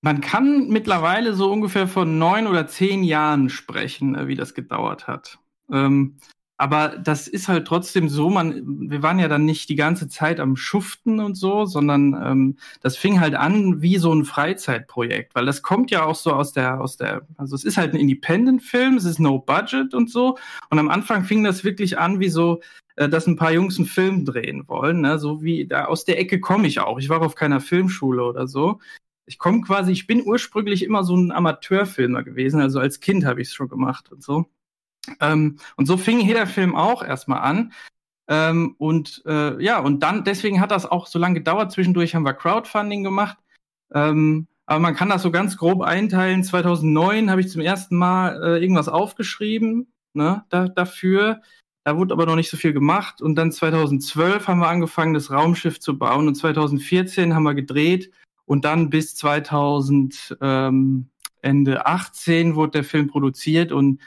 man 0.00 0.20
kann 0.20 0.68
mittlerweile 0.68 1.34
so 1.34 1.50
ungefähr 1.50 1.88
von 1.88 2.18
neun 2.18 2.46
oder 2.46 2.66
zehn 2.66 3.02
Jahren 3.02 3.50
sprechen, 3.50 4.14
äh, 4.14 4.28
wie 4.28 4.36
das 4.36 4.54
gedauert 4.54 5.06
hat. 5.06 5.38
Ähm, 5.70 6.18
aber 6.60 6.98
das 6.98 7.28
ist 7.28 7.46
halt 7.46 7.68
trotzdem 7.68 8.08
so, 8.08 8.30
man, 8.30 8.90
wir 8.90 9.00
waren 9.00 9.20
ja 9.20 9.28
dann 9.28 9.44
nicht 9.44 9.68
die 9.68 9.76
ganze 9.76 10.08
Zeit 10.08 10.40
am 10.40 10.56
Schuften 10.56 11.20
und 11.20 11.36
so, 11.36 11.66
sondern 11.66 12.20
ähm, 12.20 12.56
das 12.80 12.96
fing 12.96 13.20
halt 13.20 13.36
an 13.36 13.80
wie 13.80 13.96
so 13.98 14.12
ein 14.12 14.24
Freizeitprojekt, 14.24 15.36
weil 15.36 15.46
das 15.46 15.62
kommt 15.62 15.92
ja 15.92 16.04
auch 16.04 16.16
so 16.16 16.32
aus 16.32 16.52
der, 16.52 16.80
aus 16.80 16.96
der, 16.96 17.22
also 17.36 17.54
es 17.54 17.62
ist 17.62 17.76
halt 17.76 17.94
ein 17.94 18.00
Independent-Film, 18.00 18.96
es 18.96 19.04
ist 19.04 19.20
no 19.20 19.38
budget 19.38 19.94
und 19.94 20.10
so. 20.10 20.36
Und 20.68 20.80
am 20.80 20.90
Anfang 20.90 21.22
fing 21.22 21.44
das 21.44 21.62
wirklich 21.62 21.96
an 21.96 22.18
wie 22.18 22.28
so, 22.28 22.60
äh, 22.96 23.08
dass 23.08 23.28
ein 23.28 23.36
paar 23.36 23.52
Jungs 23.52 23.78
einen 23.78 23.86
Film 23.86 24.24
drehen 24.24 24.66
wollen, 24.66 25.02
ne? 25.02 25.20
so 25.20 25.42
wie 25.42 25.64
da 25.64 25.84
aus 25.84 26.04
der 26.04 26.18
Ecke 26.18 26.40
komme 26.40 26.66
ich 26.66 26.80
auch. 26.80 26.98
Ich 26.98 27.08
war 27.08 27.22
auf 27.22 27.36
keiner 27.36 27.60
Filmschule 27.60 28.24
oder 28.24 28.48
so. 28.48 28.80
Ich 29.28 29.38
komme 29.38 29.60
quasi, 29.60 29.92
ich 29.92 30.06
bin 30.06 30.26
ursprünglich 30.26 30.82
immer 30.82 31.04
so 31.04 31.16
ein 31.16 31.30
Amateurfilmer 31.30 32.24
gewesen, 32.24 32.60
also 32.60 32.80
als 32.80 33.00
Kind 33.00 33.24
habe 33.24 33.40
ich 33.40 33.48
es 33.48 33.54
schon 33.54 33.68
gemacht 33.68 34.10
und 34.10 34.22
so. 34.22 34.46
Ähm, 35.20 35.58
und 35.76 35.86
so 35.86 35.96
fing 35.96 36.20
jeder 36.20 36.46
Film 36.46 36.74
auch 36.74 37.02
erstmal 37.02 37.40
an. 37.40 37.72
Ähm, 38.28 38.74
und 38.78 39.22
äh, 39.26 39.62
ja, 39.62 39.78
und 39.80 40.02
dann, 40.02 40.24
deswegen 40.24 40.60
hat 40.60 40.70
das 40.70 40.86
auch 40.86 41.06
so 41.06 41.18
lange 41.18 41.34
gedauert. 41.34 41.72
Zwischendurch 41.72 42.14
haben 42.14 42.24
wir 42.24 42.34
Crowdfunding 42.34 43.04
gemacht. 43.04 43.38
Ähm, 43.94 44.48
aber 44.66 44.80
man 44.80 44.94
kann 44.94 45.08
das 45.08 45.22
so 45.22 45.30
ganz 45.30 45.56
grob 45.56 45.80
einteilen. 45.82 46.44
2009 46.44 47.30
habe 47.30 47.40
ich 47.40 47.48
zum 47.48 47.62
ersten 47.62 47.96
Mal 47.96 48.42
äh, 48.42 48.62
irgendwas 48.62 48.88
aufgeschrieben 48.88 49.92
ne, 50.14 50.44
da, 50.50 50.68
dafür. 50.68 51.40
Da 51.84 51.96
wurde 51.96 52.12
aber 52.12 52.26
noch 52.26 52.36
nicht 52.36 52.50
so 52.50 52.58
viel 52.58 52.74
gemacht. 52.74 53.22
Und 53.22 53.36
dann 53.36 53.50
2012 53.50 54.46
haben 54.46 54.60
wir 54.60 54.68
angefangen, 54.68 55.14
das 55.14 55.30
Raumschiff 55.30 55.80
zu 55.80 55.96
bauen. 55.96 56.28
Und 56.28 56.34
2014 56.34 57.34
haben 57.34 57.44
wir 57.44 57.54
gedreht. 57.54 58.10
Und 58.48 58.64
dann 58.64 58.88
bis 58.88 59.14
2000, 59.14 60.38
ähm, 60.40 61.10
Ende 61.42 61.84
18 61.84 62.54
wurde 62.54 62.72
der 62.72 62.84
Film 62.84 63.06
produziert. 63.06 63.72
Und 63.72 64.00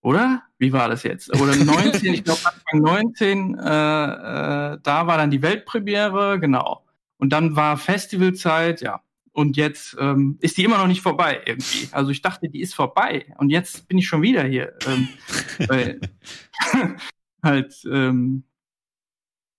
oder? 0.00 0.42
Wie 0.58 0.72
war 0.72 0.88
das 0.88 1.02
jetzt? 1.02 1.30
Oder 1.38 1.54
19, 1.64 2.14
ich 2.14 2.24
glaube 2.24 2.40
Anfang 2.44 2.80
19, 2.80 3.58
äh, 3.58 3.60
äh, 3.60 4.78
da 4.82 5.06
war 5.06 5.18
dann 5.18 5.30
die 5.30 5.42
Weltpremiere, 5.42 6.40
genau. 6.40 6.86
Und 7.18 7.34
dann 7.34 7.56
war 7.56 7.76
Festivalzeit, 7.76 8.80
ja. 8.80 9.02
Und 9.32 9.58
jetzt 9.58 9.96
ähm, 10.00 10.38
ist 10.40 10.56
die 10.56 10.64
immer 10.64 10.78
noch 10.78 10.86
nicht 10.86 11.02
vorbei 11.02 11.42
irgendwie. 11.44 11.88
Also 11.92 12.10
ich 12.10 12.22
dachte, 12.22 12.48
die 12.48 12.62
ist 12.62 12.74
vorbei. 12.74 13.34
Und 13.36 13.50
jetzt 13.50 13.86
bin 13.86 13.98
ich 13.98 14.06
schon 14.06 14.22
wieder 14.22 14.44
hier. 14.44 14.72
Ähm, 14.86 15.08
weil, 15.68 16.00
halt, 17.42 17.74
ähm, 17.84 18.44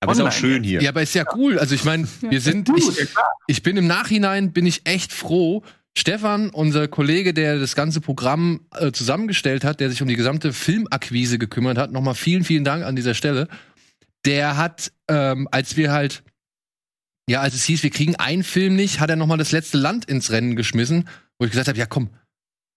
Aber 0.05 0.13
ist 0.13 0.19
auch 0.19 0.25
Online 0.25 0.39
schön 0.39 0.63
jetzt. 0.63 0.69
hier. 0.69 0.81
Ja, 0.81 0.89
aber 0.89 1.01
ist 1.01 1.15
ja 1.15 1.25
cool. 1.35 1.59
Also 1.59 1.75
ich 1.75 1.83
meine, 1.83 2.07
wir 2.21 2.41
sind, 2.41 2.69
ich, 2.75 3.07
ich 3.47 3.63
bin 3.63 3.77
im 3.77 3.87
Nachhinein, 3.87 4.53
bin 4.53 4.65
ich 4.65 4.85
echt 4.85 5.13
froh. 5.13 5.63
Stefan, 5.97 6.49
unser 6.49 6.87
Kollege, 6.87 7.33
der 7.33 7.57
das 7.57 7.75
ganze 7.75 8.01
Programm 8.01 8.61
äh, 8.75 8.91
zusammengestellt 8.91 9.63
hat, 9.63 9.79
der 9.79 9.89
sich 9.89 10.01
um 10.01 10.07
die 10.07 10.17
gesamte 10.17 10.51
Filmakquise 10.51 11.37
gekümmert 11.39 11.77
hat, 11.77 11.91
nochmal 11.91 12.15
vielen, 12.15 12.43
vielen 12.43 12.65
Dank 12.65 12.83
an 12.83 12.95
dieser 12.95 13.13
Stelle. 13.13 13.47
Der 14.25 14.57
hat, 14.57 14.91
ähm, 15.07 15.47
als 15.51 15.77
wir 15.77 15.91
halt, 15.91 16.23
ja, 17.29 17.41
als 17.41 17.55
es 17.55 17.63
hieß, 17.63 17.83
wir 17.83 17.91
kriegen 17.91 18.15
einen 18.17 18.43
Film 18.43 18.75
nicht, 18.75 18.99
hat 18.99 19.09
er 19.09 19.15
nochmal 19.15 19.37
das 19.37 19.51
letzte 19.51 19.77
Land 19.77 20.05
ins 20.05 20.31
Rennen 20.31 20.55
geschmissen, 20.55 21.07
wo 21.39 21.45
ich 21.45 21.51
gesagt 21.51 21.69
habe, 21.69 21.77
ja 21.77 21.85
komm, 21.85 22.09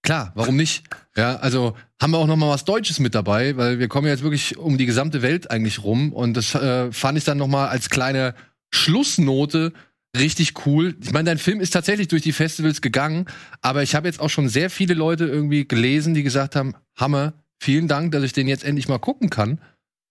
klar, 0.02 0.32
warum 0.34 0.56
nicht? 0.56 0.84
Ja, 1.16 1.36
also 1.36 1.76
haben 2.00 2.12
wir 2.12 2.18
auch 2.18 2.26
nochmal 2.26 2.50
was 2.50 2.64
Deutsches 2.64 3.00
mit 3.00 3.14
dabei, 3.14 3.56
weil 3.56 3.78
wir 3.78 3.88
kommen 3.88 4.06
jetzt 4.06 4.22
wirklich 4.22 4.56
um 4.56 4.78
die 4.78 4.86
gesamte 4.86 5.22
Welt 5.22 5.50
eigentlich 5.50 5.82
rum 5.82 6.12
und 6.12 6.36
das 6.36 6.54
äh, 6.54 6.92
fand 6.92 7.18
ich 7.18 7.24
dann 7.24 7.38
nochmal 7.38 7.68
als 7.68 7.90
kleine 7.90 8.34
Schlussnote 8.72 9.72
richtig 10.16 10.66
cool. 10.66 10.96
Ich 11.02 11.12
meine, 11.12 11.26
dein 11.26 11.38
Film 11.38 11.60
ist 11.60 11.70
tatsächlich 11.70 12.08
durch 12.08 12.22
die 12.22 12.32
Festivals 12.32 12.80
gegangen, 12.80 13.26
aber 13.60 13.82
ich 13.82 13.94
habe 13.94 14.06
jetzt 14.06 14.20
auch 14.20 14.30
schon 14.30 14.48
sehr 14.48 14.70
viele 14.70 14.94
Leute 14.94 15.26
irgendwie 15.26 15.66
gelesen, 15.66 16.14
die 16.14 16.22
gesagt 16.22 16.56
haben, 16.56 16.74
Hammer, 16.96 17.34
vielen 17.60 17.88
Dank, 17.88 18.12
dass 18.12 18.22
ich 18.22 18.32
den 18.32 18.48
jetzt 18.48 18.64
endlich 18.64 18.88
mal 18.88 18.98
gucken 18.98 19.30
kann, 19.30 19.60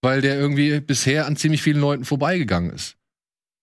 weil 0.02 0.22
der 0.22 0.38
irgendwie 0.38 0.80
bisher 0.80 1.26
an 1.26 1.36
ziemlich 1.36 1.62
vielen 1.62 1.80
Leuten 1.80 2.06
vorbeigegangen 2.06 2.72
ist. 2.72 2.96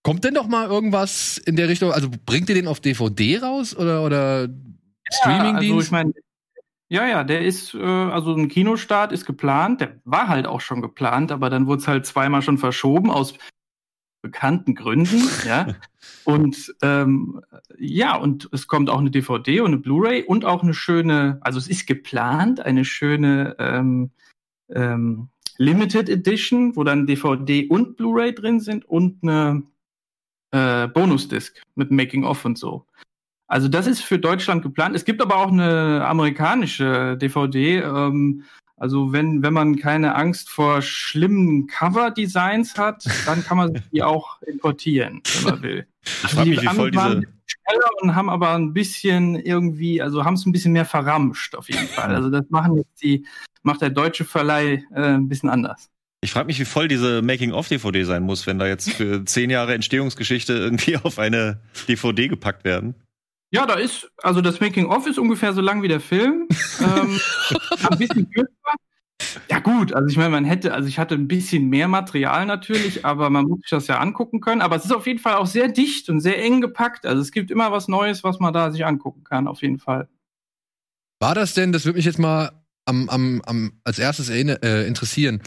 Kommt 0.03 0.25
denn 0.25 0.35
doch 0.35 0.49
mal 0.49 0.69
irgendwas 0.69 1.39
in 1.39 1.57
der 1.57 1.69
Richtung, 1.69 1.93
also 1.93 2.11
bringt 2.27 2.49
ihr 2.49 2.55
den 2.55 2.69
auf 2.69 2.81
DVD 2.81 3.39
raus 3.39 3.75
oder, 3.75 4.05
oder 4.05 4.49
Streamingdienst? 5.13 5.73
also 5.73 5.81
ich 5.81 5.91
meine, 5.91 6.13
ja, 6.89 7.07
ja, 7.07 7.25
der 7.25 7.43
ist, 7.43 7.75
äh, 7.75 7.83
also 7.83 8.35
ein 8.35 8.49
Kinostart 8.49 9.13
ist 9.13 9.27
geplant, 9.27 9.81
der 9.81 10.01
war 10.05 10.29
halt 10.29 10.47
auch 10.47 10.61
schon 10.61 10.83
geplant, 10.83 11.33
aber 11.33 11.51
dann 11.51 11.67
wurde 11.67 11.81
es 11.81 11.89
halt 11.89 12.07
zweimal 12.07 12.43
schon 12.43 12.59
verschoben 12.59 13.11
aus 13.11 13.35
bekannten 14.23 14.75
Gründen, 14.75 15.23
ja. 15.47 15.75
Und 16.25 16.75
ähm, 16.83 17.41
ja, 17.79 18.17
und 18.17 18.49
es 18.53 18.67
kommt 18.67 18.89
auch 18.91 18.99
eine 18.99 19.11
DVD 19.11 19.61
und 19.61 19.73
eine 19.73 19.79
Blu-ray 19.79 20.23
und 20.23 20.45
auch 20.45 20.63
eine 20.63 20.73
schöne, 20.73 21.39
also 21.43 21.59
es 21.59 21.69
ist 21.69 21.87
geplant, 21.87 22.61
eine 22.61 22.85
schöne 22.85 23.57
ähm, 23.59 24.11
ähm, 24.71 25.29
Limited 25.59 26.09
Edition, 26.09 26.75
wo 26.77 26.85
dann 26.85 27.07
DVD 27.07 27.67
und 27.69 27.97
Blu-ray 27.97 28.35
drin 28.35 28.61
sind 28.61 28.85
und 28.87 29.23
eine 29.23 29.63
äh, 30.53 30.89
Bonusdisc 30.89 31.61
mit 31.75 31.91
Making 31.91 32.25
of 32.25 32.45
und 32.45 32.59
so. 32.59 32.87
Also 33.47 33.69
das 33.69 33.87
ist 33.87 34.01
für 34.01 34.19
Deutschland 34.19 34.63
geplant. 34.63 34.97
Es 34.97 35.05
gibt 35.05 35.21
aber 35.21 35.37
auch 35.37 35.53
eine 35.53 36.05
amerikanische 36.07 37.17
DVD. 37.21 37.79
Ähm, 37.79 38.45
also 38.77 39.13
wenn, 39.13 39.43
wenn 39.43 39.53
man 39.53 39.77
keine 39.77 40.15
Angst 40.15 40.51
vor 40.51 40.83
schlimmen 40.83 41.67
Cover-Designs 41.67 42.77
hat, 42.77 43.05
dann 43.27 43.45
kann 43.45 43.57
man 43.57 43.83
die 43.93 44.03
auch 44.03 44.43
importieren, 44.43 45.23
wenn 45.35 45.45
man 45.45 45.63
will. 45.63 45.87
Ich 46.05 46.31
frage 46.31 46.51
mich, 46.51 46.63
wie 46.63 46.67
voll 46.67 46.91
diese. 46.91 47.23
schneller 47.47 47.91
und 48.01 48.15
haben 48.15 48.29
aber 48.29 48.55
ein 48.55 48.73
bisschen 48.73 49.37
irgendwie, 49.37 50.03
also 50.03 50.25
haben 50.25 50.35
es 50.35 50.45
ein 50.45 50.53
bisschen 50.53 50.73
mehr 50.73 50.85
verramscht 50.85 51.55
auf 51.55 51.69
jeden 51.69 51.87
Fall. 51.87 52.15
Also 52.15 52.31
das 52.31 52.45
machen 52.51 52.77
jetzt 52.77 53.03
die, 53.03 53.27
macht 53.63 53.81
der 53.81 53.91
deutsche 53.91 54.25
Verleih 54.25 54.85
äh, 54.95 55.15
ein 55.15 55.29
bisschen 55.29 55.51
anders. 55.51 55.89
Ich 56.21 56.33
frage 56.33 56.47
mich, 56.47 56.59
wie 56.59 56.65
voll 56.65 56.89
diese 56.89 57.21
Making-of-DVD 57.21 58.05
sein 58.05 58.23
muss, 58.23 58.47
wenn 58.47 58.59
da 58.59 58.67
jetzt 58.67 58.91
für 58.91 59.25
zehn 59.27 59.51
Jahre 59.51 59.75
Entstehungsgeschichte 59.75 60.55
irgendwie 60.55 60.97
auf 60.97 61.19
eine 61.19 61.61
DVD 61.87 62.29
gepackt 62.29 62.65
werden. 62.65 62.95
Ja, 63.55 63.67
da 63.67 63.75
ist, 63.75 64.11
also 64.21 64.41
das 64.41 64.59
Making-of 64.59 65.07
ist 65.07 65.17
ungefähr 65.17 65.53
so 65.53 65.61
lang 65.61 65.81
wie 65.81 65.87
der 65.87 66.01
Film. 66.01 66.49
ähm, 66.81 67.21
ein 67.89 67.99
bisschen 67.99 68.29
kürzer. 68.29 68.51
Ja 69.49 69.61
gut, 69.61 69.95
also 69.95 70.09
ich 70.09 70.17
meine, 70.17 70.31
man 70.31 70.45
hätte, 70.45 70.75
also 70.75 70.89
ich 70.89 70.99
hatte 70.99 71.15
ein 71.15 71.29
bisschen 71.29 71.69
mehr 71.69 71.87
Material 71.87 72.47
natürlich, 72.47 73.05
aber 73.05 73.31
man 73.31 73.45
muss 73.45 73.61
sich 73.61 73.71
das 73.71 73.87
ja 73.87 74.01
angucken 74.01 74.41
können. 74.41 74.61
Aber 74.61 74.75
es 74.75 74.85
ist 74.85 74.91
auf 74.91 75.07
jeden 75.07 75.21
Fall 75.21 75.35
auch 75.35 75.47
sehr 75.47 75.69
dicht 75.69 76.09
und 76.09 76.19
sehr 76.19 76.43
eng 76.43 76.63
gepackt. 76.63 77.07
Also 77.07 77.23
es 77.23 77.31
gibt 77.31 77.53
immer 77.53 77.71
was 77.71 77.87
Neues, 77.87 78.25
was 78.25 78.41
man 78.41 78.53
da 78.53 78.73
sich 78.73 78.85
angucken 78.85 79.23
kann, 79.23 79.47
auf 79.47 79.63
jeden 79.63 79.79
Fall. 79.79 80.09
War 81.21 81.37
das 81.37 81.55
denn, 81.55 81.71
das 81.71 81.85
würde 81.85 81.99
mich 81.99 82.07
jetzt 82.07 82.19
mal 82.19 82.51
am, 82.87 83.09
am, 83.09 83.41
am, 83.47 83.81
als 83.85 84.01
erstes 84.01 84.31
äh, 84.31 84.85
interessieren, 84.85 85.41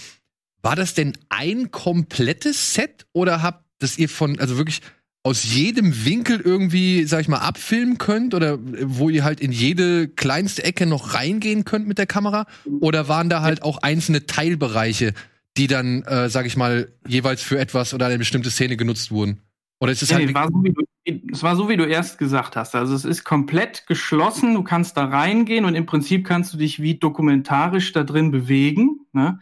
war 0.61 0.77
das 0.77 0.93
denn 0.93 1.11
ein 1.27 1.71
komplettes 1.71 2.73
Set 2.73 3.05
oder 3.11 3.41
habt 3.41 3.65
das 3.79 3.97
ihr 3.97 4.07
von, 4.07 4.39
also 4.39 4.57
wirklich 4.57 4.81
aus 5.23 5.43
jedem 5.53 6.05
Winkel 6.05 6.39
irgendwie, 6.39 7.03
sag 7.03 7.21
ich 7.21 7.27
mal, 7.27 7.39
abfilmen 7.39 7.97
könnt 7.97 8.33
oder 8.33 8.53
äh, 8.53 8.59
wo 8.83 9.09
ihr 9.09 9.23
halt 9.23 9.39
in 9.39 9.51
jede 9.51 10.07
kleinste 10.07 10.63
Ecke 10.63 10.85
noch 10.85 11.13
reingehen 11.13 11.65
könnt 11.65 11.87
mit 11.87 11.97
der 11.97 12.07
Kamera? 12.07 12.45
Oder 12.79 13.07
waren 13.07 13.29
da 13.29 13.41
halt 13.41 13.61
auch 13.61 13.79
einzelne 13.79 14.25
Teilbereiche, 14.25 15.13
die 15.57 15.67
dann, 15.67 16.03
äh, 16.03 16.29
sag 16.29 16.45
ich 16.45 16.55
mal, 16.55 16.91
jeweils 17.07 17.41
für 17.41 17.59
etwas 17.59 17.93
oder 17.93 18.05
eine 18.05 18.17
bestimmte 18.17 18.51
Szene 18.51 18.77
genutzt 18.77 19.11
wurden? 19.11 19.41
Oder 19.79 19.91
ist 19.91 20.01
es 20.01 20.13
halt 20.13 20.25
Nee, 20.25 20.33
war 20.33 20.47
so, 20.47 20.63
wie 20.63 20.73
du, 20.73 20.83
es 21.31 21.43
war 21.43 21.55
so, 21.55 21.69
wie 21.69 21.77
du 21.77 21.85
erst 21.85 22.17
gesagt 22.17 22.55
hast. 22.55 22.75
Also 22.75 22.95
es 22.95 23.05
ist 23.05 23.23
komplett 23.23 23.85
geschlossen, 23.85 24.53
du 24.55 24.63
kannst 24.63 24.97
da 24.97 25.05
reingehen 25.05 25.65
und 25.65 25.75
im 25.75 25.85
Prinzip 25.85 26.25
kannst 26.25 26.53
du 26.53 26.57
dich 26.57 26.81
wie 26.81 26.95
dokumentarisch 26.95 27.91
da 27.93 28.03
drin 28.03 28.31
bewegen. 28.31 29.01
Ne? 29.13 29.39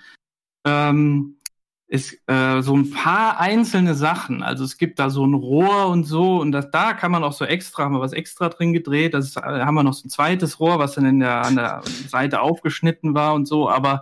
Ähm, 0.66 1.35
ist 1.88 2.18
äh, 2.28 2.62
so 2.62 2.76
ein 2.76 2.90
paar 2.90 3.40
einzelne 3.40 3.94
Sachen. 3.94 4.42
Also 4.42 4.64
es 4.64 4.78
gibt 4.78 4.98
da 4.98 5.10
so 5.10 5.26
ein 5.26 5.34
Rohr 5.34 5.88
und 5.88 6.04
so 6.06 6.40
und 6.40 6.52
das, 6.52 6.72
da 6.72 6.94
kann 6.94 7.12
man 7.12 7.24
auch 7.24 7.34
so 7.34 7.46
extra, 7.46 7.84
haben 7.84 7.94
wir 7.94 8.02
was 8.02 8.14
extra 8.14 8.50
drin 8.50 8.74
gedreht. 8.74 9.14
Das 9.14 9.26
ist, 9.28 9.38
äh, 9.38 9.42
haben 9.42 9.76
wir 9.76 9.84
noch 9.84 9.94
so 9.94 10.08
ein 10.08 10.10
zweites 10.10 10.60
Rohr, 10.60 10.80
was 10.80 10.96
dann 10.96 11.06
in 11.06 11.20
der, 11.20 11.44
an 11.44 11.56
der 11.56 11.82
Seite 12.08 12.42
aufgeschnitten 12.42 13.14
war 13.14 13.36
und 13.36 13.48
so. 13.48 13.70
Aber 13.70 14.02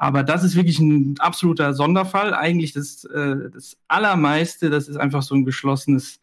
aber 0.00 0.22
das 0.22 0.44
ist 0.44 0.54
wirklich 0.54 0.78
ein 0.78 1.16
absoluter 1.18 1.74
Sonderfall. 1.74 2.32
Eigentlich 2.32 2.72
das, 2.72 3.04
äh, 3.04 3.50
das 3.52 3.76
Allermeiste, 3.88 4.70
das 4.70 4.86
ist 4.86 4.96
einfach 4.96 5.22
so 5.22 5.34
ein 5.34 5.44
geschlossenes 5.44 6.20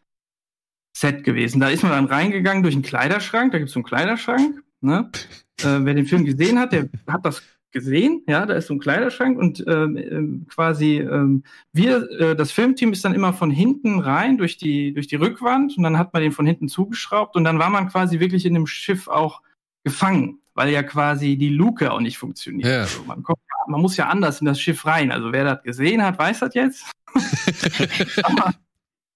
Set 0.96 1.24
gewesen. 1.24 1.60
Da 1.60 1.68
ist 1.68 1.82
man 1.82 1.92
dann 1.92 2.06
reingegangen 2.06 2.62
durch 2.62 2.74
einen 2.74 2.82
Kleiderschrank. 2.82 3.52
Da 3.52 3.58
gibt 3.58 3.68
es 3.68 3.74
so 3.74 3.80
einen 3.80 3.84
Kleiderschrank. 3.84 4.62
Ne? 4.80 5.10
Äh, 5.62 5.86
wer 5.86 5.94
den 5.94 6.04
Film 6.04 6.26
gesehen 6.26 6.58
hat, 6.58 6.72
der 6.72 6.90
hat 7.06 7.24
das 7.24 7.40
gesehen. 7.76 8.22
Ja, 8.26 8.46
da 8.46 8.54
ist 8.54 8.68
so 8.68 8.74
ein 8.74 8.78
Kleiderschrank 8.80 9.38
und 9.38 9.62
ähm, 9.68 9.96
ähm, 9.98 10.46
quasi 10.48 10.96
ähm, 10.98 11.42
wir, 11.74 12.10
äh, 12.18 12.34
das 12.34 12.50
Filmteam 12.50 12.92
ist 12.92 13.04
dann 13.04 13.14
immer 13.14 13.34
von 13.34 13.50
hinten 13.50 14.00
rein 14.00 14.38
durch 14.38 14.56
die 14.56 14.94
durch 14.94 15.06
die 15.08 15.16
Rückwand 15.16 15.76
und 15.76 15.82
dann 15.82 15.98
hat 15.98 16.12
man 16.14 16.22
den 16.22 16.32
von 16.32 16.46
hinten 16.46 16.68
zugeschraubt 16.68 17.36
und 17.36 17.44
dann 17.44 17.58
war 17.58 17.68
man 17.68 17.88
quasi 17.88 18.18
wirklich 18.18 18.46
in 18.46 18.54
dem 18.54 18.66
Schiff 18.66 19.08
auch 19.08 19.42
gefangen, 19.84 20.40
weil 20.54 20.70
ja 20.70 20.82
quasi 20.82 21.36
die 21.36 21.50
Luke 21.50 21.92
auch 21.92 22.00
nicht 22.00 22.16
funktioniert. 22.16 22.66
Ja. 22.68 22.80
Also 22.80 23.04
man, 23.04 23.22
kommt, 23.22 23.40
ja- 23.50 23.70
man 23.70 23.82
muss 23.82 23.96
ja 23.98 24.08
anders 24.08 24.40
in 24.40 24.46
das 24.46 24.58
Schiff 24.58 24.86
rein. 24.86 25.12
Also 25.12 25.32
wer 25.32 25.44
das 25.44 25.62
gesehen 25.62 26.02
hat, 26.02 26.18
weiß 26.18 26.40
das 26.40 26.54
jetzt. 26.54 26.86
Aber, 28.22 28.54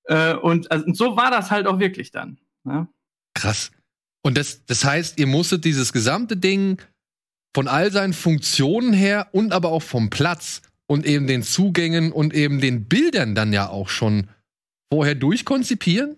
äh, 0.05 0.35
und, 0.35 0.70
also, 0.70 0.85
und 0.85 0.97
so 0.97 1.16
war 1.16 1.31
das 1.31 1.51
halt 1.51 1.66
auch 1.66 1.78
wirklich 1.78 2.11
dann. 2.11 2.39
Ne? 2.65 2.87
Krass. 3.35 3.70
Und 4.23 4.37
das, 4.37 4.65
das 4.66 4.85
heißt, 4.85 5.19
ihr 5.19 5.27
musstet 5.27 5.65
dieses 5.65 5.93
gesamte 5.93 6.37
Ding 6.37 6.81
von 7.55 7.69
all 7.69 7.91
seinen 7.91 8.13
Funktionen 8.13 8.93
her 8.93 9.29
und 9.33 9.53
aber 9.53 9.71
auch 9.71 9.83
vom 9.83 10.11
Platz 10.11 10.63
und 10.87 11.07
eben 11.07 11.27
den 11.27 11.43
Zugängen 11.43 12.13
und 12.13 12.35
eben 12.35 12.61
den 12.61 12.89
Bildern 12.89 13.35
dann 13.35 13.53
ja 13.53 13.69
auch 13.69 13.89
schon 13.89 14.29
vorher 14.93 15.15
durchkonzipieren? 15.15 16.17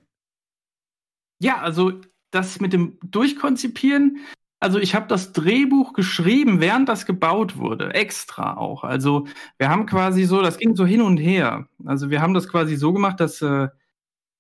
Ja, 1.41 1.61
also 1.61 2.01
das 2.31 2.61
mit 2.61 2.73
dem 2.73 2.99
Durchkonzipieren, 3.03 4.19
also 4.61 4.79
ich 4.79 4.95
habe 4.95 5.09
das 5.09 5.33
Drehbuch 5.33 5.93
geschrieben, 5.93 6.61
während 6.61 6.89
das 6.89 7.05
gebaut 7.05 7.57
wurde, 7.57 7.95
extra 7.95 8.57
auch. 8.57 8.85
Also 8.85 9.27
wir 9.59 9.69
haben 9.69 9.87
quasi 9.87 10.25
so, 10.25 10.41
das 10.41 10.57
ging 10.57 10.77
so 10.77 10.87
hin 10.87 11.03
und 11.03 11.19
her. 11.19 11.69
Also 11.85 12.11
wir 12.11 12.23
haben 12.23 12.33
das 12.33 12.49
quasi 12.49 12.77
so 12.77 12.93
gemacht, 12.93 13.21
dass, 13.21 13.43
äh, 13.43 13.69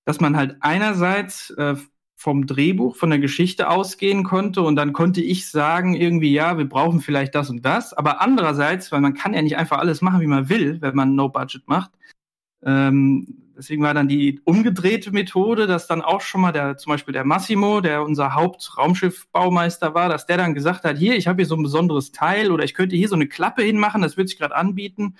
dass 0.05 0.21
man 0.21 0.37
halt 0.37 0.57
einerseits 0.61 1.51
äh, 1.51 1.75
vom 2.23 2.47
Drehbuch, 2.47 2.95
von 2.95 3.11
der 3.11 3.19
Geschichte 3.19 3.69
ausgehen 3.69 4.23
konnte 4.23 4.63
und 4.63 4.77
dann 4.77 4.93
konnte 4.93 5.21
ich 5.21 5.51
sagen, 5.51 5.95
irgendwie, 5.95 6.33
ja, 6.33 6.57
wir 6.57 6.69
brauchen 6.69 7.01
vielleicht 7.01 7.35
das 7.35 7.51
und 7.51 7.65
das, 7.65 7.93
aber 7.93 8.21
andererseits, 8.21 8.93
weil 8.93 9.01
man 9.01 9.15
kann 9.15 9.35
ja 9.35 9.43
nicht 9.43 9.57
einfach 9.57 9.79
alles 9.79 10.03
machen, 10.03 10.21
wie 10.21 10.29
man 10.29 10.49
will, 10.49 10.81
wenn 10.81 10.95
man 10.95 11.17
No 11.17 11.29
Budget 11.29 11.67
macht, 11.67 11.91
ähm, 12.65 13.43
deswegen 13.57 13.83
war 13.83 13.93
dann 13.93 14.07
die 14.07 14.41
umgedrehte 14.45 15.11
Methode, 15.11 15.67
dass 15.67 15.89
dann 15.89 16.01
auch 16.01 16.21
schon 16.21 16.43
mal 16.43 16.53
der, 16.53 16.77
zum 16.77 16.93
Beispiel 16.93 17.13
der 17.13 17.25
Massimo, 17.25 17.81
der 17.81 18.05
unser 18.05 18.35
Hauptraumschiffbaumeister 18.35 19.93
war, 19.95 20.09
dass 20.09 20.25
der 20.25 20.37
dann 20.37 20.55
gesagt 20.55 20.85
hat, 20.85 20.99
hier, 20.99 21.17
ich 21.17 21.27
habe 21.27 21.43
hier 21.43 21.47
so 21.47 21.57
ein 21.57 21.63
besonderes 21.65 22.13
Teil 22.13 22.53
oder 22.53 22.63
ich 22.63 22.75
könnte 22.75 22.95
hier 22.95 23.09
so 23.09 23.17
eine 23.17 23.27
Klappe 23.27 23.63
hinmachen, 23.63 24.01
das 24.01 24.17
würde 24.17 24.29
sich 24.29 24.39
gerade 24.39 24.55
anbieten. 24.55 25.17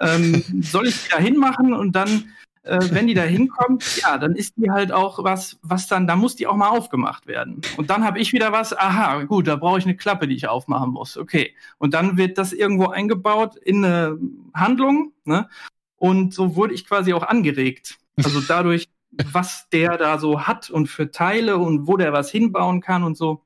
ähm, 0.00 0.42
soll 0.62 0.88
ich 0.88 1.08
da 1.10 1.18
hinmachen? 1.18 1.72
Und 1.74 1.92
dann 1.92 2.32
äh, 2.62 2.78
wenn 2.90 3.06
die 3.06 3.14
da 3.14 3.22
hinkommt, 3.24 4.00
ja, 4.02 4.18
dann 4.18 4.34
ist 4.34 4.56
die 4.56 4.70
halt 4.70 4.92
auch 4.92 5.22
was, 5.24 5.58
was 5.62 5.86
dann, 5.86 6.06
da 6.06 6.16
muss 6.16 6.36
die 6.36 6.46
auch 6.46 6.56
mal 6.56 6.68
aufgemacht 6.68 7.26
werden. 7.26 7.60
Und 7.76 7.90
dann 7.90 8.04
habe 8.04 8.18
ich 8.18 8.32
wieder 8.32 8.52
was, 8.52 8.76
aha, 8.76 9.24
gut, 9.24 9.46
da 9.46 9.56
brauche 9.56 9.78
ich 9.78 9.84
eine 9.84 9.96
Klappe, 9.96 10.28
die 10.28 10.36
ich 10.36 10.48
aufmachen 10.48 10.90
muss. 10.90 11.16
Okay. 11.16 11.54
Und 11.78 11.94
dann 11.94 12.16
wird 12.16 12.38
das 12.38 12.52
irgendwo 12.52 12.88
eingebaut 12.88 13.56
in 13.56 13.84
eine 13.84 14.18
Handlung, 14.54 15.12
ne? 15.24 15.48
Und 15.96 16.32
so 16.32 16.56
wurde 16.56 16.72
ich 16.72 16.86
quasi 16.86 17.12
auch 17.12 17.22
angeregt. 17.22 17.98
Also 18.16 18.40
dadurch, 18.48 18.88
was 19.10 19.68
der 19.70 19.98
da 19.98 20.18
so 20.18 20.42
hat 20.42 20.70
und 20.70 20.86
für 20.86 21.10
Teile 21.10 21.58
und 21.58 21.86
wo 21.86 21.96
der 21.96 22.12
was 22.12 22.30
hinbauen 22.30 22.80
kann 22.80 23.02
und 23.02 23.16
so. 23.16 23.44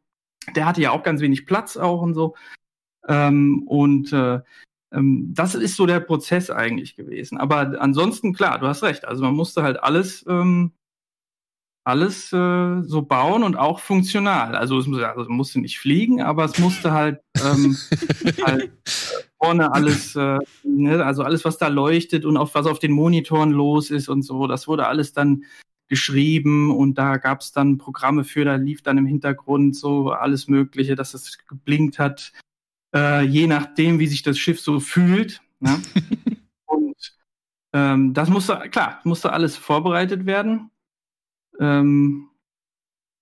Der 0.55 0.66
hatte 0.66 0.82
ja 0.82 0.91
auch 0.91 1.03
ganz 1.03 1.20
wenig 1.20 1.47
Platz 1.47 1.77
auch 1.77 2.03
und 2.03 2.15
so. 2.15 2.35
Ähm, 3.09 3.65
und 3.66 4.12
äh, 4.12 4.41
das 4.97 5.55
ist 5.55 5.77
so 5.77 5.87
der 5.87 6.01
Prozess 6.01 6.51
eigentlich 6.51 6.97
gewesen. 6.97 7.39
Aber 7.39 7.81
ansonsten, 7.81 8.33
klar, 8.33 8.59
du 8.59 8.66
hast 8.66 8.83
recht. 8.83 9.07
Also 9.07 9.25
man 9.25 9.35
musste 9.35 9.62
halt 9.62 9.83
alles, 9.83 10.25
ähm, 10.29 10.73
alles 11.85 12.33
äh, 12.33 12.83
so 12.83 13.03
bauen 13.03 13.43
und 13.43 13.57
auch 13.57 13.81
funktional. 13.81 14.57
Also 14.57 14.79
es 14.79 14.87
musste, 14.87 15.09
also 15.09 15.29
musste 15.31 15.61
nicht 15.61 15.79
fliegen, 15.79 16.23
aber 16.23 16.45
es 16.45 16.59
musste 16.59 16.93
halt, 16.93 17.21
ähm, 17.45 17.77
halt 18.45 18.73
vorne 19.39 19.73
alles, 19.73 20.16
äh, 20.16 20.39
ne, 20.62 21.05
also 21.05 21.23
alles, 21.23 21.45
was 21.45 21.59
da 21.59 21.69
leuchtet 21.69 22.25
und 22.25 22.37
auf 22.37 22.55
was 22.55 22.66
auf 22.66 22.79
den 22.79 22.93
Monitoren 22.93 23.51
los 23.51 23.91
ist 23.91 24.09
und 24.09 24.23
so, 24.23 24.47
das 24.47 24.66
wurde 24.66 24.87
alles 24.87 25.12
dann 25.12 25.45
geschrieben 25.89 26.75
und 26.75 26.97
da 26.97 27.19
gab 27.19 27.43
es 27.43 27.53
dann 27.53 27.77
Programme 27.77 28.25
für, 28.25 28.45
da 28.45 28.55
lief 28.55 28.83
dann 28.83 28.97
im 28.97 29.07
Hintergrund 29.07 29.77
so 29.77 30.11
alles 30.11 30.49
Mögliche, 30.49 30.95
dass 30.95 31.12
es 31.12 31.39
geblinkt 31.47 31.99
hat, 31.99 32.33
äh, 32.95 33.23
je 33.23 33.47
nachdem, 33.47 33.99
wie 33.99 34.07
sich 34.07 34.23
das 34.23 34.39
Schiff 34.39 34.61
so 34.61 34.81
fühlt. 34.81 35.43
Ne? 35.61 35.81
und 36.66 37.16
ähm, 37.73 38.15
das 38.15 38.29
musste, 38.29 38.57
klar, 38.71 39.01
musste 39.05 39.33
alles 39.33 39.57
vorbereitet 39.57 40.27
werden. 40.27 40.71
Ähm, 41.61 42.29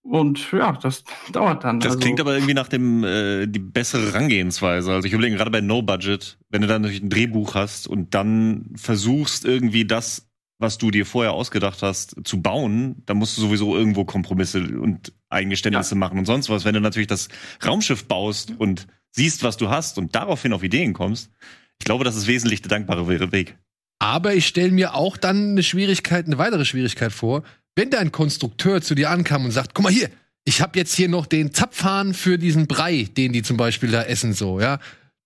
und 0.03 0.51
ja, 0.53 0.73
das 0.73 1.05
dauert 1.33 1.65
dann. 1.65 1.81
Das 1.81 1.93
also, 1.93 2.01
klingt 2.01 2.21
aber 2.21 2.35
irgendwie 2.35 2.55
nach 2.55 2.69
dem 2.69 3.05
äh, 3.05 3.47
die 3.47 3.61
bessere 3.61 4.13
Herangehensweise. 4.13 4.93
Also 4.93 5.07
ich 5.07 5.13
überlege 5.13 5.37
gerade 5.37 5.51
bei 5.51 5.61
No 5.61 5.83
Budget, 5.83 6.39
wenn 6.51 6.61
du 6.61 6.67
dann 6.67 6.83
natürlich 6.83 7.03
ein 7.03 7.11
Drehbuch 7.11 7.55
hast 7.55 7.87
und 7.87 8.15
dann 8.15 8.73
versuchst 8.75 9.45
irgendwie 9.45 9.85
das, 9.85 10.29
was 10.59 10.79
du 10.79 10.91
dir 10.91 11.07
vorher 11.07 11.33
ausgedacht 11.33 11.83
hast, 11.83 12.17
zu 12.25 12.41
bauen, 12.41 13.03
dann 13.07 13.17
musst 13.17 13.37
du 13.37 13.43
sowieso 13.43 13.77
irgendwo 13.77 14.05
Kompromisse 14.05 14.61
und 14.79 15.13
Eingeständnisse 15.29 15.95
ja. 15.95 15.99
machen 15.99 16.19
und 16.19 16.25
sonst 16.25 16.51
was. 16.51 16.65
Wenn 16.65 16.75
du 16.75 16.81
natürlich 16.81 17.09
das 17.09 17.29
Raumschiff 17.65 18.07
baust 18.07 18.53
und 18.59 18.87
siehst, 19.13 19.43
was 19.43 19.57
du 19.57 19.71
hast 19.71 19.99
und 19.99 20.15
daraufhin 20.15 20.53
auf 20.53 20.63
Ideen 20.63 20.93
kommst, 20.93 21.31
ich 21.79 21.85
glaube, 21.85 22.05
das 22.05 22.17
ist 22.17 22.27
wesentlich 22.27 22.63
der 22.63 22.71
dankbare 22.71 23.09
Weg. 23.33 23.57
Aber 23.99 24.35
ich 24.35 24.47
stelle 24.47 24.73
mir 24.73 24.95
auch 24.95 25.17
dann 25.17 25.51
eine 25.51 25.63
Schwierigkeit, 25.63 26.27
eine 26.27 26.39
weitere 26.39 26.65
Schwierigkeit 26.65 27.13
vor, 27.13 27.45
wenn 27.77 27.91
da 27.91 27.99
ein 27.99 28.13
Konstrukteur 28.13 28.83
zu 28.83 28.95
dir 28.95 29.11
ankam 29.11 29.45
und 29.45 29.53
sagt, 29.53 29.75
guck 29.75 29.85
mal 29.85 29.93
hier, 29.93 30.11
ich 30.45 30.61
habe 30.61 30.79
jetzt 30.79 30.95
hier 30.95 31.09
noch 31.09 31.27
den 31.27 31.53
Zapfhahn 31.53 32.15
für 32.15 32.39
diesen 32.39 32.67
Brei, 32.67 33.09
den 33.17 33.33
die 33.33 33.43
zum 33.43 33.57
Beispiel 33.57 33.91
da 33.91 34.03
essen, 34.03 34.33
so, 34.33 34.61
ja, 34.61 34.81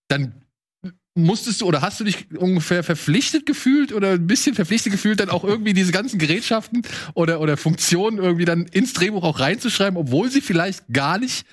dann 0.07 0.33
musstest 1.15 1.61
du 1.61 1.65
oder 1.65 1.81
hast 1.81 1.99
du 1.99 2.03
dich 2.03 2.31
ungefähr 2.37 2.83
verpflichtet 2.83 3.45
gefühlt 3.45 3.91
oder 3.91 4.11
ein 4.11 4.27
bisschen 4.27 4.53
verpflichtet 4.55 4.91
gefühlt, 4.91 5.19
dann 5.19 5.29
auch 5.29 5.43
irgendwie 5.43 5.73
diese 5.73 5.91
ganzen 5.91 6.19
Gerätschaften 6.19 6.83
oder, 7.15 7.41
oder 7.41 7.57
Funktionen 7.57 8.19
irgendwie 8.19 8.45
dann 8.45 8.67
ins 8.67 8.93
Drehbuch 8.93 9.23
auch 9.23 9.39
reinzuschreiben, 9.39 9.97
obwohl 9.97 10.29
sie 10.29 10.41
vielleicht 10.41 10.87
gar 10.93 11.17
nicht 11.17 11.45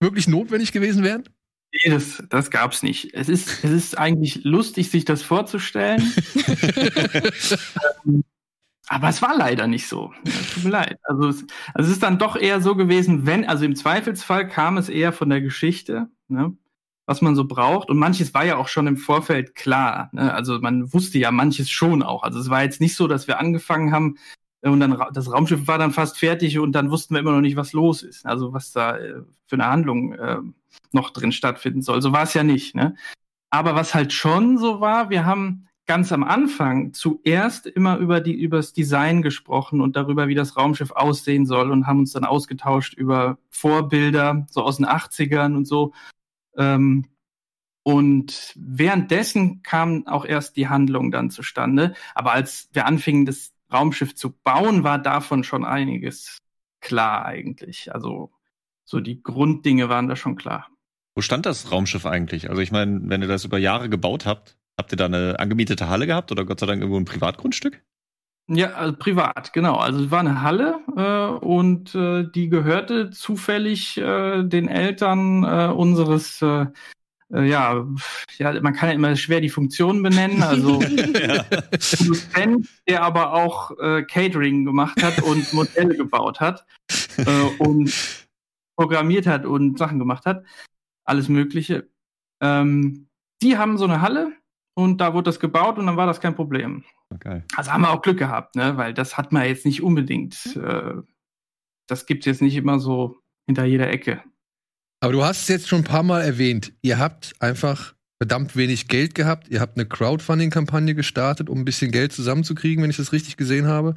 wirklich 0.00 0.26
notwendig 0.26 0.72
gewesen 0.72 1.04
wären? 1.04 1.24
Nee, 1.72 1.90
das, 1.90 2.22
das 2.28 2.50
gab's 2.50 2.82
nicht. 2.82 3.14
Es 3.14 3.28
ist, 3.28 3.64
es 3.64 3.70
ist 3.70 3.98
eigentlich 3.98 4.44
lustig, 4.44 4.90
sich 4.90 5.04
das 5.04 5.22
vorzustellen. 5.22 6.12
ähm, 8.06 8.24
aber 8.88 9.08
es 9.08 9.22
war 9.22 9.36
leider 9.36 9.68
nicht 9.68 9.86
so. 9.86 10.12
Ja, 10.24 10.32
tut 10.52 10.64
mir 10.64 10.70
leid. 10.70 10.98
Also 11.04 11.28
es, 11.28 11.44
also 11.74 11.88
es 11.88 11.94
ist 11.94 12.02
dann 12.02 12.18
doch 12.18 12.34
eher 12.34 12.60
so 12.60 12.74
gewesen, 12.74 13.24
wenn, 13.24 13.48
also 13.48 13.64
im 13.64 13.76
Zweifelsfall 13.76 14.48
kam 14.48 14.78
es 14.78 14.88
eher 14.88 15.12
von 15.12 15.30
der 15.30 15.40
Geschichte, 15.40 16.08
ne, 16.26 16.56
was 17.06 17.22
man 17.22 17.36
so 17.36 17.44
braucht. 17.44 17.88
Und 17.88 17.98
manches 17.98 18.34
war 18.34 18.44
ja 18.44 18.56
auch 18.56 18.66
schon 18.66 18.88
im 18.88 18.96
Vorfeld 18.96 19.54
klar. 19.54 20.10
Ne? 20.12 20.34
Also 20.34 20.58
man 20.58 20.92
wusste 20.92 21.18
ja 21.18 21.30
manches 21.30 21.70
schon 21.70 22.02
auch. 22.02 22.24
Also 22.24 22.40
es 22.40 22.50
war 22.50 22.64
jetzt 22.64 22.80
nicht 22.80 22.96
so, 22.96 23.06
dass 23.06 23.28
wir 23.28 23.38
angefangen 23.38 23.92
haben 23.92 24.16
und 24.62 24.80
dann 24.80 25.00
das 25.12 25.32
Raumschiff 25.32 25.68
war 25.68 25.78
dann 25.78 25.92
fast 25.92 26.18
fertig 26.18 26.58
und 26.58 26.72
dann 26.72 26.90
wussten 26.90 27.14
wir 27.14 27.20
immer 27.20 27.32
noch 27.32 27.40
nicht, 27.40 27.56
was 27.56 27.72
los 27.72 28.02
ist. 28.02 28.26
Also 28.26 28.52
was 28.52 28.72
da 28.72 28.96
äh, 28.98 29.22
für 29.46 29.54
eine 29.54 29.66
Handlung 29.66 30.12
äh, 30.14 30.38
noch 30.92 31.10
drin 31.10 31.32
stattfinden 31.32 31.82
soll. 31.82 32.02
So 32.02 32.12
war 32.12 32.24
es 32.24 32.34
ja 32.34 32.42
nicht. 32.42 32.74
Ne? 32.74 32.94
Aber 33.50 33.74
was 33.74 33.94
halt 33.94 34.12
schon 34.12 34.58
so 34.58 34.80
war, 34.80 35.10
wir 35.10 35.24
haben 35.24 35.66
ganz 35.86 36.12
am 36.12 36.22
Anfang 36.22 36.92
zuerst 36.92 37.66
immer 37.66 37.96
über 37.96 38.20
die 38.20 38.34
übers 38.34 38.72
Design 38.72 39.22
gesprochen 39.22 39.80
und 39.80 39.96
darüber, 39.96 40.28
wie 40.28 40.36
das 40.36 40.56
Raumschiff 40.56 40.92
aussehen 40.92 41.46
soll 41.46 41.72
und 41.72 41.88
haben 41.88 41.98
uns 41.98 42.12
dann 42.12 42.24
ausgetauscht 42.24 42.94
über 42.94 43.38
Vorbilder 43.50 44.46
so 44.50 44.62
aus 44.62 44.76
den 44.76 44.86
80ern 44.86 45.56
und 45.56 45.64
so. 45.66 45.92
Ähm, 46.56 47.06
und 47.82 48.52
währenddessen 48.54 49.62
kam 49.62 50.06
auch 50.06 50.24
erst 50.24 50.56
die 50.56 50.68
Handlung 50.68 51.10
dann 51.10 51.30
zustande. 51.30 51.94
Aber 52.14 52.32
als 52.32 52.68
wir 52.72 52.86
anfingen, 52.86 53.26
das 53.26 53.52
Raumschiff 53.72 54.14
zu 54.14 54.30
bauen, 54.30 54.84
war 54.84 54.98
davon 54.98 55.42
schon 55.42 55.64
einiges 55.64 56.38
klar 56.80 57.24
eigentlich. 57.24 57.92
Also 57.92 58.30
so 58.90 59.00
die 59.00 59.22
Grunddinge 59.22 59.88
waren 59.88 60.08
da 60.08 60.16
schon 60.16 60.34
klar. 60.34 60.68
Wo 61.14 61.22
stand 61.22 61.46
das 61.46 61.70
Raumschiff 61.70 62.06
eigentlich? 62.06 62.50
Also 62.50 62.60
ich 62.60 62.72
meine, 62.72 63.00
wenn 63.04 63.22
ihr 63.22 63.28
das 63.28 63.44
über 63.44 63.58
Jahre 63.58 63.88
gebaut 63.88 64.26
habt, 64.26 64.56
habt 64.76 64.92
ihr 64.92 64.96
da 64.96 65.06
eine 65.06 65.38
angemietete 65.38 65.88
Halle 65.88 66.06
gehabt 66.06 66.32
oder 66.32 66.44
Gott 66.44 66.60
sei 66.60 66.66
Dank 66.66 66.80
irgendwo 66.80 66.98
ein 66.98 67.04
Privatgrundstück? 67.04 67.82
Ja, 68.48 68.72
also 68.72 68.96
privat, 68.96 69.52
genau. 69.52 69.76
Also 69.76 70.04
es 70.04 70.10
war 70.10 70.20
eine 70.20 70.42
Halle 70.42 70.80
äh, 70.96 71.44
und 71.44 71.94
äh, 71.94 72.24
die 72.34 72.48
gehörte 72.48 73.10
zufällig 73.10 73.96
äh, 73.96 74.42
den 74.42 74.66
Eltern 74.66 75.44
äh, 75.44 75.72
unseres 75.72 76.42
äh, 76.42 76.66
äh, 77.32 77.44
ja, 77.44 77.86
ja, 78.38 78.60
man 78.60 78.74
kann 78.74 78.88
ja 78.88 78.94
immer 78.96 79.14
schwer 79.14 79.40
die 79.40 79.50
Funktionen 79.50 80.02
benennen. 80.02 80.42
Also 80.42 80.82
ja. 80.82 81.44
Produzent, 81.44 82.66
der 82.88 83.02
aber 83.02 83.34
auch 83.34 83.70
äh, 83.78 84.02
Catering 84.02 84.64
gemacht 84.64 85.00
hat 85.00 85.22
und 85.22 85.52
Modelle 85.52 85.96
gebaut 85.96 86.40
hat 86.40 86.66
äh, 87.18 87.24
und 87.58 87.92
programmiert 88.80 89.26
hat 89.26 89.44
und 89.44 89.78
Sachen 89.78 89.98
gemacht 89.98 90.24
hat 90.24 90.42
alles 91.10 91.28
Mögliche. 91.28 91.90
Ähm, 92.40 93.08
die 93.42 93.58
haben 93.58 93.76
so 93.76 93.84
eine 93.84 94.00
Halle 94.00 94.32
und 94.74 95.00
da 95.00 95.12
wurde 95.12 95.24
das 95.24 95.40
gebaut 95.40 95.76
und 95.76 95.86
dann 95.86 95.96
war 95.96 96.06
das 96.06 96.20
kein 96.20 96.34
Problem. 96.34 96.84
Okay. 97.12 97.42
Also 97.56 97.72
haben 97.72 97.82
wir 97.82 97.90
auch 97.90 98.02
Glück 98.02 98.18
gehabt, 98.18 98.54
ne? 98.54 98.76
weil 98.76 98.94
das 98.94 99.18
hat 99.18 99.32
man 99.32 99.44
jetzt 99.44 99.66
nicht 99.66 99.82
unbedingt. 99.82 100.56
Äh, 100.56 100.94
das 101.88 102.06
gibt 102.06 102.22
es 102.22 102.26
jetzt 102.26 102.42
nicht 102.42 102.54
immer 102.54 102.78
so 102.78 103.18
hinter 103.46 103.64
jeder 103.64 103.90
Ecke. 103.90 104.22
Aber 105.00 105.12
du 105.12 105.24
hast 105.24 105.42
es 105.42 105.48
jetzt 105.48 105.68
schon 105.68 105.80
ein 105.80 105.84
paar 105.84 106.04
Mal 106.04 106.22
erwähnt. 106.22 106.72
Ihr 106.82 106.98
habt 106.98 107.34
einfach 107.40 107.94
verdammt 108.22 108.54
wenig 108.54 108.86
Geld 108.86 109.14
gehabt. 109.14 109.48
Ihr 109.48 109.60
habt 109.60 109.76
eine 109.76 109.86
Crowdfunding-Kampagne 109.86 110.94
gestartet, 110.94 111.50
um 111.50 111.58
ein 111.58 111.64
bisschen 111.64 111.90
Geld 111.90 112.12
zusammenzukriegen, 112.12 112.82
wenn 112.82 112.90
ich 112.90 112.98
das 112.98 113.12
richtig 113.12 113.36
gesehen 113.36 113.66
habe. 113.66 113.96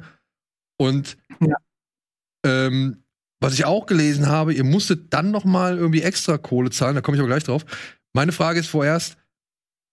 Und 0.78 1.16
ja. 1.40 1.56
ähm, 2.44 3.03
was 3.44 3.54
ich 3.54 3.66
auch 3.66 3.84
gelesen 3.84 4.28
habe, 4.28 4.54
ihr 4.54 4.64
musstet 4.64 5.12
dann 5.12 5.30
noch 5.30 5.44
mal 5.44 5.76
irgendwie 5.76 6.00
extra 6.00 6.38
Kohle 6.38 6.70
zahlen, 6.70 6.94
da 6.94 7.02
komme 7.02 7.16
ich 7.16 7.20
aber 7.20 7.28
gleich 7.28 7.44
drauf. 7.44 7.66
Meine 8.14 8.32
Frage 8.32 8.58
ist 8.58 8.68
vorerst, 8.68 9.18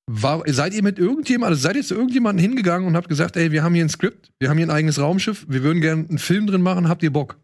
war, 0.10 0.44
seid 0.48 0.74
ihr 0.74 0.84
mit 0.84 0.98
irgendjemandem, 0.98 1.54
also 1.54 1.62
seid 1.62 1.76
ihr 1.76 1.84
zu 1.84 1.96
irgendjemandem 1.96 2.42
hingegangen 2.42 2.88
und 2.88 2.96
habt 2.96 3.10
gesagt, 3.10 3.36
ey, 3.36 3.52
wir 3.52 3.62
haben 3.64 3.74
hier 3.74 3.84
ein 3.84 3.90
Skript, 3.90 4.32
wir 4.40 4.50
haben 4.50 4.58
hier 4.58 4.68
ein 4.68 4.72
eigenes 4.72 5.00
Raumschiff, 5.00 5.46
wir 5.50 5.64
würden 5.64 5.82
gerne 5.82 6.06
einen 6.08 6.18
Film 6.18 6.48
drin 6.48 6.62
machen, 6.62 6.88
habt 6.88 7.04
ihr 7.04 7.12
Bock? 7.12 7.40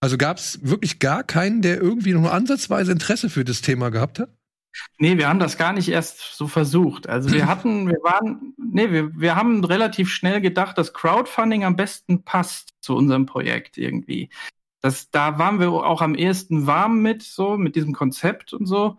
Also 0.00 0.18
gab 0.18 0.36
es 0.36 0.60
wirklich 0.62 0.98
gar 0.98 1.24
keinen, 1.24 1.62
der 1.62 1.80
irgendwie 1.80 2.12
noch 2.12 2.30
ansatzweise 2.30 2.92
Interesse 2.92 3.30
für 3.30 3.44
das 3.44 3.62
Thema 3.62 3.90
gehabt 3.90 4.18
hat? 4.18 4.28
Nee, 4.98 5.16
wir 5.16 5.28
haben 5.28 5.38
das 5.38 5.56
gar 5.56 5.72
nicht 5.72 5.88
erst 5.88 6.36
so 6.36 6.46
versucht. 6.46 7.08
Also 7.08 7.32
wir 7.32 7.46
hatten, 7.48 7.88
wir 7.88 8.02
waren, 8.02 8.54
nee, 8.58 8.90
wir, 8.90 9.18
wir 9.18 9.34
haben 9.34 9.64
relativ 9.64 10.10
schnell 10.10 10.42
gedacht, 10.42 10.76
dass 10.76 10.92
Crowdfunding 10.92 11.64
am 11.64 11.76
besten 11.76 12.22
passt 12.22 12.74
zu 12.82 12.94
unserem 12.94 13.24
Projekt 13.24 13.78
irgendwie 13.78 14.28
das, 14.86 15.10
da 15.10 15.38
waren 15.40 15.58
wir 15.58 15.72
auch 15.72 16.00
am 16.00 16.14
ehesten 16.14 16.68
warm 16.68 17.02
mit, 17.02 17.24
so, 17.24 17.56
mit 17.56 17.74
diesem 17.74 17.92
Konzept 17.92 18.52
und 18.52 18.66
so. 18.66 18.98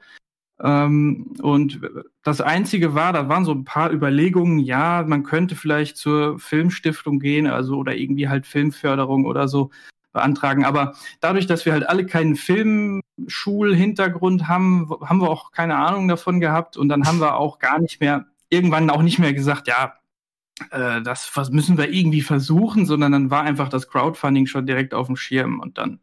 Ähm, 0.61 1.33
und 1.41 1.79
das 2.23 2.41
Einzige 2.41 2.93
war, 2.93 3.13
da 3.13 3.29
waren 3.29 3.45
so 3.45 3.53
ein 3.53 3.63
paar 3.63 3.93
Überlegungen, 3.93 4.59
ja, 4.59 5.05
man 5.07 5.23
könnte 5.23 5.55
vielleicht 5.55 5.95
zur 5.95 6.39
Filmstiftung 6.39 7.19
gehen, 7.19 7.47
also 7.47 7.77
oder 7.77 7.95
irgendwie 7.95 8.27
halt 8.27 8.45
Filmförderung 8.45 9.23
oder 9.25 9.47
so 9.47 9.69
beantragen. 10.11 10.65
Aber 10.65 10.93
dadurch, 11.21 11.47
dass 11.47 11.65
wir 11.65 11.71
halt 11.71 11.87
alle 11.87 12.05
keinen 12.05 12.35
Filmschulhintergrund 12.35 14.49
haben, 14.49 14.89
haben 15.05 15.21
wir 15.21 15.29
auch 15.29 15.53
keine 15.53 15.77
Ahnung 15.77 16.09
davon 16.09 16.41
gehabt 16.41 16.75
und 16.75 16.89
dann 16.89 17.07
haben 17.07 17.21
wir 17.21 17.37
auch 17.37 17.59
gar 17.59 17.79
nicht 17.79 18.01
mehr, 18.01 18.25
irgendwann 18.49 18.89
auch 18.89 19.03
nicht 19.03 19.19
mehr 19.19 19.33
gesagt, 19.33 19.69
ja, 19.69 19.93
äh, 20.71 21.01
das 21.01 21.31
müssen 21.51 21.77
wir 21.77 21.89
irgendwie 21.89 22.21
versuchen, 22.21 22.85
sondern 22.85 23.11
dann 23.11 23.29
war 23.29 23.43
einfach 23.43 23.69
das 23.69 23.87
Crowdfunding 23.87 24.47
schon 24.47 24.65
direkt 24.65 24.93
auf 24.93 25.07
dem 25.07 25.15
Schirm 25.15 25.59
und 25.59 25.77
dann 25.77 25.99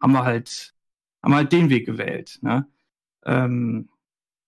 haben 0.00 0.12
wir 0.12 0.24
halt, 0.24 0.74
haben 1.22 1.32
wir 1.32 1.36
halt 1.36 1.52
den 1.52 1.70
Weg 1.70 1.86
gewählt. 1.86 2.38
Ne? 2.42 2.66
Ähm, 3.24 3.88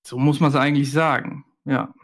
so 0.07 0.19
muss 0.19 0.41
man 0.41 0.51
es 0.51 0.57
eigentlich 0.57 0.91
sagen, 0.91 1.45
ja. 1.65 1.95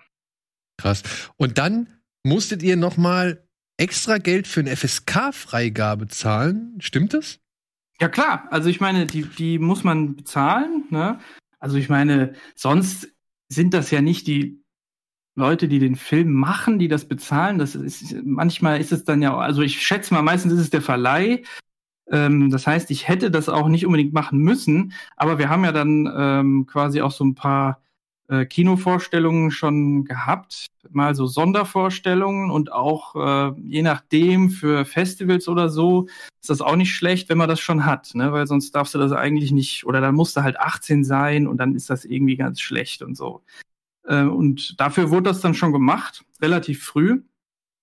Krass. 0.79 1.03
Und 1.37 1.59
dann 1.59 1.89
musstet 2.25 2.63
ihr 2.63 2.77
noch 2.77 2.97
mal 2.97 3.47
extra 3.77 4.19
Geld 4.19 4.47
für 4.47 4.61
eine 4.61 4.77
FSK-Freigabe 4.77 6.09
zahlen. 6.09 6.77
Stimmt 6.81 7.15
das? 7.15 7.41
Ja 8.01 8.09
klar, 8.09 8.47
also 8.51 8.69
ich 8.69 8.81
meine, 8.81 9.07
die, 9.07 9.23
die 9.25 9.59
muss 9.59 9.85
man 9.85 10.17
bezahlen. 10.17 10.85
Ne? 10.91 11.19
Also 11.59 11.77
ich 11.77 11.89
meine, 11.89 12.35
sonst 12.55 13.09
sind 13.49 13.75
das 13.75 13.91
ja 13.91 14.01
nicht 14.01 14.27
die 14.27 14.60
Leute, 15.37 15.69
die 15.69 15.79
den 15.79 15.97
Film 15.97 16.33
machen, 16.33 16.79
die 16.79 16.89
das 16.89 17.07
bezahlen. 17.07 17.59
Das 17.59 17.75
ist 17.75 18.15
manchmal 18.25 18.81
ist 18.81 18.93
es 18.93 19.05
dann 19.05 19.23
ja, 19.23 19.37
also 19.37 19.63
ich 19.63 19.85
schätze 19.85 20.13
mal, 20.15 20.23
meistens 20.23 20.53
ist 20.55 20.61
es 20.61 20.71
der 20.71 20.83
Verleih. 20.83 21.43
Ähm, 22.11 22.51
das 22.51 22.67
heißt, 22.67 22.91
ich 22.91 23.09
hätte 23.09 23.31
das 23.31 23.49
auch 23.49 23.69
nicht 23.69 23.87
unbedingt 23.87 24.13
machen 24.13 24.41
müssen, 24.41 24.93
aber 25.17 25.39
wir 25.39 25.49
haben 25.49 25.65
ja 25.65 25.73
dann 25.73 26.13
ähm, 26.17 26.67
quasi 26.67 27.01
auch 27.01 27.13
so 27.13 27.25
ein 27.25 27.35
paar 27.35 27.81
äh, 28.31 28.47
Kinovorstellungen 28.47 29.51
schon 29.51 30.05
gehabt, 30.05 30.67
mal 30.89 31.15
so 31.15 31.27
Sondervorstellungen 31.27 32.51
und 32.51 32.73
auch 32.73 33.17
äh, 33.17 33.53
je 33.61 33.83
nachdem 33.83 34.51
für 34.51 34.85
Festivals 34.85 35.49
oder 35.49 35.69
so 35.69 36.07
ist 36.41 36.49
das 36.49 36.61
auch 36.61 36.77
nicht 36.77 36.95
schlecht, 36.95 37.29
wenn 37.29 37.39
man 37.39 37.49
das 37.49 37.61
schon 37.61 37.85
hat, 37.85 38.15
ne? 38.15 38.33
weil 38.33 38.47
sonst 38.47 38.73
darfst 38.75 38.95
du 38.95 38.99
das 38.99 39.13
eigentlich 39.13 39.53
nicht 39.53 39.85
oder 39.85 40.01
dann 40.01 40.15
musst 40.15 40.37
du 40.37 40.43
halt 40.43 40.59
18 40.59 41.05
sein 41.05 41.47
und 41.47 41.59
dann 41.59 41.75
ist 41.75 41.91
das 41.91 42.05
irgendwie 42.05 42.37
ganz 42.37 42.61
schlecht 42.61 43.03
und 43.03 43.17
so. 43.17 43.43
Äh, 44.05 44.25
und 44.25 44.79
dafür 44.81 45.11
wurde 45.11 45.31
das 45.31 45.41
dann 45.41 45.55
schon 45.55 45.73
gemacht, 45.73 46.25
relativ 46.41 46.83
früh. 46.85 47.23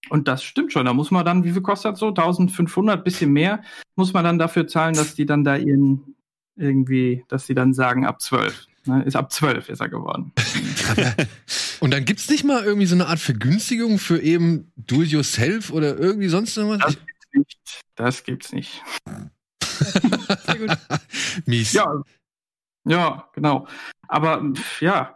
Und 0.09 0.27
das 0.27 0.43
stimmt 0.43 0.71
schon. 0.71 0.85
Da 0.85 0.93
muss 0.93 1.11
man 1.11 1.25
dann, 1.25 1.43
wie 1.43 1.51
viel 1.51 1.61
kostet 1.61 1.93
das 1.93 1.99
so? 1.99 2.07
1500, 2.07 3.03
bisschen 3.03 3.31
mehr, 3.33 3.61
muss 3.95 4.13
man 4.13 4.23
dann 4.23 4.39
dafür 4.39 4.67
zahlen, 4.67 4.95
dass 4.95 5.15
die 5.15 5.25
dann 5.25 5.43
da 5.43 5.57
ihren, 5.57 6.15
irgendwie, 6.55 7.25
dass 7.27 7.45
sie 7.45 7.55
dann 7.55 7.73
sagen, 7.73 8.05
ab 8.05 8.21
12. 8.21 8.67
Ne? 8.85 9.03
Ist 9.03 9.15
ab 9.15 9.31
12 9.31 9.69
ist 9.69 9.81
er 9.81 9.89
geworden. 9.89 10.31
Und 11.79 11.91
dann 11.91 12.05
gibt's 12.05 12.29
nicht 12.29 12.43
mal 12.43 12.63
irgendwie 12.63 12.87
so 12.87 12.95
eine 12.95 13.07
Art 13.07 13.19
Vergünstigung 13.19 13.99
für 13.99 14.19
eben 14.19 14.71
Do-it-yourself 14.77 15.71
oder 15.71 15.97
irgendwie 15.97 16.29
sonst 16.29 16.57
irgendwas? 16.57 16.79
Das 16.79 16.95
gibt's 16.95 17.27
nicht. 17.33 17.81
Das 17.95 18.23
gibt's 18.23 18.51
nicht. 18.53 18.83
Sehr 20.45 20.55
gut. 20.55 20.77
Mies. 21.45 21.73
Ja, 21.73 22.01
ja, 22.85 23.29
genau. 23.33 23.67
Aber 24.07 24.43
ja, 24.79 25.15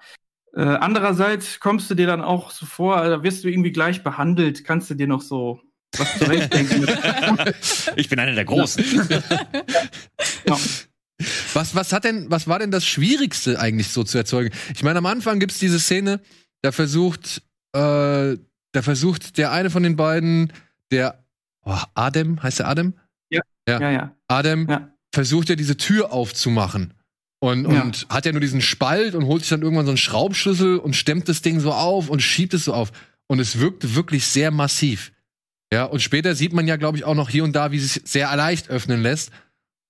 äh, 0.53 0.61
andererseits 0.61 1.60
kommst 1.60 1.90
du 1.90 1.95
dir 1.95 2.07
dann 2.07 2.22
auch 2.22 2.52
so 2.52 2.65
vor, 2.65 3.02
da 3.10 3.23
wirst 3.23 3.44
du 3.44 3.48
irgendwie 3.49 3.72
gleich 3.72 4.03
behandelt, 4.03 4.64
kannst 4.65 4.90
du 4.90 4.95
dir 4.95 5.07
noch 5.07 5.22
so 5.22 5.61
was 5.98 6.18
zurechtdenken. 6.18 6.88
Ich 7.95 8.10
bin 8.10 8.19
einer 8.19 8.34
der 8.34 8.45
Großen. 8.45 8.84
ja. 10.48 10.57
Was, 11.53 11.76
was 11.76 11.94
hat 11.94 12.03
denn, 12.03 12.32
was 12.32 12.48
war 12.48 12.60
denn 12.60 12.72
das 12.72 12.86
Schwierigste 12.86 13.60
eigentlich 13.60 13.90
so 13.90 14.03
zu 14.03 14.18
erzeugen? 14.18 14.52
Ich 14.73 14.84
meine, 14.84 14.99
am 14.99 15.06
Anfang 15.06 15.40
gibt's 15.40 15.60
diese 15.60 15.80
Szene, 15.80 16.22
da 16.61 16.72
versucht, 16.72 17.41
äh, 17.73 18.38
da 18.72 18.82
versucht 18.82 19.38
der 19.38 19.52
eine 19.52 19.69
von 19.69 19.84
den 19.84 19.95
beiden, 19.95 20.53
der 20.91 21.23
oh, 21.64 21.78
Adem, 21.94 22.41
heißt 22.41 22.60
der 22.60 22.68
Adem? 22.68 22.94
Ja, 23.30 23.41
ja. 23.68 24.15
Adem 24.28 24.68
Ja. 24.69 24.91
versucht 25.14 25.49
ja 25.49 25.56
diese 25.56 25.78
Tür 25.78 26.11
aufzumachen. 26.11 26.94
Und, 27.44 27.64
Ja. 27.72 27.82
und 27.82 28.06
hat 28.10 28.26
ja 28.26 28.32
nur 28.32 28.40
diesen 28.42 28.62
Spalt 28.62 29.16
und 29.16 29.26
holt 29.26 29.42
sich 29.42 29.50
dann 29.50 29.64
irgendwann 29.64 29.86
so 29.86 29.92
einen 29.92 29.98
Schraubschlüssel 29.98 30.78
und 30.78 30.96
stemmt 30.96 31.28
das 31.28 31.42
Ding 31.42 31.60
so 31.60 31.74
auf 31.74 32.08
und 32.08 32.22
schiebt 32.22 32.54
es 32.54 32.66
so 32.66 32.74
auf. 32.74 32.92
Und 33.28 33.40
es 33.40 33.60
wirkte 33.60 33.96
wirklich 33.96 34.26
sehr 34.28 34.52
massiv. 34.52 35.12
Ja, 35.74 35.86
und 35.86 36.02
später 36.02 36.36
sieht 36.36 36.54
man 36.54 36.68
ja, 36.68 36.76
glaube 36.76 36.98
ich, 36.98 37.04
auch 37.04 37.16
noch 37.16 37.30
hier 37.30 37.44
und 37.44 37.54
da, 37.56 37.72
wie 37.72 37.78
es 37.78 37.94
sich 37.94 38.04
sehr 38.06 38.36
leicht 38.36 38.70
öffnen 38.70 39.02
lässt. 39.02 39.32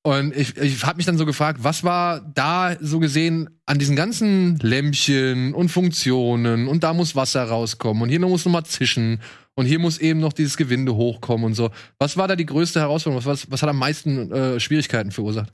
Und 0.04 0.36
ich, 0.36 0.56
ich 0.58 0.84
habe 0.86 0.98
mich 0.98 1.06
dann 1.06 1.18
so 1.18 1.26
gefragt, 1.26 1.60
was 1.64 1.84
war 1.84 2.22
da 2.22 2.76
so 2.80 3.00
gesehen 3.00 3.50
an 3.66 3.80
diesen 3.80 3.96
ganzen 3.96 4.58
Lämpchen 4.60 5.54
und 5.54 5.70
Funktionen 5.70 6.68
und 6.68 6.84
da 6.84 6.94
muss 6.94 7.16
Wasser 7.16 7.44
rauskommen 7.44 8.02
und 8.02 8.10
hier 8.10 8.20
muss 8.20 8.46
noch 8.46 8.52
mal 8.52 8.64
zischen 8.64 9.20
und 9.56 9.66
hier 9.68 9.78
muss 9.78 9.98
eben 10.00 10.20
noch 10.20 10.34
dieses 10.34 10.58
Gewinde 10.58 10.96
hochkommen 10.96 11.46
und 11.46 11.54
so. 11.54 11.70
Was 12.00 12.18
war 12.18 12.28
da 12.28 12.36
die 12.36 12.48
größte 12.48 12.80
Herausforderung? 12.80 13.24
Was, 13.26 13.44
was, 13.44 13.52
was 13.52 13.62
hat 13.62 13.70
am 13.70 13.78
meisten 13.78 14.32
äh, 14.32 14.60
Schwierigkeiten 14.60 15.12
verursacht? 15.12 15.54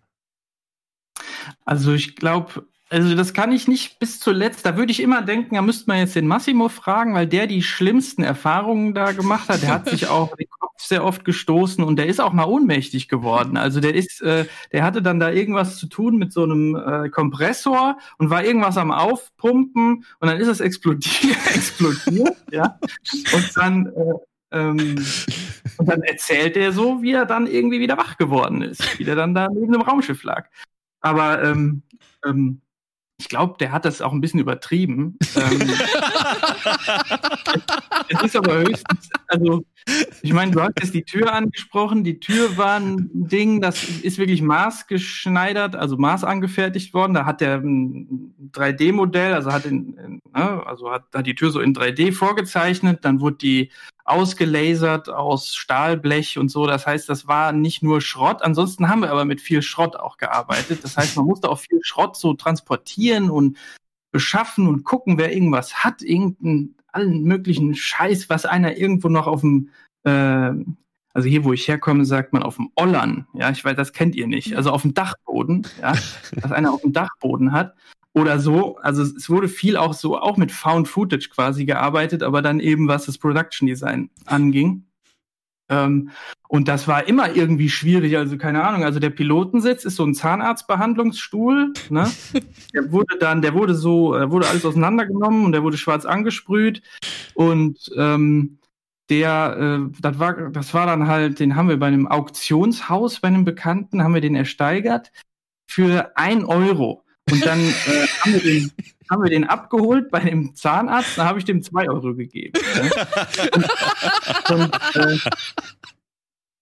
Also 1.65 1.93
ich 1.93 2.15
glaube, 2.15 2.65
also 2.89 3.15
das 3.15 3.33
kann 3.33 3.51
ich 3.51 3.67
nicht 3.67 3.99
bis 3.99 4.19
zuletzt. 4.19 4.65
Da 4.65 4.77
würde 4.77 4.91
ich 4.91 5.01
immer 5.01 5.21
denken, 5.21 5.55
da 5.55 5.61
müsste 5.61 5.89
man 5.89 5.97
jetzt 5.97 6.15
den 6.15 6.27
Massimo 6.27 6.69
fragen, 6.69 7.13
weil 7.13 7.27
der 7.27 7.45
die 7.47 7.61
schlimmsten 7.61 8.23
Erfahrungen 8.23 8.93
da 8.93 9.11
gemacht 9.11 9.49
hat. 9.49 9.61
Der 9.61 9.73
hat 9.73 9.89
sich 9.89 10.07
auch 10.07 10.35
den 10.37 10.47
Kopf 10.49 10.79
sehr 10.79 11.03
oft 11.03 11.25
gestoßen 11.25 11.83
und 11.83 11.97
der 11.97 12.05
ist 12.05 12.21
auch 12.21 12.31
mal 12.31 12.45
ohnmächtig 12.45 13.09
geworden. 13.09 13.57
Also 13.57 13.81
der 13.81 13.93
ist, 13.93 14.21
äh, 14.21 14.45
der 14.71 14.83
hatte 14.83 15.01
dann 15.01 15.19
da 15.19 15.31
irgendwas 15.31 15.77
zu 15.77 15.87
tun 15.87 16.17
mit 16.17 16.31
so 16.31 16.43
einem 16.43 16.75
äh, 16.75 17.09
Kompressor 17.09 17.97
und 18.19 18.29
war 18.29 18.45
irgendwas 18.45 18.77
am 18.77 18.91
Aufpumpen 18.91 20.05
und 20.19 20.27
dann 20.27 20.37
ist 20.37 20.47
es 20.47 20.61
explodiert, 20.61 21.37
explodiert, 21.55 22.37
ja. 22.51 22.79
Und 23.33 23.51
dann 23.55 23.87
äh, 23.87 24.13
ähm, 24.49 24.95
und 25.77 25.89
dann 25.89 26.01
erzählt 26.03 26.55
er 26.55 26.71
so, 26.71 27.01
wie 27.01 27.11
er 27.11 27.25
dann 27.25 27.47
irgendwie 27.47 27.81
wieder 27.81 27.97
wach 27.97 28.17
geworden 28.17 28.61
ist, 28.61 28.97
wie 28.97 29.03
der 29.03 29.15
dann 29.15 29.35
da 29.35 29.49
neben 29.49 29.73
dem 29.73 29.81
Raumschiff 29.81 30.23
lag. 30.23 30.47
Aber 31.01 31.43
ähm, 31.43 31.83
ähm, 32.25 32.61
ich 33.19 33.29
glaube, 33.29 33.55
der 33.59 33.71
hat 33.71 33.85
das 33.85 34.01
auch 34.01 34.11
ein 34.11 34.21
bisschen 34.21 34.39
übertrieben. 34.39 35.17
ähm, 35.35 35.61
es 38.09 38.23
ist 38.23 38.35
aber 38.35 38.59
höchstens, 38.59 39.09
also 39.27 39.65
ich 40.21 40.33
meine, 40.33 40.51
du 40.51 40.61
hast 40.61 40.73
jetzt 40.79 40.93
die 40.93 41.03
Tür 41.03 41.33
angesprochen. 41.33 42.03
Die 42.03 42.19
Tür 42.19 42.57
war 42.57 42.79
ein 42.79 43.09
Ding, 43.13 43.61
das 43.61 43.83
ist 43.83 44.17
wirklich 44.17 44.41
maßgeschneidert, 44.41 45.75
also 45.75 45.97
maßangefertigt 45.97 46.93
worden. 46.93 47.13
Da 47.13 47.25
hat 47.25 47.41
der 47.41 47.57
ein 47.57 48.33
3D-Modell, 48.53 49.33
also 49.33 49.51
hat 49.51 49.65
in, 49.65 49.97
in, 49.97 50.21
ne, 50.33 50.65
also 50.65 50.91
hat, 50.91 51.03
hat 51.13 51.25
die 51.25 51.35
Tür 51.35 51.51
so 51.51 51.61
in 51.61 51.73
3D 51.73 52.11
vorgezeichnet. 52.11 53.05
Dann 53.05 53.21
wurde 53.21 53.37
die 53.37 53.71
ausgelasert 54.03 55.09
aus 55.09 55.55
Stahlblech 55.55 56.37
und 56.37 56.49
so. 56.49 56.65
Das 56.65 56.85
heißt, 56.85 57.09
das 57.09 57.27
war 57.27 57.51
nicht 57.51 57.83
nur 57.83 58.01
Schrott. 58.01 58.41
Ansonsten 58.41 58.89
haben 58.89 59.01
wir 59.01 59.11
aber 59.11 59.25
mit 59.25 59.41
viel 59.41 59.61
Schrott 59.61 59.95
auch 59.95 60.17
gearbeitet. 60.17 60.83
Das 60.83 60.97
heißt, 60.97 61.17
man 61.17 61.25
musste 61.25 61.49
auch 61.49 61.59
viel 61.59 61.79
Schrott 61.81 62.15
so 62.17 62.33
transportieren 62.33 63.29
und 63.29 63.57
beschaffen 64.11 64.67
und 64.67 64.83
gucken, 64.83 65.17
wer 65.17 65.33
irgendwas 65.33 65.83
hat, 65.83 66.01
irgendeinen 66.01 66.76
allen 66.91 67.23
möglichen 67.23 67.75
Scheiß, 67.75 68.29
was 68.29 68.45
einer 68.45 68.77
irgendwo 68.77 69.09
noch 69.09 69.27
auf 69.27 69.41
dem, 69.41 69.69
äh, 70.03 70.51
also 71.13 71.27
hier, 71.27 71.43
wo 71.43 71.53
ich 71.53 71.67
herkomme, 71.67 72.05
sagt 72.05 72.33
man 72.33 72.43
auf 72.43 72.57
dem 72.57 72.69
Ollern, 72.75 73.27
ja, 73.33 73.49
ich 73.49 73.63
weiß, 73.63 73.75
das 73.75 73.93
kennt 73.93 74.15
ihr 74.15 74.27
nicht, 74.27 74.55
also 74.55 74.71
auf 74.71 74.83
dem 74.83 74.93
Dachboden, 74.93 75.65
ja, 75.81 75.93
was 76.41 76.51
einer 76.51 76.71
auf 76.71 76.81
dem 76.81 76.93
Dachboden 76.93 77.51
hat 77.51 77.75
oder 78.17 78.39
so. 78.39 78.77
Also 78.77 79.03
es 79.03 79.29
wurde 79.29 79.47
viel 79.47 79.77
auch 79.77 79.93
so, 79.93 80.19
auch 80.19 80.37
mit 80.37 80.51
Found 80.51 80.87
Footage 80.87 81.29
quasi 81.29 81.65
gearbeitet, 81.65 82.23
aber 82.23 82.41
dann 82.41 82.59
eben, 82.59 82.87
was 82.87 83.05
das 83.05 83.17
Production 83.17 83.67
Design 83.67 84.09
anging. 84.25 84.86
Ähm, 85.69 86.11
und 86.47 86.67
das 86.67 86.87
war 86.87 87.07
immer 87.07 87.35
irgendwie 87.35 87.69
schwierig, 87.69 88.17
also 88.17 88.37
keine 88.37 88.63
Ahnung. 88.63 88.83
Also 88.83 88.99
der 88.99 89.09
Pilotensitz 89.09 89.83
ist 89.83 89.97
so 89.97 90.05
ein 90.05 90.13
Zahnarztbehandlungsstuhl, 90.13 91.73
ne? 91.89 92.09
Der 92.73 92.91
wurde 92.91 93.17
dann, 93.19 93.41
der 93.41 93.53
wurde 93.53 93.75
so, 93.75 94.15
äh, 94.15 94.29
wurde 94.29 94.47
alles 94.47 94.65
auseinandergenommen 94.65 95.45
und 95.45 95.51
der 95.53 95.63
wurde 95.63 95.77
schwarz 95.77 96.05
angesprüht 96.05 96.81
und 97.33 97.77
ähm, 97.95 98.59
der, 99.09 99.87
äh, 99.87 100.01
das 100.01 100.19
war, 100.19 100.49
das 100.51 100.73
war 100.73 100.85
dann 100.85 101.07
halt, 101.07 101.39
den 101.39 101.55
haben 101.55 101.69
wir 101.69 101.79
bei 101.79 101.87
einem 101.87 102.07
Auktionshaus, 102.07 103.21
bei 103.21 103.29
einem 103.29 103.45
Bekannten, 103.45 104.03
haben 104.03 104.13
wir 104.13 104.21
den 104.21 104.35
ersteigert 104.35 105.11
für 105.65 106.11
ein 106.15 106.43
Euro. 106.45 107.03
Und 107.31 107.45
dann 107.45 107.59
äh, 107.59 108.07
haben, 108.21 108.33
wir 108.33 108.41
den, 108.41 108.71
haben 109.09 109.23
wir 109.23 109.29
den 109.29 109.43
abgeholt 109.43 110.09
bei 110.11 110.21
dem 110.21 110.55
Zahnarzt, 110.55 111.17
da 111.17 111.25
habe 111.25 111.39
ich 111.39 111.45
dem 111.45 111.61
zwei 111.61 111.89
Euro 111.89 112.13
gegeben. 112.15 112.53
Ne? 112.75 112.89
Und, 114.49 114.73
äh, 114.95 115.17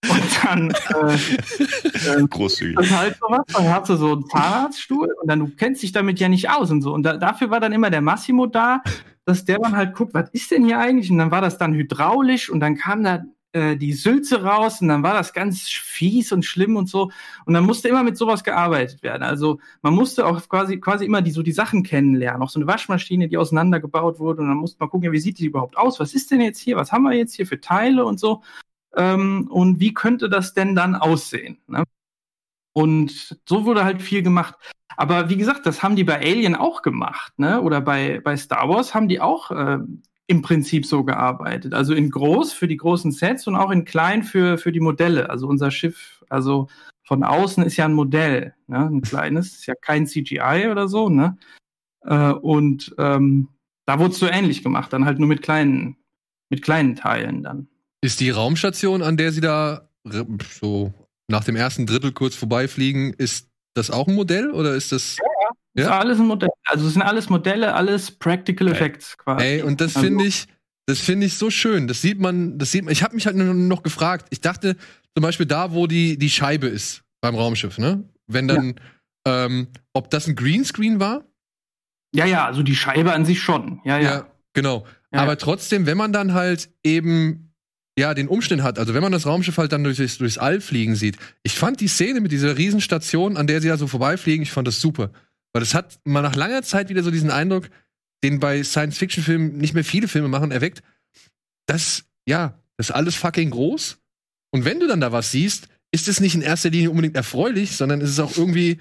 und 0.08 0.44
dann 0.44 0.70
äh, 0.70 2.20
äh, 2.20 2.26
Großzügig. 2.28 2.76
das 2.76 2.90
halt 2.90 3.16
sowas, 3.18 3.44
dann 3.52 3.68
hast 3.72 3.90
du 3.90 3.96
so 3.96 4.12
einen 4.12 4.26
Zahnarztstuhl 4.28 5.14
und 5.20 5.28
dann 5.28 5.40
du 5.40 5.48
kennst 5.56 5.82
dich 5.82 5.92
damit 5.92 6.20
ja 6.20 6.28
nicht 6.28 6.50
aus 6.50 6.70
und 6.70 6.82
so. 6.82 6.92
Und 6.92 7.02
da, 7.04 7.16
dafür 7.16 7.50
war 7.50 7.60
dann 7.60 7.72
immer 7.72 7.90
der 7.90 8.00
Massimo 8.00 8.46
da, 8.46 8.82
dass 9.24 9.44
der 9.44 9.58
dann 9.58 9.76
halt 9.76 9.94
guckt, 9.94 10.14
was 10.14 10.30
ist 10.30 10.50
denn 10.50 10.64
hier 10.64 10.78
eigentlich? 10.78 11.10
Und 11.10 11.18
dann 11.18 11.30
war 11.30 11.40
das 11.40 11.58
dann 11.58 11.74
hydraulisch 11.74 12.50
und 12.50 12.60
dann 12.60 12.76
kam 12.76 13.02
da 13.02 13.24
äh, 13.56 13.76
die 13.76 13.94
Sülze 13.94 14.42
raus 14.42 14.82
und 14.82 14.88
dann 14.88 15.02
war 15.02 15.14
das 15.14 15.32
ganz 15.32 15.62
fies 15.62 16.30
und 16.30 16.44
schlimm 16.44 16.76
und 16.76 16.90
so. 16.90 17.10
Und 17.46 17.54
dann 17.54 17.64
musste 17.64 17.88
immer 17.88 18.02
mit 18.02 18.18
sowas 18.18 18.44
gearbeitet 18.44 19.02
werden. 19.02 19.22
Also 19.22 19.60
man 19.80 19.94
musste 19.94 20.26
auch 20.26 20.46
quasi, 20.46 20.78
quasi 20.78 21.06
immer 21.06 21.22
die, 21.22 21.30
so 21.30 21.42
die 21.42 21.52
Sachen 21.52 21.82
kennenlernen. 21.82 22.42
Auch 22.42 22.50
so 22.50 22.60
eine 22.60 22.66
Waschmaschine, 22.66 23.28
die 23.28 23.38
auseinandergebaut 23.38 24.18
wurde. 24.18 24.42
Und 24.42 24.48
dann 24.48 24.58
musste 24.58 24.76
man 24.78 24.90
gucken, 24.90 25.10
wie 25.10 25.18
sieht 25.18 25.38
die 25.38 25.46
überhaupt 25.46 25.78
aus? 25.78 25.98
Was 26.00 26.12
ist 26.12 26.30
denn 26.30 26.42
jetzt 26.42 26.60
hier? 26.60 26.76
Was 26.76 26.92
haben 26.92 27.04
wir 27.04 27.14
jetzt 27.14 27.34
hier 27.34 27.46
für 27.46 27.58
Teile 27.58 28.04
und 28.04 28.20
so? 28.20 28.42
Ähm, 28.94 29.48
und 29.50 29.80
wie 29.80 29.94
könnte 29.94 30.28
das 30.28 30.52
denn 30.52 30.74
dann 30.74 30.94
aussehen? 30.94 31.56
Ne? 31.66 31.84
Und 32.74 33.38
so 33.48 33.64
wurde 33.64 33.84
halt 33.84 34.02
viel 34.02 34.22
gemacht. 34.22 34.54
Aber 34.98 35.30
wie 35.30 35.38
gesagt, 35.38 35.64
das 35.64 35.82
haben 35.82 35.96
die 35.96 36.04
bei 36.04 36.18
Alien 36.18 36.54
auch 36.56 36.82
gemacht, 36.82 37.38
ne? 37.38 37.60
Oder 37.60 37.80
bei, 37.80 38.20
bei 38.20 38.36
Star 38.36 38.68
Wars 38.68 38.94
haben 38.94 39.08
die 39.08 39.20
auch 39.20 39.50
äh, 39.50 39.78
im 40.28 40.42
Prinzip 40.42 40.86
so 40.86 41.04
gearbeitet. 41.04 41.74
Also 41.74 41.94
in 41.94 42.10
groß 42.10 42.52
für 42.52 42.68
die 42.68 42.76
großen 42.76 43.12
Sets 43.12 43.46
und 43.46 43.54
auch 43.54 43.70
in 43.70 43.84
klein 43.84 44.22
für, 44.22 44.58
für 44.58 44.72
die 44.72 44.80
Modelle. 44.80 45.30
Also 45.30 45.46
unser 45.46 45.70
Schiff, 45.70 46.24
also 46.28 46.68
von 47.04 47.22
außen 47.22 47.62
ist 47.64 47.76
ja 47.76 47.84
ein 47.84 47.94
Modell, 47.94 48.54
ne? 48.66 48.86
Ein 48.86 49.00
kleines, 49.00 49.54
ist 49.54 49.66
ja 49.66 49.74
kein 49.80 50.06
CGI 50.06 50.68
oder 50.70 50.88
so, 50.88 51.08
ne? 51.08 51.38
Äh, 52.04 52.32
und 52.32 52.94
ähm, 52.98 53.48
da 53.86 54.00
wurde 54.00 54.10
es 54.10 54.18
so 54.18 54.26
ähnlich 54.26 54.64
gemacht, 54.64 54.92
dann 54.92 55.04
halt 55.04 55.20
nur 55.20 55.28
mit 55.28 55.42
kleinen, 55.42 55.96
mit 56.50 56.62
kleinen 56.62 56.96
Teilen 56.96 57.44
dann. 57.44 57.68
Ist 58.00 58.20
die 58.20 58.30
Raumstation, 58.30 59.02
an 59.02 59.16
der 59.16 59.30
sie 59.30 59.40
da 59.40 59.88
so 60.60 60.92
nach 61.28 61.44
dem 61.44 61.56
ersten 61.56 61.86
Drittel 61.86 62.12
kurz 62.12 62.34
vorbeifliegen, 62.34 63.14
ist 63.14 63.48
das 63.74 63.90
auch 63.90 64.08
ein 64.08 64.14
Modell 64.14 64.50
oder 64.50 64.74
ist 64.74 64.92
das. 64.92 65.16
Ist 65.76 65.84
Ja. 65.86 65.98
alles 65.98 66.18
ein 66.18 66.26
Modell. 66.26 66.48
Also 66.64 66.86
es 66.86 66.94
sind 66.94 67.02
alles 67.02 67.28
Modelle, 67.28 67.74
alles 67.74 68.10
Practical 68.10 68.68
Effects 68.68 69.16
quasi. 69.18 69.44
Ey, 69.44 69.62
und 69.62 69.80
das 69.80 69.94
Also- 69.96 70.06
finde 70.08 70.24
ich, 70.24 70.46
das 70.86 71.00
finde 71.00 71.26
ich 71.26 71.34
so 71.34 71.50
schön. 71.50 71.86
Das 71.86 72.00
sieht 72.00 72.18
man, 72.18 72.58
das 72.58 72.72
sieht 72.72 72.84
man. 72.84 72.92
Ich 72.92 73.02
habe 73.02 73.14
mich 73.14 73.26
halt 73.26 73.36
nur 73.36 73.52
noch 73.54 73.82
gefragt. 73.82 74.26
Ich 74.30 74.40
dachte 74.40 74.76
zum 75.14 75.22
Beispiel 75.22 75.46
da, 75.46 75.72
wo 75.72 75.86
die, 75.86 76.16
die 76.18 76.30
Scheibe 76.30 76.66
ist 76.66 77.02
beim 77.20 77.34
Raumschiff, 77.34 77.78
ne? 77.78 78.04
Wenn 78.26 78.48
dann, 78.48 78.74
ähm, 79.26 79.68
ob 79.92 80.10
das 80.10 80.26
ein 80.28 80.34
Greenscreen 80.34 80.98
war? 80.98 81.24
Ja, 82.14 82.24
ja, 82.24 82.46
also 82.46 82.62
die 82.62 82.76
Scheibe 82.76 83.12
an 83.12 83.24
sich 83.24 83.40
schon. 83.42 83.80
Ja, 83.84 83.98
ja. 83.98 84.26
genau. 84.54 84.86
Ja, 85.12 85.20
Aber 85.20 85.32
ja. 85.32 85.36
trotzdem, 85.36 85.84
wenn 85.86 85.96
man 85.98 86.12
dann 86.12 86.32
halt 86.34 86.70
eben 86.84 87.52
ja 87.98 88.14
den 88.14 88.28
Umstand 88.28 88.62
hat, 88.62 88.78
also 88.78 88.94
wenn 88.94 89.02
man 89.02 89.12
das 89.12 89.26
Raumschiff 89.26 89.58
halt 89.58 89.72
dann 89.72 89.84
durchs, 89.84 90.18
durchs 90.18 90.38
All 90.38 90.60
fliegen 90.60 90.94
sieht, 90.96 91.16
ich 91.42 91.54
fand 91.58 91.80
die 91.80 91.88
Szene 91.88 92.20
mit 92.20 92.32
dieser 92.32 92.56
Riesenstation, 92.56 93.36
an 93.36 93.46
der 93.46 93.60
sie 93.60 93.68
da 93.68 93.76
so 93.76 93.86
vorbeifliegen, 93.86 94.42
ich 94.42 94.52
fand 94.52 94.68
das 94.68 94.80
super. 94.80 95.10
Weil 95.56 95.60
das 95.60 95.72
hat 95.72 95.98
mal 96.04 96.20
nach 96.20 96.36
langer 96.36 96.62
Zeit 96.62 96.90
wieder 96.90 97.02
so 97.02 97.10
diesen 97.10 97.30
Eindruck, 97.30 97.70
den 98.22 98.40
bei 98.40 98.62
Science-Fiction-Filmen 98.62 99.56
nicht 99.56 99.72
mehr 99.72 99.84
viele 99.84 100.06
Filme 100.06 100.28
machen, 100.28 100.50
erweckt, 100.50 100.82
dass, 101.64 102.04
ja, 102.26 102.60
das 102.76 102.90
ist 102.90 102.94
alles 102.94 103.14
fucking 103.14 103.48
groß. 103.48 103.96
Und 104.50 104.66
wenn 104.66 104.80
du 104.80 104.86
dann 104.86 105.00
da 105.00 105.12
was 105.12 105.30
siehst, 105.30 105.68
ist 105.92 106.08
es 106.08 106.20
nicht 106.20 106.34
in 106.34 106.42
erster 106.42 106.68
Linie 106.68 106.90
unbedingt 106.90 107.16
erfreulich, 107.16 107.74
sondern 107.74 108.02
es 108.02 108.10
ist 108.10 108.20
auch 108.20 108.36
irgendwie, 108.36 108.76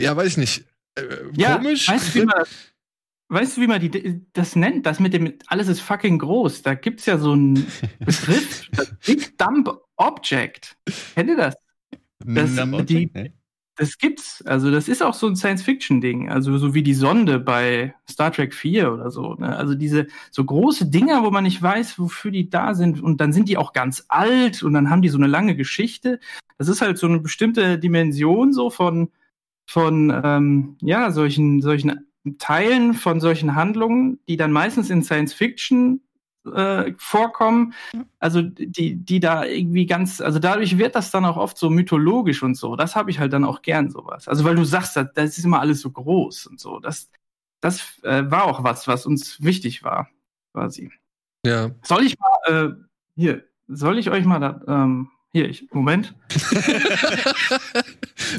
ja, 0.00 0.16
weiß 0.16 0.28
ich 0.28 0.36
nicht, 0.36 0.64
äh, 0.94 1.02
Ja, 1.36 1.56
komisch. 1.56 1.88
Weißt 1.88 2.14
du, 2.14 2.20
wie 2.20 2.24
man, 2.26 2.44
weißt 3.30 3.56
du, 3.56 3.60
wie 3.60 3.66
man 3.66 3.80
die, 3.80 4.24
das 4.32 4.54
nennt? 4.54 4.86
Das 4.86 5.00
mit 5.00 5.12
dem, 5.12 5.36
alles 5.48 5.66
ist 5.66 5.80
fucking 5.80 6.20
groß. 6.20 6.62
Da 6.62 6.74
gibt's 6.74 7.06
ja 7.06 7.18
so 7.18 7.32
einen 7.32 7.66
Begriff, 7.98 8.70
Big 9.04 9.36
Dump 9.38 9.76
Object. 9.96 10.76
Kennt 11.16 11.30
ihr 11.30 11.36
das? 11.36 11.56
Das, 12.24 12.54
die? 12.86 13.10
Nee. 13.12 13.32
Das 13.76 13.98
gibt's. 13.98 14.42
Also, 14.46 14.70
das 14.70 14.88
ist 14.88 15.02
auch 15.02 15.14
so 15.14 15.26
ein 15.26 15.36
Science-Fiction-Ding. 15.36 16.30
Also, 16.30 16.56
so 16.58 16.74
wie 16.74 16.82
die 16.82 16.94
Sonde 16.94 17.40
bei 17.40 17.94
Star 18.08 18.32
Trek 18.32 18.54
4 18.54 18.92
oder 18.92 19.10
so. 19.10 19.34
Ne? 19.34 19.56
Also, 19.56 19.74
diese 19.74 20.06
so 20.30 20.44
große 20.44 20.86
Dinger, 20.86 21.24
wo 21.24 21.30
man 21.30 21.44
nicht 21.44 21.60
weiß, 21.60 21.98
wofür 21.98 22.30
die 22.30 22.50
da 22.50 22.74
sind. 22.74 23.02
Und 23.02 23.20
dann 23.20 23.32
sind 23.32 23.48
die 23.48 23.56
auch 23.56 23.72
ganz 23.72 24.04
alt 24.08 24.62
und 24.62 24.74
dann 24.74 24.90
haben 24.90 25.02
die 25.02 25.08
so 25.08 25.18
eine 25.18 25.26
lange 25.26 25.56
Geschichte. 25.56 26.20
Das 26.58 26.68
ist 26.68 26.82
halt 26.82 26.98
so 26.98 27.06
eine 27.06 27.20
bestimmte 27.20 27.78
Dimension 27.78 28.52
so 28.52 28.70
von, 28.70 29.10
von 29.66 30.12
ähm, 30.24 30.76
ja, 30.80 31.10
solchen, 31.10 31.60
solchen 31.60 32.06
Teilen 32.38 32.94
von 32.94 33.20
solchen 33.20 33.54
Handlungen, 33.54 34.20
die 34.28 34.36
dann 34.36 34.52
meistens 34.52 34.88
in 34.88 35.02
Science-Fiction 35.02 36.00
äh, 36.52 36.92
vorkommen, 36.98 37.74
also 38.18 38.42
die, 38.42 38.96
die 38.96 39.20
da 39.20 39.44
irgendwie 39.44 39.86
ganz, 39.86 40.20
also 40.20 40.38
dadurch 40.38 40.78
wird 40.78 40.94
das 40.94 41.10
dann 41.10 41.24
auch 41.24 41.36
oft 41.36 41.56
so 41.58 41.70
mythologisch 41.70 42.42
und 42.42 42.56
so. 42.56 42.76
Das 42.76 42.96
habe 42.96 43.10
ich 43.10 43.18
halt 43.18 43.32
dann 43.32 43.44
auch 43.44 43.62
gern 43.62 43.90
sowas. 43.90 44.28
Also 44.28 44.44
weil 44.44 44.54
du 44.56 44.64
sagst, 44.64 44.96
das, 44.96 45.08
das 45.14 45.38
ist 45.38 45.44
immer 45.44 45.60
alles 45.60 45.80
so 45.80 45.90
groß 45.90 46.46
und 46.46 46.60
so. 46.60 46.80
Das, 46.80 47.10
das 47.60 47.98
äh, 48.02 48.30
war 48.30 48.44
auch 48.44 48.62
was, 48.64 48.86
was 48.88 49.06
uns 49.06 49.42
wichtig 49.42 49.82
war, 49.84 50.08
quasi. 50.52 50.90
ja. 51.46 51.70
Soll 51.82 52.04
ich 52.04 52.16
mal, 52.18 52.66
äh, 52.66 52.74
hier, 53.16 53.44
soll 53.68 53.98
ich 53.98 54.10
euch 54.10 54.24
mal 54.24 54.40
da, 54.40 54.60
ähm, 54.68 55.10
hier, 55.32 55.48
ich, 55.48 55.68
Moment. 55.72 56.14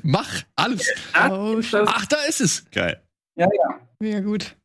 Mach 0.03 0.29
alles. 0.55 0.87
Das, 1.13 1.31
Oh, 1.31 1.59
Ach, 1.87 2.05
da 2.05 2.17
ist 2.29 2.39
es. 2.39 2.69
Geil. 2.71 3.01
Mega 3.99 4.19
gut. 4.21 4.55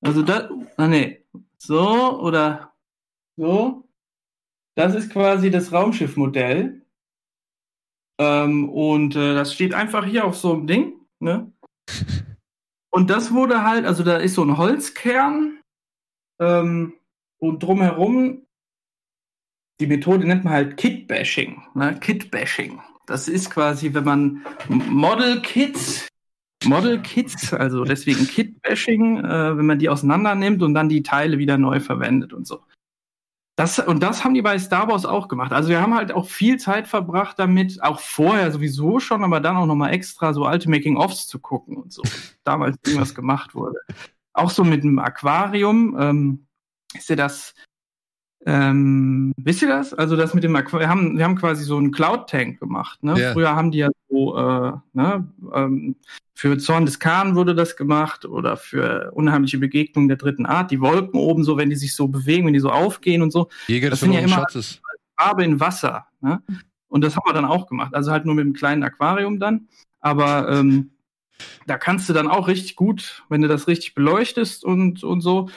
also 0.00 0.22
da, 0.22 0.48
ah, 0.78 0.86
nee, 0.86 1.22
so 1.66 2.20
oder 2.20 2.74
so. 3.36 3.88
Das 4.76 4.94
ist 4.94 5.10
quasi 5.10 5.50
das 5.50 5.72
Raumschiffmodell. 5.72 6.84
Ähm, 8.18 8.68
und 8.68 9.16
äh, 9.16 9.34
das 9.34 9.52
steht 9.54 9.74
einfach 9.74 10.04
hier 10.04 10.24
auf 10.24 10.36
so 10.36 10.52
einem 10.52 10.66
Ding. 10.66 11.00
Ne? 11.20 11.52
Und 12.90 13.10
das 13.10 13.34
wurde 13.34 13.64
halt, 13.64 13.86
also 13.86 14.04
da 14.04 14.18
ist 14.18 14.34
so 14.34 14.44
ein 14.44 14.56
Holzkern 14.56 15.58
ähm, 16.40 16.94
und 17.40 17.60
drumherum, 17.60 18.46
die 19.80 19.88
Methode 19.88 20.24
nennt 20.24 20.44
man 20.44 20.52
halt 20.52 20.76
Kit-Bashing. 20.76 21.60
Ne? 21.74 21.98
Kit-Bashing. 21.98 22.80
Das 23.06 23.26
ist 23.26 23.50
quasi, 23.50 23.92
wenn 23.94 24.04
man 24.04 24.46
Model-Kits, 24.68 26.06
Model-Kits, 26.64 27.52
also 27.52 27.84
deswegen 27.84 28.26
Kit-Bashing, 28.26 29.24
äh, 29.24 29.56
wenn 29.56 29.66
man 29.66 29.78
die 29.78 29.88
auseinander 29.88 30.34
nimmt 30.34 30.62
und 30.62 30.74
dann 30.74 30.88
die 30.88 31.02
Teile 31.02 31.38
wieder 31.38 31.58
neu 31.58 31.80
verwendet 31.80 32.32
und 32.32 32.46
so. 32.46 32.62
Das, 33.56 33.78
und 33.78 34.02
das 34.02 34.24
haben 34.24 34.34
die 34.34 34.42
bei 34.42 34.58
Star 34.58 34.88
Wars 34.88 35.06
auch 35.06 35.28
gemacht. 35.28 35.52
Also 35.52 35.68
wir 35.68 35.80
haben 35.80 35.94
halt 35.94 36.10
auch 36.10 36.28
viel 36.28 36.58
Zeit 36.58 36.88
verbracht 36.88 37.38
damit, 37.38 37.80
auch 37.82 38.00
vorher 38.00 38.50
sowieso 38.50 38.98
schon, 38.98 39.22
aber 39.22 39.38
dann 39.38 39.56
auch 39.56 39.66
nochmal 39.66 39.92
extra 39.92 40.32
so 40.32 40.44
alte 40.44 40.68
Making-ofs 40.68 41.28
zu 41.28 41.38
gucken 41.38 41.76
und 41.76 41.92
so. 41.92 42.02
Damals 42.44 42.76
irgendwas 42.84 43.14
gemacht 43.14 43.54
wurde. 43.54 43.78
Auch 44.32 44.50
so 44.50 44.64
mit 44.64 44.82
dem 44.82 44.98
Aquarium, 44.98 45.96
ähm, 46.00 46.46
ist 46.94 47.08
ja 47.08 47.16
das, 47.16 47.54
ähm, 48.46 49.32
wisst 49.36 49.62
ihr 49.62 49.68
das? 49.68 49.94
Also 49.94 50.16
das 50.16 50.34
mit 50.34 50.44
dem 50.44 50.54
Aquarium, 50.56 50.80
wir 50.80 50.88
haben, 50.88 51.18
wir 51.18 51.24
haben 51.24 51.36
quasi 51.36 51.64
so 51.64 51.76
einen 51.76 51.92
Cloud-Tank 51.92 52.60
gemacht. 52.60 53.02
Ne? 53.02 53.18
Ja. 53.18 53.32
Früher 53.32 53.54
haben 53.54 53.70
die 53.70 53.78
ja 53.78 53.88
so, 54.10 54.36
äh, 54.36 54.72
ne, 54.92 55.26
ähm, 55.52 55.96
für 56.34 56.58
Zorn 56.58 56.84
des 56.84 56.98
Khan 56.98 57.36
wurde 57.36 57.54
das 57.54 57.76
gemacht 57.76 58.24
oder 58.26 58.56
für 58.56 59.12
unheimliche 59.14 59.58
Begegnungen 59.58 60.08
der 60.08 60.16
dritten 60.18 60.46
Art. 60.46 60.70
Die 60.70 60.80
Wolken 60.80 61.18
oben 61.18 61.44
so, 61.44 61.56
wenn 61.56 61.70
die 61.70 61.76
sich 61.76 61.94
so 61.94 62.08
bewegen, 62.08 62.46
wenn 62.46 62.54
die 62.54 62.60
so 62.60 62.70
aufgehen 62.70 63.22
und 63.22 63.30
so. 63.32 63.48
Jäger 63.68 63.90
Das 63.90 64.00
sind 64.00 64.12
ja 64.12 64.20
immer- 64.20 64.28
Schatzes. 64.36 64.80
Farbe 65.18 65.44
in 65.44 65.60
Wasser. 65.60 66.06
Ne? 66.20 66.42
Und 66.88 67.04
das 67.04 67.14
haben 67.16 67.22
wir 67.26 67.32
dann 67.34 67.44
auch 67.44 67.66
gemacht. 67.68 67.94
Also 67.94 68.10
halt 68.10 68.26
nur 68.26 68.34
mit 68.34 68.42
einem 68.44 68.52
kleinen 68.52 68.82
Aquarium 68.82 69.38
dann. 69.38 69.68
Aber 70.00 70.48
ähm, 70.50 70.90
da 71.66 71.78
kannst 71.78 72.08
du 72.08 72.12
dann 72.12 72.28
auch 72.28 72.48
richtig 72.48 72.76
gut, 72.76 73.22
wenn 73.28 73.40
du 73.40 73.48
das 73.48 73.68
richtig 73.68 73.94
beleuchtest 73.94 74.64
und, 74.64 75.02
und 75.04 75.20
so, 75.20 75.48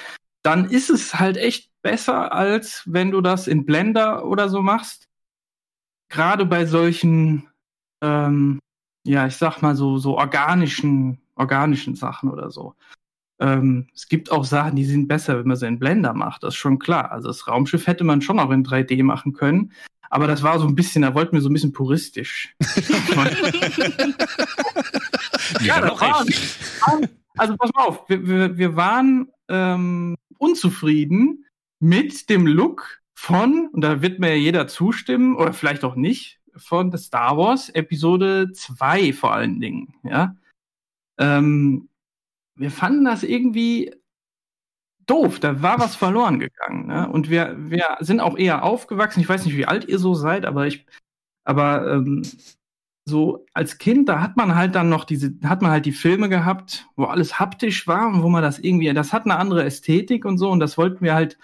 dann 0.48 0.70
ist 0.70 0.90
es 0.90 1.20
halt 1.20 1.36
echt 1.36 1.70
besser, 1.82 2.32
als 2.32 2.84
wenn 2.86 3.12
du 3.12 3.20
das 3.20 3.48
in 3.48 3.66
Blender 3.66 4.24
oder 4.26 4.48
so 4.48 4.62
machst. 4.62 5.10
Gerade 6.08 6.46
bei 6.46 6.66
solchen, 6.66 7.50
ähm, 8.02 8.60
ja, 9.06 9.28
ich 9.28 9.36
sag 9.36 9.62
mal 9.62 9.76
so, 9.76 9.98
so 9.98 10.18
organischen, 10.18 11.20
organischen 11.36 11.96
Sachen 11.96 12.30
oder 12.30 12.50
so. 12.50 12.76
Ähm, 13.42 13.90
es 13.94 14.08
gibt 14.08 14.32
auch 14.32 14.46
Sachen, 14.46 14.78
die 14.78 14.86
sind 14.86 15.10
besser, 15.10 15.38
wenn 15.38 15.50
man 15.50 15.58
sie 15.58 15.68
in 15.68 15.80
Blender 15.80 16.14
macht, 16.14 16.44
das 16.44 16.54
ist 16.54 16.60
schon 16.60 16.80
klar. 16.80 17.12
Also 17.12 17.28
das 17.28 17.46
Raumschiff 17.50 17.86
hätte 17.86 18.06
man 18.06 18.22
schon 18.22 18.40
auch 18.40 18.52
in 18.52 18.64
3D 18.64 19.04
machen 19.04 19.34
können, 19.34 19.74
aber 20.10 20.28
das 20.28 20.44
war 20.44 20.60
so 20.60 20.66
ein 20.66 20.76
bisschen, 20.76 21.02
da 21.02 21.14
wollten 21.14 21.36
wir 21.36 21.42
so 21.42 21.50
ein 21.50 21.54
bisschen 21.54 21.74
puristisch. 21.74 22.56
ja, 25.60 25.82
das 25.82 26.00
war, 26.00 26.26
also 27.38 27.56
pass 27.58 27.72
mal 27.74 27.86
auf, 27.86 28.10
wir, 28.10 28.28
wir, 28.28 28.58
wir 28.58 28.76
waren 28.76 29.32
ähm, 29.50 30.16
unzufrieden 30.38 31.46
mit 31.80 32.30
dem 32.30 32.48
Look 32.48 33.02
von, 33.14 33.70
und 33.72 33.82
da 33.82 34.02
wird 34.02 34.20
mir 34.20 34.38
jeder 34.40 34.68
zustimmen, 34.68 35.36
oder 35.36 35.54
vielleicht 35.54 35.84
auch 35.84 35.96
nicht, 35.96 36.40
von 36.56 36.96
Star 36.98 37.38
Wars 37.38 37.70
Episode 37.70 38.52
2 38.52 39.14
vor 39.14 39.34
allen 39.34 39.60
Dingen, 39.60 39.94
ja. 40.04 40.36
Ähm, 41.20 41.90
wir 42.56 42.72
fanden 42.72 43.06
das 43.06 43.24
irgendwie 43.24 43.94
doof, 45.08 45.40
da 45.40 45.62
war 45.62 45.80
was 45.80 45.96
verloren 45.96 46.40
gegangen. 46.40 46.88
Ne? 46.88 47.10
Und 47.10 47.30
wir, 47.30 47.56
wir 47.58 47.98
sind 48.00 48.20
auch 48.20 48.38
eher 48.38 48.64
aufgewachsen. 48.64 49.22
Ich 49.22 49.30
weiß 49.30 49.46
nicht, 49.46 49.58
wie 49.58 49.66
alt 49.66 49.88
ihr 49.88 50.00
so 50.00 50.14
seid, 50.14 50.46
aber 50.46 50.68
ich, 50.68 50.86
aber 51.44 51.92
ähm, 51.94 52.24
so 53.08 53.46
als 53.54 53.78
Kind, 53.78 54.10
da 54.10 54.22
hat 54.22 54.36
man 54.38 54.56
halt 54.56 54.76
dann 54.76 54.90
noch 54.90 55.06
diese, 55.06 55.34
hat 55.44 55.62
man 55.62 55.72
halt 55.72 55.86
die 55.86 55.92
Filme 55.94 56.28
gehabt, 56.30 56.88
wo 56.96 57.06
alles 57.06 57.40
haptisch 57.40 57.88
war 57.88 58.08
und 58.08 58.22
wo 58.22 58.30
man 58.30 58.44
das 58.44 58.60
irgendwie, 58.60 58.94
das 58.94 59.14
hat 59.14 59.26
eine 59.26 59.38
andere 59.38 59.64
Ästhetik 59.64 60.26
und 60.26 60.38
so 60.38 60.50
und 60.50 60.60
das 60.60 60.78
wollten 60.78 61.04
wir 61.04 61.14
halt 61.14 61.38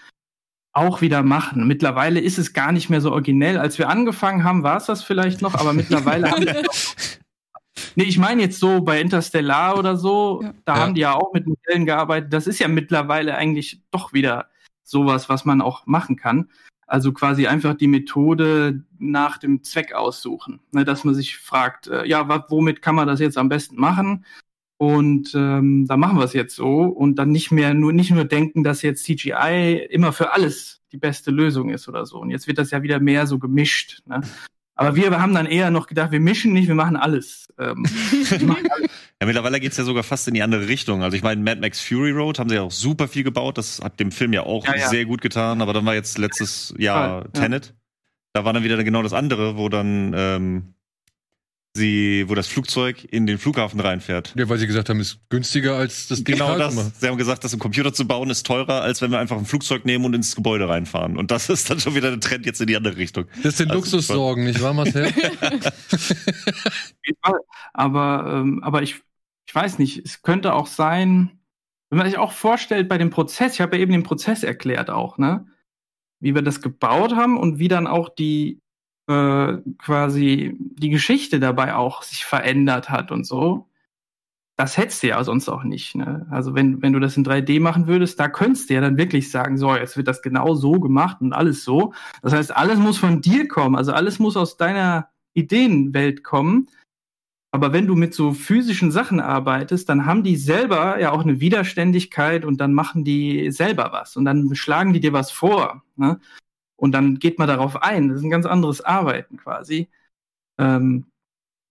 auch 0.72 1.00
wieder 1.00 1.22
machen. 1.22 1.66
Mittlerweile 1.66 2.20
ist 2.20 2.36
es 2.38 2.52
gar 2.52 2.72
nicht 2.72 2.90
mehr 2.90 3.00
so 3.00 3.12
originell. 3.12 3.58
Als 3.58 3.78
wir 3.78 3.88
angefangen 3.88 4.44
haben, 4.44 4.62
war 4.62 4.76
es 4.76 4.86
das 4.86 5.02
vielleicht 5.04 5.40
noch, 5.40 5.54
aber 5.54 5.72
mittlerweile 5.72 6.30
haben 6.30 6.44
wir 6.44 6.62
Nee, 7.96 8.04
ich 8.04 8.18
meine 8.18 8.42
jetzt 8.42 8.58
so 8.60 8.80
bei 8.82 9.00
Interstellar 9.00 9.78
oder 9.78 9.96
so, 9.96 10.40
Ja. 10.42 10.54
da 10.64 10.74
Ja. 10.76 10.80
haben 10.80 10.94
die 10.94 11.00
ja 11.02 11.14
auch 11.14 11.32
mit 11.32 11.46
Modellen 11.46 11.86
gearbeitet. 11.86 12.32
Das 12.32 12.46
ist 12.46 12.58
ja 12.58 12.68
mittlerweile 12.68 13.36
eigentlich 13.36 13.82
doch 13.90 14.12
wieder 14.12 14.48
sowas, 14.82 15.28
was 15.28 15.44
man 15.44 15.60
auch 15.62 15.86
machen 15.86 16.16
kann. 16.16 16.50
Also 16.94 17.12
quasi 17.12 17.48
einfach 17.48 17.74
die 17.74 17.88
Methode 17.88 18.84
nach 19.00 19.38
dem 19.38 19.64
Zweck 19.64 19.94
aussuchen. 19.94 20.60
Ne, 20.70 20.84
dass 20.84 21.02
man 21.02 21.12
sich 21.12 21.36
fragt, 21.38 21.88
äh, 21.88 22.06
ja, 22.06 22.28
womit 22.48 22.82
kann 22.82 22.94
man 22.94 23.08
das 23.08 23.18
jetzt 23.18 23.36
am 23.36 23.48
besten 23.48 23.74
machen? 23.74 24.24
Und 24.76 25.34
ähm, 25.34 25.86
da 25.88 25.96
machen 25.96 26.18
wir 26.18 26.24
es 26.24 26.34
jetzt 26.34 26.54
so 26.54 26.84
und 26.84 27.16
dann 27.16 27.32
nicht 27.32 27.50
mehr 27.50 27.74
nur 27.74 27.92
nicht 27.92 28.12
nur 28.12 28.24
denken, 28.24 28.62
dass 28.62 28.82
jetzt 28.82 29.02
CGI 29.02 29.88
immer 29.90 30.12
für 30.12 30.34
alles 30.34 30.82
die 30.92 30.96
beste 30.96 31.32
Lösung 31.32 31.70
ist 31.70 31.88
oder 31.88 32.06
so. 32.06 32.20
Und 32.20 32.30
jetzt 32.30 32.46
wird 32.46 32.58
das 32.58 32.70
ja 32.70 32.84
wieder 32.84 33.00
mehr 33.00 33.26
so 33.26 33.40
gemischt. 33.40 34.00
Ne? 34.06 34.20
Aber 34.76 34.96
wir 34.96 35.10
haben 35.20 35.34
dann 35.34 35.46
eher 35.46 35.70
noch 35.70 35.86
gedacht, 35.86 36.10
wir 36.10 36.20
mischen 36.20 36.52
nicht, 36.52 36.68
wir 36.68 36.74
machen 36.74 36.96
alles. 36.96 37.46
Ähm, 37.58 37.84
wir 37.84 38.46
machen 38.46 38.68
alles. 38.70 38.90
Ja, 39.20 39.28
mittlerweile 39.28 39.60
geht's 39.60 39.76
ja 39.76 39.84
sogar 39.84 40.02
fast 40.02 40.26
in 40.26 40.34
die 40.34 40.42
andere 40.42 40.66
Richtung. 40.66 41.02
Also 41.04 41.16
ich 41.16 41.22
meine, 41.22 41.40
Mad 41.40 41.60
Max 41.60 41.80
Fury 41.80 42.10
Road 42.10 42.40
haben 42.40 42.48
sie 42.50 42.56
ja 42.56 42.62
auch 42.62 42.72
super 42.72 43.06
viel 43.06 43.22
gebaut. 43.22 43.56
Das 43.56 43.80
hat 43.80 44.00
dem 44.00 44.10
Film 44.10 44.32
ja 44.32 44.42
auch 44.42 44.66
Ja, 44.66 44.74
ja. 44.76 44.88
sehr 44.88 45.04
gut 45.04 45.22
getan. 45.22 45.62
Aber 45.62 45.72
dann 45.72 45.86
war 45.86 45.94
jetzt 45.94 46.18
letztes 46.18 46.74
Jahr 46.76 47.22
Voll, 47.22 47.30
ja. 47.34 47.40
Tenet. 47.40 47.74
Da 48.32 48.44
war 48.44 48.52
dann 48.52 48.64
wieder 48.64 48.82
genau 48.82 49.02
das 49.02 49.12
andere, 49.12 49.56
wo 49.56 49.68
dann 49.68 50.12
ähm, 50.16 50.73
sie, 51.76 52.24
wo 52.28 52.34
das 52.34 52.46
Flugzeug 52.46 53.04
in 53.10 53.26
den 53.26 53.38
Flughafen 53.38 53.80
reinfährt. 53.80 54.32
Ja, 54.36 54.48
weil 54.48 54.58
sie 54.58 54.66
gesagt 54.66 54.88
haben, 54.88 55.00
ist 55.00 55.18
günstiger 55.28 55.76
als 55.76 56.06
das 56.06 56.22
Genau 56.22 56.56
das. 56.56 57.00
Sie 57.00 57.08
haben 57.08 57.18
gesagt, 57.18 57.42
das 57.42 57.52
im 57.52 57.58
Computer 57.58 57.92
zu 57.92 58.06
bauen 58.06 58.30
ist 58.30 58.46
teurer, 58.46 58.82
als 58.82 59.02
wenn 59.02 59.10
wir 59.10 59.18
einfach 59.18 59.36
ein 59.36 59.44
Flugzeug 59.44 59.84
nehmen 59.84 60.04
und 60.04 60.14
ins 60.14 60.36
Gebäude 60.36 60.68
reinfahren. 60.68 61.16
Und 61.18 61.32
das 61.32 61.48
ist 61.50 61.68
dann 61.68 61.80
schon 61.80 61.96
wieder 61.96 62.10
der 62.10 62.20
Trend 62.20 62.46
jetzt 62.46 62.60
in 62.60 62.68
die 62.68 62.76
andere 62.76 62.96
Richtung. 62.96 63.26
Das 63.42 63.56
sind 63.56 63.70
Also, 63.70 63.80
Luxussorgen, 63.80 64.44
nicht 64.44 64.62
wahr, 64.62 64.72
Marcel? 64.72 65.12
Aber, 67.72 68.32
ähm, 68.32 68.62
aber 68.62 68.82
ich, 68.82 69.00
ich 69.46 69.54
weiß 69.54 69.78
nicht, 69.78 70.04
es 70.04 70.22
könnte 70.22 70.54
auch 70.54 70.66
sein, 70.68 71.40
wenn 71.90 71.98
man 71.98 72.06
sich 72.06 72.18
auch 72.18 72.32
vorstellt 72.32 72.88
bei 72.88 72.98
dem 72.98 73.10
Prozess, 73.10 73.54
ich 73.54 73.60
habe 73.60 73.76
ja 73.76 73.82
eben 73.82 73.92
den 73.92 74.04
Prozess 74.04 74.42
erklärt 74.42 74.90
auch, 74.90 75.18
ne? 75.18 75.46
Wie 76.20 76.34
wir 76.34 76.42
das 76.42 76.60
gebaut 76.60 77.14
haben 77.14 77.36
und 77.36 77.58
wie 77.58 77.68
dann 77.68 77.86
auch 77.86 78.08
die 78.08 78.62
äh, 79.06 79.58
quasi 79.78 80.56
die 80.58 80.90
Geschichte 80.90 81.40
dabei 81.40 81.74
auch 81.74 82.02
sich 82.02 82.24
verändert 82.24 82.90
hat 82.90 83.10
und 83.10 83.26
so. 83.26 83.68
Das 84.56 84.76
hättest 84.76 85.02
du 85.02 85.08
ja 85.08 85.24
sonst 85.24 85.48
auch 85.48 85.64
nicht. 85.64 85.96
Ne? 85.96 86.26
Also 86.30 86.54
wenn, 86.54 86.80
wenn 86.80 86.92
du 86.92 87.00
das 87.00 87.16
in 87.16 87.24
3D 87.24 87.60
machen 87.60 87.86
würdest, 87.88 88.20
da 88.20 88.28
könntest 88.28 88.70
du 88.70 88.74
ja 88.74 88.80
dann 88.80 88.96
wirklich 88.96 89.30
sagen, 89.30 89.58
so, 89.58 89.74
jetzt 89.74 89.96
wird 89.96 90.06
das 90.06 90.22
genau 90.22 90.54
so 90.54 90.78
gemacht 90.78 91.20
und 91.20 91.32
alles 91.32 91.64
so. 91.64 91.92
Das 92.22 92.32
heißt, 92.32 92.56
alles 92.56 92.78
muss 92.78 92.96
von 92.96 93.20
dir 93.20 93.48
kommen. 93.48 93.74
Also 93.74 93.92
alles 93.92 94.20
muss 94.20 94.36
aus 94.36 94.56
deiner 94.56 95.08
Ideenwelt 95.34 96.22
kommen. 96.22 96.68
Aber 97.50 97.72
wenn 97.72 97.86
du 97.86 97.94
mit 97.94 98.14
so 98.14 98.32
physischen 98.32 98.90
Sachen 98.90 99.20
arbeitest, 99.20 99.88
dann 99.88 100.06
haben 100.06 100.22
die 100.22 100.36
selber 100.36 100.98
ja 101.00 101.12
auch 101.12 101.22
eine 101.22 101.40
Widerständigkeit 101.40 102.44
und 102.44 102.60
dann 102.60 102.74
machen 102.74 103.04
die 103.04 103.50
selber 103.50 103.90
was 103.92 104.16
und 104.16 104.24
dann 104.24 104.54
schlagen 104.54 104.92
die 104.92 105.00
dir 105.00 105.12
was 105.12 105.30
vor. 105.30 105.82
Ne? 105.96 106.20
Und 106.76 106.92
dann 106.92 107.18
geht 107.18 107.38
man 107.38 107.48
darauf 107.48 107.82
ein. 107.82 108.08
Das 108.08 108.18
ist 108.18 108.24
ein 108.24 108.30
ganz 108.30 108.46
anderes 108.46 108.80
Arbeiten 108.80 109.36
quasi. 109.36 109.88
Ähm, 110.58 111.06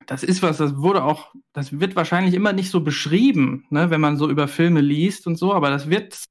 das 0.06 0.24
ist 0.24 0.42
was, 0.44 0.58
das 0.58 0.78
wurde 0.78 1.04
auch, 1.04 1.34
das 1.54 1.80
wird 1.80 1.96
wahrscheinlich 1.96 2.34
immer 2.34 2.54
nicht 2.54 2.70
so 2.70 2.82
beschrieben, 2.82 3.66
ne, 3.70 3.90
wenn 3.90 4.02
man 4.02 4.18
so 4.18 4.30
über 4.30 4.48
Filme 4.48 4.82
liest 4.82 5.28
und 5.28 5.38
so, 5.38 5.54
aber 5.54 5.70
das 5.70 5.90
wird 5.90 6.26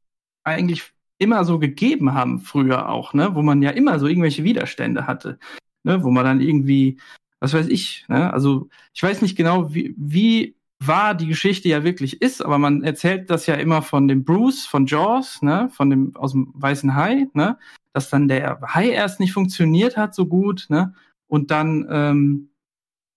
eigentlich 0.44 0.92
immer 1.18 1.44
so 1.44 1.58
gegeben 1.58 2.12
haben, 2.14 2.40
früher 2.40 2.88
auch, 2.88 3.14
ne, 3.14 3.34
wo 3.34 3.42
man 3.42 3.62
ja 3.62 3.70
immer 3.70 3.98
so 3.98 4.06
irgendwelche 4.06 4.44
Widerstände 4.44 5.06
hatte, 5.06 5.38
ne, 5.84 6.02
wo 6.02 6.10
man 6.10 6.24
dann 6.24 6.40
irgendwie, 6.40 6.98
was 7.40 7.54
weiß 7.54 7.68
ich, 7.68 8.04
ne, 8.08 8.32
also 8.32 8.68
ich 8.92 9.02
weiß 9.02 9.22
nicht 9.22 9.36
genau, 9.36 9.72
wie, 9.72 9.94
wie 9.96 10.56
wahr 10.86 11.14
die 11.14 11.26
Geschichte 11.26 11.68
ja 11.68 11.84
wirklich 11.84 12.22
ist, 12.22 12.44
aber 12.44 12.58
man 12.58 12.82
erzählt 12.82 13.30
das 13.30 13.46
ja 13.46 13.54
immer 13.54 13.82
von 13.82 14.08
dem 14.08 14.24
Bruce, 14.24 14.66
von 14.66 14.86
Jaws, 14.86 15.42
ne, 15.42 15.68
von 15.72 15.90
dem, 15.90 16.16
aus 16.16 16.32
dem 16.32 16.52
Weißen 16.54 16.94
Hai, 16.94 17.28
ne, 17.34 17.58
dass 17.92 18.10
dann 18.10 18.28
der 18.28 18.60
Hai 18.62 18.90
erst 18.90 19.20
nicht 19.20 19.32
funktioniert 19.32 19.96
hat 19.96 20.14
so 20.14 20.26
gut, 20.26 20.66
ne, 20.68 20.94
und 21.26 21.50
dann, 21.50 21.86
ähm, 21.90 22.50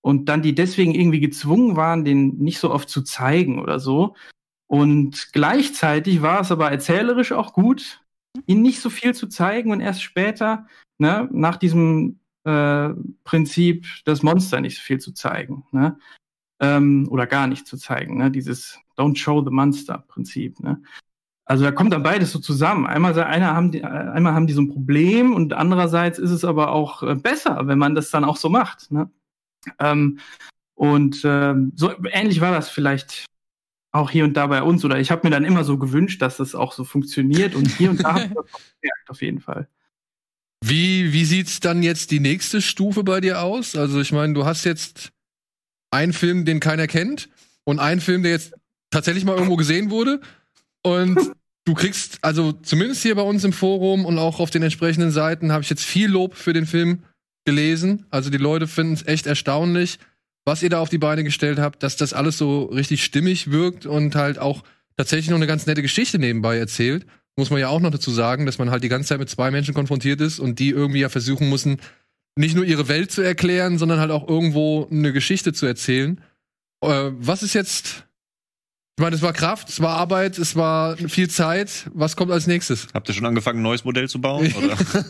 und 0.02 0.30
dann 0.30 0.42
die 0.42 0.56
deswegen 0.56 0.94
irgendwie 0.94 1.20
gezwungen 1.20 1.76
waren, 1.76 2.06
den 2.06 2.38
nicht 2.38 2.60
so 2.60 2.72
oft 2.72 2.90
zu 2.90 3.02
zeigen 3.02 3.60
oder 3.60 3.80
so. 3.80 4.16
Und 4.68 5.30
gleichzeitig 5.34 6.22
war 6.22 6.42
es 6.42 6.52
aber 6.52 6.72
erzählerisch 6.72 7.32
auch 7.32 7.54
gut, 7.54 8.02
ihn 8.46 8.62
nicht 8.62 8.82
so 8.82 8.90
viel 8.90 9.14
zu 9.16 9.28
zeigen 9.28 9.72
und 9.72 9.82
erst 9.82 10.04
später, 10.04 10.68
ne, 10.98 11.28
nach 11.32 11.58
diesem 11.58 12.20
äh, 12.44 12.90
Prinzip, 13.24 13.86
das 14.06 14.24
Monster 14.24 14.62
nicht 14.62 14.78
so 14.78 14.84
viel 14.84 15.00
zu 15.00 15.14
zeigen, 15.14 15.66
ne, 15.72 15.98
ähm, 16.66 17.08
oder 17.10 17.28
gar 17.28 17.48
nicht 17.48 17.68
zu 17.68 17.78
zeigen, 17.78 18.18
ne, 18.18 18.32
dieses 18.32 18.80
Don't 18.98 19.18
show 19.18 19.44
the 19.44 19.52
monster 19.52 20.04
Prinzip, 20.08 20.60
ne. 20.60 20.82
Also 21.48 21.64
da 21.64 21.72
kommt 21.72 21.94
dann 21.94 22.02
beides 22.02 22.32
so 22.32 22.40
zusammen. 22.40 22.88
Einmal, 22.88 23.18
einer 23.20 23.54
haben 23.54 23.72
die, 23.72 23.84
einmal 23.84 24.34
haben 24.34 24.48
die 24.48 24.54
so 24.54 24.62
ein 24.62 24.70
Problem 24.70 25.32
und 25.34 25.54
andererseits 25.54 26.18
ist 26.18 26.32
es 26.32 26.44
aber 26.44 26.72
auch 26.72 27.04
äh, 27.04 27.14
besser, 27.14 27.68
wenn 27.68 27.78
man 27.78 27.94
das 27.94 28.10
dann 28.10 28.24
auch 28.24 28.38
so 28.38 28.50
macht. 28.50 28.92
Ne? 28.92 29.12
Ähm, 29.78 30.20
und 30.74 31.22
ähm, 31.24 31.72
so 31.76 31.94
ähnlich 32.12 32.42
war 32.42 32.52
das 32.52 32.70
vielleicht 32.70 33.26
auch 33.92 34.10
hier 34.10 34.24
und 34.24 34.34
da 34.34 34.48
bei 34.48 34.64
uns. 34.64 34.84
Oder 34.84 35.00
ich 35.00 35.12
habe 35.12 35.22
mir 35.26 35.32
dann 35.32 35.46
immer 35.46 35.64
so 35.64 35.78
gewünscht, 35.78 36.22
dass 36.22 36.38
das 36.38 36.56
auch 36.56 36.74
so 36.74 36.84
funktioniert. 36.84 37.54
Und 37.54 37.68
hier 37.68 37.92
und 37.92 38.04
da 38.04 38.14
habe 38.14 38.22
ich 38.22 38.30
das 38.30 38.38
auch 38.38 38.44
gemerkt, 38.82 39.10
auf 39.10 39.22
jeden 39.22 39.40
Fall. 39.40 39.68
Wie, 40.64 41.14
wie 41.14 41.26
sieht's 41.26 41.60
dann 41.60 41.84
jetzt 41.84 42.10
die 42.10 42.20
nächste 42.20 42.60
Stufe 42.60 43.04
bei 43.04 43.22
dir 43.22 43.44
aus? 43.44 43.76
Also, 43.76 44.02
ich 44.02 44.12
meine, 44.12 44.34
du 44.34 44.46
hast 44.46 44.64
jetzt 44.64 45.12
einen 45.95 46.13
Film, 46.13 46.45
den 46.45 46.59
keiner 46.59 46.88
kennt, 46.88 47.30
und 47.63 47.80
einen 47.80 48.01
Film, 48.01 48.23
der 48.23 48.31
jetzt 48.31 48.53
tatsächlich 48.91 49.26
mal 49.26 49.35
irgendwo 49.35 49.55
gesehen 49.55 49.89
wurde. 49.89 50.22
Und 50.84 51.17
du 51.65 51.73
kriegst, 51.73 52.19
also 52.22 52.51
zumindest 52.51 53.01
hier 53.01 53.15
bei 53.15 53.23
uns 53.23 53.43
im 53.43 53.53
Forum 53.53 54.05
und 54.05 54.19
auch 54.19 54.39
auf 54.39 54.51
den 54.51 54.63
entsprechenden 54.63 55.11
Seiten, 55.11 55.51
habe 55.51 55.63
ich 55.63 55.69
jetzt 55.69 55.84
viel 55.84 56.09
Lob 56.09 56.35
für 56.35 56.53
den 56.53 56.67
Film 56.67 56.99
gelesen. 57.45 58.05
Also 58.09 58.30
die 58.30 58.38
Leute 58.38 58.67
finden 58.67 58.93
es 58.93 59.05
echt 59.07 59.26
erstaunlich, 59.26 59.99
was 60.45 60.61
ihr 60.61 60.69
da 60.69 60.80
auf 60.80 60.89
die 60.89 60.99
Beine 60.99 61.23
gestellt 61.23 61.59
habt, 61.59 61.81
dass 61.81 61.97
das 61.97 62.13
alles 62.13 62.38
so 62.38 62.65
richtig 62.65 63.03
stimmig 63.03 63.51
wirkt 63.51 63.85
und 63.85 64.15
halt 64.15 64.38
auch 64.38 64.63
tatsächlich 64.95 65.30
noch 65.30 65.38
eine 65.38 65.47
ganz 65.47 65.65
nette 65.65 65.81
Geschichte 65.81 66.19
nebenbei 66.19 66.57
erzählt. 66.57 67.05
Muss 67.35 67.49
man 67.49 67.59
ja 67.59 67.67
auch 67.67 67.81
noch 67.81 67.91
dazu 67.91 68.11
sagen, 68.11 68.45
dass 68.45 68.59
man 68.59 68.69
halt 68.69 68.84
die 68.84 68.89
ganze 68.89 69.09
Zeit 69.09 69.19
mit 69.19 69.30
zwei 69.30 69.51
Menschen 69.51 69.73
konfrontiert 69.73 70.22
ist 70.22 70.39
und 70.39 70.59
die 70.59 70.69
irgendwie 70.69 70.99
ja 70.99 71.09
versuchen 71.09 71.49
müssen, 71.49 71.80
nicht 72.36 72.56
nur 72.56 72.66
ihre 72.66 72.88
Welt 72.88 73.12
zu 73.12 73.22
erklären, 73.22 73.78
sondern 73.78 73.99
halt 73.99 74.12
auch 74.12 74.28
irgendwo 74.28 74.88
eine 74.91 75.14
Geschichte 75.14 75.53
zu 75.53 75.66
erzählen. 75.66 76.22
Äh, 76.82 77.12
was 77.14 77.44
ist 77.44 77.53
jetzt? 77.53 78.06
Ich 78.98 79.02
meine, 79.02 79.16
es 79.16 79.22
war 79.22 79.34
Kraft, 79.34 79.70
es 79.70 79.82
war 79.82 79.98
Arbeit, 79.98 80.38
es 80.38 80.56
war 80.56 80.95
viel 80.98 81.30
Zeit. 81.30 81.90
Was 81.94 82.16
kommt 82.16 82.32
als 82.32 82.48
nächstes? 82.48 82.88
Habt 82.94 83.10
ihr 83.10 83.14
schon 83.14 83.26
angefangen, 83.26 83.60
ein 83.60 83.64
neues 83.64 83.84
Modell 83.84 84.07
zu 84.07 84.22
bauen? 84.22 84.53
Oder? 84.53 84.78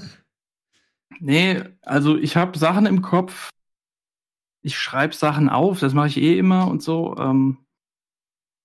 Nee, 1.19 1.64
also 1.81 2.18
ich 2.18 2.35
habe 2.35 2.57
Sachen 2.57 2.85
im 2.85 3.02
Kopf. 3.02 3.49
Ich 4.61 4.77
schreibe 4.77 5.14
Sachen 5.14 5.49
auf, 5.49 5.80
das 5.80 5.93
mache 5.93 6.07
ich 6.07 6.18
eh 6.18 6.38
immer 6.38 6.68
und 6.68 6.81
so. 6.81 7.15
Ähm, 7.18 7.60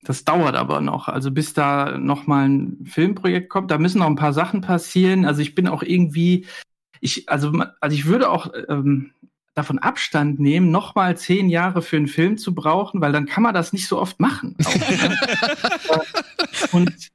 das 0.03 0.25
dauert 0.25 0.57
aber 0.57 0.81
noch. 0.81 1.09
Also 1.09 1.31
bis 1.31 1.53
da 1.53 1.99
noch 1.99 2.27
mal 2.27 2.49
ein 2.49 2.87
Filmprojekt 2.87 3.51
kommt, 3.51 3.71
da 3.71 3.79
müssen 3.79 3.99
noch 3.99 4.07
ein 4.07 4.17
paar 4.17 4.33
Sachen 4.33 4.63
passieren. 4.63 5.27
Also 5.27 5.43
ich 5.43 5.55
bin 5.55 5.69
auch 5.69 5.83
irgendwie, 5.83 6.47
ich 7.01 7.29
also 7.29 7.53
also 7.81 7.95
ich 7.95 8.07
würde 8.07 8.31
auch 8.31 8.53
ähm, 8.69 9.13
davon 9.55 9.79
Abstand 9.79 10.39
nehmen, 10.41 10.71
noch 10.71 10.95
mal 10.95 11.17
zehn 11.17 11.49
Jahre 11.49 11.83
für 11.83 11.97
einen 11.97 12.09
Film 12.09 12.39
zu 12.39 12.55
brauchen, 12.55 13.01
weil 13.01 13.13
dann 13.13 13.27
kann 13.27 13.43
man 13.43 13.55
das 13.55 13.73
nicht 13.73 13.89
so 13.89 13.99
oft 13.99 14.21
machen. 14.21 14.57
Auch, 15.89 16.73
und 16.73 17.11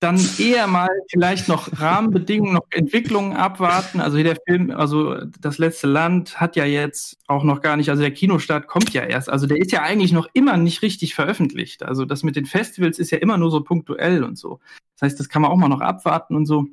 dann 0.00 0.20
eher 0.38 0.66
mal 0.66 0.90
vielleicht 1.10 1.48
noch 1.48 1.80
Rahmenbedingungen, 1.80 2.54
noch 2.54 2.66
Entwicklungen 2.70 3.32
abwarten. 3.32 4.00
Also 4.00 4.22
der 4.22 4.36
Film, 4.46 4.70
also 4.70 5.16
das 5.40 5.56
letzte 5.56 5.86
Land 5.86 6.38
hat 6.38 6.54
ja 6.54 6.66
jetzt 6.66 7.18
auch 7.26 7.44
noch 7.44 7.62
gar 7.62 7.76
nicht, 7.78 7.88
also 7.88 8.02
der 8.02 8.12
Kinostart 8.12 8.66
kommt 8.66 8.92
ja 8.92 9.02
erst. 9.02 9.30
Also 9.30 9.46
der 9.46 9.56
ist 9.56 9.72
ja 9.72 9.82
eigentlich 9.82 10.12
noch 10.12 10.28
immer 10.34 10.58
nicht 10.58 10.82
richtig 10.82 11.14
veröffentlicht. 11.14 11.82
Also 11.82 12.04
das 12.04 12.22
mit 12.22 12.36
den 12.36 12.44
Festivals 12.44 12.98
ist 12.98 13.10
ja 13.10 13.18
immer 13.18 13.38
nur 13.38 13.50
so 13.50 13.62
punktuell 13.62 14.22
und 14.22 14.36
so. 14.36 14.60
Das 14.94 15.06
heißt, 15.06 15.20
das 15.20 15.30
kann 15.30 15.40
man 15.40 15.50
auch 15.50 15.56
mal 15.56 15.68
noch 15.68 15.80
abwarten 15.80 16.36
und 16.36 16.44
so. 16.44 16.66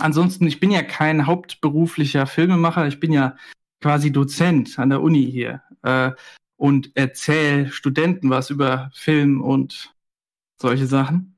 Ansonsten, 0.00 0.46
ich 0.46 0.60
bin 0.60 0.70
ja 0.70 0.82
kein 0.82 1.26
hauptberuflicher 1.26 2.26
Filmemacher, 2.26 2.86
ich 2.86 3.00
bin 3.00 3.12
ja 3.12 3.36
quasi 3.80 4.12
Dozent 4.12 4.78
an 4.78 4.90
der 4.90 5.02
Uni 5.02 5.30
hier 5.30 5.62
äh, 5.82 6.12
und 6.56 6.90
erzähle 6.94 7.70
Studenten 7.70 8.30
was 8.30 8.50
über 8.50 8.90
Film 8.94 9.40
und 9.40 9.94
solche 10.60 10.86
Sachen. 10.86 11.36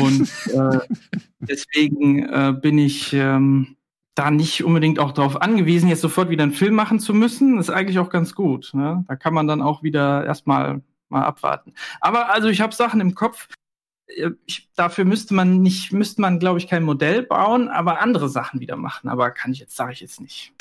Und 0.00 0.30
äh, 0.52 0.78
deswegen 1.40 2.28
äh, 2.28 2.54
bin 2.60 2.78
ich 2.78 3.12
ähm, 3.12 3.76
da 4.14 4.30
nicht 4.30 4.64
unbedingt 4.64 4.98
auch 4.98 5.12
darauf 5.12 5.40
angewiesen, 5.40 5.88
jetzt 5.88 6.00
sofort 6.00 6.30
wieder 6.30 6.42
einen 6.42 6.52
Film 6.52 6.74
machen 6.74 7.00
zu 7.00 7.12
müssen. 7.14 7.58
Ist 7.58 7.70
eigentlich 7.70 7.98
auch 7.98 8.10
ganz 8.10 8.34
gut. 8.34 8.70
Ne? 8.72 9.04
Da 9.08 9.16
kann 9.16 9.34
man 9.34 9.46
dann 9.46 9.62
auch 9.62 9.82
wieder 9.82 10.24
erstmal 10.24 10.82
mal 11.08 11.24
abwarten. 11.24 11.74
Aber 12.00 12.32
also 12.32 12.48
ich 12.48 12.60
habe 12.60 12.74
Sachen 12.74 13.00
im 13.00 13.14
Kopf. 13.14 13.48
Äh, 14.06 14.30
Ich, 14.46 14.68
dafür 14.76 15.04
müsste 15.04 15.34
man 15.34 15.60
nicht, 15.62 15.92
müsste 15.92 16.20
man, 16.20 16.38
glaube 16.38 16.58
ich, 16.58 16.68
kein 16.68 16.82
Modell 16.82 17.22
bauen, 17.22 17.68
aber 17.68 18.00
andere 18.00 18.28
Sachen 18.28 18.60
wieder 18.60 18.76
machen. 18.76 19.08
Aber 19.08 19.30
kann 19.30 19.52
ich 19.52 19.58
jetzt, 19.58 19.76
sage 19.76 19.92
ich 19.92 20.00
jetzt 20.00 20.20
nicht. 20.20 20.52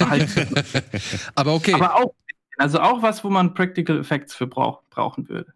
Aber 1.34 1.54
okay. 1.54 1.74
Aber 1.74 1.96
auch, 1.96 2.14
also 2.56 2.80
auch 2.80 3.02
was, 3.02 3.22
wo 3.24 3.30
man 3.30 3.54
Practical 3.54 3.98
Effects 4.00 4.34
für 4.34 4.46
brauch, 4.46 4.82
brauchen 4.90 5.28
würde. 5.28 5.52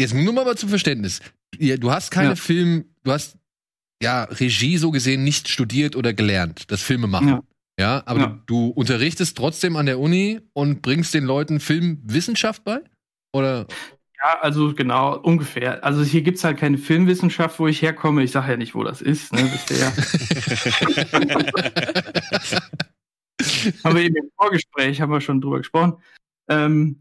Jetzt 0.00 0.14
nur 0.14 0.32
mal 0.32 0.56
zum 0.56 0.68
Verständnis. 0.68 1.20
Du 1.58 1.90
hast 1.90 2.10
keine 2.10 2.30
Ja. 2.30 2.36
Film, 2.36 2.86
du 3.04 3.12
hast 3.12 3.36
ja 4.02 4.24
Regie 4.24 4.78
so 4.78 4.90
gesehen 4.90 5.22
nicht 5.24 5.48
studiert 5.48 5.96
oder 5.96 6.12
gelernt, 6.12 6.70
das 6.70 6.82
Filme 6.82 7.06
machen. 7.06 7.28
Ja, 7.28 7.42
Ja. 7.78 8.02
aber 8.06 8.20
Ja. 8.20 8.26
Du, 8.46 8.68
du 8.68 8.68
unterrichtest 8.70 9.36
trotzdem 9.36 9.76
an 9.76 9.86
der 9.86 9.98
Uni 10.00 10.40
und 10.54 10.82
bringst 10.82 11.14
den 11.14 11.24
Leuten 11.24 11.60
Filmwissenschaft 11.60 12.64
bei? 12.64 12.80
Oder? 13.32 13.66
Ja, 14.22 14.38
also 14.40 14.72
genau, 14.72 15.18
ungefähr. 15.18 15.84
Also 15.84 16.02
hier 16.02 16.22
gibt's 16.22 16.44
halt 16.44 16.58
keine 16.58 16.78
Filmwissenschaft, 16.78 17.58
wo 17.58 17.66
ich 17.66 17.82
herkomme. 17.82 18.22
Ich 18.22 18.30
sage 18.30 18.52
ja 18.52 18.56
nicht, 18.56 18.74
wo 18.74 18.84
das 18.84 19.02
ist. 19.02 19.32
Ne, 19.32 19.50
ja. 19.70 19.86
haben 23.84 23.96
wir 23.96 24.02
eben 24.02 24.16
im 24.16 24.30
Vorgespräch, 24.36 25.00
haben 25.00 25.10
wir 25.10 25.20
schon 25.20 25.40
drüber 25.40 25.58
gesprochen. 25.58 25.94
Ähm, 26.48 27.00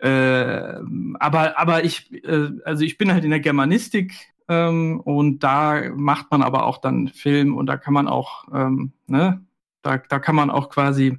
äh, 0.00 0.74
aber, 1.20 1.58
aber 1.58 1.84
ich, 1.84 2.12
äh, 2.24 2.50
also 2.64 2.84
ich 2.84 2.96
bin 2.96 3.12
halt 3.12 3.24
in 3.24 3.30
der 3.30 3.40
Germanistik 3.40 4.14
ähm, 4.48 5.00
und 5.00 5.40
da 5.40 5.90
macht 5.94 6.30
man 6.30 6.42
aber 6.42 6.64
auch 6.64 6.78
dann 6.78 7.08
Film 7.08 7.56
und 7.56 7.66
da 7.66 7.76
kann 7.76 7.94
man 7.94 8.08
auch, 8.08 8.46
ähm, 8.54 8.92
ne, 9.06 9.44
da, 9.82 9.98
da 9.98 10.18
kann 10.18 10.36
man 10.36 10.50
auch 10.50 10.70
quasi 10.70 11.18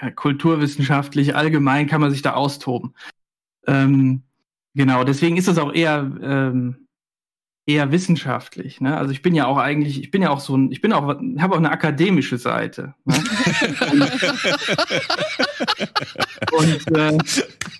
äh, 0.00 0.10
kulturwissenschaftlich 0.10 1.34
allgemein 1.34 1.86
kann 1.86 2.00
man 2.00 2.10
sich 2.10 2.22
da 2.22 2.34
austoben. 2.34 2.94
Ähm, 3.68 4.22
genau, 4.74 5.04
deswegen 5.04 5.36
ist 5.36 5.48
es 5.48 5.58
auch 5.58 5.72
eher 5.72 6.10
ähm, 6.22 6.88
eher 7.68 7.92
wissenschaftlich. 7.92 8.80
Ne? 8.80 8.96
Also 8.96 9.12
ich 9.12 9.20
bin 9.20 9.34
ja 9.34 9.46
auch 9.46 9.58
eigentlich, 9.58 10.00
ich 10.00 10.10
bin 10.10 10.22
ja 10.22 10.30
auch 10.30 10.40
so 10.40 10.56
ein, 10.56 10.72
ich 10.72 10.80
bin 10.80 10.94
auch, 10.94 11.02
habe 11.06 11.54
auch 11.54 11.58
eine 11.58 11.70
akademische 11.70 12.38
Seite. 12.38 12.94
Ne? 13.04 13.14
und 16.52 16.96
äh, 16.96 17.18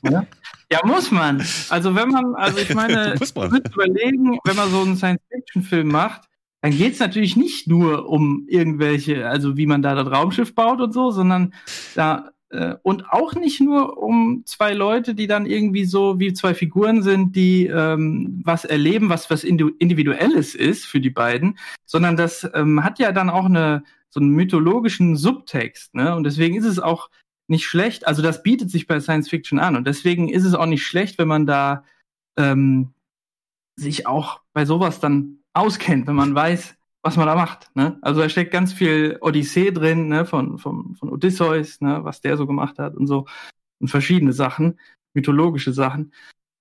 ja. 0.03 0.27
ja, 0.71 0.81
muss 0.85 1.11
man. 1.11 1.43
Also 1.71 1.95
wenn 1.95 2.11
man, 2.11 2.35
also 2.35 2.59
ich 2.59 2.75
meine, 2.75 3.15
Muss 3.19 3.35
man. 3.35 3.49
überlegen, 3.49 4.39
wenn 4.45 4.57
man 4.57 4.71
so 4.71 4.83
einen 4.83 4.97
Science-Fiction-Film 4.97 5.89
macht, 5.89 6.29
dann 6.61 6.73
geht 6.73 6.93
es 6.93 6.99
natürlich 7.01 7.37
nicht 7.37 7.67
nur 7.67 8.11
um 8.11 8.45
irgendwelche, 8.47 9.27
also 9.27 9.57
wie 9.57 9.67
man 9.67 9.81
da 9.81 9.95
das 9.95 10.11
Raumschiff 10.11 10.55
baut 10.55 10.83
und 10.83 10.93
so, 10.93 11.13
sondern 11.13 11.55
da 11.95 12.31
und 12.83 13.11
auch 13.11 13.35
nicht 13.35 13.61
nur 13.61 13.99
um 13.99 14.43
zwei 14.47 14.73
Leute, 14.73 15.15
die 15.15 15.27
dann 15.27 15.45
irgendwie 15.45 15.85
so 15.85 16.19
wie 16.19 16.33
zwei 16.33 16.55
Figuren 16.55 17.03
sind, 17.03 17.37
die 17.37 17.67
ähm, 17.67 18.41
was 18.43 18.65
erleben, 18.65 19.11
was 19.11 19.29
was 19.29 19.45
Indi- 19.45 19.75
individuelles 19.79 20.55
ist 20.55 20.87
für 20.87 21.01
die 21.01 21.11
beiden, 21.11 21.59
sondern 21.85 22.17
das 22.17 22.49
ähm, 22.55 22.83
hat 22.83 22.99
ja 22.99 23.13
dann 23.13 23.29
auch 23.29 23.45
eine 23.45 23.83
so 24.09 24.21
einen 24.21 24.31
mythologischen 24.31 25.17
Subtext, 25.17 25.95
ne? 25.95 26.17
Und 26.17 26.25
deswegen 26.25 26.57
ist 26.57 26.65
es 26.65 26.79
auch 26.79 27.11
nicht 27.49 27.67
schlecht. 27.67 28.07
Also 28.07 28.23
das 28.23 28.43
bietet 28.43 28.71
sich 28.71 28.87
bei 28.87 29.01
Science 29.01 29.29
Fiction 29.29 29.59
an 29.59 29.77
und 29.77 29.87
deswegen 29.87 30.31
ist 30.31 30.45
es 30.47 30.55
auch 30.55 30.67
nicht 30.67 30.87
schlecht, 30.87 31.19
wenn 31.19 31.29
man 31.29 31.45
da 31.45 31.85
ähm, 32.39 32.95
sich 33.77 34.07
auch 34.07 34.41
bei 34.55 34.65
sowas 34.65 35.01
dann 35.01 35.41
auskennt, 35.53 36.07
wenn 36.07 36.17
man 36.17 36.35
weiß, 36.35 36.78
was 37.03 37.17
man 37.17 37.27
da 37.27 37.35
macht. 37.35 37.71
Ne? 37.75 37.99
Also 38.03 38.21
da 38.21 38.29
steckt 38.29 38.53
ganz 38.53 38.73
viel 38.73 39.19
Odyssee 39.21 39.71
drin, 39.71 40.09
ne? 40.09 40.27
von, 40.27 40.59
von, 40.59 40.95
von 40.97 41.11
Odysseus, 41.11 41.81
ne? 41.81 42.01
was 42.03 42.21
der 42.21 42.37
so 42.37 42.47
gemacht 42.47 42.79
hat 42.79 42.97
und 42.97 43.07
so. 43.07 43.27
Und 43.81 43.89
verschiedene 43.89 44.33
Sachen, 44.33 44.79
mythologische 45.15 45.73
Sachen. 45.73 46.13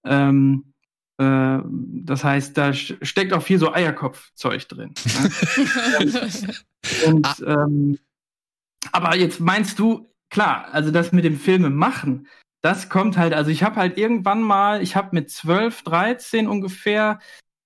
Ähm, 0.06 0.74
äh, 1.18 1.60
das 1.66 2.24
heißt, 2.24 2.58
da 2.58 2.74
steckt 2.74 3.34
auch 3.34 3.42
viel 3.42 3.58
so 3.58 3.74
Eierkopfzeug 3.74 4.68
drin. 4.68 4.94
Ne? 5.06 6.30
und, 7.08 7.28
ähm, 7.46 8.00
aber 8.92 9.16
jetzt 9.16 9.40
meinst 9.40 9.80
du, 9.80 10.08
klar, 10.30 10.68
also 10.72 10.92
das 10.92 11.12
mit 11.12 11.26
dem 11.26 11.38
Filme 11.38 11.70
machen, 11.70 12.28
das 12.62 12.90
kommt 12.90 13.18
halt, 13.18 13.34
also 13.34 13.50
ich 13.50 13.64
habe 13.64 13.76
halt 13.78 13.98
irgendwann 13.98 14.42
mal, 14.42 14.82
ich 14.82 14.96
habe 14.96 15.10
mit 15.14 15.30
12, 15.30 15.84
13 15.84 16.48
ungefähr 16.48 17.20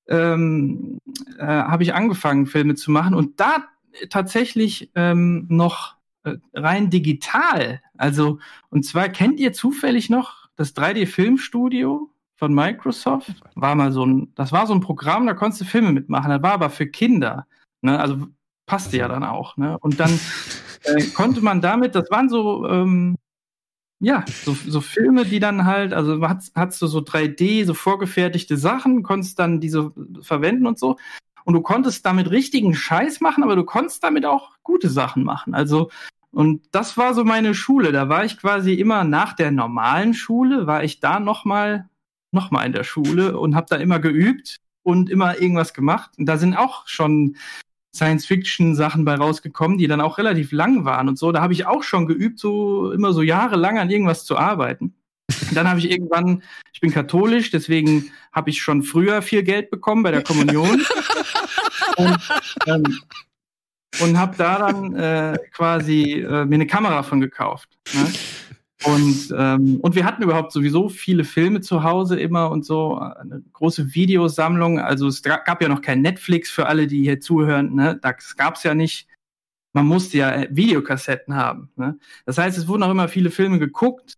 ähm, 0.07 0.97
äh, 1.37 1.45
habe 1.45 1.83
ich 1.83 1.93
angefangen, 1.93 2.45
Filme 2.45 2.75
zu 2.75 2.91
machen 2.91 3.13
und 3.13 3.39
da 3.39 3.65
tatsächlich 4.09 4.91
ähm, 4.95 5.45
noch 5.49 5.95
äh, 6.23 6.37
rein 6.53 6.89
digital. 6.89 7.81
Also, 7.97 8.39
und 8.69 8.85
zwar 8.85 9.09
kennt 9.09 9.39
ihr 9.39 9.53
zufällig 9.53 10.09
noch 10.09 10.49
das 10.55 10.75
3D-Filmstudio 10.75 12.09
von 12.35 12.53
Microsoft? 12.53 13.31
War 13.55 13.75
mal 13.75 13.91
so 13.91 14.05
ein, 14.05 14.33
das 14.35 14.51
war 14.51 14.67
so 14.67 14.73
ein 14.73 14.81
Programm, 14.81 15.27
da 15.27 15.33
konntest 15.33 15.61
du 15.61 15.65
Filme 15.65 15.91
mitmachen, 15.91 16.29
das 16.29 16.41
war 16.41 16.53
aber 16.53 16.69
für 16.69 16.87
Kinder. 16.87 17.47
Ne? 17.81 17.99
Also 17.99 18.27
passte 18.65 18.97
ja 18.97 19.07
dann 19.07 19.23
auch. 19.23 19.57
Ne? 19.57 19.77
Und 19.79 19.99
dann 19.99 20.19
äh, 20.83 21.03
konnte 21.13 21.41
man 21.41 21.61
damit, 21.61 21.95
das 21.95 22.09
waren 22.11 22.29
so, 22.29 22.67
ähm, 22.67 23.17
ja, 24.01 24.25
so, 24.43 24.53
so 24.53 24.81
Filme, 24.81 25.25
die 25.25 25.39
dann 25.39 25.65
halt, 25.65 25.93
also 25.93 26.27
hast, 26.27 26.53
hast 26.55 26.81
du 26.81 26.87
so 26.87 26.99
3D, 26.99 27.65
so 27.65 27.75
vorgefertigte 27.75 28.57
Sachen, 28.57 29.03
konntest 29.03 29.37
dann 29.37 29.59
diese 29.59 29.93
verwenden 30.21 30.65
und 30.65 30.79
so. 30.79 30.97
Und 31.45 31.53
du 31.53 31.61
konntest 31.61 32.05
damit 32.05 32.31
richtigen 32.31 32.73
Scheiß 32.73 33.21
machen, 33.21 33.43
aber 33.43 33.55
du 33.55 33.63
konntest 33.63 34.03
damit 34.03 34.25
auch 34.25 34.51
gute 34.63 34.89
Sachen 34.89 35.23
machen. 35.23 35.53
Also, 35.53 35.91
und 36.31 36.63
das 36.71 36.97
war 36.97 37.13
so 37.13 37.23
meine 37.23 37.53
Schule. 37.53 37.91
Da 37.91 38.09
war 38.09 38.25
ich 38.25 38.37
quasi 38.37 38.73
immer 38.73 39.03
nach 39.03 39.33
der 39.33 39.51
normalen 39.51 40.15
Schule, 40.15 40.65
war 40.65 40.83
ich 40.83 40.99
da 40.99 41.19
nochmal 41.19 41.87
noch 42.31 42.49
mal 42.49 42.65
in 42.65 42.71
der 42.71 42.83
Schule 42.83 43.37
und 43.37 43.55
habe 43.55 43.67
da 43.69 43.75
immer 43.75 43.99
geübt 43.99 44.57
und 44.83 45.09
immer 45.09 45.39
irgendwas 45.39 45.73
gemacht. 45.73 46.11
Und 46.17 46.25
da 46.25 46.37
sind 46.37 46.55
auch 46.55 46.87
schon 46.87 47.35
Science-Fiction-Sachen 47.93 49.03
bei 49.05 49.15
rausgekommen, 49.15 49.77
die 49.77 49.87
dann 49.87 50.01
auch 50.01 50.17
relativ 50.17 50.51
lang 50.51 50.85
waren 50.85 51.09
und 51.09 51.17
so. 51.17 51.31
Da 51.31 51.41
habe 51.41 51.53
ich 51.53 51.65
auch 51.65 51.83
schon 51.83 52.07
geübt, 52.07 52.39
so 52.39 52.91
immer 52.91 53.13
so 53.13 53.21
jahrelang 53.21 53.79
an 53.79 53.89
irgendwas 53.89 54.25
zu 54.25 54.37
arbeiten. 54.37 54.95
Und 55.49 55.55
dann 55.55 55.67
habe 55.67 55.79
ich 55.79 55.89
irgendwann, 55.89 56.43
ich 56.73 56.81
bin 56.81 56.91
katholisch, 56.91 57.51
deswegen 57.51 58.11
habe 58.31 58.49
ich 58.49 58.61
schon 58.61 58.83
früher 58.83 59.21
viel 59.21 59.43
Geld 59.43 59.69
bekommen 59.69 60.03
bei 60.03 60.11
der 60.11 60.23
Kommunion 60.23 60.81
und, 61.97 62.17
ähm, 62.67 62.99
und 63.99 64.17
habe 64.17 64.35
da 64.37 64.59
dann 64.59 64.95
äh, 64.95 65.37
quasi 65.53 66.21
äh, 66.21 66.45
mir 66.45 66.55
eine 66.55 66.67
Kamera 66.67 67.03
von 67.03 67.21
gekauft. 67.21 67.69
Ne? 67.93 68.11
Und, 68.83 69.33
ähm, 69.37 69.79
und 69.81 69.95
wir 69.95 70.05
hatten 70.05 70.23
überhaupt 70.23 70.51
sowieso 70.51 70.89
viele 70.89 71.23
Filme 71.23 71.61
zu 71.61 71.83
Hause 71.83 72.19
immer 72.19 72.49
und 72.49 72.65
so, 72.65 72.97
eine 72.97 73.43
große 73.53 73.93
Videosammlung. 73.93 74.79
Also 74.79 75.07
es 75.07 75.21
gab 75.21 75.61
ja 75.61 75.69
noch 75.69 75.81
kein 75.81 76.01
Netflix 76.01 76.49
für 76.49 76.65
alle, 76.65 76.87
die 76.87 77.03
hier 77.03 77.19
zuhören. 77.19 77.75
Ne? 77.75 77.99
Das 78.01 78.35
gab's 78.35 78.63
ja 78.63 78.73
nicht. 78.73 79.07
Man 79.73 79.85
musste 79.85 80.17
ja 80.17 80.31
äh, 80.31 80.47
Videokassetten 80.51 81.35
haben. 81.35 81.71
Ne? 81.75 81.97
Das 82.25 82.37
heißt, 82.37 82.57
es 82.57 82.67
wurden 82.67 82.83
auch 82.83 82.91
immer 82.91 83.07
viele 83.07 83.29
Filme 83.29 83.59
geguckt 83.59 84.15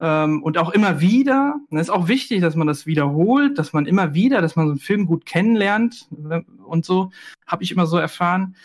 ähm, 0.00 0.42
und 0.42 0.56
auch 0.56 0.70
immer 0.70 1.00
wieder. 1.00 1.56
Es 1.70 1.82
ist 1.82 1.90
auch 1.90 2.08
wichtig, 2.08 2.40
dass 2.40 2.56
man 2.56 2.66
das 2.66 2.86
wiederholt, 2.86 3.58
dass 3.58 3.74
man 3.74 3.84
immer 3.84 4.14
wieder, 4.14 4.40
dass 4.40 4.56
man 4.56 4.66
so 4.66 4.72
einen 4.72 4.80
Film 4.80 5.06
gut 5.06 5.26
kennenlernt 5.26 6.08
ne? 6.10 6.44
und 6.64 6.86
so, 6.86 7.10
habe 7.46 7.62
ich 7.62 7.72
immer 7.72 7.86
so 7.86 7.98
erfahren. 7.98 8.56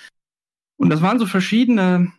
Und 0.78 0.90
das 0.90 1.02
waren 1.02 1.20
so 1.20 1.26
verschiedene 1.26 2.14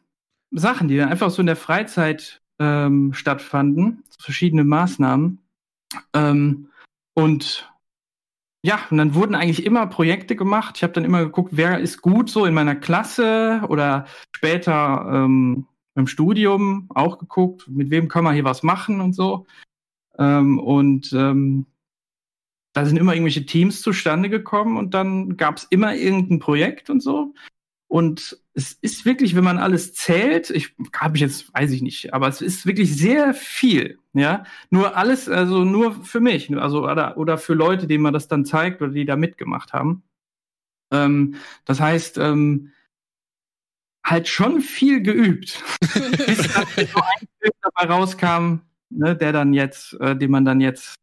Sachen, 0.50 0.88
die 0.88 0.96
dann 0.98 1.08
einfach 1.08 1.30
so 1.30 1.40
in 1.40 1.46
der 1.46 1.56
Freizeit 1.56 2.42
ähm, 2.64 3.12
stattfanden, 3.12 4.04
verschiedene 4.18 4.64
Maßnahmen. 4.64 5.38
Ähm, 6.14 6.68
und 7.14 7.70
ja, 8.62 8.80
und 8.90 8.96
dann 8.96 9.14
wurden 9.14 9.34
eigentlich 9.34 9.66
immer 9.66 9.86
Projekte 9.86 10.36
gemacht. 10.36 10.76
Ich 10.76 10.82
habe 10.82 10.94
dann 10.94 11.04
immer 11.04 11.22
geguckt, 11.22 11.50
wer 11.52 11.78
ist 11.80 12.00
gut 12.00 12.30
so 12.30 12.46
in 12.46 12.54
meiner 12.54 12.74
Klasse 12.74 13.62
oder 13.68 14.06
später 14.34 15.06
ähm, 15.12 15.66
beim 15.94 16.06
Studium 16.06 16.88
auch 16.94 17.18
geguckt, 17.18 17.68
mit 17.68 17.90
wem 17.90 18.08
kann 18.08 18.24
man 18.24 18.34
hier 18.34 18.44
was 18.44 18.62
machen 18.62 19.00
und 19.00 19.12
so. 19.12 19.46
Ähm, 20.18 20.58
und 20.58 21.12
ähm, 21.12 21.66
da 22.72 22.86
sind 22.86 22.96
immer 22.96 23.12
irgendwelche 23.12 23.46
Teams 23.46 23.82
zustande 23.82 24.30
gekommen 24.30 24.78
und 24.78 24.94
dann 24.94 25.36
gab 25.36 25.58
es 25.58 25.64
immer 25.64 25.94
irgendein 25.94 26.38
Projekt 26.38 26.90
und 26.90 27.00
so. 27.00 27.34
Und 27.86 28.43
es 28.54 28.72
ist 28.80 29.04
wirklich, 29.04 29.34
wenn 29.34 29.44
man 29.44 29.58
alles 29.58 29.94
zählt, 29.94 30.50
ich 30.50 30.74
habe 30.96 31.16
ich 31.16 31.22
jetzt, 31.22 31.52
weiß 31.52 31.72
ich 31.72 31.82
nicht, 31.82 32.14
aber 32.14 32.28
es 32.28 32.40
ist 32.40 32.66
wirklich 32.66 32.96
sehr 32.96 33.34
viel, 33.34 33.98
ja. 34.12 34.44
Nur 34.70 34.96
alles, 34.96 35.28
also 35.28 35.64
nur 35.64 36.04
für 36.04 36.20
mich, 36.20 36.56
also 36.56 36.84
oder, 36.88 37.16
oder 37.16 37.36
für 37.36 37.54
Leute, 37.54 37.86
denen 37.86 38.02
man 38.02 38.14
das 38.14 38.28
dann 38.28 38.44
zeigt 38.44 38.80
oder 38.80 38.92
die 38.92 39.04
da 39.04 39.16
mitgemacht 39.16 39.72
haben. 39.72 40.04
Ähm, 40.92 41.34
das 41.64 41.80
heißt, 41.80 42.18
ähm, 42.18 42.70
halt 44.04 44.28
schon 44.28 44.60
viel 44.60 45.02
geübt, 45.02 45.62
bis 46.26 46.52
dann 46.52 46.66
so 46.76 47.00
ein 47.00 47.28
Film 47.40 47.52
dabei 47.62 47.92
rauskam, 47.92 48.60
ne, 48.90 49.16
der 49.16 49.32
dann 49.32 49.52
jetzt, 49.52 49.94
äh, 50.00 50.14
den 50.14 50.30
man 50.30 50.44
dann 50.44 50.60
jetzt 50.60 50.94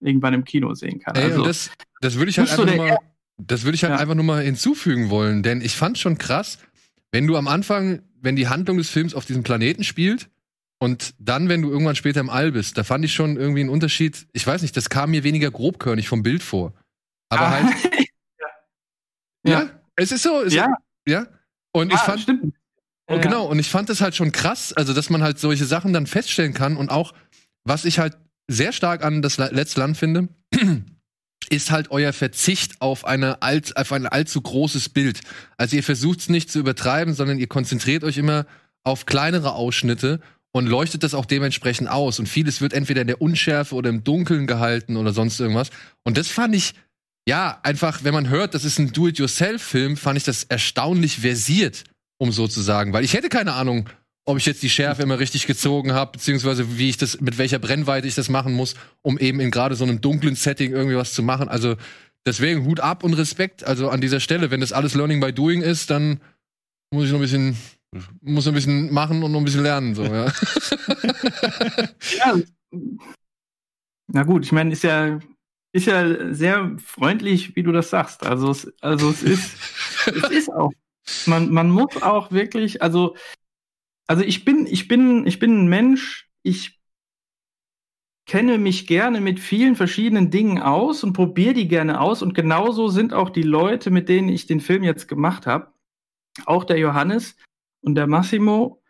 irgendwann 0.00 0.34
im 0.34 0.44
Kino 0.44 0.74
sehen 0.74 0.98
kann. 0.98 1.14
Ey, 1.14 1.24
also, 1.24 1.44
das, 1.44 1.70
das 2.00 2.16
würde 2.16 2.30
ich 2.30 2.38
halt 2.38 2.48
so 2.48 2.62
einfach 2.62 2.76
nur 2.76 2.86
der 2.86 2.94
mal, 2.94 2.98
das 3.38 3.64
würde 3.64 3.76
ich 3.76 3.84
halt 3.84 3.94
Ja. 3.94 3.98
einfach 3.98 4.14
nur 4.14 4.24
mal 4.24 4.42
hinzufügen 4.42 5.10
wollen, 5.10 5.42
denn 5.42 5.60
ich 5.60 5.76
fand 5.76 5.98
schon 5.98 6.18
krass, 6.18 6.58
wenn 7.12 7.26
du 7.26 7.36
am 7.36 7.48
Anfang, 7.48 8.02
wenn 8.20 8.36
die 8.36 8.48
Handlung 8.48 8.78
des 8.78 8.90
Films 8.90 9.14
auf 9.14 9.24
diesem 9.24 9.42
Planeten 9.42 9.84
spielt 9.84 10.28
und 10.78 11.14
dann, 11.18 11.48
wenn 11.48 11.62
du 11.62 11.70
irgendwann 11.70 11.96
später 11.96 12.20
im 12.20 12.30
All 12.30 12.52
bist, 12.52 12.78
da 12.78 12.84
fand 12.84 13.04
ich 13.04 13.14
schon 13.14 13.36
irgendwie 13.36 13.60
einen 13.60 13.70
Unterschied. 13.70 14.26
Ich 14.32 14.46
weiß 14.46 14.62
nicht, 14.62 14.76
das 14.76 14.88
kam 14.90 15.10
mir 15.10 15.24
weniger 15.24 15.50
grobkörnig 15.50 16.08
vom 16.08 16.22
Bild 16.22 16.42
vor. 16.42 16.74
Aber 17.30 17.46
Ah, 17.46 17.50
halt, 17.50 17.74
ja. 19.44 19.62
ja. 19.62 19.70
es 19.96 20.12
ist 20.12 20.22
so, 20.22 20.42
es 20.42 20.54
ja, 20.54 20.68
ja. 21.06 21.26
Und 21.72 21.92
ich 21.92 21.98
ah, 21.98 22.04
fand, 22.04 22.20
stimmt. 22.20 22.42
Und 22.44 23.16
Ja. 23.16 23.18
genau, 23.18 23.46
und 23.46 23.58
ich 23.58 23.68
fand 23.68 23.88
das 23.88 24.00
halt 24.00 24.14
schon 24.14 24.32
krass, 24.32 24.72
also 24.72 24.92
dass 24.92 25.10
man 25.10 25.22
halt 25.22 25.38
solche 25.38 25.64
Sachen 25.64 25.92
dann 25.92 26.06
feststellen 26.06 26.54
kann 26.54 26.76
und 26.76 26.90
auch, 26.90 27.14
was 27.64 27.84
ich 27.84 27.98
halt 27.98 28.16
sehr 28.48 28.72
stark 28.72 29.04
an 29.04 29.22
das 29.22 29.36
letzte 29.38 29.80
Land 29.80 29.96
finde, 29.96 30.28
ist 31.48 31.70
halt 31.70 31.90
euer 31.90 32.12
Verzicht 32.12 32.80
auf, 32.80 33.04
eine 33.04 33.42
alt, 33.42 33.76
auf 33.76 33.92
ein 33.92 34.06
allzu 34.06 34.40
großes 34.40 34.88
Bild. 34.88 35.20
Also 35.56 35.76
ihr 35.76 35.82
versucht 35.82 36.20
es 36.20 36.28
nicht 36.28 36.50
zu 36.50 36.58
übertreiben, 36.58 37.14
sondern 37.14 37.38
ihr 37.38 37.46
konzentriert 37.46 38.04
euch 38.04 38.18
immer 38.18 38.46
auf 38.84 39.06
kleinere 39.06 39.52
Ausschnitte 39.52 40.20
und 40.52 40.66
leuchtet 40.66 41.02
das 41.02 41.14
auch 41.14 41.26
dementsprechend 41.26 41.88
aus. 41.88 42.18
Und 42.18 42.28
vieles 42.28 42.60
wird 42.60 42.72
entweder 42.72 43.02
in 43.02 43.06
der 43.06 43.20
Unschärfe 43.20 43.74
oder 43.74 43.90
im 43.90 44.04
Dunkeln 44.04 44.46
gehalten 44.46 44.96
oder 44.96 45.12
sonst 45.12 45.38
irgendwas. 45.40 45.70
Und 46.04 46.16
das 46.16 46.28
fand 46.28 46.54
ich, 46.54 46.74
ja, 47.28 47.60
einfach, 47.62 48.04
wenn 48.04 48.14
man 48.14 48.30
hört, 48.30 48.54
das 48.54 48.64
ist 48.64 48.78
ein 48.78 48.92
Do-it-yourself-Film, 48.92 49.96
fand 49.96 50.16
ich 50.16 50.24
das 50.24 50.44
erstaunlich 50.44 51.18
versiert, 51.18 51.84
um 52.16 52.32
so 52.32 52.48
zu 52.48 52.62
sagen. 52.62 52.92
Weil 52.92 53.04
ich 53.04 53.12
hätte 53.12 53.28
keine 53.28 53.52
Ahnung, 53.52 53.88
ob 54.28 54.36
ich 54.36 54.44
jetzt 54.44 54.62
die 54.62 54.68
Schärfe 54.68 55.02
immer 55.02 55.18
richtig 55.18 55.46
gezogen 55.46 55.94
habe, 55.94 56.12
beziehungsweise 56.12 56.76
wie 56.76 56.90
ich 56.90 56.98
das, 56.98 57.18
mit 57.18 57.38
welcher 57.38 57.58
Brennweite 57.58 58.06
ich 58.06 58.14
das 58.14 58.28
machen 58.28 58.52
muss, 58.52 58.74
um 59.00 59.18
eben 59.18 59.40
in 59.40 59.50
gerade 59.50 59.74
so 59.74 59.84
einem 59.84 60.02
dunklen 60.02 60.34
Setting 60.34 60.72
irgendwie 60.72 60.96
was 60.96 61.14
zu 61.14 61.22
machen. 61.22 61.48
Also 61.48 61.76
deswegen 62.26 62.66
Hut 62.66 62.78
ab 62.78 63.04
und 63.04 63.14
Respekt. 63.14 63.64
Also 63.64 63.88
an 63.88 64.02
dieser 64.02 64.20
Stelle, 64.20 64.50
wenn 64.50 64.60
das 64.60 64.74
alles 64.74 64.94
Learning 64.94 65.20
by 65.20 65.32
Doing 65.32 65.62
ist, 65.62 65.88
dann 65.88 66.20
muss 66.92 67.06
ich 67.06 67.10
noch 67.10 67.20
ein 67.20 67.22
bisschen, 67.22 67.56
muss 68.20 68.46
ein 68.46 68.52
bisschen 68.52 68.92
machen 68.92 69.22
und 69.22 69.32
noch 69.32 69.38
ein 69.38 69.46
bisschen 69.46 69.62
lernen. 69.62 69.94
So, 69.94 70.04
ja. 70.04 70.30
Ja, 72.18 72.36
na 74.12 74.24
gut, 74.24 74.44
ich 74.44 74.52
meine, 74.52 74.72
ist 74.72 74.84
ja, 74.84 75.20
ist 75.72 75.86
ja 75.86 76.34
sehr 76.34 76.76
freundlich, 76.84 77.56
wie 77.56 77.62
du 77.62 77.72
das 77.72 77.88
sagst. 77.88 78.26
Also 78.26 78.50
es, 78.50 78.70
also 78.82 79.08
es 79.08 79.22
ist, 79.22 79.56
es 80.06 80.30
ist 80.30 80.52
auch, 80.52 80.72
man, 81.24 81.50
man 81.50 81.70
muss 81.70 82.02
auch 82.02 82.30
wirklich, 82.30 82.82
also, 82.82 83.16
also 84.08 84.24
ich 84.24 84.44
bin, 84.44 84.66
ich 84.66 84.88
bin, 84.88 85.26
ich 85.26 85.38
bin 85.38 85.64
ein 85.64 85.68
Mensch, 85.68 86.28
ich 86.42 86.80
kenne 88.26 88.58
mich 88.58 88.86
gerne 88.86 89.20
mit 89.20 89.38
vielen 89.38 89.76
verschiedenen 89.76 90.30
Dingen 90.30 90.60
aus 90.60 91.04
und 91.04 91.12
probiere 91.12 91.54
die 91.54 91.68
gerne 91.68 92.00
aus. 92.00 92.22
Und 92.22 92.34
genauso 92.34 92.88
sind 92.88 93.12
auch 93.12 93.30
die 93.30 93.42
Leute, 93.42 93.90
mit 93.90 94.08
denen 94.08 94.28
ich 94.28 94.46
den 94.46 94.60
Film 94.60 94.82
jetzt 94.82 95.08
gemacht 95.08 95.46
habe. 95.46 95.72
Auch 96.44 96.64
der 96.64 96.78
Johannes 96.78 97.36
und 97.80 97.94
der 97.94 98.06
Massimo 98.06 98.82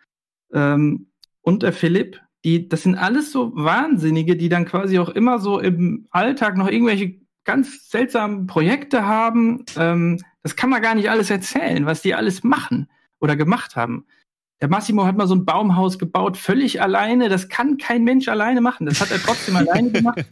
ähm, 0.52 1.10
und 1.40 1.62
der 1.62 1.72
Philipp, 1.72 2.20
die, 2.44 2.68
das 2.68 2.82
sind 2.82 2.96
alles 2.96 3.32
so 3.32 3.52
Wahnsinnige, 3.54 4.36
die 4.36 4.48
dann 4.48 4.64
quasi 4.64 4.98
auch 4.98 5.08
immer 5.08 5.38
so 5.38 5.58
im 5.58 6.06
Alltag 6.10 6.56
noch 6.56 6.68
irgendwelche 6.68 7.20
ganz 7.44 7.90
seltsamen 7.90 8.46
Projekte 8.46 9.06
haben. 9.06 9.64
Ähm, 9.76 10.20
das 10.42 10.56
kann 10.56 10.70
man 10.70 10.82
gar 10.82 10.94
nicht 10.94 11.10
alles 11.10 11.30
erzählen, 11.30 11.86
was 11.86 12.02
die 12.02 12.14
alles 12.14 12.44
machen 12.44 12.88
oder 13.20 13.36
gemacht 13.36 13.76
haben. 13.76 14.06
Der 14.60 14.68
Massimo 14.68 15.06
hat 15.06 15.16
mal 15.16 15.28
so 15.28 15.36
ein 15.36 15.44
Baumhaus 15.44 15.98
gebaut, 15.98 16.36
völlig 16.36 16.82
alleine. 16.82 17.28
Das 17.28 17.48
kann 17.48 17.78
kein 17.78 18.02
Mensch 18.02 18.28
alleine 18.28 18.60
machen. 18.60 18.86
Das 18.86 19.00
hat 19.00 19.10
er 19.10 19.22
trotzdem 19.22 19.56
alleine 19.56 19.92
gemacht. 19.92 20.24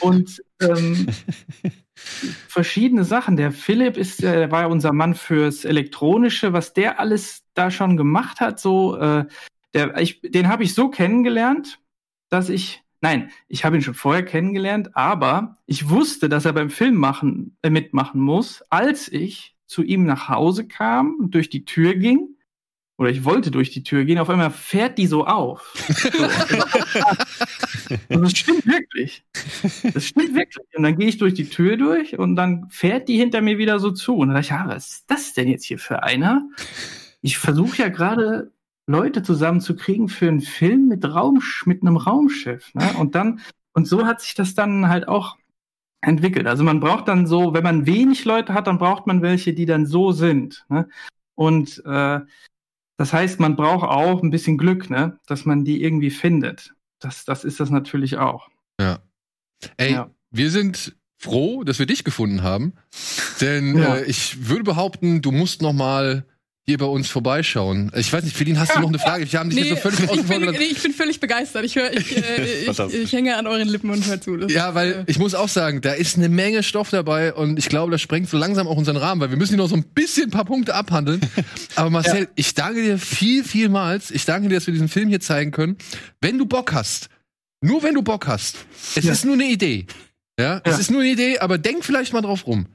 Und 0.00 0.42
ähm, 0.60 1.06
verschiedene 2.48 3.04
Sachen. 3.04 3.36
Der 3.36 3.52
Philipp 3.52 3.98
ist, 3.98 4.22
äh, 4.22 4.38
der 4.38 4.50
war 4.50 4.62
ja 4.62 4.66
unser 4.68 4.92
Mann 4.92 5.14
fürs 5.14 5.66
Elektronische, 5.66 6.54
was 6.54 6.72
der 6.72 6.98
alles 6.98 7.44
da 7.52 7.70
schon 7.70 7.98
gemacht 7.98 8.40
hat. 8.40 8.58
So, 8.58 8.96
äh, 8.96 9.26
der, 9.74 9.98
ich, 9.98 10.22
den 10.22 10.48
habe 10.48 10.62
ich 10.62 10.72
so 10.72 10.88
kennengelernt, 10.88 11.78
dass 12.30 12.48
ich, 12.48 12.82
nein, 13.02 13.30
ich 13.48 13.66
habe 13.66 13.76
ihn 13.76 13.82
schon 13.82 13.94
vorher 13.94 14.24
kennengelernt, 14.24 14.96
aber 14.96 15.56
ich 15.66 15.90
wusste, 15.90 16.30
dass 16.30 16.46
er 16.46 16.54
beim 16.54 16.70
Film 16.70 16.96
machen, 16.96 17.58
äh, 17.60 17.68
mitmachen 17.68 18.20
muss, 18.20 18.62
als 18.70 19.08
ich 19.08 19.56
zu 19.66 19.82
ihm 19.82 20.04
nach 20.04 20.30
Hause 20.30 20.66
kam, 20.66 21.26
durch 21.30 21.50
die 21.50 21.66
Tür 21.66 21.94
ging 21.94 22.35
oder 22.98 23.10
ich 23.10 23.24
wollte 23.24 23.50
durch 23.50 23.70
die 23.70 23.82
Tür 23.82 24.04
gehen, 24.04 24.18
auf 24.18 24.30
einmal 24.30 24.50
fährt 24.50 24.96
die 24.96 25.06
so 25.06 25.26
auf. 25.26 25.74
Und 28.08 28.22
das 28.22 28.32
stimmt 28.32 28.66
wirklich. 28.66 29.24
Das 29.92 30.06
stimmt 30.06 30.34
wirklich. 30.34 30.66
Und 30.74 30.82
dann 30.82 30.96
gehe 30.96 31.08
ich 31.08 31.18
durch 31.18 31.34
die 31.34 31.48
Tür 31.48 31.76
durch 31.76 32.18
und 32.18 32.36
dann 32.36 32.68
fährt 32.70 33.08
die 33.08 33.16
hinter 33.16 33.42
mir 33.42 33.58
wieder 33.58 33.78
so 33.78 33.90
zu. 33.90 34.16
Und 34.16 34.28
dann 34.28 34.36
dachte 34.36 34.46
ich, 34.46 34.50
ja, 34.50 34.66
was 34.66 34.86
ist 34.88 35.04
das 35.08 35.34
denn 35.34 35.48
jetzt 35.48 35.64
hier 35.64 35.78
für 35.78 36.02
einer? 36.02 36.48
Ich 37.20 37.38
versuche 37.38 37.82
ja 37.82 37.88
gerade 37.88 38.50
Leute 38.86 39.22
zusammenzukriegen 39.22 40.08
für 40.08 40.28
einen 40.28 40.40
Film 40.40 40.88
mit 40.88 41.04
Raum, 41.04 41.42
mit 41.64 41.82
einem 41.82 41.96
Raumschiff. 41.96 42.74
Ne? 42.74 42.94
Und 42.98 43.14
dann, 43.14 43.40
und 43.72 43.86
so 43.86 44.06
hat 44.06 44.20
sich 44.20 44.34
das 44.34 44.54
dann 44.54 44.88
halt 44.88 45.06
auch 45.08 45.36
entwickelt. 46.00 46.46
Also 46.46 46.64
man 46.64 46.80
braucht 46.80 47.08
dann 47.08 47.26
so, 47.26 47.52
wenn 47.52 47.64
man 47.64 47.86
wenig 47.86 48.24
Leute 48.24 48.54
hat, 48.54 48.66
dann 48.66 48.78
braucht 48.78 49.06
man 49.06 49.22
welche, 49.22 49.52
die 49.52 49.66
dann 49.66 49.86
so 49.86 50.12
sind. 50.12 50.64
Ne? 50.68 50.88
Und 51.34 51.82
äh, 51.84 52.20
das 52.96 53.12
heißt, 53.12 53.40
man 53.40 53.56
braucht 53.56 53.88
auch 53.88 54.22
ein 54.22 54.30
bisschen 54.30 54.58
Glück, 54.58 54.90
ne? 54.90 55.18
dass 55.26 55.44
man 55.44 55.64
die 55.64 55.82
irgendwie 55.82 56.10
findet. 56.10 56.74
Das, 56.98 57.24
das 57.24 57.44
ist 57.44 57.60
das 57.60 57.70
natürlich 57.70 58.16
auch. 58.16 58.48
Ja. 58.80 59.00
Ey, 59.76 59.92
Ja. 59.92 60.10
wir 60.30 60.50
sind 60.50 60.96
froh, 61.18 61.64
dass 61.64 61.78
wir 61.78 61.86
dich 61.86 62.04
gefunden 62.04 62.42
haben. 62.42 62.74
Denn 63.40 63.76
Ja. 63.78 63.96
äh, 63.96 64.04
ich 64.04 64.48
würde 64.48 64.64
behaupten, 64.64 65.22
du 65.22 65.32
musst 65.32 65.62
noch 65.62 65.72
mal 65.72 66.26
hier 66.68 66.78
bei 66.78 66.86
uns 66.86 67.08
vorbeischauen. 67.08 67.92
Ich 67.94 68.12
weiß 68.12 68.24
nicht, 68.24 68.36
Feline, 68.36 68.58
hast 68.58 68.74
du 68.74 68.80
noch 68.80 68.88
eine 68.88 68.98
Frage? 69.06 69.30
Wir 69.30 69.38
haben 69.38 69.50
dich 69.50 69.60
Nee, 69.60 69.68
jetzt 69.70 69.84
so 69.84 69.90
völlig 69.90 70.00
ich, 70.12 70.22
bin, 70.26 70.40
nee, 70.50 70.64
ich 70.72 70.82
bin 70.82 70.92
völlig 70.92 71.20
begeistert. 71.20 71.64
Ich, 71.64 71.76
hör, 71.76 71.92
ich, 71.92 72.16
äh, 72.16 72.70
ich, 72.70 72.94
ich 72.94 73.12
hänge 73.12 73.36
an 73.36 73.46
euren 73.46 73.68
Lippen 73.68 73.88
und 73.90 74.04
höre 74.04 74.20
zu. 74.20 74.36
Das 74.36 74.52
Ja, 74.52 74.70
ist, 74.70 74.74
weil 74.74 74.92
äh, 74.92 75.04
ich 75.06 75.18
muss 75.20 75.36
auch 75.36 75.48
sagen, 75.48 75.80
da 75.80 75.92
ist 75.92 76.16
eine 76.16 76.28
Menge 76.28 76.64
Stoff 76.64 76.90
dabei 76.90 77.32
und 77.34 77.56
ich 77.56 77.68
glaube, 77.68 77.92
das 77.92 78.00
sprengt 78.00 78.28
so 78.28 78.36
langsam 78.36 78.66
auch 78.66 78.76
unseren 78.76 78.96
Rahmen, 78.96 79.20
weil 79.20 79.30
wir 79.30 79.36
müssen 79.36 79.50
hier 79.54 79.58
noch 79.58 79.68
so 79.68 79.76
ein 79.76 79.84
bisschen 79.84 80.24
ein 80.24 80.30
paar 80.32 80.44
Punkte 80.44 80.74
abhandeln. 80.74 81.20
Aber 81.76 81.90
Marcel, 81.90 82.28
ich 82.34 82.52
danke 82.54 82.82
dir 82.82 82.98
viel, 82.98 83.44
vielmals. 83.44 84.10
Ich 84.10 84.24
danke 84.24 84.48
dir, 84.48 84.56
dass 84.56 84.66
wir 84.66 84.72
diesen 84.74 84.88
Film 84.88 85.08
hier 85.08 85.20
zeigen 85.20 85.52
können. 85.52 85.76
Wenn 86.20 86.36
du 86.36 86.46
Bock 86.46 86.72
hast, 86.72 87.10
nur 87.60 87.84
wenn 87.84 87.94
du 87.94 88.02
Bock 88.02 88.26
hast, 88.26 88.56
es 88.96 89.04
Ja. 89.04 89.12
ist 89.12 89.24
nur 89.24 89.34
eine 89.34 89.44
Idee. 89.44 89.86
Ja, 90.38 90.60
es 90.64 90.72
Ja. 90.74 90.78
ist 90.80 90.90
nur 90.90 91.02
eine 91.02 91.10
Idee, 91.10 91.38
aber 91.38 91.58
denk 91.58 91.84
vielleicht 91.84 92.12
mal 92.12 92.22
drauf 92.22 92.44
rum. 92.48 92.66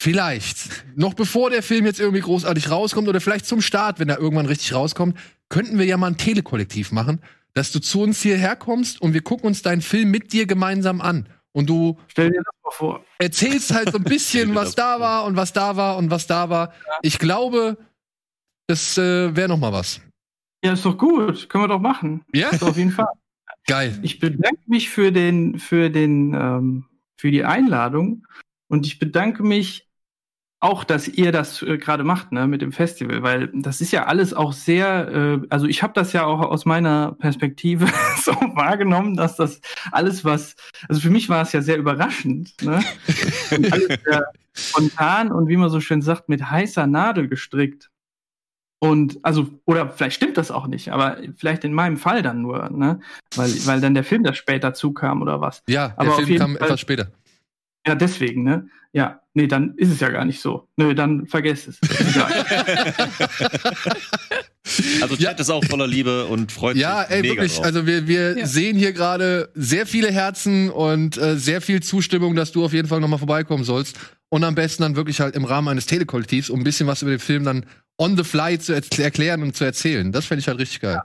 Vielleicht, 0.00 0.84
noch 0.96 1.14
bevor 1.14 1.50
der 1.50 1.62
Film 1.62 1.84
jetzt 1.84 1.98
irgendwie 1.98 2.20
großartig 2.20 2.70
rauskommt 2.70 3.08
oder 3.08 3.20
vielleicht 3.20 3.46
zum 3.46 3.60
Start, 3.60 3.98
wenn 3.98 4.08
er 4.08 4.18
irgendwann 4.18 4.46
richtig 4.46 4.72
rauskommt, 4.72 5.18
könnten 5.48 5.78
wir 5.78 5.86
ja 5.86 5.96
mal 5.96 6.06
ein 6.06 6.16
Telekollektiv 6.16 6.92
machen, 6.92 7.20
dass 7.54 7.72
du 7.72 7.80
zu 7.80 8.02
uns 8.02 8.22
hierher 8.22 8.54
kommst 8.54 9.00
und 9.00 9.12
wir 9.12 9.22
gucken 9.22 9.46
uns 9.48 9.62
deinen 9.62 9.80
Film 9.80 10.10
mit 10.10 10.32
dir 10.32 10.46
gemeinsam 10.46 11.00
an. 11.00 11.28
Und 11.50 11.68
du 11.68 11.98
Stell 12.06 12.30
dir 12.30 12.42
das 12.44 12.54
mal 12.62 12.70
vor. 12.70 13.04
erzählst 13.18 13.74
halt 13.74 13.90
so 13.90 13.98
ein 13.98 14.04
bisschen, 14.04 14.54
was 14.54 14.76
da 14.76 15.00
war 15.00 15.24
und 15.24 15.34
was 15.34 15.52
da 15.52 15.76
war 15.76 15.96
und 15.96 16.10
was 16.10 16.28
da 16.28 16.48
war. 16.48 16.72
Ich 17.02 17.18
glaube, 17.18 17.76
das 18.68 18.96
äh, 18.98 19.34
wäre 19.34 19.48
noch 19.48 19.58
mal 19.58 19.72
was. 19.72 20.00
Ja, 20.62 20.74
ist 20.74 20.84
doch 20.84 20.96
gut. 20.96 21.48
Können 21.48 21.64
wir 21.64 21.68
doch 21.68 21.80
machen. 21.80 22.24
Ja? 22.32 22.50
Ist 22.50 22.62
auf 22.62 22.76
jeden 22.76 22.92
Fall. 22.92 23.08
Geil. 23.66 23.98
Ich 24.02 24.20
bedanke 24.20 24.60
mich 24.66 24.90
für 24.90 25.10
den, 25.10 25.58
für 25.58 25.90
den, 25.90 26.34
ähm, 26.34 26.84
für 27.16 27.32
die 27.32 27.44
Einladung 27.44 28.26
und 28.68 28.86
ich 28.86 28.98
bedanke 29.00 29.42
mich 29.42 29.87
auch, 30.60 30.82
dass 30.82 31.06
ihr 31.06 31.30
das 31.30 31.62
äh, 31.62 31.78
gerade 31.78 32.02
macht, 32.02 32.32
ne, 32.32 32.48
mit 32.48 32.62
dem 32.62 32.72
Festival, 32.72 33.22
weil 33.22 33.48
das 33.54 33.80
ist 33.80 33.92
ja 33.92 34.06
alles 34.06 34.34
auch 34.34 34.52
sehr, 34.52 35.08
äh, 35.08 35.46
also 35.50 35.66
ich 35.66 35.82
habe 35.84 35.92
das 35.92 36.12
ja 36.12 36.24
auch 36.24 36.40
aus 36.40 36.64
meiner 36.64 37.12
Perspektive 37.12 37.86
so 38.22 38.32
wahrgenommen, 38.32 39.16
dass 39.16 39.36
das 39.36 39.60
alles 39.92 40.24
was, 40.24 40.56
also 40.88 41.00
für 41.00 41.10
mich 41.10 41.28
war 41.28 41.42
es 41.42 41.52
ja 41.52 41.62
sehr 41.62 41.78
überraschend, 41.78 42.60
ne, 42.62 42.82
und 43.56 43.72
alles 43.72 43.86
sehr 44.04 44.24
spontan 44.54 45.30
und 45.30 45.46
wie 45.48 45.56
man 45.56 45.70
so 45.70 45.80
schön 45.80 46.02
sagt, 46.02 46.28
mit 46.28 46.50
heißer 46.50 46.86
Nadel 46.88 47.28
gestrickt. 47.28 47.90
Und 48.80 49.18
also, 49.24 49.48
oder 49.64 49.88
vielleicht 49.90 50.14
stimmt 50.16 50.36
das 50.36 50.52
auch 50.52 50.68
nicht, 50.68 50.90
aber 50.90 51.16
vielleicht 51.36 51.64
in 51.64 51.72
meinem 51.72 51.96
Fall 51.96 52.22
dann 52.22 52.42
nur, 52.42 52.70
ne? 52.70 53.00
Weil, 53.34 53.50
weil 53.66 53.80
dann 53.80 53.94
der 53.94 54.04
Film 54.04 54.22
da 54.22 54.32
später 54.34 54.72
zukam 54.72 55.20
oder 55.20 55.40
was. 55.40 55.64
Ja, 55.68 55.88
der 55.88 55.98
Aber 55.98 56.12
Film 56.12 56.38
kam 56.38 56.56
Fall- 56.56 56.62
etwas 56.66 56.80
später. 56.80 57.10
Ja, 57.88 57.96
deswegen, 57.96 58.44
ne? 58.44 58.68
Ja, 58.92 59.20
nee, 59.38 59.46
dann 59.46 59.74
ist 59.76 59.90
es 59.92 60.00
ja 60.00 60.08
gar 60.10 60.24
nicht 60.24 60.40
so. 60.40 60.68
Nö, 60.76 60.94
dann 60.94 61.26
vergesst 61.26 61.68
es. 61.68 61.78
Also 65.00 65.16
Chat 65.16 65.40
ist 65.40 65.48
auch 65.50 65.64
voller 65.64 65.86
Liebe 65.86 66.26
und 66.26 66.52
freut 66.52 66.76
Ja, 66.76 67.02
sich 67.04 67.10
ey, 67.16 67.22
mega 67.22 67.34
wirklich. 67.36 67.54
drauf. 67.56 67.64
Also 67.64 67.86
wir, 67.86 68.06
wir 68.06 68.38
Ja. 68.38 68.46
sehen 68.46 68.76
hier 68.76 68.92
gerade 68.92 69.50
sehr 69.54 69.86
viele 69.86 70.10
Herzen 70.12 70.68
und 70.70 71.16
äh, 71.16 71.36
sehr 71.38 71.62
viel 71.62 71.82
Zustimmung, 71.82 72.36
dass 72.36 72.52
du 72.52 72.64
auf 72.64 72.72
jeden 72.74 72.86
Fall 72.86 73.00
noch 73.00 73.08
mal 73.08 73.16
vorbeikommen 73.18 73.64
sollst. 73.64 73.96
Und 74.28 74.44
am 74.44 74.54
besten 74.54 74.82
dann 74.82 74.94
wirklich 74.96 75.20
halt 75.20 75.34
im 75.36 75.46
Rahmen 75.46 75.68
eines 75.68 75.86
Telekollektivs, 75.86 76.50
um 76.50 76.60
ein 76.60 76.64
bisschen 76.64 76.86
was 76.86 77.00
über 77.00 77.12
den 77.12 77.18
Film 77.20 77.44
dann 77.44 77.64
on 77.96 78.16
the 78.18 78.24
fly 78.24 78.58
zu 78.58 78.74
er 78.74 78.82
erklären 78.98 79.42
und 79.42 79.56
zu 79.56 79.64
erzählen. 79.64 80.12
Das 80.12 80.26
fände 80.26 80.40
ich 80.40 80.48
halt 80.48 80.58
richtig 80.58 80.80
geil. 80.80 81.00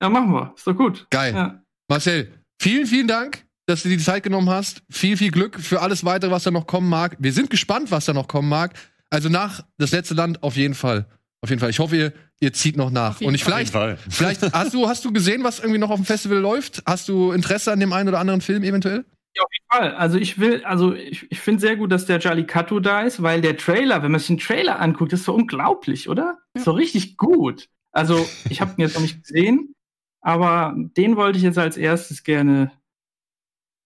ja, 0.00 0.08
machen 0.08 0.30
wir. 0.32 0.54
Ist 0.56 0.64
doch 0.66 0.76
gut. 0.76 1.06
Geil. 1.10 1.34
Ja. 1.34 1.60
Marcel, 1.88 2.32
vielen, 2.62 2.86
vielen 2.86 3.08
Dank, 3.08 3.44
dass 3.66 3.82
du 3.82 3.88
dir 3.88 3.96
die 3.96 4.02
Zeit 4.02 4.22
genommen 4.22 4.48
hast. 4.48 4.82
Viel, 4.90 5.16
viel 5.16 5.30
Glück 5.30 5.60
für 5.60 5.82
alles 5.82 6.04
weitere, 6.04 6.30
was 6.30 6.44
da 6.44 6.50
noch 6.50 6.66
kommen 6.66 6.88
mag. 6.88 7.16
Wir 7.18 7.32
sind 7.32 7.50
gespannt, 7.50 7.90
was 7.90 8.04
da 8.04 8.12
noch 8.12 8.28
kommen 8.28 8.48
mag. 8.48 8.74
Also 9.10 9.28
nach 9.28 9.64
das 9.78 9.92
letzte 9.92 10.14
Land 10.14 10.42
auf 10.42 10.56
jeden 10.56 10.74
Fall. 10.74 11.06
Auf 11.42 11.50
jeden 11.50 11.60
Fall. 11.60 11.70
Ich 11.70 11.78
hoffe, 11.78 11.96
ihr, 11.96 12.12
ihr 12.40 12.52
zieht 12.52 12.76
noch 12.76 12.90
nach. 12.90 13.20
Und 13.20 13.34
ich 13.34 13.42
Auf 13.42 13.48
jeden 13.48 13.68
vielleicht, 13.68 13.72
Fall. 13.72 13.98
vielleicht 14.08 14.42
hast 14.52 14.74
du, 14.74 14.88
hast 14.88 15.04
du 15.04 15.12
gesehen, 15.12 15.44
was 15.44 15.58
irgendwie 15.58 15.78
noch 15.78 15.90
auf 15.90 15.96
dem 15.96 16.04
Festival 16.04 16.38
läuft? 16.38 16.82
Hast 16.86 17.08
du 17.08 17.32
Interesse 17.32 17.72
an 17.72 17.80
dem 17.80 17.92
einen 17.92 18.08
oder 18.08 18.18
anderen 18.18 18.40
Film 18.40 18.62
eventuell? 18.62 19.04
Ja, 19.36 19.42
auf 19.42 19.50
jeden 19.52 19.66
Fall. 19.70 19.94
Also 19.96 20.18
ich 20.18 20.38
will, 20.38 20.64
also 20.64 20.94
ich, 20.94 21.30
ich 21.30 21.40
finde 21.40 21.60
sehr 21.60 21.76
gut, 21.76 21.92
dass 21.92 22.06
der 22.06 22.18
Jallikattu 22.18 22.80
da 22.80 23.02
ist, 23.02 23.22
weil 23.22 23.42
der 23.42 23.56
Trailer, 23.56 24.02
wenn 24.02 24.10
man 24.10 24.18
sich 24.18 24.28
den 24.28 24.38
Trailer 24.38 24.80
anguckt, 24.80 25.12
ist 25.12 25.24
so 25.24 25.34
unglaublich, 25.34 26.08
oder? 26.08 26.38
Ist 26.54 26.64
so 26.64 26.72
richtig 26.72 27.16
gut. 27.16 27.68
Also 27.92 28.26
ich 28.48 28.60
habe 28.60 28.72
ihn 28.72 28.80
jetzt 28.80 28.94
noch 28.94 29.02
nicht 29.02 29.22
gesehen, 29.22 29.74
aber 30.22 30.74
den 30.76 31.16
wollte 31.16 31.38
ich 31.38 31.44
jetzt 31.44 31.58
als 31.58 31.76
erstes 31.76 32.24
gerne, 32.24 32.72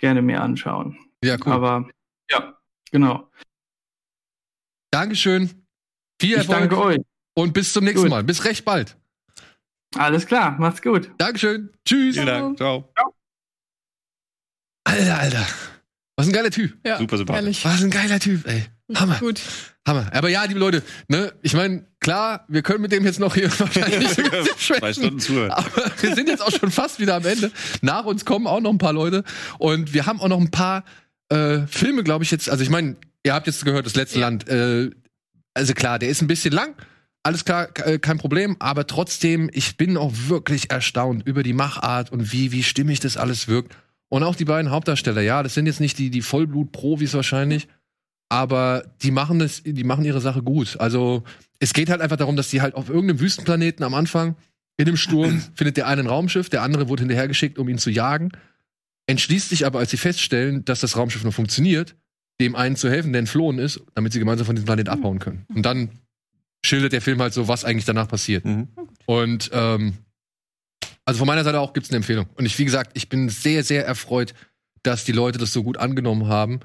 gerne 0.01 0.23
mehr 0.23 0.43
anschauen. 0.43 0.99
Ja, 1.23 1.37
cool. 1.45 1.53
Aber 1.53 1.89
ja, 2.31 2.59
genau. 2.91 3.31
Dankeschön. 4.91 5.67
Viel 6.21 6.33
Ich 6.33 6.37
Erfolg 6.39 6.59
danke 6.71 6.79
euch. 6.81 6.99
und 7.35 7.53
bis 7.55 7.73
zum 7.73 7.85
nächsten 7.85 8.03
Gut. 8.03 8.11
Mal. 8.11 8.25
Bis 8.25 8.45
recht 8.45 8.65
bald. 8.65 8.97
Alles 9.97 10.27
klar, 10.27 10.53
macht's 10.59 10.83
gut. 10.83 11.11
Dankeschön. 11.19 11.71
Tschüss. 11.85 12.15
Vielen 12.15 12.27
Dank. 12.27 12.57
Ciao. 12.59 12.93
Alter, 14.85 15.19
Alter. 15.19 15.47
Was 16.17 16.27
ein 16.27 16.33
geiler 16.33 16.51
Typ. 16.51 16.79
ja, 16.87 16.99
Super 16.99 17.17
sympathisch. 17.17 17.43
ehrlich. 17.43 17.65
Was 17.65 17.83
ein 17.83 17.91
geiler 17.91 18.21
Typ, 18.21 18.47
ey. 18.47 18.67
Hammer. 18.97 19.19
Gut. 19.19 19.41
Hammer. 19.87 20.11
Aber 20.13 20.29
ja, 20.29 20.45
liebe 20.45 20.61
Leute, 20.61 20.83
ne, 21.09 21.33
ich 21.43 21.55
meine, 21.55 21.87
klar, 22.01 22.45
wir 22.49 22.63
können 22.63 22.83
mit 22.83 22.93
dem 22.93 23.05
jetzt 23.05 23.21
noch 23.21 23.35
hier 23.35 23.51
wahrscheinlich 23.59 24.09
Zwei. 24.59 24.93
Stunden 24.93 25.21
zuhören. 25.21 25.51
Aber 25.51 25.91
wir 26.01 26.15
sind 26.15 26.29
jetzt 26.29 26.43
auch 26.43 26.51
schon 26.51 26.71
fast 26.71 27.01
wieder 27.01 27.17
am 27.17 27.25
Ende. 27.27 27.51
Nach 27.83 28.05
uns 28.05 28.25
kommen 28.25 28.47
auch 28.47 28.61
noch 28.61 28.71
ein 28.71 28.79
paar 28.79 28.93
Leute. 28.93 29.25
Und 29.59 29.95
wir 29.95 30.07
haben 30.07 30.21
auch 30.21 30.29
noch 30.29 30.41
ein 30.41 30.51
paar 30.51 30.85
äh, 31.29 31.61
Filme, 31.67 32.03
glaube 32.03 32.25
ich, 32.25 32.31
jetzt. 32.31 32.51
Also, 32.51 32.63
ich 32.63 32.71
meine, 32.71 32.97
ihr 33.23 33.35
habt 33.35 33.47
jetzt 33.47 33.65
gehört, 33.65 33.87
das 33.87 33.95
letzte 33.97 34.19
Ja. 34.21 34.27
Land. 34.27 34.49
Äh, 34.49 34.91
also 35.55 35.75
klar, 35.75 35.99
der 35.99 36.09
ist 36.09 36.23
ein 36.23 36.29
bisschen 36.29 36.53
lang. 36.53 36.75
Alles 37.23 37.45
klar, 37.45 37.69
äh, 37.85 37.99
kein 37.99 38.19
Problem. 38.19 38.57
Aber 38.61 38.87
trotzdem, 38.87 39.51
ich 39.53 39.77
bin 39.77 39.97
auch 39.97 40.13
wirklich 40.29 40.71
erstaunt 40.71 41.27
über 41.27 41.43
die 41.43 41.53
Machart 41.53 42.13
und 42.13 42.33
wie, 42.33 42.53
wie 42.53 42.63
stimmig 42.63 43.01
das 43.01 43.17
alles 43.17 43.47
wirkt. 43.49 43.77
Und 44.09 44.23
auch 44.23 44.35
die 44.35 44.45
beiden 44.45 44.71
Hauptdarsteller, 44.71 45.21
ja, 45.21 45.43
das 45.43 45.55
sind 45.55 45.67
jetzt 45.67 45.81
nicht 45.81 45.99
die, 45.99 46.11
die 46.11 46.23
Vollblut-Profis 46.23 47.15
wahrscheinlich, 47.15 47.69
aber 48.31 48.85
die 49.03 49.11
machen 49.11 49.41
das, 49.41 49.63
die 49.65 49.85
machen 49.85 50.05
ihre 50.05 50.21
Sache 50.21 50.43
gut. 50.43 50.79
Also 50.79 51.25
es 51.59 51.75
geht 51.75 51.91
halt 51.91 52.01
einfach 52.01 52.17
darum, 52.17 52.37
dass 52.37 52.49
die 52.49 52.63
halt 52.63 52.75
auf 52.75 52.89
irgendeinem 52.89 53.21
Wüstenplaneten 53.21 53.85
am 53.85 53.93
Anfang 53.93 54.37
in 54.79 54.87
dem 54.87 54.97
Sturm 54.97 55.43
findet 55.55 55.77
der 55.77 55.89
eine 55.89 56.03
ein 56.03 56.07
Raumschiff, 56.07 56.49
der 56.49 56.63
andere 56.63 56.89
wurde 56.89 57.03
hinterhergeschickt, 57.03 57.59
um 57.59 57.69
ihn 57.69 57.79
zu 57.79 57.91
jagen. 57.91 58.31
Entschließt 59.07 59.51
sich 59.51 59.67
aber, 59.67 59.81
als 59.81 59.91
sie 59.91 59.97
feststellen, 59.97 60.65
dass 60.65 60.81
das 60.81 60.97
Raumschiff 60.97 61.25
noch 61.25 61.35
funktioniert, 61.35 61.97
dem 62.41 62.55
einen 62.55 62.77
zu 62.77 62.89
helfen, 62.89 63.13
der 63.13 63.19
entflohen 63.19 63.59
ist, 63.59 63.81
damit 63.95 64.13
sie 64.13 64.21
gemeinsam 64.21 64.47
von 64.47 64.55
diesem 64.55 64.67
Planet 64.67 64.89
abhauen 64.89 65.19
können. 65.19 65.45
Und 65.53 65.67
dann 65.67 65.91
schildert 66.65 66.93
der 66.93 67.03
Film 67.03 67.21
halt 67.21 67.35
so, 67.35 67.49
was 67.49 67.65
eigentlich 67.65 67.85
danach 67.85 68.07
passiert. 68.07 68.45
Mhm. 68.45 68.69
Und 69.07 69.51
ähm, 69.53 69.95
also 71.05 71.19
von 71.19 71.27
meiner 71.27 71.43
Seite 71.43 71.59
auch 71.59 71.73
gibt's 71.73 71.91
eine 71.91 71.97
Empfehlung. 71.97 72.27
Und 72.35 72.47
ich, 72.47 72.57
wie 72.61 72.65
gesagt, 72.65 72.93
ich 72.95 73.09
bin 73.09 73.29
sehr, 73.29 73.65
sehr 73.65 73.85
erfreut, 73.85 74.35
dass 74.85 75.05
die 75.05 75.13
Leute 75.13 75.39
das 75.39 75.53
so 75.53 75.65
gut 75.65 75.79
angenommen 75.79 76.29
haben. 76.29 76.61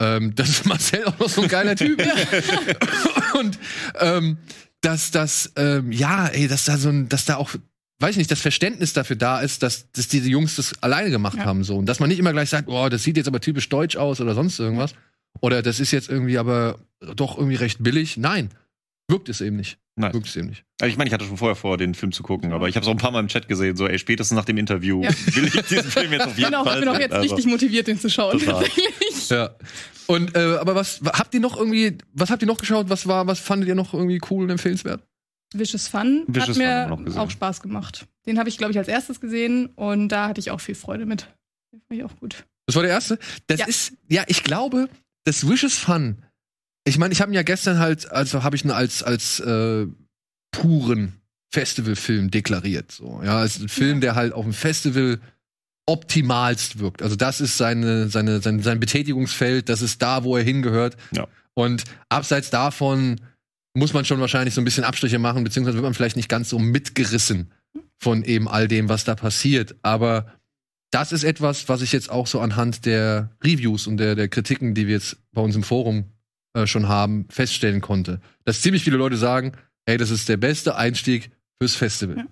Ähm, 0.00 0.34
dass 0.36 0.48
ist 0.50 0.66
Marcel 0.66 1.04
auch 1.04 1.18
noch 1.18 1.28
so 1.28 1.42
ein 1.42 1.48
geiler 1.48 1.76
Typ. 1.76 2.02
Und 3.38 3.58
ähm, 4.00 4.38
dass 4.80 5.10
das, 5.10 5.52
ähm, 5.56 5.90
ja, 5.92 6.26
ey, 6.26 6.48
dass 6.48 6.64
da 6.64 6.76
so 6.76 6.90
ein, 6.90 7.08
dass 7.08 7.24
da 7.24 7.36
auch, 7.36 7.50
weiß 8.00 8.10
ich 8.12 8.16
nicht, 8.18 8.30
das 8.30 8.40
Verständnis 8.40 8.92
dafür 8.92 9.16
da 9.16 9.40
ist, 9.40 9.62
dass, 9.62 9.90
dass 9.92 10.08
diese 10.08 10.28
Jungs 10.28 10.56
das 10.56 10.80
alleine 10.82 11.10
gemacht 11.10 11.38
Ja. 11.38 11.44
haben. 11.46 11.64
so. 11.64 11.76
Und 11.76 11.86
dass 11.86 11.98
man 12.00 12.08
nicht 12.08 12.18
immer 12.18 12.32
gleich 12.32 12.50
sagt, 12.50 12.68
oh, 12.68 12.88
das 12.88 13.02
sieht 13.02 13.16
jetzt 13.16 13.26
aber 13.26 13.40
typisch 13.40 13.68
deutsch 13.68 13.96
aus 13.96 14.20
oder 14.20 14.34
sonst 14.34 14.58
irgendwas. 14.58 14.94
Oder 15.40 15.62
das 15.62 15.80
ist 15.80 15.90
jetzt 15.92 16.08
irgendwie 16.08 16.38
aber 16.38 16.78
doch 17.14 17.36
irgendwie 17.36 17.56
recht 17.56 17.82
billig. 17.82 18.16
Nein, 18.16 18.50
wirkt 19.08 19.28
es 19.28 19.40
eben 19.40 19.56
nicht. 19.56 19.78
Nein. 19.98 20.12
Wirkt 20.12 20.26
es 20.28 20.36
eben 20.36 20.48
nicht. 20.48 20.64
Also 20.80 20.90
ich 20.90 20.98
meine, 20.98 21.08
ich 21.08 21.14
hatte 21.14 21.24
schon 21.24 21.36
vorher 21.38 21.56
vor, 21.56 21.78
den 21.78 21.94
Film 21.94 22.12
zu 22.12 22.22
gucken, 22.22 22.52
aber 22.52 22.68
ich 22.68 22.76
habe 22.76 22.82
es 22.84 22.88
auch 22.88 22.92
ein 22.92 22.98
paar 22.98 23.10
Mal 23.12 23.20
im 23.20 23.28
Chat 23.28 23.48
gesehen, 23.48 23.76
so 23.76 23.86
ey, 23.86 23.98
spätestens 23.98 24.36
nach 24.36 24.44
dem 24.44 24.58
Interview 24.58 25.02
Ja. 25.02 25.10
will 25.34 25.46
ich 25.46 25.52
diesen 25.62 25.90
Film 25.90 26.12
jetzt 26.12 26.26
auf 26.26 26.36
jeden 26.36 26.50
Genau, 26.50 26.64
Fall 26.64 26.74
ich 26.74 26.80
bin 26.80 26.88
auch 26.88 26.98
jetzt 26.98 27.12
Also, 27.14 27.34
richtig 27.34 27.50
motiviert, 27.50 27.86
den 27.86 27.98
zu 27.98 28.10
schauen. 28.10 28.38
Total. 28.38 28.62
Tatsächlich. 28.64 29.28
Ja. 29.30 29.50
Und 30.06 30.36
äh, 30.36 30.56
aber 30.60 30.74
was 30.74 31.00
habt 31.04 31.34
ihr 31.34 31.40
noch 31.40 31.56
irgendwie, 31.56 31.96
was 32.12 32.30
habt 32.30 32.42
ihr 32.42 32.46
noch 32.46 32.58
geschaut? 32.58 32.90
Was 32.90 33.06
war, 33.08 33.26
was 33.26 33.38
fandet 33.40 33.68
ihr 33.68 33.74
noch 33.74 33.94
irgendwie 33.94 34.20
cool 34.30 34.44
und 34.44 34.50
empfehlenswert? 34.50 35.02
Vicious 35.54 35.88
Fun 35.88 36.24
Vicious 36.26 36.58
hat 36.60 36.88
Fun 36.88 37.04
mir 37.04 37.20
auch 37.20 37.30
Spaß 37.30 37.62
gemacht. 37.62 38.06
Den 38.26 38.38
habe 38.38 38.48
ich, 38.48 38.58
glaube 38.58 38.72
ich, 38.72 38.78
als 38.78 38.88
erstes 38.88 39.20
gesehen 39.20 39.66
und 39.76 40.08
da 40.10 40.28
hatte 40.28 40.40
ich 40.40 40.50
auch 40.50 40.60
viel 40.60 40.74
Freude 40.74 41.06
mit. 41.06 41.22
Den 41.72 41.80
fand 41.88 42.00
ich 42.00 42.04
auch 42.04 42.16
gut. 42.20 42.44
Das 42.66 42.74
war 42.76 42.82
der 42.82 42.90
erste. 42.92 43.18
Das 43.46 43.60
Ja. 43.60 43.66
ist, 43.66 43.94
ja, 44.08 44.24
ich 44.26 44.42
glaube, 44.44 44.88
das 45.24 45.48
Wishes 45.48 45.78
Fun. 45.78 46.18
Ich 46.86 46.98
meine, 46.98 47.12
ich 47.12 47.20
habe 47.20 47.32
ihn 47.32 47.34
ja 47.34 47.42
gestern 47.42 47.80
halt, 47.80 48.10
also 48.12 48.44
habe 48.44 48.54
ich 48.54 48.64
ihn 48.64 48.70
als 48.70 49.02
als 49.02 49.40
äh, 49.40 49.86
puren 50.52 51.20
Festivalfilm 51.52 52.30
deklariert. 52.30 52.92
So, 52.92 53.20
ja, 53.24 53.44
es 53.44 53.56
ist 53.56 53.62
ein 53.62 53.68
Film, 53.68 54.00
der 54.00 54.14
halt 54.14 54.32
auf 54.32 54.44
dem 54.44 54.52
Festival 54.52 55.20
optimalst 55.86 56.78
wirkt. 56.78 57.02
Also 57.02 57.16
das 57.16 57.40
ist 57.40 57.56
seine, 57.56 58.08
seine, 58.08 58.40
sein, 58.40 58.60
sein 58.62 58.80
Betätigungsfeld, 58.80 59.68
das 59.68 59.82
ist 59.82 60.00
da, 60.02 60.24
wo 60.24 60.36
er 60.36 60.44
hingehört. 60.44 60.96
Ja. 61.12 61.26
Und 61.54 61.84
abseits 62.08 62.50
davon 62.50 63.20
muss 63.74 63.92
man 63.92 64.04
schon 64.04 64.20
wahrscheinlich 64.20 64.54
so 64.54 64.60
ein 64.60 64.64
bisschen 64.64 64.84
Abstriche 64.84 65.18
machen, 65.18 65.44
beziehungsweise 65.44 65.76
wird 65.76 65.84
man 65.84 65.94
vielleicht 65.94 66.16
nicht 66.16 66.28
ganz 66.28 66.48
so 66.48 66.58
mitgerissen 66.58 67.52
von 67.98 68.24
eben 68.24 68.48
all 68.48 68.68
dem, 68.68 68.88
was 68.88 69.04
da 69.04 69.14
passiert. 69.14 69.76
Aber 69.82 70.32
das 70.90 71.12
ist 71.12 71.24
etwas, 71.24 71.68
was 71.68 71.82
ich 71.82 71.92
jetzt 71.92 72.10
auch 72.10 72.26
so 72.26 72.40
anhand 72.40 72.86
der 72.86 73.30
Reviews 73.42 73.86
und 73.86 73.96
der, 73.96 74.14
der 74.14 74.28
Kritiken, 74.28 74.74
die 74.74 74.86
wir 74.86 74.94
jetzt 74.94 75.16
bei 75.32 75.42
uns 75.42 75.56
im 75.56 75.62
Forum 75.62 76.12
äh, 76.56 76.66
schon 76.66 76.88
haben, 76.88 77.26
feststellen 77.30 77.80
konnte. 77.80 78.20
Dass 78.44 78.62
ziemlich 78.62 78.82
viele 78.84 78.96
Leute 78.96 79.16
sagen, 79.16 79.52
hey, 79.86 79.96
das 79.98 80.10
ist 80.10 80.28
der 80.28 80.36
beste 80.36 80.76
Einstieg 80.76 81.30
fürs 81.60 81.76
Festival. 81.76 82.16
Ja. 82.18 82.24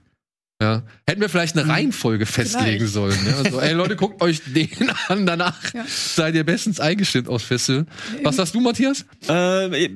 Ja. 0.63 0.83
Hätten 1.07 1.21
wir 1.21 1.29
vielleicht 1.29 1.57
eine 1.57 1.65
Mhm. 1.65 1.71
Reihenfolge 1.73 2.27
festlegen 2.27 2.87
Vielleicht. 2.89 2.93
sollen. 2.93 3.19
Ja? 3.27 3.51
So, 3.51 3.61
ey 3.61 3.73
Leute, 3.73 3.97
guckt 3.97 4.23
euch 4.23 4.41
den 4.47 4.71
an, 5.09 5.27
danach 5.27 5.75
Ja. 5.75 5.85
seid 5.89 6.35
ihr 6.37 6.45
bestens 6.45 6.79
eingestimmt 6.81 7.29
aufs 7.29 7.45
Festival. 7.45 7.87
Was 8.23 8.37
sagst 8.37 8.55
du, 8.55 8.61
Matthias? 8.61 9.05
äh, 9.29 9.91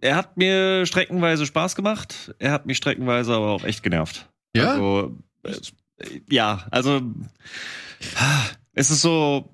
er 0.00 0.16
hat 0.16 0.36
mir 0.38 0.84
streckenweise 0.86 1.44
Spaß 1.46 1.76
gemacht, 1.76 2.34
er 2.38 2.52
hat 2.52 2.64
mich 2.66 2.78
streckenweise 2.78 3.34
aber 3.34 3.48
auch 3.50 3.64
echt 3.64 3.82
genervt. 3.82 4.28
Ja? 4.56 4.72
Also, 4.72 5.18
äh, 5.44 5.54
ja, 6.30 6.66
also 6.70 7.02
es 8.72 8.90
ist 8.90 9.02
so. 9.02 9.53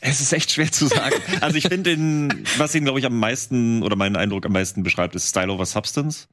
Es 0.00 0.20
ist 0.20 0.32
echt 0.32 0.50
schwer 0.50 0.70
zu 0.70 0.86
sagen. 0.86 1.16
Also 1.40 1.56
ich 1.56 1.68
finde, 1.68 1.96
den, 1.96 2.44
was 2.56 2.74
ihn, 2.74 2.84
glaube 2.84 2.98
ich, 2.98 3.06
am 3.06 3.18
meisten 3.18 3.82
oder 3.82 3.96
meinen 3.96 4.16
Eindruck 4.16 4.46
am 4.46 4.52
meisten 4.52 4.82
beschreibt, 4.82 5.14
ist 5.14 5.28
Style 5.28 5.52
over 5.52 5.66
Substance. 5.66 6.28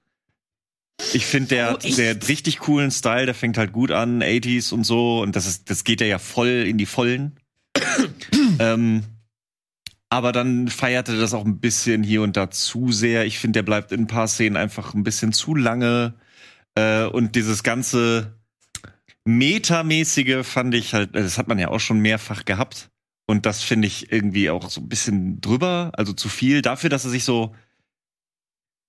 Ich 1.14 1.26
finde, 1.26 1.50
der, 1.50 1.76
Oh, 1.76 1.96
der 1.96 2.16
hat 2.16 2.28
richtig 2.28 2.60
coolen 2.60 2.92
Style, 2.92 3.26
der 3.26 3.36
fängt 3.36 3.58
halt 3.58 3.72
gut 3.72 3.92
an, 3.92 4.24
80s 4.24 4.74
und 4.74 4.84
so, 4.86 5.22
und 5.22 5.36
das 5.36 5.46
ist, 5.46 5.70
das 5.70 5.84
geht 5.84 6.02
ja 6.02 6.08
ja 6.08 6.20
voll 6.20 6.66
in 6.68 6.78
die 6.78 6.86
Vollen. 6.86 7.40
ähm, 8.60 9.04
aber 10.10 10.32
dann 10.32 10.70
feierte 10.70 11.18
das 11.20 11.34
auch 11.34 11.44
ein 11.44 11.60
bisschen 11.60 12.04
hier 12.04 12.22
und 12.22 12.38
da 12.38 12.50
zu 12.50 12.92
sehr. 12.92 13.26
Ich 13.26 13.40
finde, 13.40 13.58
der 13.58 13.64
bleibt 13.64 13.92
in 13.92 14.02
ein 14.02 14.08
paar 14.08 14.28
Szenen 14.28 14.56
einfach 14.56 14.94
ein 14.94 15.04
bisschen 15.04 15.34
zu 15.34 15.56
lange. 15.56 16.14
Äh, 16.76 17.06
und 17.06 17.36
dieses 17.36 17.64
ganze 17.64 18.36
Metamäßige 19.26 20.46
fand 20.46 20.74
ich 20.76 20.94
halt, 20.94 21.16
das 21.16 21.38
hat 21.38 21.48
man 21.48 21.60
ja 21.60 21.70
auch 21.70 21.80
schon 21.80 22.00
mehrfach 22.00 22.46
gehabt. 22.46 22.90
Und 23.26 23.46
das 23.46 23.64
finde 23.64 23.88
ich 23.88 24.12
irgendwie 24.12 24.50
auch 24.50 24.70
so 24.70 24.82
ein 24.82 24.90
bisschen 24.90 25.42
drüber, 25.42 25.92
also 25.94 26.14
zu 26.14 26.30
viel. 26.30 26.62
Dafür, 26.62 26.90
dass 26.90 27.06
er 27.06 27.12
sich 27.12 27.24
so, 27.24 27.56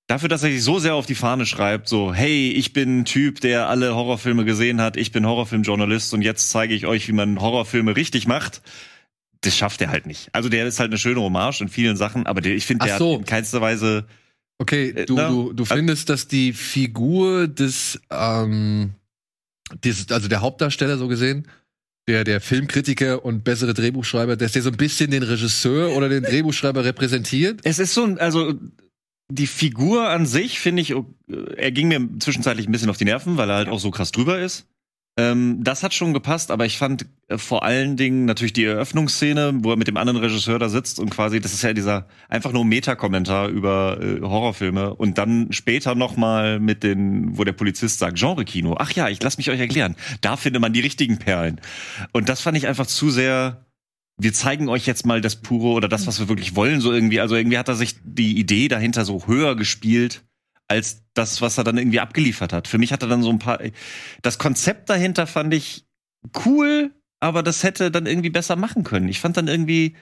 dafür, 0.07 0.29
dass 0.29 0.43
er 0.43 0.51
sich 0.51 0.63
so 0.63 0.79
sehr 0.79 0.95
auf 0.95 1.07
die 1.07 1.15
Fahne 1.15 1.47
schreibt, 1.47 1.89
so, 1.89 2.13
hey, 2.13 2.51
ich 2.51 2.73
bin 2.73 3.01
ein 3.01 3.05
Typ, 3.05 3.41
der 3.41 3.69
alle 3.69 3.95
Horrorfilme 3.95 4.45
gesehen 4.45 4.81
hat, 4.81 4.97
ich 4.97 5.11
bin 5.11 5.27
Horrorfilmjournalist 5.27 6.13
und 6.13 6.23
jetzt 6.23 6.51
zeige 6.51 6.75
ich 6.75 6.87
euch, 6.87 7.09
wie 7.09 7.13
man 7.13 7.41
Horrorfilme 7.41 7.97
richtig 7.97 8.27
macht. 8.27 8.63
Das 9.41 9.57
schafft 9.57 9.81
er 9.81 9.91
halt 9.91 10.07
nicht. 10.07 10.29
Also 10.35 10.49
der 10.49 10.67
ist 10.67 10.81
halt 10.81 10.91
eine 10.91 10.99
schöne 10.99 11.21
Hommage 11.21 11.61
in 11.61 11.69
vielen 11.69 11.97
Sachen, 11.97 12.27
aber 12.27 12.41
der, 12.41 12.55
ich 12.55 12.67
finde, 12.67 12.87
der 12.87 12.99
so. 12.99 13.15
hat 13.15 13.21
in 13.21 13.27
keinster 13.27 13.61
Weise 13.61 14.07
Okay, 14.59 14.91
Äh, 14.91 15.07
du, 15.07 15.15
na, 15.15 15.29
du, 15.29 15.53
du 15.53 15.65
findest, 15.65 16.09
dass 16.09 16.29
die 16.29 16.53
Figur 16.53 17.47
des, 17.49 18.01
ähm, 18.11 18.95
des, 19.85 20.11
also 20.11 20.29
der 20.29 20.41
Hauptdarsteller 20.41 20.97
so 20.97 21.09
gesehen, 21.09 21.47
der, 22.09 22.25
der 22.25 22.41
Filmkritiker 22.41 23.25
und 23.25 23.43
bessere 23.45 23.75
Drehbuchschreiber, 23.75 24.37
dass 24.37 24.53
der 24.53 24.63
so 24.63 24.71
ein 24.71 24.77
bisschen 24.77 25.11
den 25.11 25.23
Regisseur 25.23 25.91
oder 25.97 26.09
den 26.09 26.23
Drehbuchschreiber 26.23 26.85
repräsentiert? 26.85 27.61
Es 27.65 27.79
ist 27.79 27.95
so, 27.95 28.05
ein- 28.05 28.19
also 28.19 28.55
die 29.29 29.47
Figur 29.49 30.09
an 30.09 30.25
sich 30.27 30.61
finde 30.61 30.83
ich, 30.83 30.91
äh, 30.93 31.03
er 31.57 31.73
ging 31.73 31.89
mir 31.89 32.09
zwischenzeitlich 32.21 32.69
ein 32.69 32.73
bisschen 32.73 32.91
auf 32.91 32.97
die 32.97 33.05
Nerven, 33.05 33.37
weil 33.37 33.51
er 33.51 33.57
halt 33.57 33.69
auch 33.69 33.81
so 33.81 33.91
krass 33.91 34.13
drüber 34.13 34.39
ist. 34.39 34.67
Ähm, 35.19 35.65
das 35.65 35.83
hat 35.83 35.95
schon 35.95 36.13
gepasst, 36.13 36.51
aber 36.51 36.67
ich 36.67 36.77
fand 36.77 37.07
äh, 37.29 37.39
vor 37.39 37.63
allen 37.63 37.97
Dingen 37.97 38.27
natürlich 38.27 38.53
die 38.53 38.65
Eröffnungsszene, 38.65 39.61
wo 39.63 39.71
er 39.71 39.77
mit 39.77 39.89
dem 39.89 39.97
anderen 39.97 40.19
Regisseur 40.19 40.59
da 40.59 40.69
sitzt 40.69 41.01
und 41.01 41.09
quasi, 41.09 41.41
das 41.41 41.55
ist 41.55 41.63
ja 41.63 41.73
dieser 41.73 42.07
einfach 42.29 42.53
nur 42.53 42.67
Meta-Kommentar 42.67 43.49
über 43.49 43.99
äh, 44.01 44.21
Horrorfilme 44.21 44.95
und 44.95 45.17
dann 45.17 45.53
später 45.53 45.95
noch 45.95 46.19
mal 46.19 46.61
mit 46.61 46.83
den, 46.83 47.39
wo 47.39 47.45
der 47.45 47.55
Polizist 47.55 47.99
sagt, 47.99 48.19
Genre-Kino. 48.19 48.77
Ach 48.79 48.93
ja, 48.93 49.09
ich 49.09 49.23
lass 49.23 49.39
mich 49.39 49.49
euch 49.49 49.61
erklären. 49.61 49.97
Da 50.21 50.37
findet 50.37 50.61
man 50.61 50.75
die 50.75 50.81
richtigen 50.81 51.19
Perlen. 51.19 51.63
Und 52.13 52.29
das 52.29 52.43
fand 52.43 52.59
ich 52.59 52.67
einfach 52.67 52.87
zu 52.87 53.11
sehr 53.11 53.63
wir 54.19 54.33
zeigen 54.33 54.71
euch 54.71 54.87
jetzt 54.87 55.05
mal 55.05 55.21
das 55.21 55.37
Pure 55.37 55.75
oder 55.75 55.89
das, 55.89 56.07
was 56.07 56.19
wir 56.19 56.29
wirklich 56.31 56.57
wollen, 56.57 56.81
so 56.81 56.91
irgendwie. 56.91 57.21
Also 57.21 57.37
irgendwie 57.37 57.59
hat 57.59 57.69
er 57.69 57.75
sich 57.75 57.97
die 58.03 58.39
Idee 58.39 58.69
dahinter 58.69 59.05
so 59.05 59.27
höher 59.27 59.57
gespielt 59.57 60.23
als 60.69 61.05
das, 61.15 61.41
was 61.41 61.59
er 61.59 61.65
dann 61.65 61.79
irgendwie 61.79 62.01
abgeliefert 62.01 62.53
hat. 62.53 62.69
Für 62.69 62.79
mich 62.79 62.93
hat 62.93 63.03
er 63.03 63.09
dann 63.09 63.23
so 63.23 63.31
ein 63.31 63.39
paar. 63.39 63.61
Das 64.23 64.39
Konzept 64.39 64.91
dahinter 64.91 65.27
fand 65.27 65.55
ich 65.55 65.87
cool, 66.45 66.93
aber 67.21 67.43
das 67.43 67.63
hätte 67.63 67.91
dann 67.91 68.07
irgendwie 68.07 68.31
besser 68.31 68.57
machen 68.57 68.85
können. 68.85 69.09
Ich 69.09 69.21
fand 69.21 69.37
dann 69.37 69.49
irgendwie. 69.49 69.97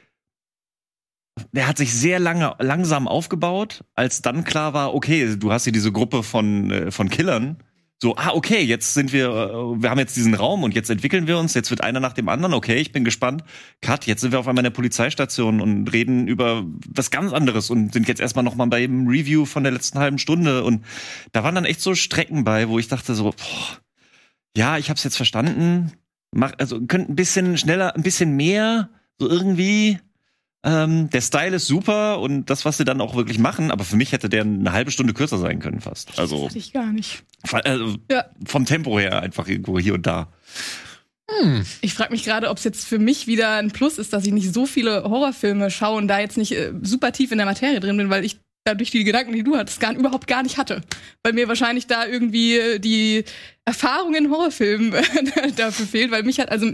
Der 1.50 1.66
hat 1.66 1.78
sich 1.78 1.92
sehr 1.92 2.20
lange 2.20 2.54
langsam 2.60 3.08
aufgebaut, 3.08 3.84
als 3.96 4.22
dann 4.22 4.44
klar 4.44 4.72
war, 4.72 4.94
okay, 4.94 5.34
du 5.36 5.50
hast 5.50 5.64
hier 5.64 5.72
diese 5.72 5.90
Gruppe 5.90 6.22
von 6.22 6.70
äh, 6.70 6.90
von 6.92 7.08
Killern. 7.08 7.62
So, 8.02 8.16
ah, 8.16 8.32
okay, 8.34 8.60
jetzt 8.60 8.92
sind 8.92 9.12
wir, 9.12 9.28
äh, 9.28 9.82
wir 9.82 9.88
haben 9.88 9.98
jetzt 9.98 10.16
diesen 10.16 10.34
Raum 10.34 10.62
und 10.62 10.74
jetzt 10.74 10.90
entwickeln 10.90 11.26
wir 11.26 11.38
uns, 11.38 11.54
jetzt 11.54 11.70
wird 11.70 11.80
einer 11.80 12.00
nach 12.00 12.12
dem 12.12 12.28
anderen, 12.28 12.52
okay, 12.52 12.76
ich 12.76 12.92
bin 12.92 13.04
gespannt. 13.04 13.44
Cut, 13.80 14.06
jetzt 14.06 14.20
sind 14.20 14.32
wir 14.32 14.40
auf 14.40 14.48
einmal 14.48 14.62
in 14.62 14.70
der 14.70 14.76
Polizeistation 14.76 15.60
und 15.60 15.88
reden 15.92 16.26
über 16.28 16.64
was 16.88 17.10
ganz 17.10 17.32
anderes 17.32 17.70
und 17.70 17.92
sind 17.92 18.08
jetzt 18.08 18.20
erstmal 18.20 18.44
nochmal 18.44 18.66
bei 18.66 18.80
dem 18.80 19.06
Review 19.06 19.46
von 19.46 19.62
der 19.62 19.72
letzten 19.72 19.98
halben 19.98 20.18
Stunde. 20.18 20.64
Und 20.64 20.84
da 21.32 21.44
waren 21.44 21.54
dann 21.54 21.64
echt 21.64 21.80
so 21.80 21.94
Strecken 21.94 22.44
bei, 22.44 22.68
wo 22.68 22.78
ich 22.78 22.88
dachte 22.88 23.14
so, 23.14 23.24
boah, 23.24 23.78
ja, 24.56 24.76
ich 24.78 24.90
hab's 24.90 25.04
jetzt 25.04 25.16
verstanden, 25.16 25.92
mach, 26.32 26.52
also 26.58 26.80
könnt 26.86 27.08
ein 27.08 27.16
bisschen 27.16 27.56
schneller, 27.56 27.94
ein 27.94 28.02
bisschen 28.02 28.36
mehr, 28.36 28.90
so 29.18 29.28
irgendwie, 29.28 29.98
Ähm, 30.64 31.10
der 31.10 31.20
Style 31.20 31.56
ist 31.56 31.66
super 31.66 32.20
und 32.20 32.48
das, 32.48 32.64
was 32.64 32.78
sie 32.78 32.84
dann 32.84 33.00
auch 33.02 33.14
wirklich 33.14 33.38
machen, 33.38 33.70
aber 33.70 33.84
für 33.84 33.96
mich 33.96 34.12
hätte 34.12 34.28
der 34.30 34.42
eine 34.42 34.72
halbe 34.72 34.90
Stunde 34.90 35.12
kürzer 35.12 35.38
sein 35.38 35.60
können 35.60 35.80
fast. 35.80 36.18
Also, 36.18 36.46
Hatte 36.48 36.56
ich 36.58 36.72
gar 36.72 36.86
nicht. 36.90 37.22
also 37.52 37.96
Ja. 38.10 38.24
vom 38.46 38.64
Tempo 38.64 38.98
her 38.98 39.20
einfach 39.22 39.46
irgendwo 39.46 39.78
hier 39.78 39.94
und 39.94 40.06
da. 40.06 40.28
Ich 41.80 41.94
frage 41.94 42.12
mich 42.12 42.24
gerade, 42.24 42.50
ob 42.50 42.58
es 42.58 42.64
jetzt 42.64 42.86
für 42.86 42.98
mich 42.98 43.26
wieder 43.26 43.56
ein 43.56 43.70
Plus 43.70 43.98
ist, 43.98 44.12
dass 44.12 44.26
ich 44.26 44.32
nicht 44.32 44.52
so 44.54 44.66
viele 44.66 45.04
Horrorfilme 45.04 45.70
schaue 45.70 45.96
und 45.98 46.06
da 46.08 46.18
jetzt 46.20 46.36
nicht 46.36 46.52
äh, 46.52 46.72
super 46.82 47.12
tief 47.12 47.32
in 47.32 47.38
der 47.38 47.46
Materie 47.46 47.80
drin 47.80 47.96
bin, 47.96 48.10
weil 48.10 48.24
ich 48.24 48.38
dadurch 48.64 48.90
die 48.90 49.04
Gedanken, 49.04 49.32
die 49.32 49.42
du 49.42 49.56
hattest, 49.56 49.80
gar, 49.80 49.94
überhaupt 49.94 50.26
gar 50.26 50.42
nicht 50.42 50.58
hatte. 50.58 50.82
Weil 51.22 51.32
mir 51.32 51.48
wahrscheinlich 51.48 51.86
da 51.86 52.06
irgendwie 52.06 52.56
äh, 52.56 52.78
die 52.78 53.24
Erfahrung 53.64 54.14
in 54.14 54.30
Horrorfilmen 54.30 54.92
dafür 55.56 55.86
fehlt, 55.86 56.10
weil 56.10 56.22
mich 56.24 56.40
hat, 56.40 56.50
also 56.50 56.70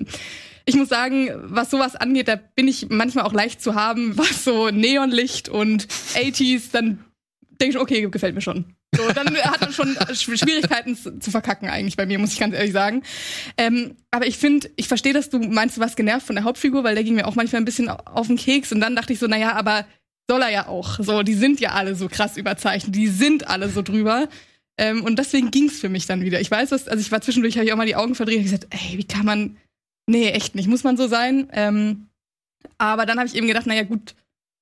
ich 0.65 0.77
muss 0.77 0.89
sagen, 0.89 1.31
was 1.45 1.71
sowas 1.71 1.97
angeht, 1.97 2.29
da 2.29 2.37
bin 2.37 2.69
ich 2.69 2.89
manchmal 2.91 3.25
auch 3.25 3.33
leicht 3.33 3.63
zu 3.63 3.75
haben, 3.75 4.13
was 4.19 4.45
so 4.45 4.71
Neonlicht 4.71 5.49
und 5.49 5.87
80s, 6.15 6.71
dann 6.73 7.05
denke 7.61 7.77
ich, 7.77 7.79
okay, 7.83 8.09
gefällt 8.11 8.35
mir 8.35 8.41
schon. 8.41 8.65
So, 8.97 9.03
dann 9.13 9.35
hat 9.37 9.61
man 9.61 9.73
schon 9.73 9.95
Sch- 9.97 10.37
Schwierigkeiten 10.37 10.97
zu 10.97 11.31
verkacken 11.31 11.69
eigentlich 11.69 11.97
bei 11.97 12.07
mir, 12.07 12.19
muss 12.19 12.33
ich 12.33 12.41
ganz 12.41 12.55
ehrlich 12.55 12.73
sagen. 12.73 13.03
Ähm, 13.57 13.95
aber 14.11 14.27
ich 14.27 14.37
finde, 14.37 14.69
ich 14.77 14.89
verstehe, 14.89 15.13
dass 15.13 15.31
du 15.31 15.39
meinst, 15.39 15.77
du 15.77 15.81
warst 15.81 15.97
genervt 15.97 16.27
von 16.27 16.35
der 16.35 16.45
Hauptfigur, 16.45 16.83
weil 16.83 16.95
der 16.97 17.05
ging 17.05 17.15
mir 17.15 17.27
auch 17.29 17.37
manchmal 17.37 17.63
ein 17.63 17.65
bisschen 17.67 17.89
au- 17.89 17.99
auf 18.05 18.27
den 18.27 18.37
Keks 18.37 18.73
und 18.73 18.81
dann 18.81 18.97
dachte 18.97 19.13
ich 19.13 19.19
so, 19.21 19.27
naja, 19.29 19.53
aber 19.53 19.87
soll 20.29 20.43
er 20.43 20.51
ja 20.51 20.67
auch. 20.69 20.99
So, 21.01 21.23
die 21.23 21.35
sind 21.35 21.61
ja 21.61 21.71
alle 21.73 21.95
so 21.95 22.09
krass 22.09 22.37
überzeichnet, 22.37 22.95
die 22.97 23.07
sind 23.09 23.47
alle 23.49 23.69
so 23.69 23.83
drüber. 23.83 24.29
Ähm, 24.79 25.05
und 25.05 25.19
deswegen 25.19 25.51
ging's 25.51 25.79
für 25.79 25.89
mich 25.89 26.07
dann 26.07 26.23
wieder. 26.25 26.41
Ich 26.41 26.51
weiß, 26.51 26.71
was, 26.73 26.89
also 26.89 27.01
ich 27.01 27.13
war 27.13 27.21
zwischendurch, 27.21 27.57
habe 27.57 27.67
ich 27.67 27.73
auch 27.73 27.77
mal 27.77 27.87
die 27.87 27.97
Augen 27.97 28.15
verdreht 28.17 28.39
und 28.39 28.45
gesagt, 28.45 28.67
ey, 28.71 28.97
wie 28.99 29.05
kann 29.05 29.27
man, 29.27 29.57
nee, 30.11 30.29
echt 30.31 30.55
nicht, 30.55 30.69
muss 30.69 30.85
man 30.85 30.97
so 30.97 31.07
sein. 31.07 31.49
Ähm, 31.53 32.09
aber 32.79 33.07
dann 33.07 33.19
habe 33.19 33.29
ich 33.29 33.35
eben 33.35 33.47
gedacht, 33.47 33.67
naja, 33.67 33.83
gut, 33.85 34.15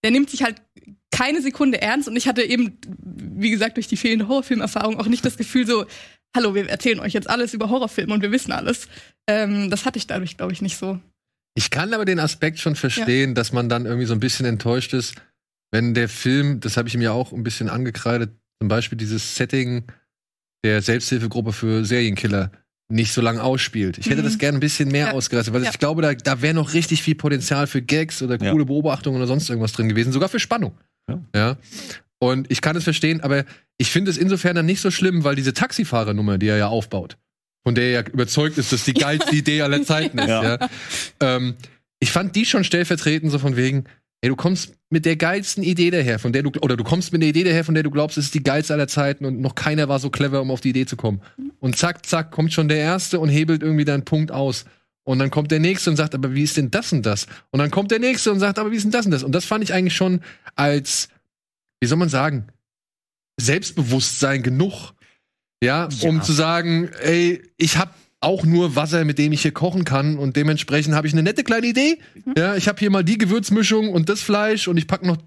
der 0.05 0.11
nimmt 0.11 0.31
sich 0.31 0.43
halt 0.43 0.63
keine 1.11 1.43
Sekunde 1.43 1.81
ernst 1.81 2.09
und 2.09 2.17
ich 2.17 2.29
hatte 2.29 2.43
eben, 2.43 2.79
wie 3.05 3.51
gesagt, 3.51 3.77
durch 3.77 3.89
die 3.89 3.97
fehlende 3.97 4.29
Horrorfilmerfahrung 4.29 5.01
auch 5.01 5.07
nicht 5.07 5.25
das 5.25 5.37
Gefühl 5.37 5.67
so, 5.67 5.87
hallo, 6.37 6.55
wir 6.55 6.69
erzählen 6.69 7.01
euch 7.01 7.13
jetzt 7.13 7.29
alles 7.29 7.55
über 7.55 7.71
Horrorfilme 7.71 8.13
und 8.13 8.23
wir 8.23 8.31
wissen 8.31 8.53
alles. 8.53 8.89
Ähm, 9.27 9.71
das 9.71 9.85
hatte 9.85 9.99
ich 9.99 10.07
dadurch, 10.07 10.37
glaube 10.37 10.53
ich, 10.53 10.63
nicht 10.63 10.77
so. 10.77 11.01
Ich 11.57 11.71
kann 11.71 11.93
aber 11.93 12.05
den 12.05 12.21
Aspekt 12.21 12.61
schon 12.61 12.77
verstehen, 12.77 13.35
dass 13.35 13.53
man 13.53 13.69
dann 13.69 13.87
irgendwie 13.87 14.07
so 14.07 14.13
ein 14.13 14.21
bisschen 14.21 14.47
enttäuscht 14.47 14.93
ist, 14.93 15.17
wenn 15.73 15.95
der 15.95 16.09
Film, 16.09 16.61
das 16.61 16.77
habe 16.77 16.89
ich 16.89 16.95
ihm 16.95 17.03
ja 17.03 17.13
auch 17.13 17.33
ein 17.33 17.43
bisschen 17.43 17.69
angekreidet, 17.69 18.31
zum 18.61 18.69
Beispiel 18.69 18.97
dieses 18.97 19.37
Setting 19.37 19.85
der 20.65 20.83
Selbsthilfegruppe 20.83 21.53
für 21.53 21.85
Serienkiller 21.85 22.53
nicht 22.91 23.13
so 23.13 23.21
lange 23.21 23.43
ausspielt. 23.43 23.99
Ich 23.99 24.07
hätte 24.07 24.23
Mhm. 24.23 24.27
das 24.27 24.39
gerne 24.39 24.59
ein 24.59 24.61
bisschen 24.61 24.89
mehr 24.91 25.09
Ja. 25.09 25.13
ausgereizt, 25.13 25.53
weil 25.53 25.63
Ja. 25.63 25.71
ich 25.71 25.79
glaube, 25.79 26.01
da, 26.03 26.15
da 26.15 26.41
wäre 26.41 26.55
noch 26.55 26.73
richtig 26.73 27.03
viel 27.03 27.15
Potenzial 27.15 27.67
für 27.67 27.83
Gags 27.83 28.23
oder 28.23 28.43
Ja. 28.43 28.51
coole 28.51 28.65
Beobachtungen 28.65 29.17
oder 29.19 29.27
sonst 29.27 29.49
irgendwas 29.51 29.73
drin 29.73 29.89
gewesen, 29.89 30.13
sogar 30.13 30.29
für 30.29 30.41
Spannung. 30.41 30.73
Ja. 31.09 31.21
ja. 31.35 31.57
Und 32.19 32.51
ich 32.51 32.61
kann 32.63 32.75
es 32.77 32.85
verstehen, 32.85 33.21
aber 33.21 33.45
ich 33.77 33.91
finde 33.91 34.11
es 34.11 34.17
insofern 34.17 34.57
dann 34.57 34.67
nicht 34.67 34.81
so 34.81 34.91
schlimm, 34.91 35.23
weil 35.25 35.37
diese 35.37 35.53
Taxifahrernummer, 35.53 36.39
die 36.39 36.49
er 36.49 36.57
ja 36.57 36.69
aufbaut, 36.69 37.17
von 37.65 37.75
der 37.75 37.85
er 37.85 37.91
ja 37.91 38.09
überzeugt 38.09 38.57
ist, 38.59 38.73
dass 38.73 38.85
die 38.85 38.95
geilste 38.95 39.37
Idee 39.37 39.63
aller 39.63 39.83
Zeiten 39.85 40.19
ist, 40.19 40.29
ja. 40.29 40.43
Ja. 40.59 40.69
Ähm, 41.21 41.55
ich 42.01 42.11
fand 42.11 42.35
die 42.37 42.47
schon 42.47 42.65
stellvertretend 42.65 43.31
so 43.31 43.39
von 43.39 43.57
wegen, 43.57 43.85
ey, 44.21 44.29
du 44.29 44.37
kommst 44.37 44.75
mit 44.91 45.05
der 45.05 45.17
geilsten 45.17 45.63
Idee 45.63 45.91
daher, 45.91 46.19
von 46.19 46.33
der 46.33 46.43
du, 46.43 46.51
oder 46.61 46.77
du 46.77 46.85
kommst 46.85 47.13
mit 47.13 47.21
einer 47.23 47.29
Idee 47.29 47.45
daher, 47.45 47.65
von 47.65 47.75
der 47.75 47.83
du 47.83 47.91
glaubst, 47.91 48.19
es 48.19 48.27
ist 48.27 48.35
die 48.35 48.43
geilste 48.43 48.73
aller 48.75 48.89
Zeiten 48.89 49.25
und 49.25 49.41
noch 49.41 49.55
keiner 49.55 49.89
war 49.89 49.99
so 49.99 50.11
clever, 50.11 50.41
um 50.41 50.51
auf 50.51 50.61
die 50.61 50.71
Idee 50.71 50.87
zu 50.87 50.97
kommen. 50.97 51.21
Und 51.61 51.77
zack, 51.77 52.05
zack, 52.07 52.31
kommt 52.31 52.53
schon 52.53 52.69
der 52.69 52.79
Erste 52.79 53.21
und 53.21 53.29
hebelt 53.29 53.63
irgendwie 53.63 53.85
deinen 53.85 54.05
Punkt 54.05 54.33
aus. 54.33 54.65
Und 55.05 55.19
dann 55.21 55.31
kommt 55.31 55.51
der 55.51 55.61
Nächste 55.61 55.89
und 55.91 55.97
sagt, 55.97 56.15
aber 56.15 56.35
wie 56.35 56.43
ist 56.43 56.57
denn 56.57 56.71
das 56.71 56.93
und 56.93 57.05
das? 57.07 57.27
Und 57.51 57.61
dann 57.61 57.71
kommt 57.71 57.91
der 57.91 57.99
Nächste 57.99 58.31
und 58.33 58.41
sagt, 58.41 58.59
aber 58.59 58.71
wie 58.71 58.77
ist 58.77 58.83
denn 58.85 58.91
das 58.91 59.07
und 59.07 59.13
das? 59.13 59.23
Und 59.23 59.33
das 59.33 59.45
fand 59.45 59.65
ich 59.65 59.73
eigentlich 59.73 59.97
schon 59.97 60.21
als, 60.55 61.09
wie 61.81 61.87
soll 61.87 61.97
man 61.99 62.09
sagen, 62.11 62.47
Selbstbewusstsein 63.41 64.43
genug. 64.43 64.93
Ja, 65.63 65.89
Ja. 65.91 66.09
um 66.09 66.23
zu 66.23 66.33
sagen, 66.33 66.89
ey, 67.01 67.43
ich 67.57 67.79
hab 67.79 67.95
auch 68.21 68.45
nur 68.45 68.75
Wasser, 68.77 69.05
mit 69.05 69.19
dem 69.19 69.33
ich 69.33 69.43
hier 69.43 69.53
kochen 69.53 69.85
kann 69.85 70.19
und 70.19 70.37
dementsprechend 70.37 70.95
habe 70.95 71.07
ich 71.07 71.13
eine 71.13 71.23
nette 71.23 71.45
kleine 71.45 71.67
Idee. 71.67 71.99
Ja, 72.37 72.57
ich 72.57 72.67
habe 72.69 72.79
hier 72.81 72.91
mal 72.91 73.05
die 73.05 73.19
Gewürzmischung 73.19 73.91
und 73.91 74.09
das 74.09 74.23
Fleisch 74.23 74.67
und 74.69 74.77
ich 74.77 74.87
pack 74.87 75.05
noch 75.05 75.19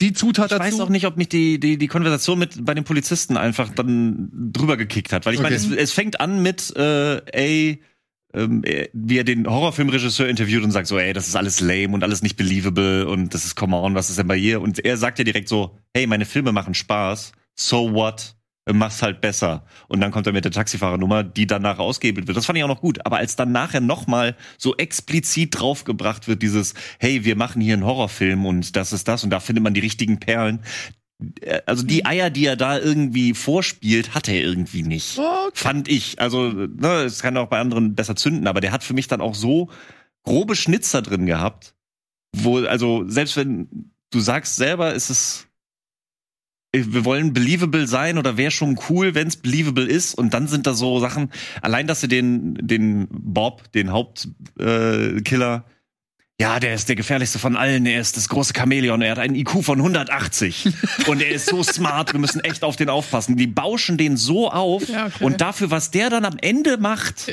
die 0.00 0.12
Zutat 0.12 0.52
Ich 0.52 0.58
dazu. 0.58 0.64
weiß 0.74 0.80
auch 0.80 0.88
nicht, 0.90 1.06
ob 1.06 1.16
mich 1.16 1.28
die, 1.28 1.58
die, 1.58 1.78
die 1.78 1.86
Konversation 1.88 2.38
mit 2.38 2.64
bei 2.64 2.74
den 2.74 2.84
Polizisten 2.84 3.36
einfach 3.36 3.70
dann 3.74 4.28
drüber 4.52 4.76
gekickt 4.76 5.12
hat. 5.12 5.26
Weil 5.26 5.34
ich 5.34 5.40
meine, 5.40 5.56
Okay. 5.56 5.66
es, 5.72 5.76
es 5.76 5.92
fängt 5.92 6.20
an 6.20 6.42
mit, 6.42 6.74
äh, 6.76 7.16
ey, 7.32 7.82
ähm, 8.32 8.62
äh, 8.64 8.88
wie 8.92 9.18
er 9.18 9.24
den 9.24 9.48
Horrorfilmregisseur 9.48 10.28
interviewt 10.28 10.62
und 10.62 10.70
sagt 10.70 10.86
so, 10.86 10.98
ey, 10.98 11.12
das 11.12 11.26
ist 11.26 11.34
alles 11.34 11.60
lame 11.60 11.88
und 11.94 12.04
alles 12.04 12.22
nicht 12.22 12.36
believable 12.36 13.08
und 13.08 13.34
das 13.34 13.44
ist 13.44 13.56
come 13.56 13.76
on, 13.76 13.94
was 13.94 14.08
ist 14.10 14.18
denn 14.20 14.28
bei 14.28 14.36
ihr? 14.36 14.60
Und 14.60 14.84
er 14.84 14.96
sagt 14.96 15.18
ja 15.18 15.24
direkt 15.24 15.48
so, 15.48 15.76
hey, 15.96 16.06
meine 16.06 16.26
Filme 16.26 16.52
machen 16.52 16.74
Spaß, 16.74 17.32
so 17.56 17.92
what? 17.92 18.36
Äh, 18.70 18.72
Mach's 18.72 19.02
halt 19.02 19.20
besser. 19.20 19.64
Und 19.88 20.00
dann 20.00 20.10
kommt 20.10 20.26
er 20.26 20.32
mit 20.32 20.44
der 20.44 20.52
Taxifahrernummer, 20.52 21.22
die 21.24 21.46
danach 21.46 21.78
ausgehebelt 21.78 22.26
wird. 22.26 22.36
Das 22.36 22.46
fand 22.46 22.58
ich 22.58 22.64
auch 22.64 22.68
noch 22.68 22.80
gut. 22.80 23.04
Aber 23.04 23.18
als 23.18 23.36
dann 23.36 23.52
nachher 23.52 23.80
nochmal 23.80 24.36
so 24.58 24.76
explizit 24.76 25.58
draufgebracht 25.58 26.28
wird, 26.28 26.42
dieses, 26.42 26.74
hey, 26.98 27.24
wir 27.24 27.36
machen 27.36 27.60
hier 27.60 27.74
einen 27.74 27.84
Horrorfilm 27.84 28.46
und 28.46 28.76
das 28.76 28.92
ist 28.92 29.08
das 29.08 29.24
und 29.24 29.30
da 29.30 29.40
findet 29.40 29.64
man 29.64 29.74
die 29.74 29.80
richtigen 29.80 30.18
Perlen. 30.20 30.60
Äh, 31.40 31.60
Also 31.66 31.84
die 31.84 32.06
Eier, 32.06 32.30
die 32.30 32.46
er 32.46 32.56
da 32.56 32.78
irgendwie 32.78 33.34
vorspielt, 33.34 34.14
hat 34.14 34.28
er 34.28 34.40
irgendwie 34.42 34.82
nicht. 34.82 35.18
Okay. 35.18 35.50
Fand 35.54 35.88
ich. 35.88 36.20
Also, 36.20 36.50
ne, 36.50 37.02
es 37.04 37.20
kann 37.22 37.36
auch 37.36 37.48
bei 37.48 37.60
anderen 37.60 37.94
besser 37.94 38.16
zünden, 38.16 38.46
aber 38.46 38.60
der 38.60 38.72
hat 38.72 38.84
für 38.84 38.94
mich 38.94 39.08
dann 39.08 39.20
auch 39.20 39.34
so 39.34 39.68
grobe 40.22 40.56
Schnitzer 40.56 41.02
drin 41.02 41.26
gehabt, 41.26 41.74
wo, 42.34 42.58
also, 42.58 43.04
selbst 43.08 43.36
wenn 43.36 43.90
du 44.10 44.20
sagst 44.20 44.56
selber, 44.56 44.92
ist 44.94 45.10
es, 45.10 45.46
wir 46.72 47.04
wollen 47.04 47.32
believable 47.32 47.86
sein 47.86 48.18
oder 48.18 48.36
wäre 48.36 48.50
schon 48.50 48.78
cool, 48.88 49.14
wenn 49.14 49.28
es 49.28 49.36
believable 49.36 49.86
ist. 49.86 50.14
Und 50.14 50.34
dann 50.34 50.46
sind 50.46 50.66
da 50.66 50.74
so 50.74 51.00
Sachen, 51.00 51.30
allein, 51.62 51.86
dass 51.86 52.00
sie 52.00 52.08
den, 52.08 52.54
den 52.60 53.08
Bob, 53.10 53.72
den 53.72 53.90
Hauptkiller, 53.90 55.16
äh, 55.16 55.20
Killer, 55.22 55.64
ja, 56.40 56.58
der 56.58 56.72
ist 56.72 56.88
der 56.88 56.96
gefährlichste 56.96 57.38
von 57.38 57.54
allen. 57.54 57.84
Er 57.84 58.00
ist 58.00 58.16
das 58.16 58.30
große 58.30 58.54
Chamäleon. 58.56 59.02
Er 59.02 59.10
hat 59.10 59.18
einen 59.18 59.34
IQ 59.34 59.62
von 59.62 59.78
180. 59.78 60.68
und 61.06 61.20
er 61.20 61.28
ist 61.28 61.44
so 61.44 61.62
smart. 61.62 62.14
Wir 62.14 62.18
müssen 62.18 62.40
echt 62.40 62.64
auf 62.64 62.76
den 62.76 62.88
aufpassen. 62.88 63.36
Die 63.36 63.46
bauschen 63.46 63.98
den 63.98 64.16
so 64.16 64.50
auf. 64.50 64.88
Ja, 64.88 65.08
okay. 65.08 65.22
Und 65.22 65.42
dafür, 65.42 65.70
was 65.70 65.90
der 65.90 66.08
dann 66.08 66.24
am 66.24 66.38
Ende 66.40 66.78
macht, 66.78 67.30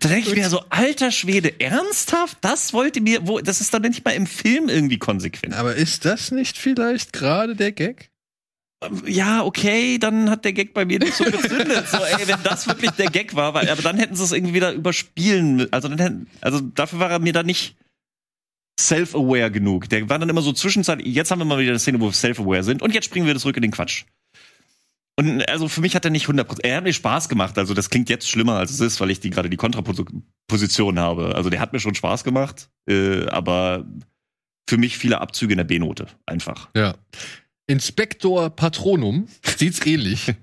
da 0.00 0.08
denke 0.10 0.28
ich 0.28 0.36
mir 0.36 0.50
so, 0.50 0.60
alter 0.68 1.12
Schwede, 1.12 1.62
ernsthaft? 1.62 2.36
Das 2.42 2.74
wollte 2.74 3.00
mir, 3.00 3.26
wo, 3.26 3.40
das 3.40 3.62
ist 3.62 3.72
doch 3.72 3.80
nicht 3.80 4.04
mal 4.04 4.10
im 4.10 4.26
Film 4.26 4.68
irgendwie 4.68 4.98
konsequent. 4.98 5.54
Aber 5.54 5.74
ist 5.74 6.04
das 6.04 6.30
nicht 6.30 6.58
vielleicht 6.58 7.14
gerade 7.14 7.56
der 7.56 7.72
Gag? 7.72 8.11
Ja, 9.06 9.44
okay, 9.44 9.98
dann 9.98 10.30
hat 10.30 10.44
der 10.44 10.52
Gag 10.52 10.74
bei 10.74 10.84
mir 10.84 10.98
nicht 10.98 11.14
so 11.14 11.24
gezündet. 11.24 11.88
so, 11.88 11.98
ey, 11.98 12.26
wenn 12.26 12.42
das 12.42 12.66
wirklich 12.66 12.90
der 12.92 13.10
Gag 13.10 13.34
war, 13.34 13.54
weil, 13.54 13.68
aber 13.68 13.82
dann 13.82 13.98
hätten 13.98 14.16
sie 14.16 14.24
es 14.24 14.32
irgendwie 14.32 14.54
wieder 14.54 14.72
überspielen 14.72 15.56
müssen. 15.56 15.72
Also, 15.72 15.88
dann 15.88 15.98
hätten, 15.98 16.26
also 16.40 16.60
dafür 16.60 16.98
war 16.98 17.10
er 17.10 17.18
mir 17.18 17.32
da 17.32 17.42
nicht 17.42 17.76
self-aware 18.80 19.50
genug. 19.50 19.88
Der 19.88 20.08
war 20.08 20.18
dann 20.18 20.28
immer 20.28 20.42
so 20.42 20.52
zwischenzeitlich, 20.52 21.14
jetzt 21.14 21.30
haben 21.30 21.38
wir 21.38 21.44
mal 21.44 21.58
wieder 21.58 21.70
eine 21.70 21.78
Szene, 21.78 22.00
wo 22.00 22.06
wir 22.06 22.12
self-aware 22.12 22.62
sind 22.62 22.82
und 22.82 22.94
jetzt 22.94 23.04
springen 23.04 23.26
wir 23.26 23.36
zurück 23.36 23.56
in 23.56 23.62
den 23.62 23.70
Quatsch. 23.70 24.04
Und 25.16 25.46
also 25.48 25.68
für 25.68 25.82
mich 25.82 25.94
hat 25.94 26.04
er 26.04 26.10
nicht 26.10 26.26
100%, 26.26 26.60
er 26.62 26.78
hat 26.78 26.84
mir 26.84 26.92
Spaß 26.92 27.28
gemacht, 27.28 27.58
also 27.58 27.74
das 27.74 27.90
klingt 27.90 28.08
jetzt 28.08 28.28
schlimmer 28.28 28.54
als 28.54 28.70
es 28.70 28.80
ist, 28.80 29.00
weil 29.00 29.10
ich 29.10 29.20
die 29.20 29.30
gerade 29.30 29.50
die 29.50 29.58
Kontraposition 29.58 30.98
habe. 30.98 31.34
Also 31.34 31.50
der 31.50 31.60
hat 31.60 31.72
mir 31.72 31.80
schon 31.80 31.94
Spaß 31.94 32.24
gemacht, 32.24 32.70
äh, 32.88 33.26
aber 33.26 33.84
für 34.68 34.78
mich 34.78 34.96
viele 34.96 35.20
Abzüge 35.20 35.52
in 35.52 35.58
der 35.58 35.64
B-Note, 35.64 36.06
einfach. 36.24 36.70
Ja. 36.74 36.94
Inspektor 37.66 38.50
Patronum 38.50 39.28
sieht's 39.56 39.84
ähnlich. 39.86 40.34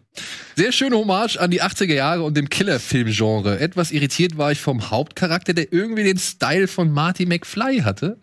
Sehr 0.55 0.71
schöne 0.71 0.97
Hommage 0.97 1.37
an 1.37 1.51
die 1.51 1.61
80er 1.61 1.93
Jahre 1.93 2.23
und 2.23 2.35
dem 2.35 2.49
Killerfilm-Genre. 2.49 3.59
Etwas 3.59 3.91
irritiert 3.91 4.37
war 4.37 4.51
ich 4.51 4.59
vom 4.59 4.89
Hauptcharakter, 4.89 5.53
der 5.53 5.71
irgendwie 5.71 6.03
den 6.03 6.17
Style 6.17 6.67
von 6.67 6.91
Marty 6.91 7.25
McFly 7.25 7.79
hatte. 7.79 8.19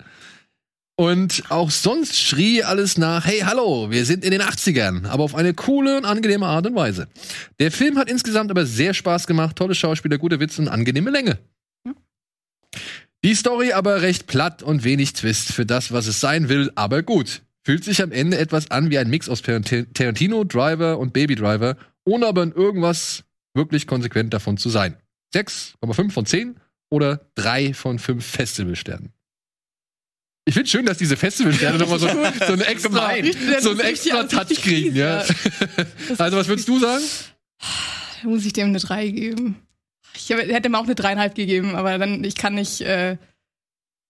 Und 0.99 1.45
auch 1.51 1.71
sonst 1.71 2.19
schrie 2.19 2.63
alles 2.63 2.97
nach, 2.97 3.27
hey, 3.27 3.41
hallo, 3.41 3.91
wir 3.91 4.07
sind 4.07 4.25
in 4.25 4.31
den 4.31 4.41
80ern, 4.41 5.07
aber 5.07 5.25
auf 5.25 5.35
eine 5.35 5.53
coole 5.53 5.99
und 5.99 6.07
angenehme 6.07 6.47
Art 6.47 6.67
und 6.67 6.75
Weise. 6.75 7.07
Der 7.61 7.71
Film 7.71 7.99
hat 7.99 8.11
insgesamt 8.11 8.51
aber 8.51 8.65
sehr 8.65 8.95
Spaß 8.95 9.27
gemacht, 9.27 9.57
tolle 9.57 9.75
Schauspieler, 9.75 10.17
gute 10.17 10.41
Witze 10.41 10.63
und 10.63 10.69
angenehme 10.69 11.11
Länge. 11.11 11.39
Die 13.23 13.35
Story 13.35 13.73
aber 13.73 14.01
recht 14.01 14.27
platt 14.27 14.63
und 14.63 14.85
wenig 14.85 15.13
Twist 15.13 15.53
für 15.53 15.67
das, 15.67 15.93
was 15.93 16.07
es 16.07 16.21
sein 16.21 16.49
will, 16.49 16.73
aber 16.77 17.03
gut. 17.03 17.43
Fühlt 17.67 17.83
sich 17.83 18.01
am 18.01 18.13
Ende 18.13 18.39
etwas 18.39 18.71
an 18.71 18.91
wie 18.91 18.99
ein 18.99 19.11
Mix 19.11 19.29
aus 19.29 19.43
Tarant- 19.43 19.93
Tarantino, 19.93 20.45
Driver 20.45 21.01
und 21.01 21.13
Baby 21.13 21.35
Driver, 21.35 21.77
ohne 22.05 22.29
aber 22.29 22.45
in 22.45 22.53
irgendwas 22.53 23.25
wirklich 23.55 23.89
konsequent 23.89 24.33
davon 24.33 24.57
zu 24.57 24.69
sein. 24.69 24.95
6,5 25.35 26.13
von 26.13 26.27
10 26.27 26.61
oder 26.91 27.29
3 27.35 27.75
von 27.75 27.99
5 27.99 28.25
Festivalsternen. 28.25 29.13
Ich 30.45 30.55
finde 30.55 30.71
schön, 30.71 30.87
dass 30.87 30.99
diese 30.99 31.17
Festivalsterne 31.17 31.79
nochmal 31.79 31.99
so, 31.99 32.07
so 32.47 32.53
eine 32.53 32.67
extra, 32.67 32.89
Gemein. 32.89 33.35
so 33.61 33.71
einen 33.71 33.81
extra 33.81 34.23
Touch 34.23 34.63
kriegen, 34.63 34.95
ja. 34.95 35.25
Also, 36.19 36.37
was 36.37 36.47
würdest 36.47 36.69
du 36.69 36.79
sagen? 36.79 37.03
Da 38.23 38.29
muss 38.29 38.47
ich 38.47 38.53
dem 38.53 38.69
eine 38.69 38.79
3 38.79 39.09
geben. 39.09 39.57
Ich 40.15 40.31
hätte 40.31 40.69
ihm 40.69 40.75
auch 40.77 40.85
eine 40.85 40.95
3,5 40.95 41.35
gegeben, 41.35 41.75
aber 41.75 41.99
dann, 41.99 42.23
ich 42.23 42.37
kann 42.37 42.55
nicht 42.55 42.81
äh, 42.83 43.17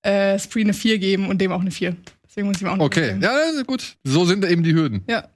äh, 0.03 0.39
Spree 0.39 0.61
eine 0.61 0.75
4 0.75 0.99
geben 0.99 1.31
und 1.31 1.39
dem 1.39 1.53
auch 1.53 1.63
eine 1.63 1.71
4. 1.71 1.97
Deswegen 2.37 2.49
muss 2.49 2.57
ich 2.59 2.63
ihm 2.63 2.69
auch 2.69 2.77
noch 2.77 2.85
Okay, 2.85 3.17
ja, 3.21 3.63
gut. 3.67 3.97
So 4.05 4.25
sind 4.27 4.45
eben 4.45 4.63
die 4.63 4.75
Hürden. 4.75 5.03
Ja. 5.09 5.29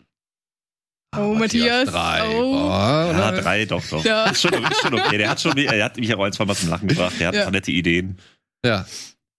Ah, 1.13 1.21
Oh, 1.25 1.35
Matthias. 1.35 1.89
Drei. 1.89 2.29
Oh. 2.29 2.55
Oh, 2.55 2.69
Ja, 2.69 3.33
drei, 3.33 3.65
doch, 3.65 3.83
doch. 3.89 4.05
Ja. 4.05 4.27
Ist, 4.27 4.43
schon, 4.43 4.53
ist 4.53 4.81
schon 4.83 4.95
okay. 4.95 5.19
Der 5.19 5.31
hat, 5.31 5.41
schon, 5.41 5.57
er 5.57 5.85
hat 5.85 5.97
mich 5.97 6.15
auch 6.15 6.23
ein, 6.23 6.33
zwei 6.33 6.45
Mal 6.45 6.55
zum 6.55 6.69
Lachen 6.69 6.87
gebracht. 6.89 7.15
Der 7.19 7.29
hat 7.29 7.35
ja. 7.35 7.51
nette 7.51 7.73
Ideen. 7.73 8.19
ja. 8.65 8.85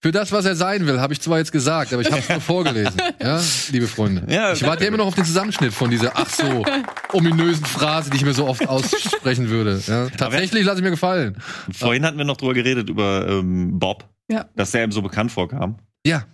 Für 0.04 0.12
das, 0.12 0.32
was 0.32 0.46
er 0.46 0.56
sein 0.56 0.88
will, 0.88 1.00
habe 1.00 1.14
ich 1.14 1.22
zwar 1.22 1.38
jetzt 1.38 1.52
gesagt, 1.52 1.94
aber 1.94 2.02
ich 2.02 2.08
habe 2.10 2.22
es 2.22 2.28
nur 2.28 2.42
vorgelesen. 2.42 3.00
Ja, 3.22 3.40
liebe 3.72 3.86
Freunde. 3.86 4.24
Ja, 4.34 4.52
ich 4.52 4.64
warte 4.64 4.84
immer 4.84 4.98
noch 4.98 5.06
auf 5.06 5.14
den 5.14 5.26
Zusammenschnitt 5.26 5.72
von 5.76 5.92
dieser 5.92 6.14
ach 6.18 6.28
so 6.28 6.66
ominösen 7.14 7.64
Phrase, 7.66 8.10
die 8.10 8.18
ich 8.18 8.26
mir 8.26 8.34
so 8.34 8.48
oft 8.48 8.68
aussprechen 8.68 9.50
würde. 9.50 9.80
Ja, 9.86 10.10
tatsächlich 10.10 10.66
lasse 10.66 10.80
ich 10.80 10.84
mir 10.84 10.90
gefallen. 10.90 11.38
Vorhin 11.72 12.04
hatten 12.04 12.18
wir 12.18 12.26
noch 12.26 12.38
drüber 12.38 12.56
geredet, 12.56 12.90
über 12.90 13.28
ähm, 13.30 13.78
Bob, 13.78 14.10
Ja. 14.28 14.48
dass 14.56 14.72
der 14.72 14.86
ihm 14.86 14.92
so 14.92 15.04
bekannt 15.04 15.32
vorkam. 15.32 15.78
Ja, 16.06 16.26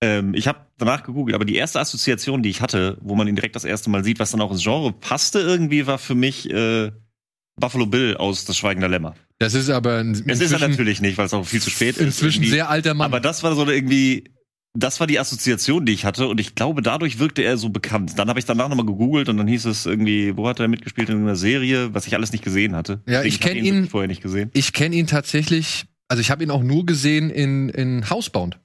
Ähm, 0.00 0.32
ich 0.34 0.48
habe 0.48 0.60
danach 0.78 1.02
gegoogelt, 1.02 1.34
aber 1.34 1.44
die 1.44 1.56
erste 1.56 1.78
Assoziation, 1.78 2.42
die 2.42 2.48
ich 2.50 2.62
hatte, 2.62 2.96
wo 3.02 3.14
man 3.14 3.28
ihn 3.28 3.36
direkt 3.36 3.54
das 3.54 3.64
erste 3.64 3.90
Mal 3.90 4.02
sieht, 4.02 4.18
was 4.18 4.30
dann 4.30 4.40
auch 4.40 4.50
ins 4.50 4.62
Genre 4.62 4.92
passte, 4.92 5.40
irgendwie 5.40 5.86
war 5.86 5.98
für 5.98 6.14
mich 6.14 6.48
äh, 6.50 6.90
Buffalo 7.56 7.84
Bill 7.86 8.16
aus 8.16 8.46
Das 8.46 8.56
Schweigen 8.56 8.80
der 8.80 8.88
Lämmer. 8.88 9.14
das 9.38 9.52
ist 9.52 9.68
aber 9.68 9.98
ein, 9.98 10.12
Es 10.26 10.40
ist 10.40 10.52
er 10.52 10.58
natürlich 10.66 11.02
nicht, 11.02 11.18
weil 11.18 11.26
es 11.26 11.34
auch 11.34 11.44
viel 11.44 11.60
zu 11.60 11.68
spät 11.70 11.96
ist. 11.98 12.00
inzwischen 12.02 12.38
irgendwie. 12.42 12.50
sehr 12.50 12.70
alter 12.70 12.94
Mann. 12.94 13.04
Aber 13.06 13.20
das 13.20 13.42
war 13.42 13.54
so 13.54 13.66
irgendwie, 13.68 14.24
das 14.72 15.00
war 15.00 15.06
die 15.06 15.18
Assoziation, 15.18 15.84
die 15.84 15.92
ich 15.92 16.06
hatte 16.06 16.26
und 16.28 16.40
ich 16.40 16.54
glaube, 16.54 16.80
dadurch 16.80 17.18
wirkte 17.18 17.42
er 17.42 17.58
so 17.58 17.68
bekannt. 17.68 18.18
Dann 18.18 18.30
habe 18.30 18.38
ich 18.38 18.46
danach 18.46 18.70
nochmal 18.70 18.86
gegoogelt 18.86 19.28
und 19.28 19.36
dann 19.36 19.46
hieß 19.48 19.66
es 19.66 19.84
irgendwie, 19.84 20.34
wo 20.38 20.48
hat 20.48 20.60
er 20.60 20.68
mitgespielt 20.68 21.10
in 21.10 21.18
einer 21.18 21.36
Serie, 21.36 21.92
was 21.92 22.06
ich 22.06 22.14
alles 22.14 22.32
nicht 22.32 22.42
gesehen 22.44 22.74
hatte. 22.74 23.02
Ja, 23.06 23.22
Deswegen, 23.22 23.26
ich 23.26 23.40
kenn 23.40 23.50
hab 23.50 23.64
ihn- 23.64 23.74
wirklich 23.74 23.90
vorher 23.90 24.08
nicht 24.08 24.22
gesehen. 24.22 24.50
Ich 24.54 24.72
kenne 24.72 24.96
ihn 24.96 25.06
tatsächlich, 25.06 25.84
also 26.08 26.22
ich 26.22 26.30
habe 26.30 26.42
ihn 26.42 26.50
auch 26.50 26.62
nur 26.62 26.86
gesehen 26.86 27.28
in, 27.28 27.68
in 27.68 28.08
Housebound. 28.08 28.58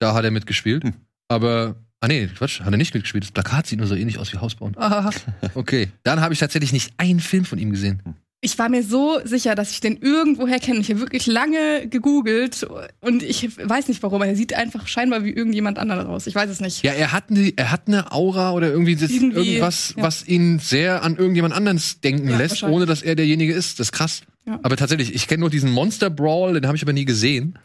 Da 0.00 0.14
hat 0.14 0.24
er 0.24 0.32
mitgespielt. 0.32 0.82
Hm. 0.82 0.94
Aber, 1.28 1.76
ah 2.00 2.08
nee, 2.08 2.26
Quatsch, 2.26 2.60
hat 2.60 2.72
er 2.72 2.76
nicht 2.76 2.92
mitgespielt. 2.92 3.22
Das 3.22 3.30
Plakat 3.30 3.68
sieht 3.68 3.78
nur 3.78 3.86
so 3.86 3.94
ähnlich 3.94 4.18
aus 4.18 4.32
wie 4.32 4.38
Housebound. 4.38 4.76
Ah, 4.78 5.10
okay. 5.54 5.88
Dann 6.02 6.20
habe 6.20 6.34
ich 6.34 6.40
tatsächlich 6.40 6.72
nicht 6.72 6.92
einen 6.96 7.20
Film 7.20 7.44
von 7.44 7.58
ihm 7.58 7.70
gesehen. 7.70 8.02
Ich 8.42 8.58
war 8.58 8.70
mir 8.70 8.82
so 8.82 9.20
sicher, 9.22 9.54
dass 9.54 9.70
ich 9.70 9.80
den 9.80 9.98
irgendwoher 9.98 10.58
kenne. 10.58 10.80
Ich 10.80 10.88
habe 10.88 11.00
wirklich 11.00 11.26
lange 11.26 11.86
gegoogelt 11.88 12.66
und 13.02 13.22
ich 13.22 13.54
weiß 13.58 13.88
nicht 13.88 14.02
warum. 14.02 14.22
Er 14.22 14.34
sieht 14.34 14.54
einfach 14.54 14.86
scheinbar 14.86 15.24
wie 15.24 15.30
irgendjemand 15.30 15.78
anderes 15.78 16.06
aus. 16.06 16.26
Ich 16.26 16.34
weiß 16.34 16.48
es 16.48 16.58
nicht. 16.58 16.82
Ja, 16.82 16.92
er 16.92 17.12
hat, 17.12 17.28
eine, 17.28 17.52
er 17.54 17.70
hat 17.70 17.82
eine 17.86 18.12
Aura 18.12 18.52
oder 18.52 18.70
irgendwie, 18.70 18.92
Irgendwie, 18.92 19.56
irgendwas, 19.56 19.92
ja. 19.94 20.02
was 20.02 20.26
ihn 20.26 20.58
sehr 20.58 21.02
an 21.02 21.16
irgendjemand 21.16 21.52
anderes 21.52 22.00
denken 22.00 22.30
Ja, 22.30 22.38
lässt, 22.38 22.62
ohne 22.62 22.86
dass 22.86 23.02
er 23.02 23.14
derjenige 23.14 23.52
ist. 23.52 23.78
Das 23.78 23.88
ist 23.88 23.92
krass. 23.92 24.22
Ja. 24.46 24.58
Aber 24.62 24.78
tatsächlich, 24.78 25.14
ich 25.14 25.28
kenne 25.28 25.40
nur 25.40 25.50
diesen 25.50 25.70
Monster 25.70 26.08
Brawl, 26.08 26.54
den 26.54 26.66
habe 26.66 26.76
ich 26.78 26.82
aber 26.82 26.94
nie 26.94 27.04
gesehen. 27.04 27.58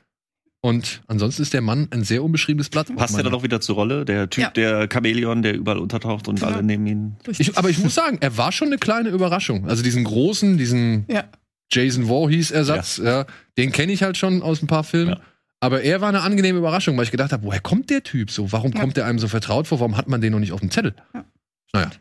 Und 0.65 1.03
ansonsten 1.05 1.43
ist 1.43 1.53
der 1.53 1.61
Mann 1.61 1.89
ein 1.91 2.03
sehr 2.03 2.23
unbeschriebenes 2.23 2.69
Blatt. 2.69 2.87
Passt 2.95 3.15
er 3.15 3.21
dann 3.23 3.35
auch 3.35 3.43
wieder 3.43 3.61
zur 3.61 3.75
Rolle? 3.75 4.03
Der 4.03 4.31
Typ, 4.31 4.43
Ja. 4.45 4.49
der 4.49 4.89
Chamäleon, 4.91 5.43
der 5.43 5.53
überall 5.53 5.77
untertaucht 5.77 6.27
und 6.27 6.39
Ja. 6.41 6.47
alle 6.47 6.63
nehmen 6.63 6.87
ihn. 6.87 7.15
Ich, 7.37 7.55
aber 7.55 7.69
ich 7.69 7.77
muss 7.77 7.93
sagen, 7.93 8.17
er 8.19 8.35
war 8.37 8.51
schon 8.51 8.69
eine 8.69 8.77
kleine 8.79 9.09
Überraschung. 9.09 9.69
Also 9.69 9.83
diesen 9.83 10.03
großen, 10.05 10.57
diesen 10.57 11.05
Ja. 11.07 11.25
Jason 11.71 12.05
Voorhees 12.07 12.49
Ersatz, 12.49 12.97
ja. 12.97 13.27
den 13.59 13.71
kenne 13.71 13.91
ich 13.91 14.01
halt 14.01 14.17
schon 14.17 14.41
aus 14.41 14.63
ein 14.63 14.67
paar 14.67 14.83
Filmen. 14.83 15.11
Ja. 15.13 15.19
Aber 15.59 15.81
er 15.83 16.01
war 16.01 16.09
eine 16.09 16.21
angenehme 16.21 16.57
Überraschung, 16.57 16.97
weil 16.97 17.03
ich 17.03 17.11
gedacht 17.11 17.31
habe, 17.31 17.43
woher 17.45 17.59
kommt 17.61 17.91
der 17.91 18.01
Typ 18.01 18.31
so? 18.31 18.51
Warum 18.51 18.71
Ja. 18.71 18.79
kommt 18.81 18.97
der 18.97 19.05
einem 19.05 19.19
so 19.19 19.27
vertraut 19.27 19.67
vor? 19.67 19.79
Warum 19.79 19.97
hat 19.97 20.07
man 20.07 20.19
den 20.19 20.31
noch 20.31 20.39
nicht 20.39 20.51
auf 20.51 20.61
dem 20.61 20.71
Zettel? 20.71 20.95
Ja. 21.13 21.25
Naja. 21.73 21.91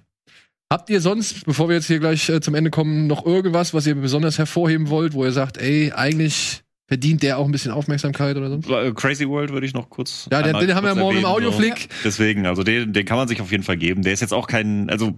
Habt 0.72 0.88
ihr 0.88 1.02
sonst, 1.02 1.44
bevor 1.44 1.68
wir 1.68 1.76
jetzt 1.76 1.86
hier 1.86 1.98
gleich 1.98 2.30
äh, 2.30 2.40
zum 2.40 2.54
Ende 2.54 2.70
kommen, 2.70 3.06
noch 3.06 3.26
irgendwas, 3.26 3.74
was 3.74 3.86
ihr 3.86 3.94
besonders 3.94 4.38
hervorheben 4.38 4.88
wollt, 4.88 5.12
wo 5.12 5.24
ihr 5.26 5.32
sagt, 5.32 5.58
ey, 5.58 5.92
eigentlich 5.94 6.62
verdient 6.86 7.22
der 7.22 7.38
auch 7.38 7.46
ein 7.46 7.52
bisschen 7.52 7.72
Aufmerksamkeit 7.72 8.36
oder 8.36 8.50
sonst? 8.50 8.68
Äh, 8.68 8.92
Crazy 8.92 9.28
World 9.28 9.52
würde 9.52 9.66
ich 9.66 9.74
noch 9.74 9.88
kurz. 9.88 10.28
Ja, 10.30 10.42
den, 10.42 10.58
den 10.58 10.74
haben 10.74 10.84
wir 10.84 10.92
kurz 10.92 11.00
morgen 11.00 11.18
im 11.18 11.24
erwähnen, 11.24 11.46
Audioflick. 11.46 11.78
So. 11.78 11.88
Deswegen, 12.04 12.46
also 12.46 12.62
den, 12.62 12.92
den 12.92 13.04
kann 13.04 13.16
man 13.16 13.28
sich 13.28 13.40
auf 13.40 13.50
jeden 13.50 13.62
Fall 13.62 13.76
geben. 13.76 14.02
Der 14.02 14.12
ist 14.12 14.20
jetzt 14.20 14.32
auch 14.32 14.46
kein, 14.46 14.90
also 14.90 15.14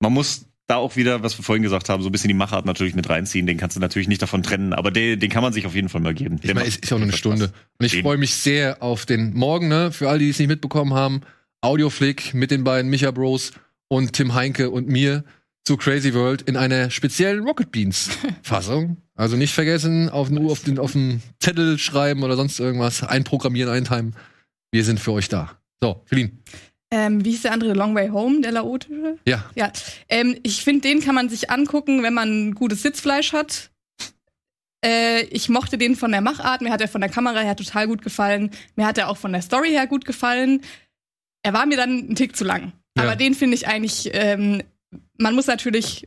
man 0.00 0.12
muss 0.12 0.46
da 0.66 0.76
auch 0.76 0.96
wieder, 0.96 1.22
was 1.22 1.36
wir 1.36 1.44
vorhin 1.44 1.62
gesagt 1.62 1.88
haben, 1.88 2.02
so 2.02 2.08
ein 2.08 2.12
bisschen 2.12 2.28
die 2.28 2.34
Machart 2.34 2.64
natürlich 2.64 2.94
mit 2.94 3.08
reinziehen. 3.08 3.46
Den 3.46 3.56
kannst 3.56 3.76
du 3.76 3.80
natürlich 3.80 4.08
nicht 4.08 4.22
davon 4.22 4.42
trennen, 4.42 4.72
aber 4.72 4.90
den, 4.90 5.18
den 5.18 5.28
kann 5.28 5.42
man 5.42 5.52
sich 5.52 5.66
auf 5.66 5.74
jeden 5.74 5.88
Fall 5.88 6.00
mal 6.00 6.14
geben. 6.14 6.38
Ich 6.42 6.54
meine, 6.54 6.66
es 6.66 6.76
ist 6.76 6.90
ja 6.90 6.96
auch 6.96 7.00
nur 7.00 7.08
eine 7.08 7.16
Stunde. 7.16 7.52
Und 7.78 7.86
ich 7.86 8.00
freue 8.00 8.18
mich 8.18 8.34
sehr 8.34 8.82
auf 8.82 9.04
den 9.04 9.34
Morgen, 9.34 9.68
ne? 9.68 9.90
Für 9.90 10.08
alle, 10.08 10.20
die 10.20 10.28
es 10.28 10.38
nicht 10.38 10.48
mitbekommen 10.48 10.94
haben. 10.94 11.22
Audioflick 11.60 12.34
mit 12.34 12.50
den 12.50 12.64
beiden 12.64 12.88
Micha 12.90 13.10
Bros 13.10 13.52
und 13.88 14.12
Tim 14.12 14.34
Heinke 14.34 14.70
und 14.70 14.88
mir 14.88 15.24
zu 15.64 15.76
Crazy 15.76 16.14
World 16.14 16.42
in 16.42 16.56
einer 16.56 16.90
speziellen 16.90 17.44
Rocket 17.44 17.70
Beans 17.70 18.10
Fassung. 18.42 18.96
Also 19.14 19.36
nicht 19.36 19.52
vergessen, 19.52 20.08
auf, 20.08 20.30
nur 20.30 20.50
auf 20.50 20.62
den, 20.62 20.78
auf 20.78 20.92
den 20.92 21.22
Zettel 21.38 21.78
schreiben 21.78 22.22
oder 22.22 22.36
sonst 22.36 22.58
irgendwas. 22.58 23.02
Einprogrammieren, 23.02 23.70
eintimen. 23.72 24.16
Wir 24.72 24.84
sind 24.84 25.00
für 25.00 25.12
euch 25.12 25.28
da. 25.28 25.58
So, 25.80 26.02
Feline. 26.06 26.32
Ähm, 26.92 27.24
wie 27.24 27.30
hieß 27.30 27.42
der 27.42 27.52
andere? 27.52 27.74
Long 27.74 27.94
Way 27.94 28.08
Home, 28.08 28.40
der 28.40 28.52
laotische? 28.52 29.18
Ja. 29.26 29.44
Ja. 29.54 29.72
Ähm, 30.08 30.36
ich 30.42 30.64
finde, 30.64 30.88
den 30.88 31.00
kann 31.00 31.14
man 31.14 31.28
sich 31.28 31.50
angucken, 31.50 32.02
wenn 32.02 32.14
man 32.14 32.54
gutes 32.54 32.82
Sitzfleisch 32.82 33.32
hat. 33.32 33.70
Äh, 34.84 35.22
ich 35.26 35.48
mochte 35.48 35.78
den 35.78 35.94
von 35.94 36.10
der 36.10 36.20
Machart, 36.20 36.62
mir 36.62 36.72
hat 36.72 36.80
er 36.80 36.88
von 36.88 37.00
der 37.00 37.10
Kamera 37.10 37.40
her 37.40 37.54
total 37.54 37.86
gut 37.86 38.02
gefallen. 38.02 38.50
Mir 38.76 38.86
hat 38.86 38.98
er 38.98 39.08
auch 39.08 39.16
von 39.16 39.32
der 39.32 39.42
Story 39.42 39.70
her 39.70 39.86
gut 39.86 40.04
gefallen. 40.04 40.62
Er 41.42 41.52
war 41.52 41.66
mir 41.66 41.76
dann 41.76 42.10
ein 42.10 42.14
Tick 42.16 42.34
zu 42.34 42.44
lang. 42.44 42.72
Ja. 42.96 43.04
Aber 43.04 43.16
den 43.16 43.34
finde 43.34 43.56
ich 43.56 43.68
eigentlich, 43.68 44.10
ähm, 44.12 44.62
man 45.18 45.34
muss 45.34 45.46
natürlich 45.46 46.06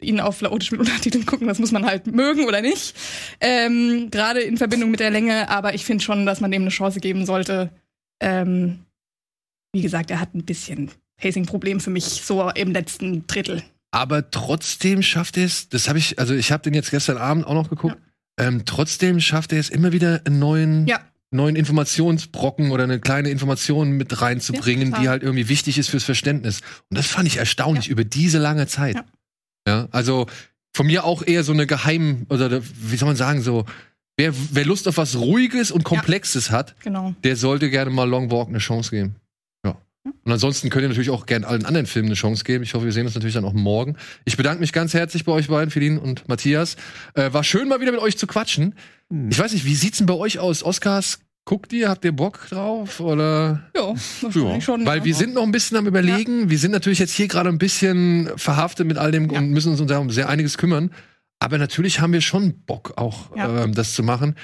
ihn 0.00 0.20
auf 0.20 0.40
laotisch 0.40 0.70
mit 0.70 0.80
Untertiteln 0.80 1.26
gucken, 1.26 1.46
das 1.46 1.58
muss 1.58 1.72
man 1.72 1.84
halt 1.84 2.06
mögen 2.06 2.46
oder 2.46 2.62
nicht. 2.62 2.94
Ähm, 3.40 4.08
Gerade 4.10 4.40
in 4.40 4.56
Verbindung 4.56 4.90
mit 4.90 5.00
der 5.00 5.10
Länge, 5.10 5.48
aber 5.48 5.74
ich 5.74 5.84
finde 5.84 6.02
schon, 6.02 6.26
dass 6.26 6.40
man 6.40 6.50
dem 6.50 6.62
eine 6.62 6.70
Chance 6.70 7.00
geben 7.00 7.26
sollte. 7.26 7.70
Ähm, 8.20 8.80
wie 9.72 9.82
gesagt, 9.82 10.10
er 10.10 10.20
hat 10.20 10.34
ein 10.34 10.44
bisschen 10.44 10.90
Pacing-Problem 11.20 11.80
für 11.80 11.90
mich, 11.90 12.04
so 12.04 12.48
im 12.50 12.72
letzten 12.72 13.26
Drittel. 13.26 13.62
Aber 13.92 14.30
trotzdem 14.30 15.02
schafft 15.02 15.36
er 15.36 15.44
es, 15.44 15.68
das 15.68 15.88
habe 15.88 15.98
ich, 15.98 16.18
also 16.18 16.34
ich 16.34 16.52
habe 16.52 16.62
den 16.62 16.74
jetzt 16.74 16.90
gestern 16.90 17.18
Abend 17.18 17.46
auch 17.46 17.54
noch 17.54 17.68
geguckt, 17.68 17.98
ähm, 18.38 18.62
trotzdem 18.64 19.20
schafft 19.20 19.52
er 19.52 19.60
es 19.60 19.68
immer 19.68 19.92
wieder 19.92 20.22
einen 20.24 20.38
neuen, 20.38 20.86
Ja. 20.86 21.00
Neuen 21.30 21.54
Informationsbrocken 21.56 22.70
oder 22.70 22.84
eine 22.84 22.98
kleine 23.00 23.30
Information 23.30 23.92
mit 23.92 24.20
reinzubringen, 24.20 24.92
Ja, 24.92 25.00
die 25.00 25.08
halt 25.08 25.22
irgendwie 25.22 25.48
wichtig 25.48 25.78
ist 25.78 25.88
fürs 25.88 26.04
Verständnis. 26.04 26.60
Und 26.88 26.98
das 26.98 27.06
fand 27.06 27.26
ich 27.28 27.36
erstaunlich 27.36 27.88
über 27.88 28.04
diese 28.04 28.38
lange 28.38 28.66
Zeit. 28.66 28.96
Ja. 28.96 29.04
Ja, 29.68 29.88
also 29.92 30.26
von 30.74 30.86
mir 30.86 31.04
auch 31.04 31.22
eher 31.24 31.44
so 31.44 31.52
eine 31.52 31.66
Geheim, 31.66 32.26
oder 32.30 32.62
wie 32.62 32.96
soll 32.96 33.06
man 33.06 33.16
sagen, 33.16 33.42
so, 33.42 33.66
wer, 34.16 34.32
wer 34.52 34.64
Lust 34.64 34.88
auf 34.88 34.96
was 34.96 35.16
Ruhiges 35.16 35.70
und 35.70 35.84
Komplexes 35.84 36.50
hat, 36.50 36.74
Genau. 36.82 37.14
der 37.24 37.36
sollte 37.36 37.70
gerne 37.70 37.90
mal 37.90 38.08
Long 38.08 38.30
Walk 38.30 38.48
eine 38.48 38.58
Chance 38.58 38.90
geben. 38.90 39.16
Ja. 39.64 39.76
Und 40.04 40.32
ansonsten 40.32 40.70
könnt 40.70 40.82
ihr 40.84 40.88
natürlich 40.88 41.10
auch 41.10 41.26
gerne 41.26 41.46
allen 41.46 41.66
anderen 41.66 41.86
Filmen 41.86 42.08
eine 42.08 42.14
Chance 42.14 42.44
geben. 42.44 42.64
Ich 42.64 42.74
hoffe, 42.74 42.86
wir 42.86 42.92
sehen 42.92 43.04
uns 43.06 43.14
natürlich 43.14 43.34
dann 43.34 43.44
auch 43.44 43.52
morgen. 43.52 43.96
Ich 44.24 44.36
bedanke 44.36 44.60
mich 44.60 44.72
ganz 44.72 44.94
herzlich 44.94 45.24
bei 45.24 45.32
euch 45.32 45.48
beiden, 45.48 45.70
Feline 45.70 46.00
und 46.00 46.26
Matthias. 46.28 46.76
Äh, 47.14 47.32
war 47.32 47.44
schön, 47.44 47.68
mal 47.68 47.80
wieder 47.80 47.92
mit 47.92 48.00
euch 48.00 48.16
zu 48.16 48.26
quatschen. 48.26 48.74
Ich 49.30 49.38
weiß 49.38 49.52
nicht, 49.52 49.64
wie 49.64 49.74
sieht's 49.74 49.98
denn 49.98 50.06
bei 50.06 50.14
euch 50.14 50.38
aus? 50.38 50.62
Oscars, 50.62 51.18
guckt 51.44 51.72
ihr? 51.72 51.88
Habt 51.88 52.04
ihr 52.04 52.12
Bock 52.12 52.46
drauf? 52.48 53.00
Oder? 53.00 53.64
Ja, 53.76 53.94
wahrscheinlich 54.20 54.64
schon. 54.64 54.86
Weil 54.86 54.98
ja. 54.98 55.04
wir 55.04 55.14
sind 55.14 55.34
noch 55.34 55.42
ein 55.42 55.50
bisschen 55.52 55.76
am 55.76 55.86
überlegen. 55.86 56.48
Wir 56.48 56.58
sind 56.58 56.70
natürlich 56.70 57.00
jetzt 57.00 57.12
hier 57.12 57.26
gerade 57.28 57.48
ein 57.48 57.58
bisschen 57.58 58.30
verhaftet 58.36 58.86
mit 58.86 58.98
all 58.98 59.10
dem 59.10 59.28
Ja. 59.30 59.38
und 59.38 59.50
müssen 59.50 59.72
uns 59.72 59.80
um 59.80 60.10
sehr 60.10 60.28
einiges 60.28 60.58
kümmern. 60.58 60.90
Aber 61.40 61.58
natürlich 61.58 62.00
haben 62.00 62.12
wir 62.12 62.20
schon 62.20 62.62
Bock, 62.66 62.92
auch 62.96 63.34
Ja. 63.36 63.64
ähm, 63.64 63.74
das 63.74 63.94
zu 63.94 64.02
machen. 64.02 64.36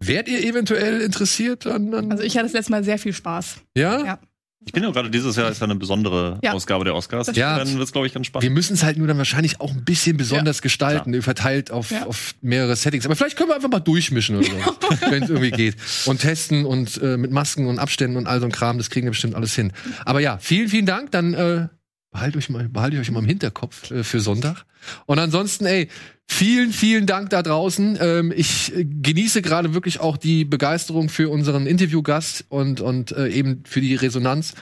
Wärt 0.00 0.28
ihr 0.28 0.44
eventuell 0.44 1.00
interessiert 1.00 1.66
an, 1.66 1.92
an 1.92 2.12
Also 2.12 2.22
ich 2.22 2.36
hatte 2.36 2.44
das 2.46 2.52
letzte 2.52 2.70
Mal 2.70 2.84
sehr 2.84 2.98
viel 2.98 3.12
Spaß. 3.12 3.56
ja? 3.76 4.04
Ja. 4.04 4.18
Ich 4.66 4.72
bin 4.72 4.82
ja 4.82 4.90
gerade 4.90 5.08
dieses 5.08 5.36
Jahr 5.36 5.50
ist 5.50 5.60
ja 5.60 5.64
eine 5.64 5.76
besondere 5.76 6.38
Ja. 6.42 6.52
Ausgabe 6.52 6.84
der 6.84 6.94
Oscars. 6.94 7.28
Ja. 7.34 7.56
Dann 7.58 7.78
wird's, 7.78 7.92
glaube 7.92 8.06
ich, 8.06 8.12
ganz 8.12 8.24
Wir 8.24 8.28
spannend. 8.28 8.52
müssen 8.54 8.74
es 8.74 8.82
halt 8.82 8.98
nur 8.98 9.06
dann 9.06 9.16
wahrscheinlich 9.16 9.60
auch 9.60 9.70
ein 9.70 9.84
bisschen 9.84 10.16
besonders 10.16 10.62
gestalten, 10.62 11.20
verteilt 11.22 11.70
auf, 11.70 11.90
Ja. 11.90 12.06
auf 12.06 12.34
mehrere 12.42 12.74
Settings. 12.76 13.06
Aber 13.06 13.16
vielleicht 13.16 13.36
können 13.36 13.48
wir 13.50 13.54
einfach 13.56 13.70
mal 13.70 13.80
durchmischen 13.80 14.36
oder 14.36 14.46
so, 14.46 14.52
wenn 15.10 15.22
es 15.22 15.30
irgendwie 15.30 15.52
geht. 15.52 15.76
Und 16.06 16.20
testen 16.20 16.66
und 16.66 17.00
äh, 17.00 17.16
mit 17.16 17.30
Masken 17.30 17.66
und 17.66 17.78
Abständen 17.78 18.16
und 18.16 18.26
all 18.26 18.40
so 18.40 18.46
ein 18.46 18.52
Kram, 18.52 18.78
das 18.78 18.90
kriegen 18.90 19.06
wir 19.06 19.12
bestimmt 19.12 19.36
alles 19.36 19.54
hin. 19.54 19.72
Aber 20.04 20.20
ja, 20.20 20.38
vielen, 20.38 20.68
vielen 20.68 20.86
Dank. 20.86 21.12
Dann 21.12 21.34
äh, 21.34 21.68
behalte 22.10 22.38
euch 22.38 22.48
mal, 22.48 22.68
behalte 22.68 22.96
ich 22.96 23.00
euch 23.00 23.10
mal 23.10 23.20
im 23.20 23.26
Hinterkopf 23.26 23.90
äh, 23.90 24.04
für 24.04 24.20
Sonntag. 24.20 24.64
Und 25.06 25.18
ansonsten, 25.18 25.66
ey, 25.66 25.88
vielen, 26.26 26.72
vielen 26.72 27.06
Dank 27.06 27.30
da 27.30 27.42
draußen. 27.42 27.98
Ähm, 28.00 28.32
ich 28.34 28.74
äh, 28.74 28.84
genieße 28.84 29.42
gerade 29.42 29.74
wirklich 29.74 30.00
auch 30.00 30.16
die 30.16 30.44
Begeisterung 30.44 31.08
für 31.08 31.28
unseren 31.30 31.66
Interviewgast 31.66 32.44
und, 32.48 32.80
und 32.80 33.12
äh, 33.12 33.28
eben 33.28 33.62
für 33.64 33.80
die 33.80 33.94
Resonanz. 33.94 34.54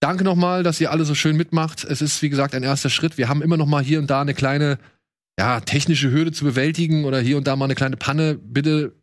Danke 0.00 0.24
nochmal, 0.24 0.62
dass 0.62 0.80
ihr 0.80 0.90
alle 0.90 1.04
so 1.04 1.14
schön 1.14 1.36
mitmacht. 1.36 1.84
Es 1.84 2.02
ist, 2.02 2.22
wie 2.22 2.28
gesagt, 2.28 2.54
ein 2.54 2.64
erster 2.64 2.90
Schritt. 2.90 3.18
Wir 3.18 3.28
haben 3.28 3.42
immer 3.42 3.56
noch 3.56 3.66
mal 3.66 3.82
hier 3.82 4.00
und 4.00 4.10
da 4.10 4.20
eine 4.20 4.34
kleine, 4.34 4.78
ja, 5.38 5.60
technische 5.60 6.10
Hürde 6.10 6.32
zu 6.32 6.44
bewältigen 6.44 7.04
oder 7.04 7.20
hier 7.20 7.36
und 7.36 7.46
da 7.46 7.54
mal 7.54 7.66
eine 7.66 7.76
kleine 7.76 7.96
Panne. 7.96 8.34
Bitte, 8.34 8.96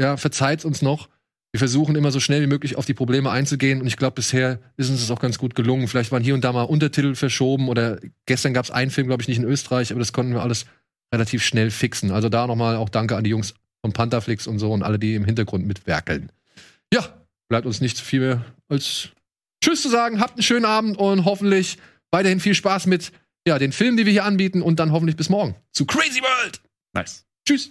ja, 0.00 0.16
verzeiht 0.16 0.64
uns 0.64 0.82
noch. 0.82 1.08
Wir 1.52 1.58
versuchen 1.58 1.96
immer 1.96 2.12
so 2.12 2.20
schnell 2.20 2.42
wie 2.42 2.46
möglich 2.46 2.76
auf 2.76 2.86
die 2.86 2.94
Probleme 2.94 3.30
einzugehen 3.30 3.80
und 3.80 3.86
ich 3.86 3.96
glaube, 3.96 4.14
bisher 4.14 4.60
ist 4.76 4.88
uns 4.88 5.00
das 5.00 5.10
auch 5.10 5.20
ganz 5.20 5.36
gut 5.36 5.54
gelungen. 5.56 5.88
Vielleicht 5.88 6.12
waren 6.12 6.22
hier 6.22 6.34
und 6.34 6.44
da 6.44 6.52
mal 6.52 6.62
Untertitel 6.62 7.14
verschoben 7.16 7.68
oder 7.68 7.98
gestern 8.26 8.54
gab 8.54 8.64
es 8.64 8.70
einen 8.70 8.92
Film, 8.92 9.08
glaube 9.08 9.22
ich, 9.22 9.28
nicht 9.28 9.38
in 9.38 9.44
Österreich, 9.44 9.90
aber 9.90 9.98
das 9.98 10.12
konnten 10.12 10.32
wir 10.32 10.42
alles 10.42 10.66
relativ 11.12 11.42
schnell 11.42 11.70
fixen. 11.72 12.12
Also 12.12 12.28
da 12.28 12.46
nochmal 12.46 12.76
auch 12.76 12.88
danke 12.88 13.16
an 13.16 13.24
die 13.24 13.30
Jungs 13.30 13.54
von 13.80 13.92
Pantherflix 13.92 14.46
und 14.46 14.58
so 14.58 14.72
und 14.72 14.82
alle, 14.82 14.98
die 14.98 15.14
im 15.14 15.24
Hintergrund 15.24 15.66
mitwerkeln. 15.66 16.30
Ja, 16.92 17.04
bleibt 17.48 17.66
uns 17.66 17.80
nicht 17.80 17.98
viel 17.98 18.20
mehr 18.20 18.44
als 18.68 19.08
Tschüss 19.62 19.82
zu 19.82 19.88
sagen. 19.88 20.20
Habt 20.20 20.34
einen 20.34 20.42
schönen 20.42 20.64
Abend 20.64 20.98
und 20.98 21.24
hoffentlich 21.24 21.78
weiterhin 22.12 22.40
viel 22.40 22.54
Spaß 22.54 22.86
mit 22.86 23.12
ja, 23.46 23.58
den 23.58 23.72
Filmen, 23.72 23.96
die 23.96 24.06
wir 24.06 24.12
hier 24.12 24.24
anbieten 24.24 24.62
und 24.62 24.78
dann 24.78 24.92
hoffentlich 24.92 25.16
bis 25.16 25.28
morgen 25.28 25.56
zu 25.72 25.86
Crazy 25.86 26.20
World. 26.20 26.60
Nice. 26.92 27.24
Tschüss. 27.46 27.70